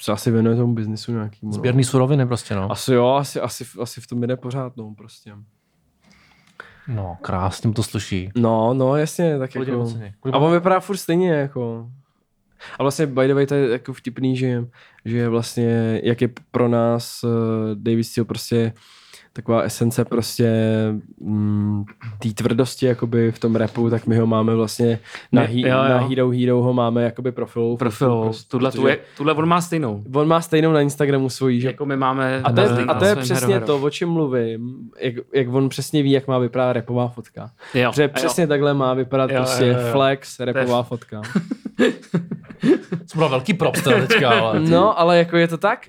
se 0.01 0.11
asi 0.11 0.31
věnuje 0.31 0.55
tomu 0.55 0.73
biznisu 0.73 1.11
nějakýmu. 1.11 1.51
no. 1.51 1.55
Sběrný 1.55 1.83
suroviny 1.83 2.25
prostě, 2.27 2.55
no. 2.55 2.71
Asi 2.71 2.93
jo, 2.93 3.07
asi, 3.07 3.39
asi, 3.39 3.65
asi 3.81 4.01
v 4.01 4.07
tom 4.07 4.21
jde 4.21 4.37
pořád, 4.37 4.77
no 4.77 4.93
prostě. 4.97 5.31
No, 6.87 7.17
krásně 7.21 7.67
mu 7.67 7.73
to 7.73 7.83
sluší. 7.83 8.29
No, 8.35 8.73
no, 8.73 8.95
jasně, 8.95 9.39
tak 9.39 9.53
Kolik 9.53 9.67
jako... 9.67 9.93
A 10.31 10.37
on 10.37 10.53
vypadá 10.53 10.79
furt 10.79 10.97
stejně, 10.97 11.31
jako... 11.31 11.89
A 12.79 12.83
vlastně 12.83 13.07
by 13.07 13.27
the 13.27 13.33
way 13.33 13.45
to 13.45 13.55
je 13.55 13.69
jako 13.69 13.93
vtipný, 13.93 14.37
že, 14.37 14.65
že 15.05 15.29
vlastně, 15.29 16.01
jak 16.03 16.21
je 16.21 16.29
pro 16.51 16.67
nás 16.67 17.23
uh, 17.23 17.31
David 17.73 18.05
Steele 18.05 18.25
prostě 18.25 18.73
taková 19.33 19.61
esence 19.61 20.05
prostě 20.05 20.49
mm, 21.19 21.83
té 22.19 22.29
tvrdosti 22.29 22.85
jakoby 22.85 23.31
v 23.31 23.39
tom 23.39 23.55
repu, 23.55 23.89
tak 23.89 24.07
my 24.07 24.17
ho 24.17 24.27
máme 24.27 24.55
vlastně 24.55 24.99
na, 25.31 25.41
he, 25.41 25.59
jo, 25.59 25.67
jo. 25.67 25.73
na 25.89 25.97
Hero 25.97 26.29
Hero 26.29 26.61
ho 26.61 26.73
máme 26.73 27.03
jakoby 27.03 27.31
profil. 27.31 27.75
Profil, 27.79 28.21
Prostě, 28.23 28.49
tuhle, 28.49 28.71
tu 28.71 28.87
je, 28.87 28.99
tuhle 29.17 29.33
on 29.33 29.45
má 29.47 29.61
stejnou. 29.61 30.03
On 30.15 30.27
má 30.27 30.41
stejnou 30.41 30.71
na 30.71 30.81
Instagramu 30.81 31.29
svojí, 31.29 31.61
že 31.61 31.67
Jako 31.67 31.85
my 31.85 31.97
máme 31.97 32.41
a 32.43 32.51
to 32.51 32.61
je, 32.61 32.69
na- 32.85 32.93
a 32.93 32.99
to 32.99 33.05
je 33.05 33.15
přesně 33.15 33.53
Hero 33.53 33.65
to, 33.65 33.73
Hero. 33.73 33.85
o 33.85 33.89
čem 33.89 34.09
mluvím, 34.09 34.89
jak, 34.99 35.15
jak 35.33 35.47
on 35.53 35.69
přesně 35.69 36.03
ví, 36.03 36.11
jak 36.11 36.27
má 36.27 36.37
vypadat 36.37 36.73
repová 36.73 37.07
fotka. 37.07 37.51
Jo, 37.73 37.89
Protože 37.91 38.03
jo. 38.03 38.09
přesně 38.13 38.47
takhle 38.47 38.73
má 38.73 38.93
vypadat 38.93 39.31
Jo, 39.31 39.37
prostě 39.37 39.65
jo, 39.67 39.73
jo. 39.79 39.91
flex, 39.91 40.39
repová 40.39 40.77
je- 40.77 40.83
fotka. 40.83 41.21
Jsem 43.07 43.19
byl 43.19 43.29
velký 43.29 43.53
props 43.53 43.81
teda 43.83 44.07
teďka, 44.07 44.29
ale... 44.29 44.59
No, 44.59 44.99
ale 44.99 45.17
jako 45.17 45.37
je 45.37 45.47
to 45.47 45.57
tak. 45.57 45.85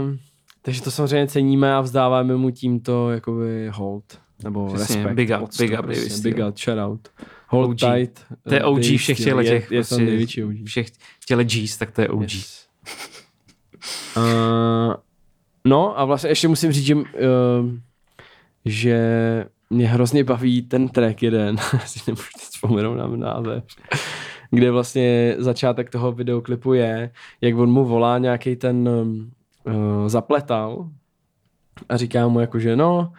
Um, 0.00 0.18
takže 0.62 0.82
to 0.82 0.90
samozřejmě 0.90 1.26
ceníme 1.26 1.74
a 1.74 1.80
vzdáváme 1.80 2.36
mu 2.36 2.50
tímto 2.50 3.10
jakoby 3.10 3.68
hold. 3.72 4.04
Nebo 4.44 4.66
Přesně, 4.74 4.96
respekt. 4.96 5.14
big 5.14 5.30
up, 5.42 5.50
big 5.58 5.70
up, 5.78 5.84
prostě, 5.84 6.22
Big 6.22 6.38
up, 6.48 6.58
shout 6.58 6.78
out. 6.78 7.08
Hold 7.48 7.70
OG. 7.70 7.76
tight. 7.76 8.26
To 8.48 8.54
je 8.54 8.64
OG 8.64 8.82
všech 8.96 9.18
těle 9.24 9.44
těch, 9.44 9.70
Je, 9.70 9.78
je 9.78 9.84
to 9.84 9.98
největší 9.98 10.44
OG. 10.44 10.54
všech 10.64 10.86
těle 11.26 11.44
G's, 11.44 11.76
tak 11.76 11.90
to 11.90 12.00
je 12.00 12.08
OG. 12.08 12.22
Yes. 12.22 12.66
Uh, 14.16 14.94
no 15.64 15.98
a 15.98 16.04
vlastně 16.04 16.30
ještě 16.30 16.48
musím 16.48 16.72
říct, 16.72 16.84
že, 16.84 16.94
uh, 16.94 17.02
že 18.64 18.98
mě 19.70 19.88
hrozně 19.88 20.24
baví 20.24 20.62
ten 20.62 20.88
track 20.88 21.22
jeden, 21.22 21.56
si 21.86 22.00
nemůžu 22.06 22.28
teď 22.38 22.42
vzpomenout 22.42 22.94
na 22.94 23.06
název, 23.06 23.64
kde 24.50 24.70
vlastně 24.70 25.34
začátek 25.38 25.90
toho 25.90 26.12
videoklipu 26.12 26.74
je, 26.74 27.10
jak 27.40 27.56
on 27.56 27.70
mu 27.70 27.84
volá 27.84 28.18
nějaký 28.18 28.56
ten 28.56 28.88
um, 28.88 29.30
uh, 29.64 30.08
zapletal 30.08 30.88
a 31.88 31.96
říká 31.96 32.28
mu 32.28 32.40
jako, 32.40 32.58
že 32.58 32.76
no, 32.76 33.12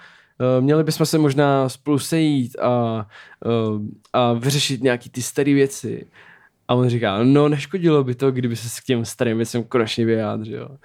uh, 0.58 0.64
měli 0.64 0.84
bychom 0.84 1.06
se 1.06 1.18
možná 1.18 1.70
spolu 1.70 2.00
sejít 2.00 2.60
a, 2.60 3.06
uh, 3.46 3.82
a 4.14 4.34
vyřešit 4.34 4.84
nějaký 4.84 5.10
ty 5.10 5.22
staré 5.22 5.54
věci. 5.54 6.08
A 6.68 6.74
on 6.74 6.90
říká, 6.90 7.24
no 7.24 7.50
neškodilo 7.50 8.04
by 8.04 8.16
to, 8.16 8.32
kdyby 8.32 8.56
se 8.56 8.82
k 8.82 8.86
těm 8.86 9.06
starým 9.06 9.38
věcem 9.38 9.64
konečně 9.64 10.06
vyjádřil. 10.06 10.78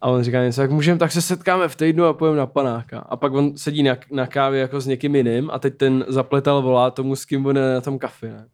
A 0.00 0.08
on 0.08 0.22
říká 0.22 0.44
něco, 0.44 0.62
jak 0.62 0.70
můžeme, 0.70 0.98
tak 0.98 1.12
se 1.12 1.22
setkáme 1.22 1.68
v 1.68 1.76
týdnu 1.76 2.04
a 2.04 2.12
půjdeme 2.12 2.38
na 2.38 2.46
panáka. 2.46 2.98
A 2.98 3.16
pak 3.16 3.32
on 3.32 3.56
sedí 3.56 3.82
na, 3.82 3.96
na 4.10 4.26
kávě 4.26 4.60
jako 4.60 4.80
s 4.80 4.86
někým 4.86 5.16
jiným 5.16 5.50
a 5.50 5.58
teď 5.58 5.76
ten 5.76 6.04
zapletal 6.08 6.62
volá 6.62 6.90
tomu, 6.90 7.16
s 7.16 7.24
kým 7.24 7.46
je 7.46 7.54
na 7.54 7.80
tom 7.80 7.98
kafe. 7.98 8.28
Ne? 8.28 8.46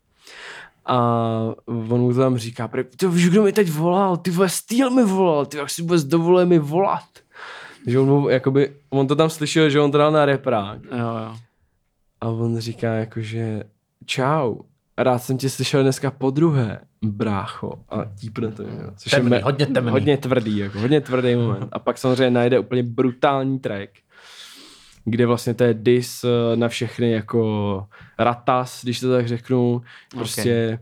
A 0.91 1.55
on 1.67 2.01
mu 2.01 2.13
to 2.15 2.19
tam 2.21 2.39
říká, 2.39 2.69
"Pre- 2.69 2.85
ty 2.97 3.07
víš, 3.09 3.29
kdo 3.31 3.43
mi 3.43 3.53
teď 3.53 3.71
volal, 3.71 4.17
ty 4.17 4.31
vole, 4.31 4.49
Steel 4.49 4.91
mi 4.91 5.05
volal, 5.05 5.47
ty 5.47 5.57
jak 5.57 5.71
si 5.71 5.83
vůbec 5.83 6.05
dovolil 6.05 6.47
mi 6.47 6.59
volat. 6.59 7.05
Že 7.87 7.99
on, 7.99 8.09
mu, 8.09 8.29
jakoby, 8.29 8.73
on 8.91 9.07
to 9.07 9.17
tam 9.17 9.31
slyšel, 9.31 9.71
že 9.71 9.81
on 9.81 9.91
to 9.93 9.99
dal 9.99 10.13
na 10.13 10.25
reprák. 10.25 10.79
Jo, 10.85 10.99
jo. 10.99 11.35
A 12.21 12.29
on 12.29 12.59
říká 12.59 12.93
jakože, 12.93 13.63
čau, 14.07 14.57
rád 14.99 15.19
jsem 15.19 15.39
tě 15.39 15.51
slyšel 15.51 15.83
dneska 15.83 16.11
po 16.11 16.31
druhé, 16.31 16.81
brácho. 17.03 17.73
A 17.89 18.05
típne 18.21 18.53
to, 18.53 18.63
jo. 18.63 18.69
Což 18.97 19.11
Temný, 19.11 19.31
me- 19.31 19.41
hodně 19.43 19.67
temný. 19.67 19.91
Hodně 19.91 20.17
tvrdý, 20.17 20.59
jako, 20.59 20.79
hodně 20.81 21.01
tvrdý 21.01 21.35
moment. 21.37 21.69
A 21.73 21.79
pak 21.79 21.99
samozřejmě 21.99 22.31
najde 22.31 22.59
úplně 22.59 22.83
brutální 22.83 23.59
track, 23.59 23.91
kde 25.11 25.27
vlastně 25.27 25.55
to 25.55 25.65
je 25.65 25.75
dis 25.75 26.25
eh, 26.25 26.57
na 26.57 26.69
všechny 26.69 27.11
jako 27.11 27.87
ratas, 28.19 28.81
když 28.83 29.01
to 29.01 29.11
tak 29.11 29.29
řeknu. 29.29 29.83
Prostě 30.11 30.79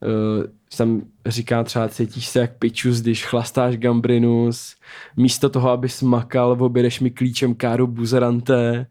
uh, 0.00 0.44
tam 0.76 1.02
říká 1.26 1.64
třeba 1.64 1.88
cítíš 1.88 2.26
se 2.26 2.40
jak 2.40 2.58
pičus, 2.58 3.00
když 3.00 3.26
chlastáš 3.26 3.76
gambrinus, 3.76 4.76
místo 5.16 5.48
toho, 5.48 5.70
aby 5.70 5.88
smakal, 5.88 6.56
objedeš 6.60 7.00
mi 7.00 7.10
klíčem 7.10 7.54
káru 7.54 7.86
buzerante. 7.86 8.86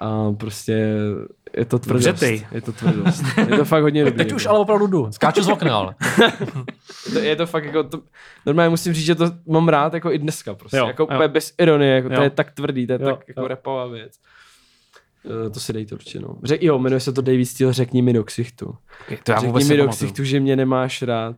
A 0.00 0.32
prostě 0.32 0.94
je 1.56 1.64
to 1.64 1.78
tvrdost. 1.78 2.06
Vřetej. 2.06 2.46
Je 2.52 2.60
to 2.60 2.72
tvrdost. 2.72 3.22
Je 3.50 3.56
to 3.56 3.64
fakt 3.64 3.82
hodně 3.82 4.04
dobrý. 4.04 4.18
Teď 4.18 4.26
jako. 4.28 4.36
už 4.36 4.46
ale 4.46 4.58
opravdu 4.58 4.86
jdu. 4.86 5.12
Skáču 5.12 5.42
z 5.42 5.48
okna, 5.48 5.76
ale. 5.76 5.94
To, 7.12 7.18
je 7.18 7.36
to 7.36 7.46
fakt 7.46 7.64
jako, 7.64 7.84
to, 7.84 8.00
normálně 8.46 8.70
musím 8.70 8.92
říct, 8.92 9.04
že 9.04 9.14
to 9.14 9.30
mám 9.48 9.68
rád 9.68 9.94
jako 9.94 10.12
i 10.12 10.18
dneska 10.18 10.54
prostě, 10.54 10.76
Jo, 10.76 10.86
jako 10.86 11.02
jo. 11.02 11.06
úplně 11.06 11.28
bez 11.28 11.54
ironie, 11.58 11.94
jako 11.94 12.08
to 12.08 12.14
Jo. 12.14 12.22
je 12.22 12.30
tak 12.30 12.50
tvrdý, 12.50 12.86
to 12.86 12.92
je 12.92 12.98
Jo, 13.02 13.10
tak 13.16 13.28
jako 13.28 13.40
jo. 13.40 13.48
repová 13.48 13.86
věc. 13.86 14.12
Eh, 15.46 15.50
To 15.50 15.60
si 15.60 15.72
dejte 15.72 15.94
určitě, 15.94 16.20
no. 16.20 16.36
Řek, 16.44 16.62
jo, 16.62 16.78
jmenuje 16.78 17.00
se 17.00 17.12
to 17.12 17.22
David 17.22 17.46
Steele, 17.48 17.72
řekni 17.72 18.02
mi 18.02 18.12
do 18.12 18.24
ksichtu. 18.24 18.74
Okay, 19.06 19.18
to 19.24 19.32
já 19.32 19.38
řekni 19.38 19.46
vůbec 19.48 19.68
mi 19.68 19.76
do 19.76 19.88
ksichtu, 19.88 20.24
že 20.24 20.40
mě 20.40 20.56
nemáš 20.56 21.02
rád. 21.02 21.36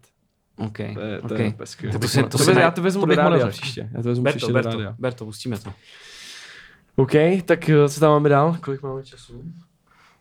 Okay, 0.59 0.95
To 0.95 1.01
je, 1.01 1.19
to 1.21 1.25
okay. 1.35 1.45
je 1.87 1.93
To, 1.93 1.99
to 1.99 2.09
si- 2.09 2.23
to 2.23 2.29
to, 2.29 2.39
si 2.39 2.51
já 2.59 2.71
to 2.71 2.83
vezmu 2.83 3.01
to 3.03 3.07
do 3.07 3.14
rádia 3.14 3.47
příště. 3.49 3.91
Já 3.95 4.03
to 4.03 4.09
vezmu 4.09 4.25
Ber 4.25 4.33
příště 4.33 4.53
to, 4.53 4.59
do 4.59 4.62
to, 4.62 4.69
rádia. 4.71 4.95
ber 4.99 5.12
to, 5.12 5.25
pustíme 5.25 5.59
to. 5.59 5.73
OK, 6.97 7.12
tak 7.45 7.69
eh, 7.69 7.89
co 7.89 8.01
tam 8.01 8.11
máme 8.11 8.29
dál? 8.29 8.57
Kolik 8.61 8.83
máme 8.83 9.03
času? 9.03 9.43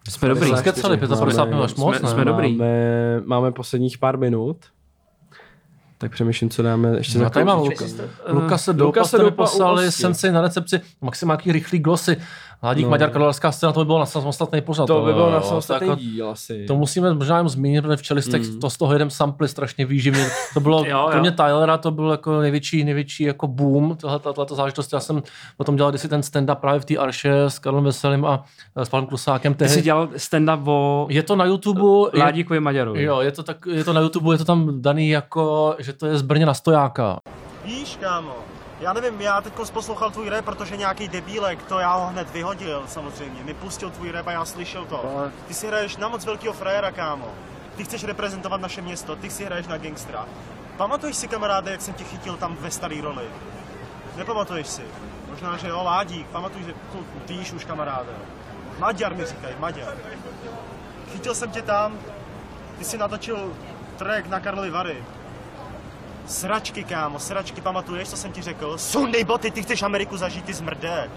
Jsme 0.10 0.30
dobrý. 0.30 0.48
Jsme 0.50 0.58
skecali, 0.58 0.98
55 0.98 1.50
minut 1.50 1.64
až 1.64 1.76
moc, 1.76 1.96
jsme, 1.96 2.08
ne? 2.08 2.14
jsme 2.14 2.26
dobrý. 2.26 2.56
Máme, 2.58 3.22
máme 3.26 3.52
posledních 3.52 3.98
pár 3.98 4.18
minut. 4.18 4.58
Tak 5.98 6.12
přemýšlím, 6.12 6.50
co 6.50 6.62
dáme 6.64 6.98
ještě 6.98 7.18
No, 7.18 7.24
za 7.24 7.30
tady 7.30 7.46
mám. 7.46 7.60
Luka, 7.60 8.58
Doupa, 8.72 8.84
Lukase 8.84 9.08
jste 9.08 9.18
mi 9.18 9.24
Doupa 9.24 9.44
u 9.44 9.46
poslali 9.46 9.88
Osky. 9.88 10.02
sensei 10.02 10.32
na 10.32 10.42
recepci, 10.42 10.82
maximálky 11.02 11.52
rychlý 11.52 11.80
glosy. 11.80 12.18
Hladík 12.62 12.84
No. 12.86 12.90
Maďar 12.90 13.10
Karlovarská 13.10 13.52
scéna, 13.52 13.72
to 13.72 13.80
by 13.80 13.86
bylo 13.86 14.00
na 14.00 14.06
samostatný 14.06 14.62
pořad. 14.62 14.86
To 14.88 15.02
by 15.02 15.14
bylo 15.14 15.32
na 15.32 15.42
samostatný 15.42 15.88
to 15.88 15.92
jako- 15.92 16.02
díl 16.02 16.30
asi. 16.30 16.66
To 16.66 16.76
musíme 16.76 17.14
možná 17.14 17.38
jenom 17.38 17.50
zmínit, 17.50 17.82
protože 17.82 17.98
v 17.98 18.02
čelistech 18.02 18.42
Mm. 18.50 18.60
to 18.60 18.70
z 18.70 18.78
toho 18.78 18.94
jedem 18.94 19.10
samply 19.10 19.48
strašně 19.48 19.86
výživně. 19.86 20.28
To 20.54 20.60
bylo 20.60 20.86
Jo, 20.86 20.98
jo. 21.00 21.08
pro 21.12 21.20
mě 21.22 21.32
Tylera, 21.32 21.78
to 21.78 21.92
byl 21.92 22.12
jako 22.12 22.40
největší, 22.42 22.84
největší 22.84 23.24
jako 23.24 23.48
boom, 23.48 23.96
tohle, 23.98 24.20
tato 24.20 24.56
záležitost. 24.56 24.94
Já 24.94 25.00
jsem 25.00 25.24
potom 25.58 25.76
dělal 25.76 25.92
kdysi 25.92 26.08
ten 26.10 26.22
stand-up 26.22 26.56
právě 26.56 26.80
v 26.80 26.86
té 26.86 26.98
Arše 26.98 27.32
s 27.48 27.60
Karlem 27.60 27.84
Veselým 27.84 28.26
a 28.26 28.44
s 28.76 28.90
panem 28.90 29.06
Klusákem. 29.08 29.54
Ty 29.54 29.64
jsi 29.68 29.70
Tehdy. 29.74 29.82
dělal 29.86 30.08
stand-up 30.18 30.68
o 30.68 31.08
Je 31.10 31.24
to 31.24 31.36
na 31.36 31.46
YouTube. 31.46 31.82
je- 32.14 32.20
Ládíkovi 32.24 32.60
Maďarovi. 32.60 33.04
Jo, 33.04 33.20
je 33.22 33.32
to, 33.32 33.44
tak, 33.44 33.58
je 33.72 33.84
to 33.84 33.94
na 33.94 34.02
YouTube, 34.02 34.34
je 34.34 34.38
to 34.38 34.46
tam 34.46 34.82
daný 34.82 35.10
jako, 35.10 35.76
že 35.80 35.94
to 35.94 36.06
je 36.06 36.18
z 36.18 36.22
Brně 36.22 36.46
na 36.46 36.54
stojáka. 36.54 37.18
Víš, 37.66 37.98
kámo, 38.02 38.32
já 38.86 38.94
nevím, 38.94 39.22
já 39.22 39.42
teď 39.42 39.54
poslouchal 39.54 40.12
tvůj 40.12 40.30
rap, 40.30 40.46
protože 40.46 40.78
nějaký 40.78 41.08
debílek, 41.08 41.64
to 41.64 41.80
já 41.80 41.94
ho 41.94 42.08
hned 42.08 42.30
vyhodil 42.30 42.84
samozřejmě, 42.88 43.44
mi 43.44 43.54
pustil 43.54 43.90
tvůj 43.90 44.12
rap 44.12 44.28
a 44.28 44.32
já 44.32 44.46
slyšel 44.46 44.86
to. 44.86 45.30
Ty 45.48 45.54
si 45.54 45.68
hraješ 45.68 45.98
na 45.98 46.10
moc 46.10 46.26
velkého 46.26 46.54
frajera, 46.54 46.92
kámo. 46.92 47.28
Ty 47.76 47.84
chceš 47.84 48.04
reprezentovat 48.04 48.62
naše 48.62 48.82
město, 48.82 49.16
ty 49.16 49.30
si 49.30 49.46
hraješ 49.46 49.68
na 49.68 49.78
gangstra. 49.78 50.26
Pamatuješ 50.78 51.16
si, 51.16 51.28
kamaráde, 51.28 51.72
jak 51.72 51.82
jsem 51.82 51.94
tě 51.94 52.04
chytil 52.04 52.38
tam 52.38 52.56
ve 52.56 52.72
staré 52.72 53.02
roli? 53.02 53.26
Nepamatuješ 54.16 54.68
si? 54.68 54.84
Možná, 55.30 55.58
že 55.58 55.68
jo, 55.68 55.84
Ládík, 55.84 56.28
pamatuj, 56.28 56.64
že 56.64 56.74
tu 56.92 57.06
víš 57.28 57.54
už, 57.54 57.66
kamaráde. 57.66 58.12
Maďar 58.80 59.16
mi 59.16 59.26
říkají, 59.26 59.56
Maďar. 59.60 59.94
Chytil 61.12 61.36
jsem 61.36 61.52
tě 61.52 61.62
tam, 61.62 62.00
ty 62.78 62.84
si 62.86 62.98
natočil 62.98 63.54
track 63.98 64.28
na 64.28 64.40
Karlovy 64.40 64.70
Vary. 64.70 65.04
Sračky, 66.28 66.84
kámo, 66.84 67.20
sračky, 67.20 67.62
pamatuješ, 67.62 68.10
co 68.10 68.18
jsem 68.18 68.32
ti 68.32 68.42
řekl? 68.42 68.78
Sundej 68.78 69.24
boty, 69.24 69.52
ty 69.52 69.64
chceš 69.64 69.84
Ameriku 69.84 70.18
zažít, 70.18 70.46
ty 70.46 70.54
zmrdé. 70.54 71.10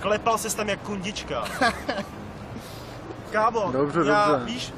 Klepal 0.00 0.38
ses 0.38 0.54
tam 0.54 0.68
jak 0.68 0.80
kundička. 0.80 1.44
Kámo, 3.32 3.72
Dobře, 3.72 4.00
já, 4.06 4.26
dobře. 4.28 4.44
víš, 4.44 4.72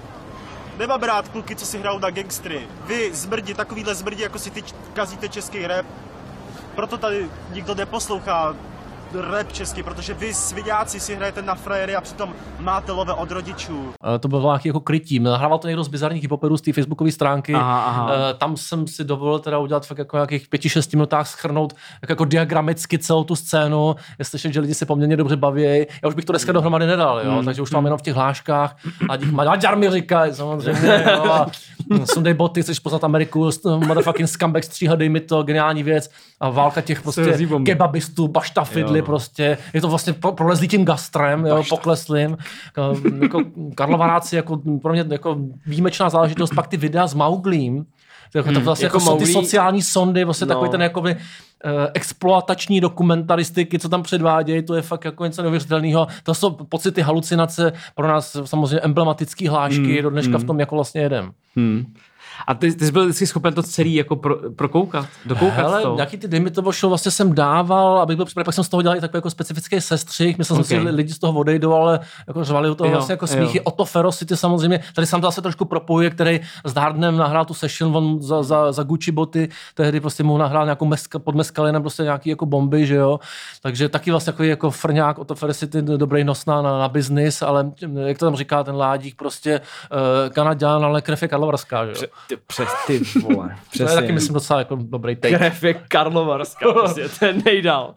nemám 0.78 1.02
rád 1.02 1.28
kluky, 1.28 1.56
co 1.56 1.66
si 1.66 1.78
hrajou 1.78 1.98
na 1.98 2.10
gangstry. 2.10 2.68
Vy 2.86 3.14
zmrdi, 3.14 3.54
takovýhle 3.54 3.94
zmrdi, 3.94 4.22
jako 4.22 4.38
si 4.38 4.50
ty 4.50 4.64
kazíte 4.92 5.28
český 5.28 5.66
rap. 5.66 5.86
Proto 6.74 6.98
tady 6.98 7.28
nikdo 7.52 7.74
neposlouchá 7.74 8.56
rap 9.14 9.52
česky, 9.52 9.82
protože 9.82 10.14
vy 10.14 10.34
sviňáci 10.34 11.00
si 11.00 11.14
hrajete 11.16 11.42
na 11.42 11.54
frajery 11.54 11.96
a 11.96 12.00
přitom 12.00 12.32
máte 12.60 12.92
love 12.92 13.12
od 13.12 13.30
rodičů. 13.30 13.92
Eh, 14.14 14.18
To 14.18 14.28
bylo 14.28 14.42
nějaký 14.52 14.68
jako 14.68 14.80
krytí. 14.80 15.18
Nahrával 15.20 15.58
to 15.58 15.66
někdo 15.68 15.84
z 15.84 15.88
bizarních 15.88 16.22
hiphoperů 16.22 16.56
z 16.56 16.60
té 16.60 16.72
facebookové 16.72 17.12
stránky. 17.12 17.54
Aha, 17.54 17.82
aha. 17.84 18.10
Eh, 18.30 18.34
Tam 18.34 18.56
jsem 18.56 18.86
si 18.86 19.04
dovolil 19.04 19.38
teda 19.38 19.58
udělat 19.58 19.86
fakt 19.86 19.98
jako 19.98 20.16
nějakých 20.16 20.48
pěti, 20.48 20.68
šesti 20.68 20.96
minutách 20.96 21.26
schrnout 21.28 21.72
jako, 22.02 22.12
jako 22.12 22.24
diagramicky 22.24 22.98
celou 22.98 23.24
tu 23.24 23.36
scénu. 23.36 23.94
Je 24.18 24.24
slyšet, 24.24 24.52
že 24.52 24.60
lidi 24.60 24.74
se 24.74 24.86
poměrně 24.86 25.16
dobře 25.16 25.36
baví. 25.36 25.62
Já 25.62 26.08
už 26.08 26.14
bych 26.14 26.24
to 26.24 26.32
dneska 26.32 26.52
dohromady 26.52 26.86
nedal, 26.86 27.20
jo? 27.24 27.32
Mm. 27.32 27.44
takže 27.44 27.62
už 27.62 27.70
to 27.70 27.76
mám 27.76 27.84
jenom 27.84 27.98
v 27.98 28.02
těch 28.02 28.14
hláškách. 28.14 28.76
A 29.08 29.16
dík 29.16 29.32
Maďar 29.32 29.76
mi 29.76 29.90
říkají, 29.90 30.34
samozřejmě. 30.34 31.04
Jo? 31.14 31.32
A 31.32 31.46
Sundej 32.04 32.34
boty, 32.34 32.62
chceš 32.62 32.78
poznat 32.78 33.04
Ameriku, 33.04 33.50
motherfucking 33.64 34.28
scumbag, 34.28 34.64
stříha, 34.64 34.94
dej 34.96 35.08
mi 35.08 35.20
to, 35.20 35.42
geniální 35.42 35.82
věc. 35.82 36.10
A 36.40 36.50
válka 36.50 36.80
těch 36.80 37.02
prostě 37.02 37.38
kebabistů, 37.64 38.28
baštafidly 38.28 38.99
Jo. 39.00 39.06
prostě. 39.06 39.58
Je 39.74 39.80
to 39.80 39.88
vlastně 39.88 40.12
pro- 40.12 40.32
prolezlý 40.32 40.68
tím 40.68 40.84
gastrem, 40.84 41.46
jo, 41.46 41.62
pokleslým. 41.68 42.36
Jako, 42.66 43.00
jako 43.22 43.40
Karlovaráci 43.74 44.36
jako 44.36 44.60
pro 44.82 44.92
mě 44.92 45.04
jako 45.10 45.36
výjimečná 45.66 46.10
záležitost, 46.10 46.50
pak 46.54 46.66
ty 46.68 46.76
videa 46.76 47.06
s 47.06 47.14
Mauglím, 47.14 47.84
to, 48.32 48.38
je- 48.38 48.42
to 48.44 48.50
Hmm, 48.50 48.62
vlastně 48.62 48.86
jako 48.86 48.96
jako, 48.96 49.06
jsou 49.10 49.18
ty 49.18 49.26
sociální 49.26 49.82
sondy, 49.82 50.24
vlastně 50.24 50.46
No. 50.46 50.54
takový 50.54 50.70
ten 50.70 50.82
jakoby, 50.82 51.10
eh, 51.64 51.90
exploatační 51.94 52.80
dokumentaristiky, 52.80 53.78
co 53.78 53.88
tam 53.88 54.02
předvádějí, 54.02 54.62
to 54.62 54.74
je 54.74 54.82
fakt 54.82 55.04
jako 55.04 55.24
něco 55.24 55.42
neuvěřitelného. 55.42 56.06
To 56.22 56.34
jsou 56.34 56.50
pocity, 56.50 57.02
halucinace, 57.02 57.72
pro 57.94 58.08
nás 58.08 58.36
samozřejmě 58.44 58.80
emblematický 58.80 59.48
hlášky, 59.48 59.92
Hmm, 59.94 60.02
do 60.02 60.10
dneška 60.10 60.30
hmm. 60.36 60.40
v 60.40 60.46
tom 60.46 60.60
jako 60.60 60.74
vlastně 60.74 61.00
jedem. 61.00 61.30
Hmm. 61.56 61.94
A 62.46 62.54
ty, 62.54 62.72
ty 62.74 62.86
jsi 62.86 62.92
byl 62.92 63.04
vždycky 63.04 63.26
schopen 63.26 63.54
to 63.54 63.62
celý 63.62 63.94
jako 63.94 64.16
pro, 64.16 64.36
prokoukat, 64.56 65.06
dokoukat 65.26 65.56
Hele, 65.56 65.82
to. 65.82 65.94
nějaký 65.94 66.16
ty 66.16 66.28
dejmy 66.28 66.50
to 66.50 66.72
šlo, 66.72 66.88
vlastně 66.88 67.10
jsem 67.10 67.34
dával, 67.34 67.98
abych 67.98 68.16
byl 68.16 68.26
připraven, 68.26 68.44
pak 68.44 68.54
jsem 68.54 68.64
z 68.64 68.68
toho 68.68 68.82
dělal 68.82 68.96
i 68.96 69.00
takový 69.00 69.18
jako 69.18 69.30
specifický 69.30 69.80
sestřih, 69.80 70.38
myslel 70.38 70.56
jsem 70.56 70.60
Okay. 70.64 70.78
si, 70.78 70.84
že 70.84 70.90
lidi 70.90 71.12
z 71.12 71.18
toho 71.18 71.38
odejdou, 71.40 71.72
ale 71.74 72.00
jako 72.28 72.44
řvali 72.44 72.70
u 72.70 72.74
toho 72.74 72.88
Jo, 72.90 72.92
vlastně 72.96 73.12
jako 73.12 73.24
jo. 73.24 73.28
smíchy. 73.28 73.60
Otto 73.60 73.84
Ferocity 73.84 74.36
samozřejmě, 74.36 74.80
tady 74.94 75.06
jsem 75.06 75.20
to 75.20 75.26
zase 75.26 75.42
trošku 75.42 75.64
propojuje, 75.64 76.10
který 76.10 76.40
s 76.64 76.74
Hardnem 76.74 77.16
nahrál 77.16 77.44
tu 77.44 77.54
session, 77.54 77.96
on 77.96 78.22
za, 78.22 78.42
za, 78.42 78.72
za 78.72 78.82
Gucci 78.82 79.12
boty, 79.12 79.48
tehdy 79.74 80.00
prostě 80.00 80.22
mu 80.22 80.38
nahrál 80.38 80.64
nějakou 80.64 80.84
meska, 80.86 81.18
pod 81.18 81.34
meskalinem 81.34 81.82
prostě 81.82 82.02
nějaký 82.02 82.30
jako 82.30 82.46
bomby, 82.46 82.86
že 82.86 82.94
jo. 82.94 83.20
Takže 83.62 83.88
taky 83.88 84.10
vlastně 84.10 84.30
jako, 84.30 84.42
jako 84.44 84.70
frňák 84.70 85.18
Otto 85.18 85.34
Ferocity, 85.34 85.82
dobrý 85.82 86.24
nos 86.24 86.46
na, 86.46 86.62
na, 86.62 86.78
na 86.78 86.88
business, 86.88 87.42
ale 87.42 87.70
jak 88.06 88.18
to 88.18 88.26
tam 88.26 88.36
říká 88.36 88.64
ten 88.64 88.76
ládík, 88.76 89.14
prostě 89.16 89.60
uh, 89.60 90.32
Kanaďan, 90.32 90.84
ale 90.84 91.02
krev 91.02 91.22
je 91.22 91.28
Karlovarská, 91.28 91.86
že 91.86 91.92
jo. 92.29 92.29
Ty, 92.36 92.42
přes 92.46 92.68
ty 92.86 93.00
vole, 93.20 93.56
To 93.76 93.82
je 93.82 93.88
taky, 93.94 94.12
myslím, 94.12 94.34
docela 94.34 94.58
jako 94.58 94.78
dobrý 94.80 95.16
take. 95.16 95.36
Krev 95.38 95.64
je 95.64 95.74
Karlovarská, 95.74 96.72
prostě, 96.72 97.08
ten 97.20 97.42
nejdál. 97.44 97.92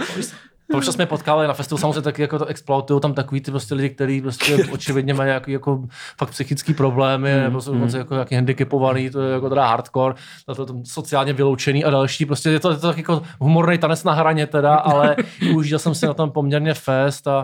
Proč 0.71 0.85
jsme 0.85 1.05
potkali 1.05 1.47
na 1.47 1.53
festivalu, 1.53 1.79
samozřejmě 1.81 2.01
taky 2.01 2.21
jako 2.21 2.39
to 2.39 2.45
exploitují 2.45 3.01
tam 3.01 3.13
takový 3.13 3.41
ty 3.41 3.51
prostě 3.51 3.75
lidi, 3.75 3.89
kteří 3.89 4.21
prostě 4.21 4.57
očividně 4.71 5.13
mají 5.13 5.29
jako, 5.29 5.51
jako 5.51 5.83
fakt 6.17 6.29
psychické 6.29 6.73
problémy, 6.73 7.31
Hmm, 7.33 7.43
nebo 7.43 7.61
jsou 7.61 7.73
dokonce 7.73 7.97
jako 7.97 8.13
nějaký 8.13 8.35
handicapovaný, 8.35 9.09
to 9.09 9.21
je 9.21 9.33
jako 9.33 9.49
teda 9.49 9.67
hardcore, 9.67 10.15
to, 10.45 10.55
to, 10.55 10.65
to 10.65 10.73
sociálně 10.83 11.33
vyloučený 11.33 11.85
a 11.85 11.89
další, 11.89 12.25
prostě 12.25 12.49
je 12.49 12.59
to, 12.59 12.71
je 12.71 12.77
to 12.77 12.87
tak 12.87 12.97
jako 12.97 13.21
humorný 13.39 13.77
tanec 13.77 14.03
na 14.03 14.13
hraně 14.13 14.47
teda, 14.47 14.75
ale 14.75 15.15
užil 15.55 15.79
jsem 15.79 15.95
si 15.95 16.05
na 16.05 16.13
tom 16.13 16.31
poměrně 16.31 16.73
fest 16.73 17.27
a 17.27 17.43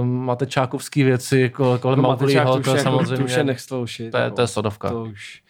um, 0.00 0.24
máte 0.24 0.46
čákovský 0.46 1.02
věci 1.02 1.52
ko- 1.54 1.78
kolem 1.78 1.96
No, 1.96 2.02
Maugliho, 2.08 2.44
Matečák, 2.44 2.64
to 2.64 2.70
je 2.70 2.76
jako- 2.76 2.90
samozřejmě, 2.90 3.16
To 3.68 3.80
už 3.82 4.00
je 4.00 4.10
to 4.10 4.16
je, 4.16 4.22
jako. 4.22 4.36
to 4.36 4.42
je 4.42 4.46
sodovka. 4.48 4.88
To 4.88 5.02
už. 5.02 5.42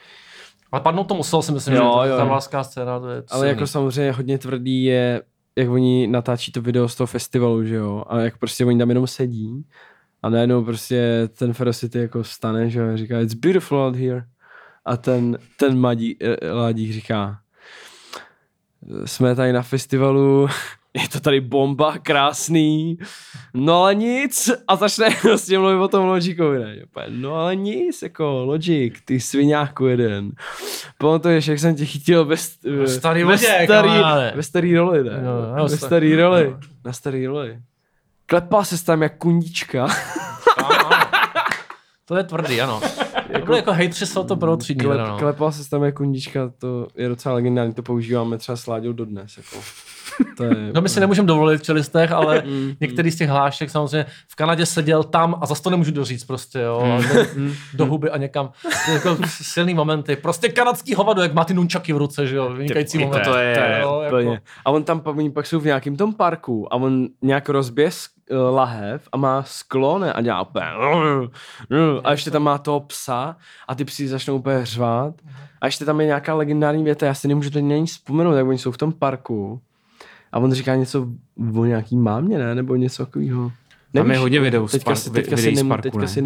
Ale 0.74 0.80
padnout 0.82 1.08
to 1.08 1.14
musel 1.14 1.42
si 1.42 1.52
myslím, 1.52 1.74
Jo, 1.74 2.00
že 2.04 2.08
jo. 2.08 2.14
ta 2.14 2.18
karlovarská 2.20 2.64
scéna, 2.64 3.00
to 3.00 3.08
je 3.08 3.16
Ale 3.16 3.40
silný. 3.40 3.48
jako 3.48 3.66
samozřejmě 3.66 4.12
hodně 4.12 4.38
tvrdý 4.38 4.84
je, 4.84 5.22
jak 5.56 5.68
oni 5.68 6.06
natáčí 6.06 6.52
to 6.52 6.62
video 6.62 6.88
z 6.88 6.94
toho 6.96 7.06
festivalu, 7.06 7.64
že 7.64 7.74
jo, 7.74 8.04
a 8.08 8.18
jak 8.20 8.38
prostě 8.38 8.64
oni 8.64 8.78
tam 8.78 8.88
jenom 8.88 9.06
sedí 9.06 9.64
a 10.22 10.28
najednou 10.28 10.64
prostě 10.64 11.28
ten 11.38 11.52
Ferocity 11.52 11.98
jako 11.98 12.24
stane, 12.24 12.70
že 12.70 12.80
jo, 12.80 12.92
a 12.94 12.96
říká, 12.96 13.20
it's 13.20 13.34
beautiful 13.34 13.78
out 13.78 13.96
here. 13.96 14.24
A 14.84 14.96
ten, 14.96 15.38
ten 15.58 15.80
mladí, 15.80 16.16
eh, 16.22 16.54
mladík 16.54 16.92
říká, 16.92 17.38
jsme 19.04 19.34
tady 19.34 19.52
na 19.52 19.62
festivalu, 19.62 20.46
je 21.02 21.08
to 21.08 21.20
tady 21.20 21.40
bomba, 21.40 21.98
krásný, 21.98 22.98
no 23.54 23.82
ale 23.82 23.94
nic. 23.94 24.50
A 24.68 24.76
začne 24.76 25.06
prostě 25.22 25.58
mluvit 25.58 25.76
o 25.84 25.88
tom 25.88 26.04
Logikovi, 26.06 26.58
ne? 26.58 26.76
No 27.08 27.34
ale 27.34 27.56
nic, 27.56 28.02
jako 28.02 28.44
Logic, 28.44 28.94
ty 29.04 29.20
sviňáku 29.20 29.86
jeden. 29.86 30.30
Pamatuješ, 30.98 31.46
jak 31.46 31.58
jsem 31.58 31.76
tě 31.76 31.84
chytil 31.84 32.24
ve, 32.24 32.34
st- 32.34 32.84
starý 32.84 33.24
ve, 33.24 33.32
lodě, 33.32 33.60
starý, 33.64 33.90
ve 34.34 34.42
starý 34.42 34.76
roli, 34.76 35.04
ne? 35.04 35.10
Jo, 35.24 35.56
jo, 35.58 35.62
ve 35.62 35.68
sta- 35.76 35.86
starý 35.86 36.16
roli. 36.16 36.56
Na 36.84 36.92
starý 36.92 37.26
roli. 37.26 37.58
Klepal 38.26 38.64
se 38.64 38.84
tam 38.84 39.02
jak 39.02 39.18
kundička. 39.18 39.88
To 42.04 42.16
je 42.16 42.24
tvrdý, 42.24 42.60
ano. 42.60 42.80
jako, 43.28 43.54
jako 43.56 43.72
hejtři 43.72 44.06
jsou 44.06 44.24
to 44.24 44.36
pro 44.36 44.56
třídní, 44.56 44.84
Klep, 44.84 45.00
no. 45.08 45.18
Klepal 45.18 45.52
se 45.52 45.70
tam 45.70 45.84
jak 45.84 45.94
kundička, 45.94 46.52
to 46.58 46.88
je 46.96 47.08
docela 47.08 47.34
legendární, 47.34 47.74
to 47.74 47.82
používáme 47.82 48.38
třeba 48.38 48.56
s 48.56 48.66
Láďou 48.66 48.92
dodnes. 48.92 49.36
Jako. 49.36 49.56
To 50.36 50.44
je, 50.44 50.70
No 50.72 50.80
my 50.80 50.88
si 50.88 51.00
nemůžeme 51.00 51.28
dovolit 51.28 51.58
v 51.58 51.62
čelistech, 51.62 52.12
ale 52.12 52.42
Mm, 52.54 52.72
některý 52.80 53.10
z 53.10 53.16
těch 53.16 53.28
hlášek 53.28 53.70
samozřejmě 53.70 54.06
v 54.28 54.36
Kanadě 54.36 54.66
seděl 54.66 55.04
tam 55.04 55.38
a 55.40 55.46
zase 55.46 55.62
to 55.62 55.70
nemůžu 55.70 55.90
doříct 55.90 56.26
prostě, 56.26 56.58
jo. 56.58 57.00
Mm. 57.36 57.48
Do, 57.48 57.54
do 57.74 57.86
huby 57.86 58.10
a 58.10 58.16
někam. 58.16 58.50
To 58.86 58.92
jako 58.92 59.16
silný 59.26 59.74
momenty. 59.74 60.16
Prostě 60.16 60.48
kanadský 60.48 60.94
hovado, 60.94 61.22
jak 61.22 61.34
má 61.34 61.44
ty 61.44 61.54
nunčaky 61.54 61.92
v 61.92 61.96
ruce, 61.96 62.26
že 62.26 62.36
jo. 62.36 62.52
Vynikající 62.52 62.98
moment. 62.98 63.22
to 63.24 63.38
je, 63.38 63.54
to 63.54 63.60
je 63.60 63.80
jo, 63.82 64.00
jako, 64.00 64.36
A 64.64 64.70
on 64.70 64.84
tam 64.84 65.02
pak 65.34 65.46
jsou 65.46 65.60
v 65.60 65.64
nějakém 65.64 65.96
tom 65.96 66.14
parku 66.14 66.74
a 66.74 66.76
on 66.76 67.08
nějak 67.22 67.48
rozbije 67.48 67.90
eh, 68.30 68.36
lahev 68.36 69.08
a 69.12 69.16
má 69.16 69.42
sklo 69.42 69.98
ne, 69.98 70.12
a 70.12 70.20
dělá 70.20 70.42
úplně 70.42 70.66
a 72.04 72.10
ještě 72.10 72.30
tam 72.30 72.42
má 72.42 72.58
toho 72.58 72.80
psa 72.80 73.36
a 73.68 73.74
ty 73.74 73.84
psi 73.84 74.08
začnou 74.08 74.36
úplně 74.36 74.66
řvát 74.66 75.14
a 75.60 75.66
ještě 75.66 75.84
tam 75.84 76.00
je 76.00 76.06
nějaká 76.06 76.34
legendární 76.34 76.84
věta, 76.84 77.06
já 77.06 77.14
si 77.14 77.28
nemůžu 77.28 77.50
teď 77.50 77.64
na 77.64 77.76
ní 77.76 77.86
vzpomenout, 77.86 78.34
jak 78.34 78.46
oni 78.46 78.58
jsou 78.58 78.72
v 78.72 78.78
tom 78.78 78.92
parku 78.92 79.60
a 80.34 80.38
on 80.38 80.52
říká 80.52 80.74
něco 80.74 81.08
o 81.54 81.64
nějaký 81.64 81.96
mámě, 81.96 82.38
ne, 82.38 82.54
nebo 82.54 82.76
něco 82.76 83.06
takového. 83.06 83.52
Máme 83.94 84.18
hodně 84.18 84.40
videů 84.40 84.68
z 84.68 84.72
teďka 84.72 84.90
par- 84.90 84.96
si, 84.96 85.10
teďka 85.10 85.36
videí 85.36 85.50
si, 85.50 85.56
z 85.56 85.58
nemů, 85.58 85.68
parku, 85.68 85.82
teďka 85.82 85.98
ne? 85.98 86.08
si 86.08 86.22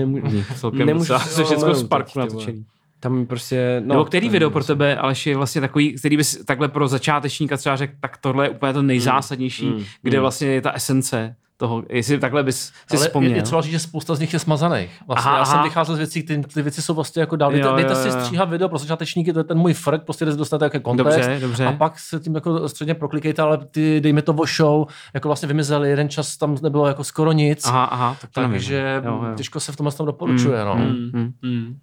celkem 0.54 0.86
nemůžu 0.86 1.12
je 1.12 1.44
všechno 1.44 1.74
z 1.74 1.88
parku 1.88 2.18
natočený. 2.18 2.64
Tam 3.00 3.26
prostě, 3.26 3.82
no. 3.84 3.94
Nebo 3.94 4.04
který 4.04 4.28
video 4.28 4.50
pro 4.50 4.64
tebe, 4.64 4.96
Aleš, 4.96 5.26
je 5.26 5.36
vlastně 5.36 5.60
takový, 5.60 5.94
který 5.94 6.16
bys 6.16 6.44
takhle 6.44 6.68
pro 6.68 6.88
začátečníka 6.88 7.56
třeba 7.56 7.76
řekl, 7.76 7.94
tak 8.00 8.16
tohle 8.16 8.46
je 8.46 8.50
úplně 8.50 8.72
to 8.72 8.82
nejzásadnější, 8.82 9.66
mm, 9.66 9.84
kde 10.02 10.16
mm. 10.16 10.20
vlastně 10.20 10.48
je 10.48 10.60
ta 10.60 10.70
esence 10.70 11.36
toho, 11.58 11.82
jestli 11.88 12.18
takhle 12.18 12.42
bys 12.42 12.60
si 12.60 12.72
ale 12.96 13.06
vzpomněl. 13.06 13.32
je, 13.32 13.36
je 13.36 13.42
třeba 13.42 13.60
říct, 13.60 13.72
že 13.72 13.78
spousta 13.78 14.14
z 14.14 14.20
nich 14.20 14.32
je 14.32 14.38
smazaných. 14.38 14.90
Vlastně 15.06 15.30
Aha, 15.30 15.38
já 15.38 15.44
jsem 15.44 15.62
vycházel 15.62 15.94
z 15.94 15.98
věcí, 15.98 16.22
ty, 16.22 16.42
ty 16.54 16.62
věci 16.62 16.82
jsou 16.82 16.94
vlastně 16.94 17.20
jako 17.20 17.36
dál. 17.36 17.50
Dejte, 17.50 17.68
Jo, 17.68 17.76
dejte 17.76 17.94
si 17.94 18.12
stříhat 18.12 18.50
video 18.50 18.68
pro 18.68 18.78
začátečníky, 18.78 19.32
to 19.32 19.40
je 19.40 19.44
ten 19.44 19.58
můj 19.58 19.74
frk, 19.74 20.02
prostě 20.02 20.24
kde 20.24 20.36
dostat 20.36 20.62
jako 20.62 20.80
kontext. 20.80 21.18
Dobře, 21.18 21.40
dobře. 21.40 21.66
A 21.66 21.72
pak 21.72 21.98
se 21.98 22.20
tím 22.20 22.34
jako 22.34 22.68
středně 22.68 22.94
proklikejte, 22.94 23.42
ale 23.42 23.58
ty, 23.58 24.00
dejme 24.00 24.22
to 24.22 24.32
o 24.32 24.46
show, 24.46 24.86
jako 25.14 25.28
vlastně 25.28 25.48
vymizeli, 25.48 25.90
jeden 25.90 26.08
čas 26.08 26.36
tam 26.36 26.56
nebylo 26.62 26.86
jako 26.86 27.04
skoro 27.04 27.32
nic. 27.32 27.66
Aha, 27.66 27.84
aha, 27.84 28.16
tak 28.20 28.30
takže 28.32 29.02
těžko 29.36 29.60
se 29.60 29.72
v 29.72 29.76
tomhle 29.76 29.92
tom 29.92 30.06
doporučuje. 30.06 30.64
Mm, 30.64 30.68
no. 30.68 30.74
mm, 30.74 31.10
mm. 31.12 31.32
Mm. 31.42 31.78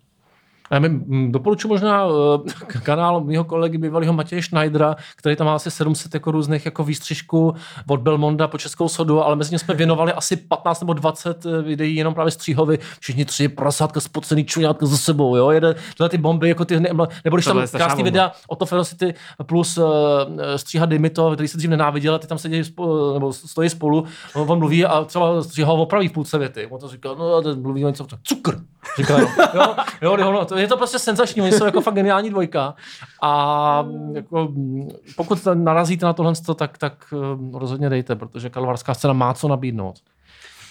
Já 0.76 0.80
mm, 0.80 1.32
doporučuji 1.32 1.67
možná 1.67 2.05
uh, 2.05 2.13
kanál 2.84 3.21
mého 3.23 3.43
kolegy 3.43 3.78
bývalého 3.78 4.13
Matěje 4.13 4.43
Schneidera, 4.43 4.95
který 5.15 5.36
tam 5.36 5.47
má 5.47 5.55
asi 5.55 5.71
700 5.71 6.13
jako 6.13 6.32
různých 6.32 6.65
jako 6.65 6.84
výstřižků 6.84 7.55
od 7.89 7.99
Belmonda 7.99 8.47
po 8.47 8.57
Českou 8.57 8.88
sodu, 8.88 9.23
ale 9.23 9.36
mezi 9.36 9.51
ně 9.51 9.59
jsme 9.59 9.73
věnovali 9.73 10.13
asi 10.13 10.36
15 10.36 10.82
nebo 10.82 10.93
20 10.93 11.45
eh, 11.45 11.61
videí 11.61 11.95
jenom 11.95 12.13
právě 12.13 12.32
stříhovi. 12.32 12.80
Všichni 12.99 13.26
tři 13.26 13.47
prasátka, 13.47 13.99
spocený 13.99 14.45
čuňátka 14.45 14.86
za 14.86 14.97
sebou, 14.97 15.36
jo, 15.36 15.51
jeden, 15.51 15.76
tyhle 15.97 16.09
ty 16.09 16.17
bomby, 16.17 16.49
jako 16.49 16.65
ty, 16.65 16.80
ne, 16.80 16.89
nebo 17.23 17.36
když 17.36 17.45
tam 17.45 17.67
krásný 17.67 18.03
videa 18.03 18.32
o 18.47 18.55
to 18.55 18.65
Ferocity 18.65 19.13
plus 19.43 19.78
uh, 19.78 19.86
stříha 20.55 20.86
Dimito, 20.86 21.32
který 21.34 21.47
se 21.47 21.57
dřív 21.57 21.69
nenáviděl, 21.69 22.19
ty 22.19 22.28
tam 22.28 22.38
sedí 22.38 22.63
spolu, 22.63 23.13
nebo 23.13 23.34
stojí 23.34 23.69
spolu, 23.69 24.05
on, 24.36 24.59
mluví 24.59 24.86
a 24.86 25.03
třeba 25.03 25.43
stříha 25.43 25.67
ho 25.67 25.76
opraví 25.76 26.07
v 26.07 26.11
půlce 26.11 26.38
věty. 26.38 26.67
On 26.67 26.80
to 26.80 26.88
říká, 26.88 27.09
no 27.19 27.41
mluví 27.55 27.84
něco, 27.84 28.07
cukr. 28.23 28.59
Říká, 28.97 29.19
jo, 29.19 29.76
jo, 30.01 30.17
jo, 30.19 30.32
no, 30.32 30.45
to, 30.45 30.57
je 30.57 30.64
to 30.68 30.78
prostě 30.78 30.99
senzační, 30.99 31.41
oni 31.41 31.51
jsou 31.51 31.66
jako 31.66 31.82
fakt 31.82 31.93
geniální 31.93 32.30
dvojka. 32.30 32.76
A 33.24 33.86
jako, 34.13 34.47
mm, 34.51 34.88
pokud 35.16 35.43
to 35.43 35.55
narazíte 35.55 36.05
na 36.05 36.13
tohle, 36.13 36.34
tak, 36.55 36.78
tak 36.78 37.13
eh, 37.13 37.57
rozhodně 37.59 37.89
dejte, 37.89 38.16
protože 38.16 38.49
kalvarská 38.49 38.93
scéna 38.93 39.13
má 39.13 39.34
co 39.34 39.47
nabídnout. 39.47 39.95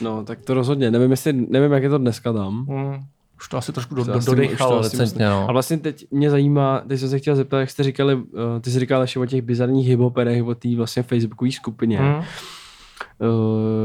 No, 0.00 0.24
tak 0.24 0.38
to 0.40 0.54
rozhodně. 0.54 0.90
Nevím, 0.90 1.10
jestli, 1.10 1.32
nevím, 1.32 1.72
jak 1.72 1.82
je 1.82 1.90
to 1.90 1.98
dneska 1.98 2.32
tam. 2.32 2.66
Hmm. 2.68 3.04
Už 3.36 3.48
to 3.48 3.56
asi 3.56 3.72
trošku 3.72 3.94
do, 3.94 4.04
do, 4.04 4.18
dodechalo 4.26 4.82
myslím. 4.82 5.08
no. 5.18 5.48
A 5.48 5.52
vlastně 5.52 5.78
teď 5.78 6.06
mě 6.10 6.30
zajímá, 6.30 6.82
teď 6.88 7.00
jsem 7.00 7.08
se 7.08 7.18
chtěl 7.18 7.36
zeptat, 7.36 7.60
jak 7.60 7.70
jste 7.70 7.82
říkali, 7.82 8.14
uh, 8.14 8.22
ty 8.60 8.70
jsi 8.70 8.80
říkal 8.80 9.00
ještě 9.00 9.20
o 9.20 9.26
těch 9.26 9.42
bizarních 9.42 9.88
hiphoperech, 9.88 10.44
o 10.44 10.54
té 10.54 10.76
vlastně 10.76 11.02
facebookové 11.02 11.52
skupině, 11.52 11.98
Hmm. 11.98 12.14
uh, 12.14 12.24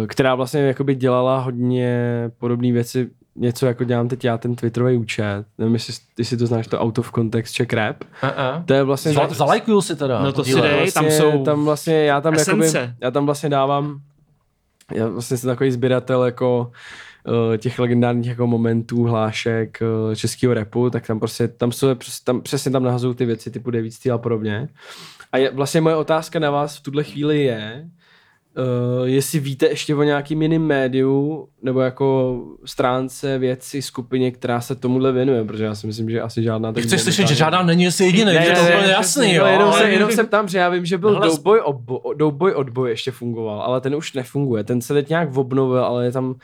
která 0.07 0.36
vlastně 0.36 0.62
jakoby 0.62 0.95
dělala 0.95 1.39
hodně 1.39 2.10
podobné 2.38 2.72
věci, 2.72 3.10
něco 3.39 3.65
jako 3.65 3.83
dělám 3.83 4.07
teď 4.07 4.25
já, 4.25 4.37
ten 4.37 4.55
Twitterový 4.55 4.97
účet. 4.97 5.45
Nevím, 5.57 5.73
jestli 5.73 5.93
ty 6.15 6.25
si 6.25 6.37
to 6.37 6.47
znáš, 6.47 6.67
to 6.67 6.81
out 6.81 6.99
of 6.99 7.11
context 7.15 7.57
check 7.57 7.73
rap. 7.73 8.03
Uh-uh. 8.23 8.65
To 8.65 8.73
je 8.73 8.83
vlastně... 8.83 9.13
Za, 9.13 9.27
zalajkuju 9.27 9.81
si 9.81 9.95
teda. 9.95 10.23
No 10.23 10.31
to 10.31 10.43
si 10.43 10.61
dej, 10.61 10.91
tam 10.91 11.03
vlastně, 11.05 11.11
jsou 11.11 11.43
tam 11.43 11.65
vlastně, 11.65 12.05
já 12.05 12.21
tam, 12.21 12.33
jakoby, 12.33 12.65
esence. 12.65 12.95
já 13.01 13.11
tam 13.11 13.25
vlastně 13.25 13.49
dávám, 13.49 13.99
já 14.95 15.07
vlastně 15.07 15.37
jsem 15.37 15.47
takový 15.47 15.71
sběratel 15.71 16.23
jako 16.23 16.71
eh, 17.53 17.57
těch 17.57 17.79
legendárních 17.79 18.27
jako 18.27 18.47
momentů, 18.47 19.03
hlášek 19.03 19.79
eh, 19.81 20.15
českého 20.15 20.53
repu, 20.53 20.89
tak 20.89 21.07
tam 21.07 21.19
prostě, 21.19 21.47
tam, 21.47 21.71
jsou, 21.71 21.95
přes- 21.95 22.23
tam 22.23 22.41
přesně 22.41 22.71
tam 22.71 22.83
nahazují 22.83 23.15
ty 23.15 23.25
věci 23.25 23.51
typu 23.51 23.71
Steele 23.89 24.15
a 24.15 24.17
podobně. 24.17 24.69
A 25.31 25.37
je, 25.37 25.51
vlastně 25.51 25.81
moje 25.81 25.95
otázka 25.95 26.39
na 26.39 26.51
vás 26.51 26.77
v 26.77 26.81
tuhle 26.81 27.03
chvíli 27.03 27.43
je, 27.43 27.89
Uh, 28.60 29.07
jestli 29.07 29.39
víte 29.39 29.66
ještě 29.68 29.95
o 29.95 30.03
nějakým 30.03 30.41
jiným 30.41 30.62
médiu 30.62 31.47
nebo 31.62 31.80
jako 31.80 32.38
stránce, 32.66 33.38
věci, 33.38 33.82
skupině, 33.82 34.32
která 34.32 34.62
se 34.62 34.76
tomuhle 34.76 35.12
věnuje, 35.12 35.43
protože 35.43 35.64
já 35.64 35.76
si 35.76 35.88
myslím, 35.88 36.10
že 36.10 36.22
asi 36.22 36.43
žádná... 36.43 36.74
tak 36.74 36.84
Chceš 36.84 37.01
slyšet, 37.01 37.28
že 37.28 37.36
žádná 37.36 37.64
není 37.64 37.88
asi 37.88 38.03
jediný, 38.05 38.32
že 38.34 38.51
to 38.51 38.60
je 38.66 38.76
úplně 38.78 38.91
jasný, 38.91 39.34
jo. 39.34 39.43
No, 39.43 39.49
jenom, 39.51 39.74
se, 39.74 39.89
jenom 39.89 40.12
jsem 40.12 40.28
tam, 40.28 40.47
že 40.47 40.57
já 40.57 40.70
vím, 40.70 40.86
že 40.86 40.97
byl 40.97 41.10
Hele, 41.14 41.28
Doughboy, 41.28 41.60
odbo, 41.62 42.01
Doughboy 42.18 42.53
odboj 42.53 42.89
ještě 42.89 43.12
fungoval, 43.12 43.62
ale 43.62 43.82
ten 43.82 43.95
už 43.95 44.14
nefunguje. 44.14 44.64
Ten 44.64 44.82
se 44.82 44.93
teď 44.93 45.10
nějak 45.10 45.38
obnovil, 45.38 45.84
ale 45.86 46.05
je 46.05 46.12
tam 46.12 46.26
uh, 46.30 46.36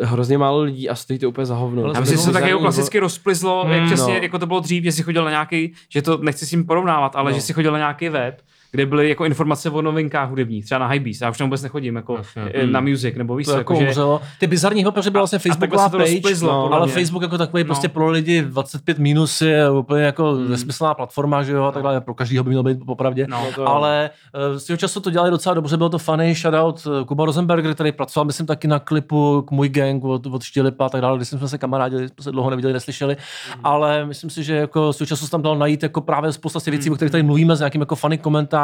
hrozně 0.00 0.38
málo 0.38 0.62
lidí 0.62 0.88
a 0.88 0.94
stojí 0.94 1.18
to 1.18 1.28
úplně 1.28 1.46
za 1.46 1.54
hovno. 1.54 1.92
Já 1.94 2.00
myslím, 2.00 2.16
že 2.16 2.22
se 2.22 2.26
to 2.26 2.32
tak 2.32 2.46
jako 2.46 2.60
klasicky 2.60 2.98
rozplizlo, 2.98 3.64
Hmm, 3.64 3.72
jak 3.72 3.84
přesně, 3.86 4.14
no. 4.14 4.20
jako 4.22 4.38
to 4.38 4.46
bylo 4.46 4.60
dřív, 4.60 4.84
že 4.84 4.92
si 4.92 5.02
chodil 5.02 5.24
na 5.24 5.30
nějaký, 5.30 5.72
že 5.88 6.02
to 6.02 6.16
nechci 6.18 6.46
s 6.46 6.50
tím 6.50 6.66
porovnávat, 6.66 7.16
ale 7.16 7.30
No. 7.30 7.36
že 7.36 7.42
si 7.42 7.52
chodil 7.52 7.72
na 7.72 7.78
nějaký 7.78 8.08
web, 8.08 8.40
kde 8.74 8.86
byly 8.86 9.08
jako 9.08 9.24
informace 9.24 9.70
o 9.70 9.82
novinkách 9.82 10.28
hudebních, 10.30 10.64
třeba 10.64 10.78
na 10.78 10.86
Hypebeast. 10.86 11.22
Já 11.22 11.30
už 11.30 11.38
tam 11.38 11.46
vůbec 11.46 11.62
nechodím, 11.62 11.96
jako 11.96 12.18
eh, 12.36 12.66
na 12.66 12.80
music, 12.80 13.14
nebo 13.16 13.36
víš, 13.36 13.46
To 13.46 13.52
co, 13.52 13.58
jako 13.58 13.74
že-. 13.74 13.94
Ty 14.40 14.46
bizarní 14.46 14.84
hopeři 14.84 15.10
byla 15.10 15.20
vlastně 15.22 15.36
a 15.50 15.54
se 15.54 15.58
to 15.58 15.66
page, 15.76 15.96
rozplizlo, 15.98 16.52
no, 16.52 16.72
ale 16.72 16.86
mě. 16.86 16.94
Facebook 16.94 17.22
jako 17.22 17.38
takový 17.38 17.62
No. 17.62 17.66
prostě 17.66 17.88
pro 17.88 18.08
lidi 18.10 18.42
25 18.42 18.98
minus 18.98 19.42
je 19.42 19.70
úplně 19.70 20.02
jako 20.04 20.32
Hmm. 20.32 20.50
nesmyslná 20.50 20.94
platforma, 20.94 21.42
že 21.42 21.52
jo, 21.52 21.64
a 21.64 21.72
takhle 21.72 22.00
pro 22.00 22.14
každýho 22.14 22.44
by 22.44 22.48
mělo 22.48 22.62
být 22.62 22.78
popravdě. 22.86 23.26
No, 23.30 23.46
to- 23.54 23.68
ale 23.68 24.10
eh, 24.34 24.58
z 24.58 24.64
toho 24.64 24.76
času 24.76 25.00
to 25.00 25.10
dělali 25.10 25.30
docela 25.30 25.54
dobře, 25.54 25.76
bylo 25.76 25.88
to 25.88 25.98
funny, 25.98 26.34
shoutout 26.34 26.86
eh, 27.00 27.04
Kuba 27.04 27.24
Rosenberger, 27.24 27.74
který 27.74 27.92
pracoval, 27.92 28.24
myslím, 28.24 28.46
taky 28.46 28.68
na 28.68 28.78
klipu 28.78 29.42
k 29.42 29.50
můj 29.50 29.68
gang 29.68 30.04
od, 30.04 30.26
od 30.26 30.42
Štělipa 30.42 30.86
a 30.86 30.88
tak 30.88 31.00
dále, 31.00 31.16
když 31.16 31.28
jsme 31.28 31.48
se 31.48 31.58
kamarádili, 31.58 32.08
jsme 32.08 32.22
se 32.22 32.30
dlouho 32.32 32.50
neviděli, 32.50 32.72
neslyšeli, 32.72 33.16
Hmm. 33.54 33.60
ale 33.66 34.06
myslím 34.06 34.30
si, 34.30 34.42
že 34.44 34.54
jako 34.56 34.92
z 34.92 34.98
toho 34.98 35.06
času 35.06 35.24
se 35.24 35.30
tam 35.30 35.42
dalo 35.42 35.54
najít 35.58 35.82
jako 35.82 36.00
právě 36.00 36.32
spousta 36.32 36.60
těch 36.60 36.66
Hmm. 36.74 36.78
věcí, 36.78 36.90
o 36.90 36.94
kterých 36.94 37.12
tady 37.12 37.22
mluvíme, 37.22 37.56
s 37.56 37.60
nějakým 37.60 37.80
jako 37.80 37.94
funny 37.96 38.18
komentářem, 38.18 38.63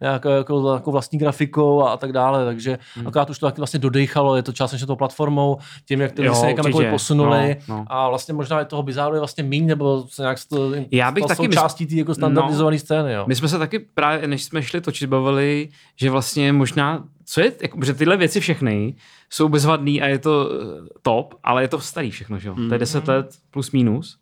nějakou 0.00 0.28
jako, 0.28 0.74
jako 0.74 0.90
vlastní 0.92 1.18
grafikou 1.18 1.82
a, 1.82 1.90
a 1.90 1.96
tak 1.96 2.12
dále, 2.12 2.44
takže 2.44 2.78
akorát 3.06 3.30
už 3.30 3.38
to 3.38 3.46
taky 3.46 3.60
vlastně 3.60 3.78
dodejchalo, 3.78 4.36
je 4.36 4.42
to 4.42 4.52
částečně 4.52 4.86
tou 4.86 4.96
platformou, 4.96 5.58
tím, 5.88 6.00
jak 6.00 6.12
ty 6.12 6.24
Jo, 6.24 6.34
se 6.34 6.46
někam 6.46 6.66
jako 6.66 6.78
určitě. 6.78 6.90
posunuli 6.90 7.56
No, 7.68 7.76
no. 7.76 7.84
a 7.86 8.08
vlastně 8.08 8.34
možná 8.34 8.58
je 8.58 8.64
toho 8.64 8.82
bizáru 8.82 9.14
je 9.14 9.20
vlastně 9.20 9.44
míň, 9.44 9.66
nebo 9.66 10.04
se 10.08 10.22
nějak 10.22 10.38
to, 10.48 10.72
Já 10.90 11.10
bych 11.10 11.24
stal 11.24 11.36
taky 11.36 11.46
součástí 11.46 11.86
té 11.86 11.94
jako 11.94 12.14
standardizované 12.14 12.78
scény, 12.78 13.12
jo. 13.12 13.24
My 13.28 13.34
jsme 13.34 13.48
se 13.48 13.58
taky 13.58 13.78
právě, 13.78 14.28
než 14.28 14.44
jsme 14.44 14.62
šli 14.62 14.80
točit, 14.80 15.06
bavili, 15.10 15.68
že 15.96 16.10
vlastně 16.10 16.52
možná, 16.52 17.04
co 17.24 17.40
je, 17.40 17.52
jako, 17.62 17.84
že 17.84 17.94
tyhle 17.94 18.16
věci 18.16 18.40
všechny 18.40 18.94
jsou 19.30 19.48
bezvadný 19.48 20.02
a 20.02 20.06
je 20.06 20.18
to 20.18 20.50
eh, 20.52 20.88
top, 21.02 21.34
ale 21.44 21.62
je 21.62 21.68
to 21.68 21.80
starý 21.80 22.10
všechno, 22.10 22.38
že 22.38 22.48
jo? 22.48 22.54
Hmm. 22.54 22.68
To 22.68 22.74
je 22.74 22.78
10 22.78 23.08
let 23.08 23.26
plus 23.50 23.70
minus. 23.72 24.18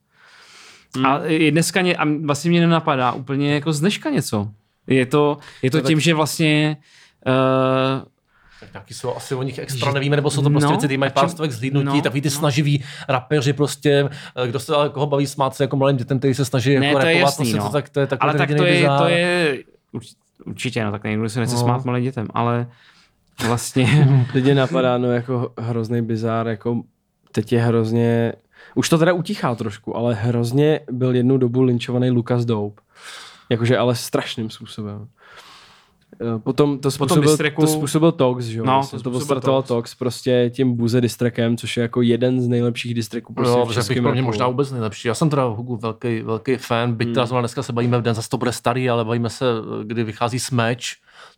A 1.04 1.18
je 1.24 1.50
dneska 1.50 1.80
ně, 1.80 1.96
a 1.96 2.04
vlastně 2.24 2.50
mě 2.50 2.60
nenapadá 2.60 3.12
úplně 3.12 3.54
jako 3.54 3.72
z 3.72 3.80
dneška 3.80 4.10
něco. 4.10 4.48
Je 4.86 5.06
to, 5.06 5.38
je 5.62 5.70
to 5.70 5.80
To 5.80 5.86
tím, 5.88 5.98
tak- 5.98 6.02
že 6.04 6.14
vlastně 6.14 6.76
uh, 7.26 8.02
Tak 8.60 8.72
nějaký 8.72 8.94
jsou 8.94 9.14
asi 9.16 9.34
o 9.34 9.42
nich 9.42 9.58
extra 9.58 9.92
nevíme, 9.92 10.16
nebo 10.16 10.30
jsou 10.30 10.42
to 10.42 10.50
prostě 10.50 10.64
no, 10.64 10.70
věci, 10.70 10.86
které 10.86 10.98
mají 10.98 11.12
pár 11.12 11.28
stovek 11.28 11.52
zhlídnutí, 11.52 11.96
no, 11.96 12.00
takový 12.02 12.20
ty 12.20 12.28
no. 12.28 12.34
snaživí 12.34 12.84
rapeři 13.08 13.52
prostě, 13.52 14.08
eh, 14.44 14.48
kdo 14.48 14.60
se 14.60 14.72
koho 14.92 15.06
baví 15.06 15.26
smát 15.26 15.54
se 15.54 15.64
jako 15.64 15.76
malým 15.76 15.96
dětem, 15.96 16.18
který 16.18 16.34
se 16.34 16.44
snaží 16.44 16.78
ne, 16.78 16.86
jako 16.86 17.00
to 17.00 17.06
je 17.06 17.14
rapovat, 17.14 17.26
jasný, 17.26 17.44
prostě 17.44 17.58
no. 17.58 17.64
to, 17.66 17.72
tak, 17.72 17.88
to 17.88 18.00
je 18.00 18.06
takový 18.06 18.28
ale 18.30 18.38
tak 18.38 18.48
to 18.56 18.64
je, 18.64 18.88
to 18.98 19.04
je, 19.08 19.58
urč- 19.94 20.14
určitě, 20.46 20.84
no, 20.84 20.90
tak 20.92 21.04
někdo 21.04 21.28
se 21.28 21.40
nechce 21.40 21.54
No. 21.54 21.60
smát 21.60 21.84
malým 21.84 22.04
dětem, 22.04 22.26
ale 22.34 22.66
vlastně 23.46 24.08
Teď 24.32 24.54
napadá, 24.54 24.98
no 24.98 25.12
jako 25.12 25.52
hrozný 25.58 26.02
bizár, 26.02 26.48
jako 26.48 26.82
teď 27.32 27.52
je 27.52 27.60
hrozně, 27.62 28.32
už 28.74 28.88
to 28.88 28.98
teda 28.98 29.12
utichá 29.12 29.54
trošku, 29.54 29.96
ale 29.96 30.14
hrozně 30.14 30.80
byl 30.90 31.14
jednu 31.14 31.36
dobu 31.38 31.62
linčovaný 31.62 32.10
Lucas 32.10 32.44
Dope. 32.44 32.82
Jakože 33.50 33.78
ale 33.78 33.94
strašným 33.94 34.50
způsobem. 34.50 35.08
Eh, 36.20 36.38
Potom 36.38 36.78
to 36.78 36.90
Potom 36.90 36.90
způsobil, 36.90 37.30
distracku- 37.36 37.60
to 37.60 37.66
způsobil 37.66 38.12
Tox, 38.12 38.44
že 38.44 38.58
jo? 38.58 38.64
No, 38.64 38.72
Vlastně 38.72 38.98
to 38.98 39.02
to, 39.02 39.10
to 39.10 39.16
způsobil 39.18 39.26
startoval 39.36 39.62
Tox. 39.62 39.68
Tox. 39.90 39.94
prostě 39.94 40.50
tím 40.54 40.76
Buze 40.76 41.00
distrackem, 41.00 41.56
což 41.56 41.76
je 41.76 41.80
jako 41.82 42.02
jeden 42.02 42.40
z 42.40 42.48
nejlepších 42.48 42.94
distracků 42.94 43.34
prostě 43.34 43.58
jo, 43.58 43.66
v 43.66 43.74
českém 43.74 44.02
pro 44.02 44.12
mě 44.12 44.22
možná 44.22 44.48
vůbec 44.48 44.70
nejlepší. 44.72 45.08
Já 45.08 45.14
jsem 45.14 45.30
teda 45.30 45.44
Hugu 45.44 45.76
velký, 45.76 46.22
velký 46.22 46.56
fan, 46.56 46.94
byť 46.94 47.08
teda 47.14 47.26
zrovna 47.26 47.40
dneska 47.40 47.62
se 47.62 47.72
bavíme 47.72 47.98
v 47.98 48.02
den, 48.02 48.14
zase 48.14 48.28
to 48.28 48.38
bude 48.38 48.52
starý, 48.52 48.90
ale 48.90 49.04
bavíme 49.04 49.30
se, 49.30 49.44
kdy 49.84 50.04
vychází 50.04 50.38
Smash, 50.38 50.84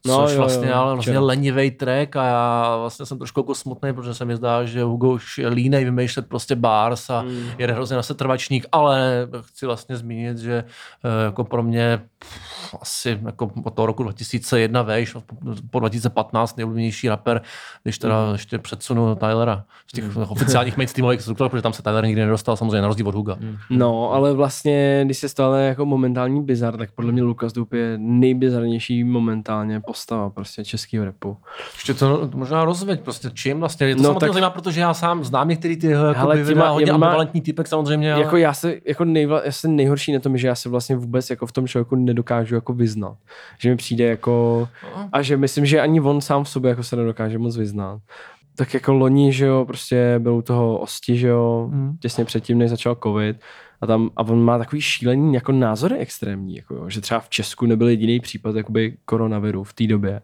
No, 0.07 0.23
což 0.27 0.33
jo, 0.33 0.39
vlastně 0.39 0.69
jo, 0.69 0.75
ale 0.75 0.95
vlastně 0.95 1.13
včera. 1.13 1.25
lenivý 1.27 1.71
track 1.71 2.17
a 2.17 2.25
já 2.25 2.77
vlastně 2.77 3.07
jsem 3.07 3.19
trošku 3.19 3.41
jako 3.41 3.55
smutný, 3.55 3.93
protože 3.93 4.15
se 4.15 4.25
mi 4.25 4.37
zdá, 4.37 4.65
že 4.65 4.83
Hugo 4.83 5.11
už 5.11 5.39
je 5.39 5.49
línej 5.49 5.85
vymýšlet 5.85 6.27
prostě 6.29 6.55
bars 6.57 7.11
a 7.11 7.19
Hmm. 7.21 7.43
jede 7.59 7.73
hrozně 7.73 7.97
na 7.97 8.03
setrvačník, 8.03 8.67
ale 8.73 9.29
chci 9.41 9.67
vlastně 9.67 9.97
zmínit, 9.97 10.39
že 10.39 10.65
eh, 11.05 11.25
jako 11.25 11.45
pro 11.45 11.63
mě 11.63 12.01
pff, 12.19 12.75
asi 12.83 13.21
jako 13.27 13.51
od 13.65 13.75
toho 13.75 13.87
roku 13.87 14.03
2001 14.03 14.83
vejš, 14.83 15.17
po 15.71 15.79
2015 15.81 16.57
nejoblíbenější 16.57 17.09
rapper, 17.09 17.41
když 17.83 17.99
teda 17.99 18.23
Hmm. 18.25 18.33
ještě 18.33 18.59
předsunu 18.59 19.15
Tylera 19.15 19.65
z 19.87 19.93
těch 19.93 20.17
oficiálních 20.17 20.77
mainstreamových 20.77 21.23
struktur, 21.23 21.49
protože 21.49 21.63
tam 21.63 21.73
se 21.73 21.83
Tyler 21.83 22.05
nikdy 22.07 22.21
nedostal, 22.21 22.57
samozřejmě 22.57 22.81
na 22.83 22.87
rozdíl 22.89 23.09
od 23.09 23.15
Huga. 23.15 23.37
No, 23.71 24.13
ale 24.13 24.33
vlastně, 24.33 25.03
když 25.05 25.19
se 25.19 25.29
stane 25.29 25.67
jako 25.67 25.87
momentální 25.87 26.43
bizar, 26.43 26.77
tak 26.77 26.93
podle 26.93 27.13
mě 27.13 27.23
Lucas 27.23 27.53
Dope 27.53 27.77
je 27.77 27.99
nejbizarnější 27.99 29.05
momentálně 29.05 29.81
postava 29.89 30.31
prostě 30.31 30.65
českého 30.65 31.05
repu. 31.05 31.37
Ještě 31.75 31.95
to 31.95 32.31
možná 32.35 32.65
rozveď, 32.65 33.01
prostě 33.01 33.31
čím 33.35 33.61
vlastně, 33.61 33.87
je 33.87 33.97
to 33.97 34.03
No, 34.03 34.13
no, 34.13 34.21
tak- 34.21 34.33
zajímá, 34.33 34.51
protože 34.51 34.81
já 34.81 34.95
sám 34.95 35.25
znám 35.25 35.49
některý 35.49 35.77
ty 35.77 35.87
jeho 35.87 36.07
jako 36.07 36.21
Hele, 36.21 36.37
by 36.37 36.45
těma- 36.45 36.69
hodně 36.69 36.87
těma- 36.87 36.95
ambivalentní 37.07 37.41
typek 37.41 37.67
samozřejmě, 37.67 38.13
ale... 38.15 38.23
Jako 38.23 38.37
já 38.37 38.53
se, 38.55 38.75
jako 38.85 39.05
nejvla, 39.05 39.43
já 39.45 39.53
jsem 39.53 39.77
nejhorší 39.77 40.13
na 40.13 40.21
tom, 40.21 40.39
že 40.39 40.49
já 40.49 40.55
se 40.55 40.69
vlastně 40.69 40.97
vůbec 40.97 41.31
jako 41.31 41.47
v 41.47 41.53
tom 41.53 41.67
člověku 41.69 41.97
nedokážu 41.97 42.55
jako 42.55 42.73
vyznat. 42.73 43.17
Že 43.59 43.71
mi 43.71 43.77
přijde 43.77 44.05
jako, 44.05 44.69
a 45.13 45.23
že 45.23 45.37
myslím, 45.37 45.67
že 45.67 45.81
ani 45.81 46.01
on 46.01 46.21
sám 46.21 46.45
v 46.45 46.49
sobě 46.49 46.69
jako 46.69 46.83
se 46.83 46.97
nedokáže 46.97 47.39
moc 47.39 47.57
vyznat. 47.57 48.01
Tak 48.57 48.75
jako 48.75 48.93
loni, 48.93 49.33
že 49.33 49.47
jo, 49.47 49.65
prostě 49.67 50.15
byl 50.19 50.35
u 50.35 50.43
toho 50.43 50.79
Osti, 50.79 51.17
že 51.17 51.29
jo, 51.29 51.69
Hmm. 51.73 51.97
těsně 52.01 52.25
předtím, 52.25 52.59
než 52.59 52.71
začal 52.71 52.97
covid. 53.03 53.37
A, 53.81 53.87
tam, 53.87 54.11
a 54.17 54.23
on 54.23 54.45
má 54.45 54.59
takový 54.59 54.81
šílený 54.83 55.35
jako 55.35 55.53
názory 55.53 55.97
extrémní, 55.99 56.57
jako 56.57 56.75
jo, 56.75 56.91
že 56.91 57.01
třeba 57.01 57.21
v 57.21 57.29
Česku 57.29 57.67
nebyl 57.67 57.89
jediný 57.89 58.21
případ 58.21 58.57
jakoby 58.57 58.95
koronaviru 59.05 59.65
v 59.65 59.73
té 59.73 59.87
době. 59.87 60.21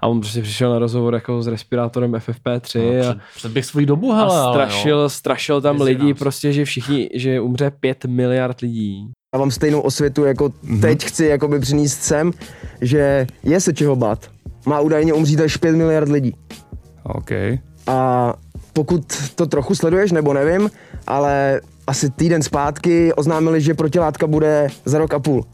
A 0.00 0.06
on 0.06 0.20
prostě 0.20 0.42
přišel 0.42 0.70
na 0.72 0.78
rozhovor 0.78 1.14
jako 1.14 1.42
s 1.42 1.46
respirátorem 1.46 2.12
FFP3 2.12 2.78
No, 3.02 3.10
a, 3.10 3.12
před, 3.14 3.18
předběh 3.36 3.64
svůj 3.66 3.86
dobu, 3.86 4.12
hele, 4.12 4.40
a 4.40 4.52
strašil, 4.52 4.98
jo. 5.00 5.08
strašil 5.08 5.60
tam 5.60 5.76
Vyzývám 5.78 5.86
lidi, 6.06 6.14
se. 6.14 6.18
prostě, 6.18 6.52
že 6.52 6.64
všichni, 6.64 7.10
že 7.14 7.40
umře 7.40 7.70
5 7.80 8.04
miliard 8.04 8.60
lidí. 8.60 9.10
Já 9.34 9.38
mám 9.40 9.50
stejnou 9.50 9.80
osvětu, 9.80 10.24
jako 10.24 10.52
Mhm. 10.62 10.80
teď 10.80 11.04
chci 11.04 11.24
jakoby 11.26 11.60
přinést 11.60 12.02
sem, 12.02 12.32
že 12.80 13.26
je 13.42 13.60
se 13.60 13.72
čeho 13.72 13.96
bát. 13.96 14.30
Má 14.66 14.80
údajně 14.80 15.12
umřít 15.12 15.40
až 15.40 15.56
5 15.56 15.76
miliard 15.76 16.08
lidí. 16.08 16.34
OK. 17.02 17.30
A 17.86 18.32
pokud 18.72 19.04
to 19.34 19.46
trochu 19.46 19.74
sleduješ, 19.74 20.12
nebo 20.12 20.32
nevím, 20.34 20.70
ale 21.06 21.60
asi 21.90 22.10
týden 22.10 22.42
zpátky 22.42 23.12
oznámili, 23.12 23.60
že 23.60 23.74
protilátka 23.74 24.26
bude 24.26 24.68
za 24.84 24.98
rok 24.98 25.14
a 25.14 25.18
půl. 25.18 25.44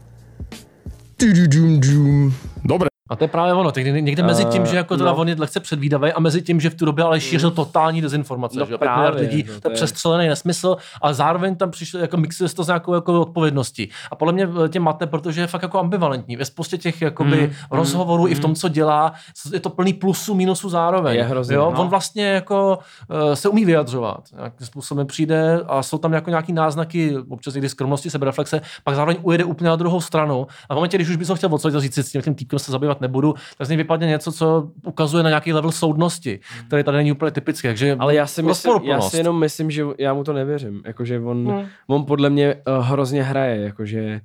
Dobre. 2.65 2.96
A 3.09 3.15
to 3.15 3.23
je 3.23 3.27
právě 3.27 3.53
ono, 3.53 3.71
tak 3.71 3.83
někde, 3.83 4.23
mezi 4.23 4.45
tím, 4.45 4.65
že 4.65 4.77
jako 4.77 4.97
teda 4.97 5.11
no. 5.11 5.17
on 5.17 5.29
je 5.29 5.35
lehce 5.39 5.59
předvídavý 5.59 6.13
a 6.13 6.19
mezi 6.19 6.41
tím, 6.41 6.59
že 6.59 6.69
v 6.69 6.75
tu 6.75 6.85
době 6.85 7.03
ale 7.03 7.21
šířil 7.21 7.51
totální 7.51 8.01
dezinformace, 8.01 8.59
No 8.59 8.65
že 8.65 8.77
právě, 8.77 9.11
právě, 9.11 9.29
lidí, 9.29 9.49
no, 9.53 9.61
to, 9.61 9.69
je 9.69 9.75
přestřelený 9.75 10.27
nesmysl 10.27 10.77
a 11.01 11.13
zároveň 11.13 11.55
tam 11.55 11.71
přišlo, 11.71 11.99
jako 11.99 12.17
mixuje 12.17 12.49
to 12.49 12.63
s 12.63 12.67
nějakou 12.67 12.93
jako 12.93 13.21
odpovědností. 13.21 13.89
A 14.11 14.15
podle 14.15 14.33
mě 14.33 14.49
eh, 14.65 14.69
tě 14.69 14.79
mate, 14.79 15.07
protože 15.07 15.41
je 15.41 15.47
fakt 15.47 15.61
jako 15.61 15.79
ambivalentní. 15.79 16.35
Ve 16.35 16.45
spoustě 16.45 16.77
těch 16.77 17.01
jakoby 17.01 17.37
Mm, 17.47 17.53
rozhovorů 17.71 18.23
mm, 18.23 18.31
i 18.31 18.35
v 18.35 18.39
tom, 18.39 18.55
co 18.55 18.69
dělá, 18.69 19.13
je 19.53 19.59
to 19.59 19.69
plný 19.69 19.93
plusu, 19.93 20.33
minusu 20.33 20.69
zároveň. 20.69 21.15
Je 21.15 21.23
hrozně, 21.23 21.55
jo? 21.55 21.71
no. 21.75 21.81
On 21.81 21.87
vlastně 21.87 22.25
jako 22.25 22.79
uh, 23.09 23.33
se 23.33 23.49
umí 23.49 23.65
vyjadřovat. 23.65 24.23
Nějakým 24.35 24.67
způsobem 24.67 25.07
přijde 25.07 25.61
a 25.67 25.83
jsou 25.83 25.97
tam 25.97 26.13
jako 26.13 26.29
nějaký 26.29 26.53
náznaky, 26.53 27.17
občas 27.29 27.53
někdy 27.53 27.69
skromnosti, 27.69 28.09
sebereflexe, 28.09 28.61
pak 28.83 28.95
zároveň 28.95 29.17
ujede 29.21 29.43
úplně 29.43 29.69
na 29.69 29.75
druhou 29.75 30.01
stranu. 30.01 30.47
A 30.69 30.73
v 30.73 30.77
momentě, 30.77 30.97
když 30.97 31.09
už 31.09 31.15
bys 31.15 31.29
ho 31.29 31.35
chtěl 31.35 31.53
odsoudit 31.53 31.79
říct 31.81 31.93
si, 31.93 32.03
s 32.03 32.11
tím, 32.11 32.21
tím 32.21 32.35
týpkem 32.35 32.59
se 32.59 32.71
zabývat 32.71 32.96
nebudu, 33.01 33.35
tak 33.57 33.67
z 33.67 33.69
něj 33.69 33.77
vypadne 33.77 34.07
něco, 34.07 34.31
co 34.31 34.69
ukazuje 34.85 35.23
na 35.23 35.29
nějaký 35.29 35.53
level 35.53 35.71
soudnosti, 35.71 36.39
který 36.67 36.83
tady 36.83 36.97
není 36.97 37.11
úplně 37.11 37.31
typický. 37.31 37.67
Takže 37.67 37.95
Ale 37.99 38.15
já 38.15 38.27
si, 38.27 38.41
myslím, 38.41 38.73
já 38.83 39.01
si 39.01 39.17
jenom 39.17 39.39
myslím, 39.39 39.71
že 39.71 39.83
já 39.97 40.13
mu 40.13 40.23
to 40.23 40.33
nevěřím. 40.33 40.81
Jakože 40.85 41.19
on, 41.19 41.47
Hmm. 41.47 41.65
on 41.87 42.05
podle 42.05 42.29
mě 42.29 42.55
uh, 42.77 42.85
hrozně 42.85 43.23
hraje. 43.23 43.61
Jakože, 43.61 44.21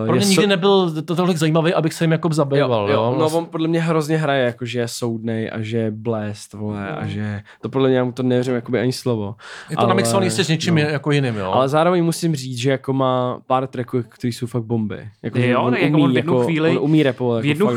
uh, 0.00 0.06
Pro 0.06 0.16
mě 0.16 0.26
nikdy 0.26 0.46
nebyl 0.46 1.02
to 1.02 1.16
tolik 1.16 1.36
zajímavý, 1.36 1.74
abych 1.74 1.92
se 1.94 2.04
jim 2.04 2.12
jako 2.12 2.28
zabýval. 2.32 2.90
Jo, 2.90 3.16
No 3.18 3.26
on 3.30 3.46
podle 3.46 3.68
mě 3.68 3.80
hrozně 3.80 4.16
hraje, 4.16 4.44
jako 4.44 4.64
že 4.64 4.78
je 4.80 4.88
soudnej 4.88 5.50
a 5.52 5.60
že 5.60 5.78
je 5.78 5.90
blest, 5.90 6.52
vole, 6.52 6.88
a 6.88 7.06
že 7.06 7.40
to 7.62 7.68
podle 7.68 7.88
mě 7.88 7.98
já 7.98 8.04
mu 8.04 8.12
to 8.12 8.22
nevěřím 8.22 8.54
jakoby 8.54 8.80
ani 8.80 8.92
slovo. 8.92 9.34
Je 9.70 9.76
to 9.76 9.86
namixovaný 9.86 10.30
se 10.30 10.44
s 10.44 10.48
něčím 10.48 10.74
no. 10.74 10.80
jako 10.80 11.10
jiným, 11.10 11.36
jo. 11.36 11.50
Ale 11.52 11.68
zároveň 11.68 12.04
musím 12.04 12.34
říct, 12.36 12.58
že 12.58 12.70
jako 12.70 12.92
má 12.92 13.40
pár 13.46 13.66
tracků, 13.66 14.02
který 14.08 14.32
jsou 14.32 14.46
fakt 14.46 14.62
bomby. 14.62 15.08
Jako, 15.22 15.38
že 15.38 15.48
jo, 15.48 15.62
on 15.62 15.74
jako 15.74 15.96
umí, 15.96 16.02
on 16.04 16.12
v 16.12 16.16
jednu 16.16 16.32
jako, 16.34 16.44
chvíli, 16.44 16.70
on 16.70 16.78
umí 16.84 17.02
rapovat. 17.02 17.42
v 17.42 17.46
jako 17.46 17.48
jednu 17.48 17.66
fakt 17.66 17.76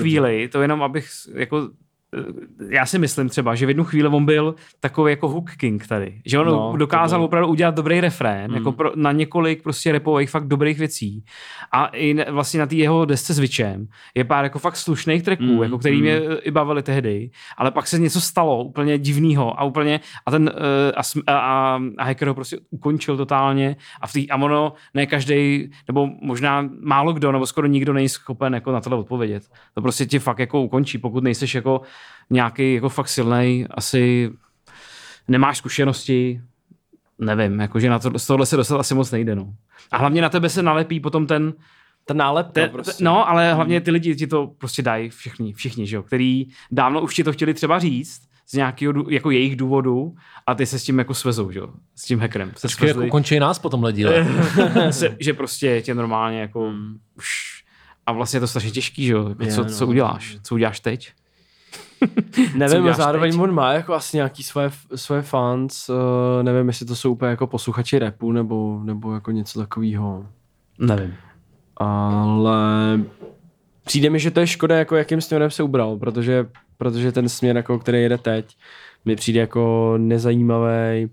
to 0.52 0.62
jenom 0.62 0.84
abych 0.84 1.10
jako 1.36 1.70
já 2.70 2.86
si 2.86 3.00
myslím 3.00 3.30
třeba, 3.30 3.56
že 3.56 3.66
v 3.66 3.70
jednu 3.70 3.84
chvíli 3.84 4.08
on 4.10 4.26
byl 4.26 4.56
takový 4.80 5.12
jako 5.12 5.30
hook 5.30 5.52
king 5.52 5.88
tady. 5.88 6.22
Že 6.26 6.40
on 6.40 6.48
No, 6.48 6.74
dokázal 6.78 7.20
byl. 7.20 7.26
opravdu 7.26 7.48
udělat 7.50 7.76
dobrý 7.76 8.02
refrén, 8.02 8.52
Mm. 8.52 8.56
jako 8.58 8.72
pro, 8.72 8.92
na 8.96 9.12
několik 9.12 9.64
prostě 9.64 9.92
repových 9.92 10.30
fakt 10.30 10.48
dobrých 10.48 10.80
věcí. 10.80 11.24
A 11.72 11.86
i 11.86 12.32
vlastně 12.32 12.60
na 12.60 12.66
té 12.66 12.76
jeho 12.76 13.06
desce 13.06 13.34
s 13.34 13.40
Witchem 13.40 13.88
je 14.16 14.24
pár 14.24 14.44
jako 14.44 14.60
fakt 14.60 14.76
slušných 14.76 15.24
tracků, 15.24 15.44
Mm, 15.44 15.64
jako 15.64 15.78
který 15.78 15.96
mm. 15.96 16.02
mě 16.02 16.12
eh, 16.16 16.36
i 16.42 16.52
bavili 16.52 16.84
tehdy, 16.84 17.30
ale 17.58 17.72
pak 17.72 17.88
se 17.88 18.00
něco 18.00 18.22
stalo 18.22 18.64
úplně 18.64 18.98
divného 18.98 19.60
a 19.60 19.64
úplně 19.64 20.00
a 20.26 20.32
ten 20.32 20.52
eh, 20.56 20.92
a, 20.92 21.02
a, 21.34 21.80
a, 21.98 22.04
hacker 22.04 22.28
ho 22.28 22.34
prostě 22.34 22.58
ukončil 22.70 23.18
totálně 23.18 23.76
a, 24.02 24.08
v 24.08 24.14
tý, 24.14 24.30
a 24.30 24.36
ono 24.36 24.74
ne 24.94 25.06
každý 25.06 25.70
nebo 25.88 26.10
možná 26.22 26.70
málo 26.82 27.14
kdo, 27.14 27.32
nebo 27.32 27.46
skoro 27.48 27.68
nikdo 27.68 27.94
není 27.94 28.10
schopen 28.10 28.54
jako 28.54 28.72
na 28.72 28.82
tohle 28.82 28.98
odpovědět. 29.00 29.44
To 29.74 29.82
prostě 29.82 30.06
ti 30.06 30.20
fakt 30.20 30.40
jako 30.40 30.62
ukončí, 30.62 30.98
pokud 30.98 31.24
nejseš 31.24 31.56
jako 31.56 31.82
nějaký 32.30 32.74
jako 32.74 32.90
fakt 32.90 33.08
silnej, 33.10 33.68
asi 33.72 34.32
nemáš 35.28 35.58
zkušenosti, 35.58 36.42
nevím, 37.20 37.60
jakože 37.60 37.90
na 37.90 38.00
to, 38.00 38.20
z 38.20 38.28
tohle 38.28 38.46
se 38.46 38.56
dostat 38.58 38.80
asi 38.80 38.96
moc 38.96 39.12
nejde, 39.12 39.36
no. 39.36 39.54
A 39.92 39.98
hlavně 39.98 40.22
na 40.22 40.30
tebe 40.30 40.50
se 40.50 40.62
nalepí 40.62 41.00
potom 41.00 41.28
ten, 41.28 41.54
Ta 42.06 42.14
nálepka 42.14 42.52
Te, 42.52 42.68
prostě. 42.68 43.04
No, 43.04 43.30
ale 43.30 43.54
hlavně 43.54 43.82
ty 43.82 43.92
lidi 43.92 44.16
ti 44.16 44.28
to 44.28 44.48
prostě 44.58 44.82
dají 44.82 45.10
všichni, 45.10 45.54
všichni, 45.54 45.88
že 45.88 45.96
jo, 45.96 46.04
který 46.04 46.46
dávno 46.72 47.02
už 47.02 47.16
ti 47.16 47.24
to 47.24 47.34
chtěli 47.34 47.54
třeba 47.54 47.80
říct, 47.80 48.22
z 48.48 48.54
nějakého 48.54 48.94
jako 49.10 49.32
jejich 49.32 49.56
důvodu 49.56 50.16
a 50.48 50.56
ty 50.56 50.66
se 50.66 50.80
s 50.80 50.84
tím 50.84 51.00
jako 51.00 51.14
svezou, 51.14 51.52
že 51.52 51.60
jo, 51.60 51.68
s 51.96 52.06
tím 52.06 52.20
hackerem. 52.20 52.52
Se 52.56 52.68
Počkej, 52.68 52.88
jako 52.88 53.08
končí 53.08 53.40
nás 53.40 53.60
po 53.60 53.70
tomhle 53.70 53.94
díle. 53.94 54.28
se, 54.92 55.18
že 55.20 55.34
prostě 55.34 55.82
tě 55.82 55.96
normálně 55.96 56.42
jako 56.42 56.70
Hmm. 56.70 56.98
už 57.18 57.28
a 58.06 58.12
vlastně 58.12 58.38
je 58.38 58.42
to 58.42 58.48
strašně 58.48 58.72
těžký, 58.72 59.06
že 59.06 59.14
jo, 59.14 59.30
jako 59.30 59.44
Je, 59.44 59.52
co, 59.52 59.64
no. 59.64 59.70
co 59.70 59.88
uděláš, 59.88 60.38
co 60.44 60.56
uděláš 60.56 60.80
teď? 60.80 61.14
Nevím, 62.56 62.88
a 62.88 62.94
zároveň 62.94 63.32
teď? 63.32 63.42
on 63.42 63.52
má 63.52 63.74
jako 63.74 63.94
asi 63.94 64.18
nějaký 64.18 64.44
svoje, 64.44 64.72
svoje 64.96 65.22
fans, 65.22 65.90
uh, 65.90 65.96
nevím, 66.44 66.68
jestli 66.68 66.86
to 66.86 66.96
jsou 66.96 67.12
úplně 67.12 67.30
jako 67.30 67.48
posluchači 67.48 68.00
repu, 68.00 68.32
nebo, 68.32 68.80
nebo 68.84 69.14
jako 69.14 69.32
něco 69.32 69.60
takového. 69.60 70.26
Nevím. 70.80 71.14
Ale 71.78 73.00
přijde 73.86 74.10
mi, 74.10 74.20
že 74.20 74.32
to 74.32 74.40
je 74.40 74.48
škoda, 74.48 74.78
jako 74.78 74.96
jakým 74.96 75.22
směrem 75.22 75.52
se 75.52 75.64
ubral, 75.64 75.98
protože, 75.98 76.46
protože 76.78 77.12
ten 77.12 77.30
směr, 77.30 77.58
jako, 77.58 77.80
který 77.80 78.02
jede 78.02 78.18
teď, 78.18 78.58
mi 79.06 79.16
přijde 79.16 79.40
jako 79.40 79.94
nezajímavý, 79.98 81.10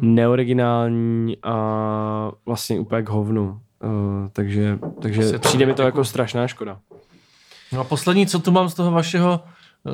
neoriginální 0.00 1.36
a 1.42 2.32
vlastně 2.46 2.80
úplně 2.80 3.02
k 3.02 3.08
hovnu. 3.08 3.60
Uh, 3.84 4.28
takže 4.32 4.78
takže 5.00 5.38
přijde 5.38 5.66
mi 5.66 5.74
to 5.74 5.82
jako- 5.82 5.98
jako 5.98 6.04
strašná 6.04 6.48
škoda. 6.48 6.78
No 7.72 7.80
a 7.80 7.84
poslední, 7.84 8.26
co 8.26 8.38
tu 8.38 8.50
mám 8.50 8.68
z 8.68 8.74
toho 8.74 8.90
vašeho 8.90 9.40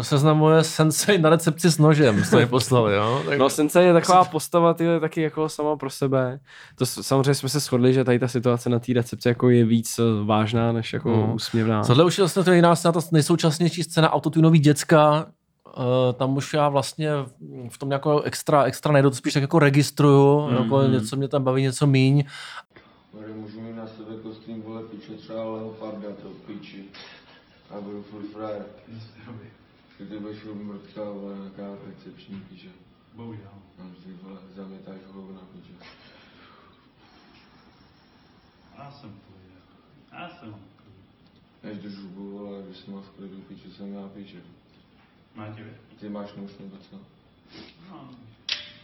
seznamu 0.00 0.48
je 0.50 0.64
sensei 0.64 1.18
na 1.18 1.30
recepci 1.30 1.70
s 1.70 1.78
nožem, 1.78 2.24
jste 2.24 2.36
mi 2.36 2.46
poslali, 2.46 2.94
jo? 2.96 3.22
Tak... 3.28 3.38
No 3.38 3.50
Sensei 3.50 3.86
je 3.86 3.92
taková 3.92 4.24
postava, 4.24 4.74
ty 4.74 4.84
je 4.84 5.00
taky 5.00 5.22
jako 5.22 5.48
sama 5.48 5.76
pro 5.76 5.90
sebe. 5.90 6.40
To 6.74 6.86
samozřejmě 6.86 7.34
jsme 7.34 7.48
se 7.48 7.60
shodli, 7.60 7.92
že 7.94 8.04
tady 8.04 8.18
ta 8.18 8.28
situace 8.28 8.70
na 8.70 8.78
té 8.78 8.92
recepci 8.92 9.28
jako 9.28 9.50
je 9.50 9.64
víc 9.64 9.98
eh, 9.98 10.24
vážná, 10.24 10.72
než 10.72 10.92
jako 10.92 11.10
No. 11.10 11.32
úsměvná. 11.34 11.84
Tohle 11.84 12.04
už 12.04 12.18
je 12.18 12.22
vlastně 12.22 12.44
to 12.44 12.52
jiná 12.52 12.76
scéna, 12.76 12.92
ta 12.92 13.00
nejsoučasnější 13.12 13.82
scéna 13.82 14.12
autotunový 14.12 14.58
děcka, 14.58 15.26
Uh, 15.78 15.82
tam 16.14 16.36
už 16.36 16.54
já 16.54 16.68
vlastně 16.68 17.10
v 17.68 17.78
tom 17.78 17.90
jako 17.90 18.20
extra, 18.20 18.62
extra 18.64 18.92
nejdu, 18.92 19.10
to 19.10 19.16
spíš 19.16 19.32
tak 19.34 19.40
jako 19.42 19.58
registruju, 19.58 20.40
Mhm. 20.46 20.56
jako 20.56 20.82
něco 20.82 21.16
mě 21.16 21.28
tam 21.28 21.44
baví, 21.44 21.62
něco 21.62 21.86
míň. 21.86 22.24
Ale 23.14 23.26
můžu 23.34 23.60
mít 23.60 23.76
na 23.76 23.86
sebe 23.86 24.14
kostým, 24.22 24.62
vole, 24.62 24.82
piče, 24.82 25.12
třeba 25.12 25.44
leoparda, 25.44 26.08
to 26.22 26.28
piči. 26.46 26.84
A 27.70 27.80
budu 27.80 28.02
furt 28.02 28.32
frajer. 28.32 28.62
Budeš 29.98 30.38
furt 30.38 30.54
mrtka, 30.54 31.04
vole, 31.04 31.38
nějaká 31.38 31.76
recepční, 31.86 32.40
piče. 32.40 32.68
Bohužel. 33.14 33.50
No, 33.78 33.90
ty 34.04 34.12
vole, 34.12 34.40
zamětáš 34.54 34.96
hovna, 35.06 35.40
piče. 35.40 35.72
Já 38.78 38.90
jsem 38.90 39.10
to 39.10 39.32
Já 40.12 40.28
jsem 40.28 40.56
Než 41.62 41.78
do 41.78 41.90
žubu, 41.90 42.38
vole, 42.38 42.62
když 42.62 42.78
jsem 42.78 42.94
v 42.94 43.10
klidu, 43.10 43.40
piče, 43.40 43.70
jsem 43.70 43.94
já, 43.94 44.08
piče. 44.08 44.42
Na 45.36 45.54
tebe. 45.54 45.78
Ty 46.00 46.08
máš 46.08 46.34
nůž 46.34 46.50
nebo 46.58 46.76
co? 46.76 47.00
No. 47.90 48.10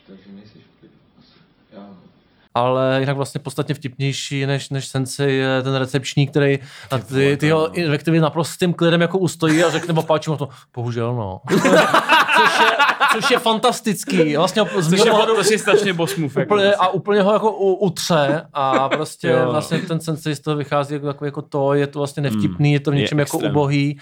Takže 0.06 0.32
nejsi 0.32 0.58
v 0.58 0.80
klidu, 0.80 0.94
asi. 1.18 1.38
Já, 1.70 1.86
no. 1.86 2.21
Ale 2.54 2.96
jinak 3.00 3.16
vlastně 3.16 3.38
podstatně 3.38 3.74
vtipnější 3.74 4.46
než, 4.46 4.70
než 4.70 4.86
Sensei 4.86 5.34
je 5.34 5.62
ten 5.62 5.74
recepční, 5.74 6.26
který 6.26 6.58
na 6.92 6.98
ty, 6.98 7.36
ty 7.36 7.46
jeho 7.46 7.72
invektivy 7.72 8.20
naprostým 8.20 8.74
klidem 8.74 9.00
jako 9.00 9.18
ustojí 9.18 9.64
a 9.64 9.70
řekne 9.70 9.94
opáčím 9.94 10.36
to, 10.36 10.48
bohužel 10.74 11.14
no. 11.14 11.40
což, 12.36 12.60
je, 12.60 12.66
což 13.12 13.30
je 13.30 13.38
fantastický. 13.38 14.36
Vlastně 14.36 14.62
z 14.78 14.90
Což 14.90 15.04
je, 15.04 15.12
je 15.52 15.58
strašně 15.58 15.92
boss 15.92 16.16
move. 16.16 16.32
Jako 16.40 16.54
úplně, 16.54 16.74
a 16.74 16.88
úplně 16.88 17.22
ho 17.22 17.32
jako 17.32 17.52
u, 17.52 17.74
utře 17.74 18.46
a 18.52 18.88
prostě 18.88 19.28
Jo. 19.28 19.50
vlastně 19.50 19.78
ten 19.78 20.00
sensei 20.00 20.36
z 20.36 20.40
toho 20.40 20.56
vychází 20.56 20.94
jako 20.94 21.06
takový 21.06 21.28
jako 21.28 21.42
to, 21.42 21.74
je 21.74 21.86
to 21.86 21.98
vlastně 21.98 22.22
nevtipný, 22.22 22.72
je 22.72 22.80
to 22.80 22.90
v 22.90 22.94
něčem 22.94 23.18
jako 23.18 23.36
extrém. 23.36 23.52
ubohý. 23.52 23.98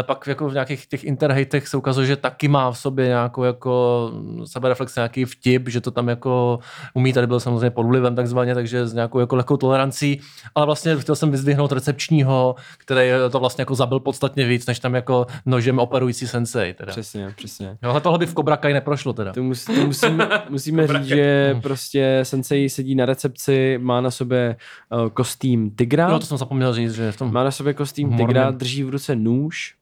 Eh, 0.00 0.02
Pak 0.02 0.26
jako 0.26 0.48
v 0.48 0.52
nějakých 0.52 0.86
těch 0.86 1.04
interhejtech 1.04 1.68
se 1.68 1.76
ukazuje, 1.76 2.06
že 2.06 2.16
taky 2.16 2.48
má 2.48 2.70
v 2.72 2.78
sobě 2.78 3.06
nějakou 3.06 3.42
jako 3.42 4.10
sebereflex, 4.44 4.96
nějaký 4.96 5.24
vtip, 5.24 5.68
že 5.68 5.80
to 5.80 5.90
tam 5.90 6.08
jako 6.08 6.58
umí, 6.94 7.12
tady 7.12 7.26
byl 7.26 7.40
samozřejmě 7.40 7.70
pod 7.70 7.82
vlivem 7.94 8.16
takzvaně, 8.16 8.54
takže 8.54 8.86
s 8.86 8.94
nějakou 8.94 9.18
jako 9.18 9.36
lehkou 9.36 9.56
tolerancí, 9.56 10.20
ale 10.54 10.66
vlastně 10.66 10.96
chtěl 10.96 11.16
jsem 11.16 11.30
vyzdvihnout 11.30 11.72
recepčního, 11.72 12.54
který 12.78 13.10
to 13.30 13.40
vlastně 13.40 13.62
jako 13.62 13.74
zabil 13.74 14.00
podstatně 14.00 14.46
víc, 14.46 14.66
než 14.66 14.78
tam 14.78 14.94
jako 14.94 15.26
nožem 15.46 15.78
operující 15.78 16.26
sensei. 16.26 16.74
Teda. 16.74 16.92
Přesně, 16.92 17.32
přesně. 17.36 17.78
Jo, 17.82 17.90
ale 17.90 18.00
tohle 18.00 18.18
by 18.18 18.26
v 18.26 18.34
Cobra 18.34 18.56
Kai 18.56 18.72
neprošlo 18.72 19.12
teda. 19.12 19.32
To, 19.32 19.42
mus, 19.42 19.64
to 19.64 19.72
musíme, 19.86 20.28
musíme 20.48 20.86
říct, 20.86 21.04
že 21.04 21.56
prostě 21.62 22.20
Sensei 22.22 22.68
sedí 22.68 22.94
na 22.94 23.06
recepci, 23.06 23.78
má 23.82 24.00
na 24.00 24.10
sobě 24.10 24.56
uh, 24.90 25.08
kostým 25.08 25.70
tygra. 25.70 26.08
Jo, 26.10 26.18
to 26.18 26.26
jsem 26.26 26.38
zapomněl 26.38 26.74
říct, 26.74 26.94
že 26.94 27.12
v 27.12 27.16
tom 27.16 27.32
Má 27.32 27.44
na 27.44 27.50
sobě 27.50 27.74
kostým 27.74 28.08
humorném- 28.08 28.26
tygra, 28.26 28.50
drží 28.50 28.84
v 28.84 28.88
ruce 28.88 29.16
nůž 29.16 29.74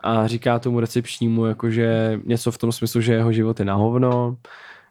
a 0.00 0.26
říká 0.26 0.58
tomu 0.58 0.80
recepčnímu, 0.80 1.46
jakože 1.46 2.20
něco 2.24 2.50
v 2.50 2.58
tom 2.58 2.72
smyslu, 2.72 3.00
že 3.00 3.12
jeho 3.12 3.32
život 3.32 3.58
je 3.58 3.64
na 3.64 3.74
hovno, 3.74 4.36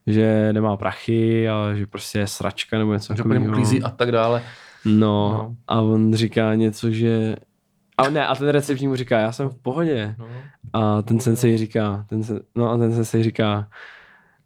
že 0.08 0.54
nemá 0.54 0.78
prachy 0.78 1.50
a 1.50 1.74
že 1.74 1.88
prostě 1.88 2.20
je 2.20 2.28
sračka 2.28 2.78
nebo 2.78 2.94
něco 2.94 3.14
že 3.14 3.18
takového. 3.24 3.46
uklízí 3.46 3.84
a 3.84 3.90
tak 3.90 4.12
dále. 4.12 4.44
No, 4.86 4.94
No. 5.34 5.56
a 5.68 5.82
on 5.82 6.14
říká 6.14 6.56
něco, 6.56 6.92
že... 6.92 7.36
A 7.98 8.10
ne, 8.10 8.28
a 8.28 8.36
ten 8.36 8.48
recepční 8.50 8.88
mu 8.88 8.96
říká, 8.96 9.20
já 9.20 9.32
jsem 9.32 9.50
v 9.50 9.56
pohodě. 9.58 10.16
No. 10.18 10.28
A 10.74 11.02
ten 11.02 11.20
sensei 11.20 11.58
říká, 11.58 12.06
ten 12.10 12.24
se, 12.24 12.40
no 12.56 12.70
a 12.72 12.78
ten 12.78 12.94
sensei 12.94 13.24
říká, 13.24 13.68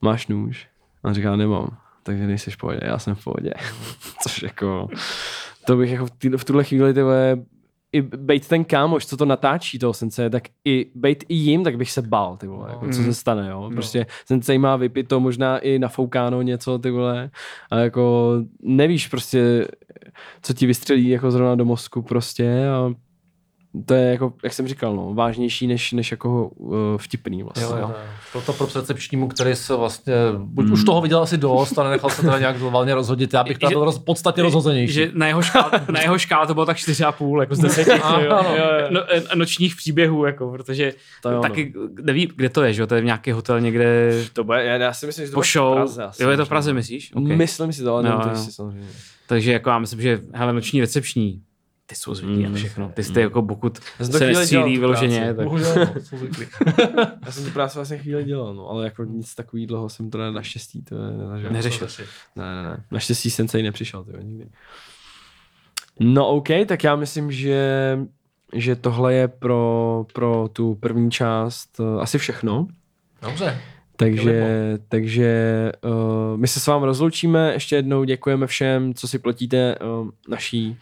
máš 0.02 0.28
nůž? 0.28 0.68
A 1.04 1.08
on 1.08 1.14
říká, 1.14 1.36
nemám. 1.36 1.78
Takže 2.04 2.28
nejsi 2.28 2.52
v 2.52 2.58
pohodě, 2.58 2.80
já 2.84 3.00
jsem 3.00 3.16
v 3.16 3.24
pohodě. 3.24 3.52
Což 4.24 4.44
jako, 4.44 4.88
to 5.66 5.76
bych 5.78 5.92
jako 5.92 6.06
v, 6.06 6.12
tý, 6.12 6.30
v 6.30 6.44
tuhle 6.46 6.64
chvíli 6.64 6.94
tyhle, 6.94 7.38
i 7.92 8.02
bejt 8.02 8.48
ten 8.48 8.66
kámoš, 8.66 9.06
co 9.06 9.18
to 9.18 9.26
natáčí 9.26 9.80
toho 9.80 9.94
sensei, 9.94 10.30
tak 10.30 10.44
i 10.66 10.92
bejt 10.96 11.24
i 11.30 11.36
jim, 11.36 11.64
tak 11.64 11.78
bych 11.78 11.92
se 11.92 12.02
bál, 12.02 12.38
ty 12.38 12.48
vole, 12.48 12.70
jako, 12.70 12.88
co 12.88 13.04
se 13.04 13.14
stane, 13.14 13.50
jo. 13.50 13.62
No. 13.62 13.76
Prostě 13.76 14.06
sensei 14.26 14.58
má 14.58 14.76
vypito, 14.76 15.20
možná 15.20 15.58
i 15.58 15.80
nafoukáno 15.80 16.42
něco, 16.42 16.80
ty 16.80 16.92
vole, 16.92 17.30
a 17.72 17.78
jako 17.78 18.34
nevíš 18.62 19.08
prostě, 19.08 19.68
co 20.42 20.54
ti 20.54 20.66
vystřelí 20.66 21.10
jako 21.10 21.32
zrovna 21.32 21.56
do 21.56 21.66
mozku 21.66 22.02
prostě 22.02 22.68
a 22.68 22.94
to 23.86 23.94
je 23.94 24.12
jako, 24.12 24.34
jak 24.44 24.54
jsem 24.54 24.68
říkal, 24.68 24.96
no, 24.96 25.14
vážnější 25.14 25.68
než, 25.68 25.92
než 25.92 26.12
jako 26.12 26.48
uh, 26.48 26.76
vtipný 26.98 27.44
vlastně. 27.44 27.64
Jo, 27.64 27.78
jo. 27.80 27.92
To, 28.34 28.42
to 28.42 28.54
pro 28.54 28.68
recepčnímu, 28.76 29.28
který 29.28 29.56
se 29.56 29.76
vlastně, 29.76 30.14
buď 30.38 30.70
už 30.70 30.84
toho 30.84 31.02
viděl 31.02 31.20
asi 31.22 31.38
dost 31.38 31.80
a 31.80 31.84
nenechal 31.84 32.10
se 32.10 32.22
teda 32.22 32.40
nějak 32.40 32.60
valně 32.60 32.96
rozhodit, 32.96 33.34
já 33.34 33.44
bych 33.44 33.58
Že- 33.62 33.68
byl 33.68 33.86
roz, 33.86 34.00
podstatně 34.00 34.44
rozhozenější. 34.44 34.94
Že 34.94 35.12
na 35.14 35.28
jeho, 35.28 35.42
škále, 35.42 35.72
na 35.92 36.02
jeho 36.02 36.18
škále 36.20 36.48
to 36.48 36.54
bylo 36.54 36.66
tak 36.66 36.78
4,5 36.78 37.40
jako 37.40 37.56
z 37.56 37.60
10 37.60 37.90
Ano, 38.04 38.20
jo, 38.24 38.40
jo, 38.58 38.66
jo. 38.82 38.88
No, 38.90 39.02
e, 39.14 39.36
nočních 39.36 39.76
příběhů, 39.76 40.26
jako, 40.26 40.52
protože 40.52 40.94
To 41.22 41.30
jo, 41.32 41.42
taky 41.42 41.74
neví, 42.02 42.32
kde 42.36 42.50
to 42.50 42.64
je, 42.64 42.74
že 42.74 42.82
jo, 42.82 42.88
to 42.88 42.96
je 42.96 43.02
v 43.02 43.06
nějaký 43.06 43.32
hotel 43.32 43.62
někde 43.62 44.12
To 44.34 44.44
bude, 44.44 44.66
já, 44.66 44.76
já 44.76 44.94
si 44.94 45.06
myslím, 45.06 45.26
že 45.26 45.32
to 45.32 45.36
po 45.36 45.40
bude 45.40 45.48
v 45.48 45.52
show. 45.52 45.76
Praze 45.76 46.04
asi 46.04 46.24
jo, 46.24 46.30
je 46.30 46.38
to 46.38 46.46
v. 46.46 46.50
Praze, 46.50 46.74
myslíš? 46.74 47.12
Okay. 47.16 47.36
Myslím 47.36 47.74
si 47.74 47.84
to, 47.84 47.94
ale 47.94 48.04
nevím 48.04 48.18
Jo, 48.18 48.24
to 48.24 48.30
jo. 48.30 48.36
jistě 48.36 48.52
samozřejmě. 48.52 48.88
Takže 49.28 49.52
jako 49.52 49.70
já 49.70 49.80
myslím, 49.80 50.02
že 50.02 50.22
hele, 50.34 50.54
noční 50.54 50.82
recepční, 50.82 51.42
ty 51.90 51.96
jsou 51.96 52.16
zvyklí 52.16 52.46
Mm. 52.46 52.52
na 52.52 52.58
všechno. 52.58 52.92
Ty 52.94 53.04
jste 53.04 53.22
jako 53.22 53.42
pokud 53.44 53.80
Já 54.00 54.06
jsem 54.06 54.12
to 54.12 54.18
se 54.18 54.28
nestřílí 54.28 54.78
vyloženě, 54.78 55.34
tak... 55.34 55.46
Bohužel, 55.46 55.76
no, 55.76 55.94
jsou 56.02 56.18
zvyklí. 56.18 56.46
Já 57.26 57.32
jsem 57.32 57.46
tu 57.46 57.52
práci 57.52 57.78
vlastně 57.78 57.98
chvíli 57.98 58.24
dělal, 58.24 58.54
no, 58.54 58.70
ale 58.70 58.86
jako 58.86 59.04
nic 59.04 59.36
takový 59.36 59.68
dlouho 59.68 59.90
jsem 59.90 60.10
to 60.10 60.18
ne, 60.18 60.32
naštěstí 60.32 60.82
to 60.82 60.96
ne, 60.98 61.12
nezažil. 61.18 61.50
Neřešil. 61.52 61.88
Ne, 62.36 62.56
ne, 62.56 62.64
ne. 62.64 62.84
Naštěstí 62.92 63.30
sensei 63.30 63.64
nepřišel, 63.64 64.04
tyjo, 64.04 64.22
nikdy. 64.22 64.46
No 66.00 66.28
OK, 66.28 66.48
tak 66.66 66.84
já 66.84 66.96
myslím, 66.96 67.32
že, 67.32 68.00
že 68.56 68.76
tohle 68.76 69.14
je 69.14 69.28
pro, 69.28 70.06
pro 70.14 70.50
tu 70.54 70.76
první 70.76 71.12
část 71.12 71.80
uh, 71.80 72.02
asi 72.02 72.18
všechno. 72.18 72.68
Dobře. 73.22 73.58
Takže, 73.96 74.78
takže 74.90 75.72
uh, 75.84 76.38
my 76.38 76.48
se 76.48 76.60
s 76.60 76.68
vámi 76.68 76.86
rozloučíme. 76.86 77.54
Ještě 77.54 77.76
jednou 77.76 78.04
děkujeme 78.04 78.48
všem, 78.48 78.94
co 78.94 79.08
si 79.08 79.20
platíte 79.20 79.76
uh, 79.80 80.10
naší 80.28 80.78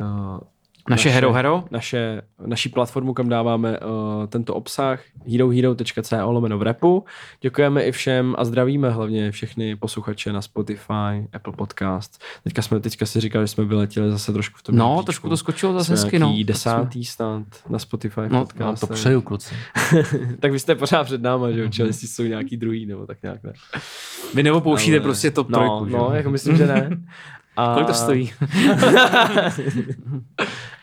uh, 0.00 0.38
Naše 0.90 1.08
Hero 1.10 1.32
Hero? 1.32 1.64
Naše, 1.70 2.22
naší 2.46 2.68
platformu, 2.68 3.14
kam 3.14 3.28
dáváme 3.28 3.78
uh, 3.78 3.86
tento 4.26 4.54
obsah 4.54 5.00
herohero.co 5.32 6.30
lomeno 6.30 6.58
v 6.58 6.62
repu. 6.62 7.04
Děkujeme 7.40 7.82
i 7.82 7.92
všem 7.92 8.34
a 8.38 8.44
zdravíme 8.44 8.90
hlavně 8.90 9.30
všechny 9.32 9.76
posluchače 9.76 10.32
na 10.32 10.42
Spotify, 10.42 11.28
Apple 11.32 11.52
Podcast. 11.52 12.22
Teďka 12.44 12.62
jsme 12.62 12.80
teďka 12.80 13.06
si 13.06 13.20
říkali, 13.20 13.42
že 13.44 13.48
jsme 13.48 13.64
vyletěli 13.64 14.10
zase 14.10 14.32
trošku 14.32 14.58
v 14.58 14.62
tom 14.62 14.76
No, 14.76 15.02
trošku 15.02 15.28
to 15.28 15.36
skočilo 15.36 15.72
zase 15.72 15.96
Jsme 15.96 16.04
hezky, 16.04 16.18
no. 16.18 16.34
desátý 16.44 17.04
snad 17.04 17.42
na 17.68 17.78
Spotify 17.78 18.20
No, 18.28 18.40
podcast. 18.44 18.82
no, 18.82 18.88
to 18.88 18.94
přeju, 18.94 19.20
kluci. 19.20 19.54
tak 20.40 20.52
vy 20.52 20.58
jste 20.58 20.74
pořád 20.74 21.04
před 21.04 21.22
náma, 21.22 21.50
že 21.50 21.60
jo? 21.60 21.68
Čelisti 21.68 22.06
jsou 22.06 22.22
nějaký 22.22 22.56
druhý, 22.56 22.86
nebo 22.86 23.06
tak 23.06 23.22
nějak 23.22 23.42
ne. 23.42 23.52
Vy 24.34 24.42
neopouštíte 24.42 25.00
prostě 25.00 25.30
top 25.30 25.48
no, 25.48 25.58
trojku, 25.58 25.86
že 25.86 25.92
No, 25.96 25.98
jo? 25.98 26.10
jako 26.12 26.30
myslím, 26.30 26.56
že 26.56 26.66
ne. 26.66 26.90
A... 27.58 27.72
Kolik 27.74 27.86
to 27.86 27.94
stojí? 27.94 28.32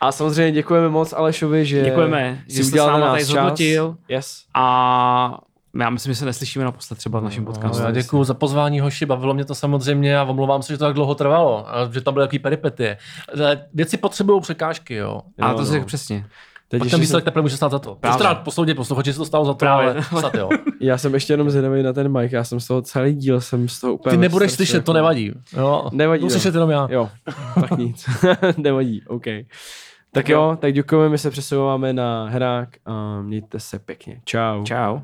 a 0.00 0.12
samozřejmě 0.12 0.52
děkujeme 0.52 0.88
moc 0.88 1.12
Alešovi, 1.12 1.66
že 1.66 1.82
Děkujeme, 1.82 2.42
si 2.48 2.56
že 2.56 2.64
s 2.64 2.68
udělal 2.68 2.88
na 2.90 2.98
náma 2.98 3.06
nás 3.06 3.12
tady 3.14 3.22
čas. 3.24 3.28
zhodnotil. 3.30 3.96
Yes. 4.08 4.44
A 4.54 5.38
já 5.80 5.90
myslím, 5.90 6.12
že 6.12 6.18
se 6.18 6.24
neslyšíme 6.24 6.64
naposled 6.64 6.96
třeba 6.96 7.20
v 7.20 7.24
našem 7.24 7.44
podcastu. 7.44 7.78
No, 7.82 7.84
já 7.84 7.90
děkuji 7.90 8.24
za 8.24 8.34
pozvání, 8.34 8.80
hoši, 8.80 9.06
bavilo 9.06 9.34
mě 9.34 9.44
to 9.44 9.54
samozřejmě 9.54 10.18
a 10.18 10.22
omlouvám 10.24 10.62
se, 10.62 10.72
že 10.72 10.78
to 10.78 10.84
tak 10.84 10.94
dlouho 10.94 11.14
trvalo, 11.14 11.74
a 11.76 11.90
že 11.92 12.00
tam 12.00 12.14
byly 12.14 12.26
takový 12.26 12.38
peripetie. 12.38 12.96
Ale 13.42 13.64
Věci 13.74 13.96
potřebují 13.96 14.40
překážky, 14.40 14.94
jo. 14.94 15.20
A 15.40 15.52
No, 15.52 15.58
to 15.58 15.64
si 15.66 15.72
řekl 15.72 15.86
přesně. 15.86 16.26
Teď 16.68 16.80
Pak 16.80 16.90
ten 16.90 17.00
výsledek 17.00 17.22
jsem- 17.22 17.24
teprve 17.24 17.42
může 17.42 17.56
stát 17.56 17.70
za 17.72 17.78
to. 17.78 17.94
Právě. 17.94 18.18
Právě. 18.18 18.42
posoudit 18.44 18.74
posluchači, 18.74 19.12
si 19.12 19.18
to 19.18 19.24
stalo 19.24 19.44
za 19.44 19.52
to, 19.52 19.56
Právě. 19.58 19.90
ale 19.90 20.02
snad, 20.02 20.34
jo. 20.34 20.48
Já 20.80 20.98
jsem 20.98 21.14
ještě 21.14 21.32
jenom 21.32 21.50
zvědavý 21.50 21.82
na 21.82 21.92
ten 21.92 22.18
mic, 22.20 22.32
já 22.32 22.44
jsem 22.44 22.60
z 22.60 22.66
toho 22.66 22.82
celý 22.82 23.14
díl, 23.14 23.40
jsem 23.40 23.68
z 23.68 23.80
toho 23.80 23.94
úplně... 23.94 24.10
Ty 24.10 24.16
nebudeš 24.20 24.52
slyšet, 24.52 24.72
to 24.72 24.78
jako- 24.78 24.92
nevadí. 24.92 25.32
Jo. 25.56 25.88
Nevadí. 25.92 26.20
Budu 26.20 26.26
jo. 26.26 26.30
slyšet 26.40 26.54
jenom 26.54 26.70
já. 26.70 26.88
Jo, 26.90 27.08
tak 27.60 27.78
nic. 27.78 28.06
nevadí, 28.56 29.02
OK. 29.08 29.24
Tak 30.12 30.28
jo, 30.28 30.56
tak 30.60 30.72
děkujeme, 30.72 31.08
my 31.08 31.18
se 31.18 31.30
přesouváme 31.30 31.92
na 31.92 32.28
hrák 32.28 32.68
a 32.86 33.20
mějte 33.22 33.60
se 33.60 33.78
pěkně. 33.78 34.20
Čau. 34.24 34.64
Čau. 34.64 34.98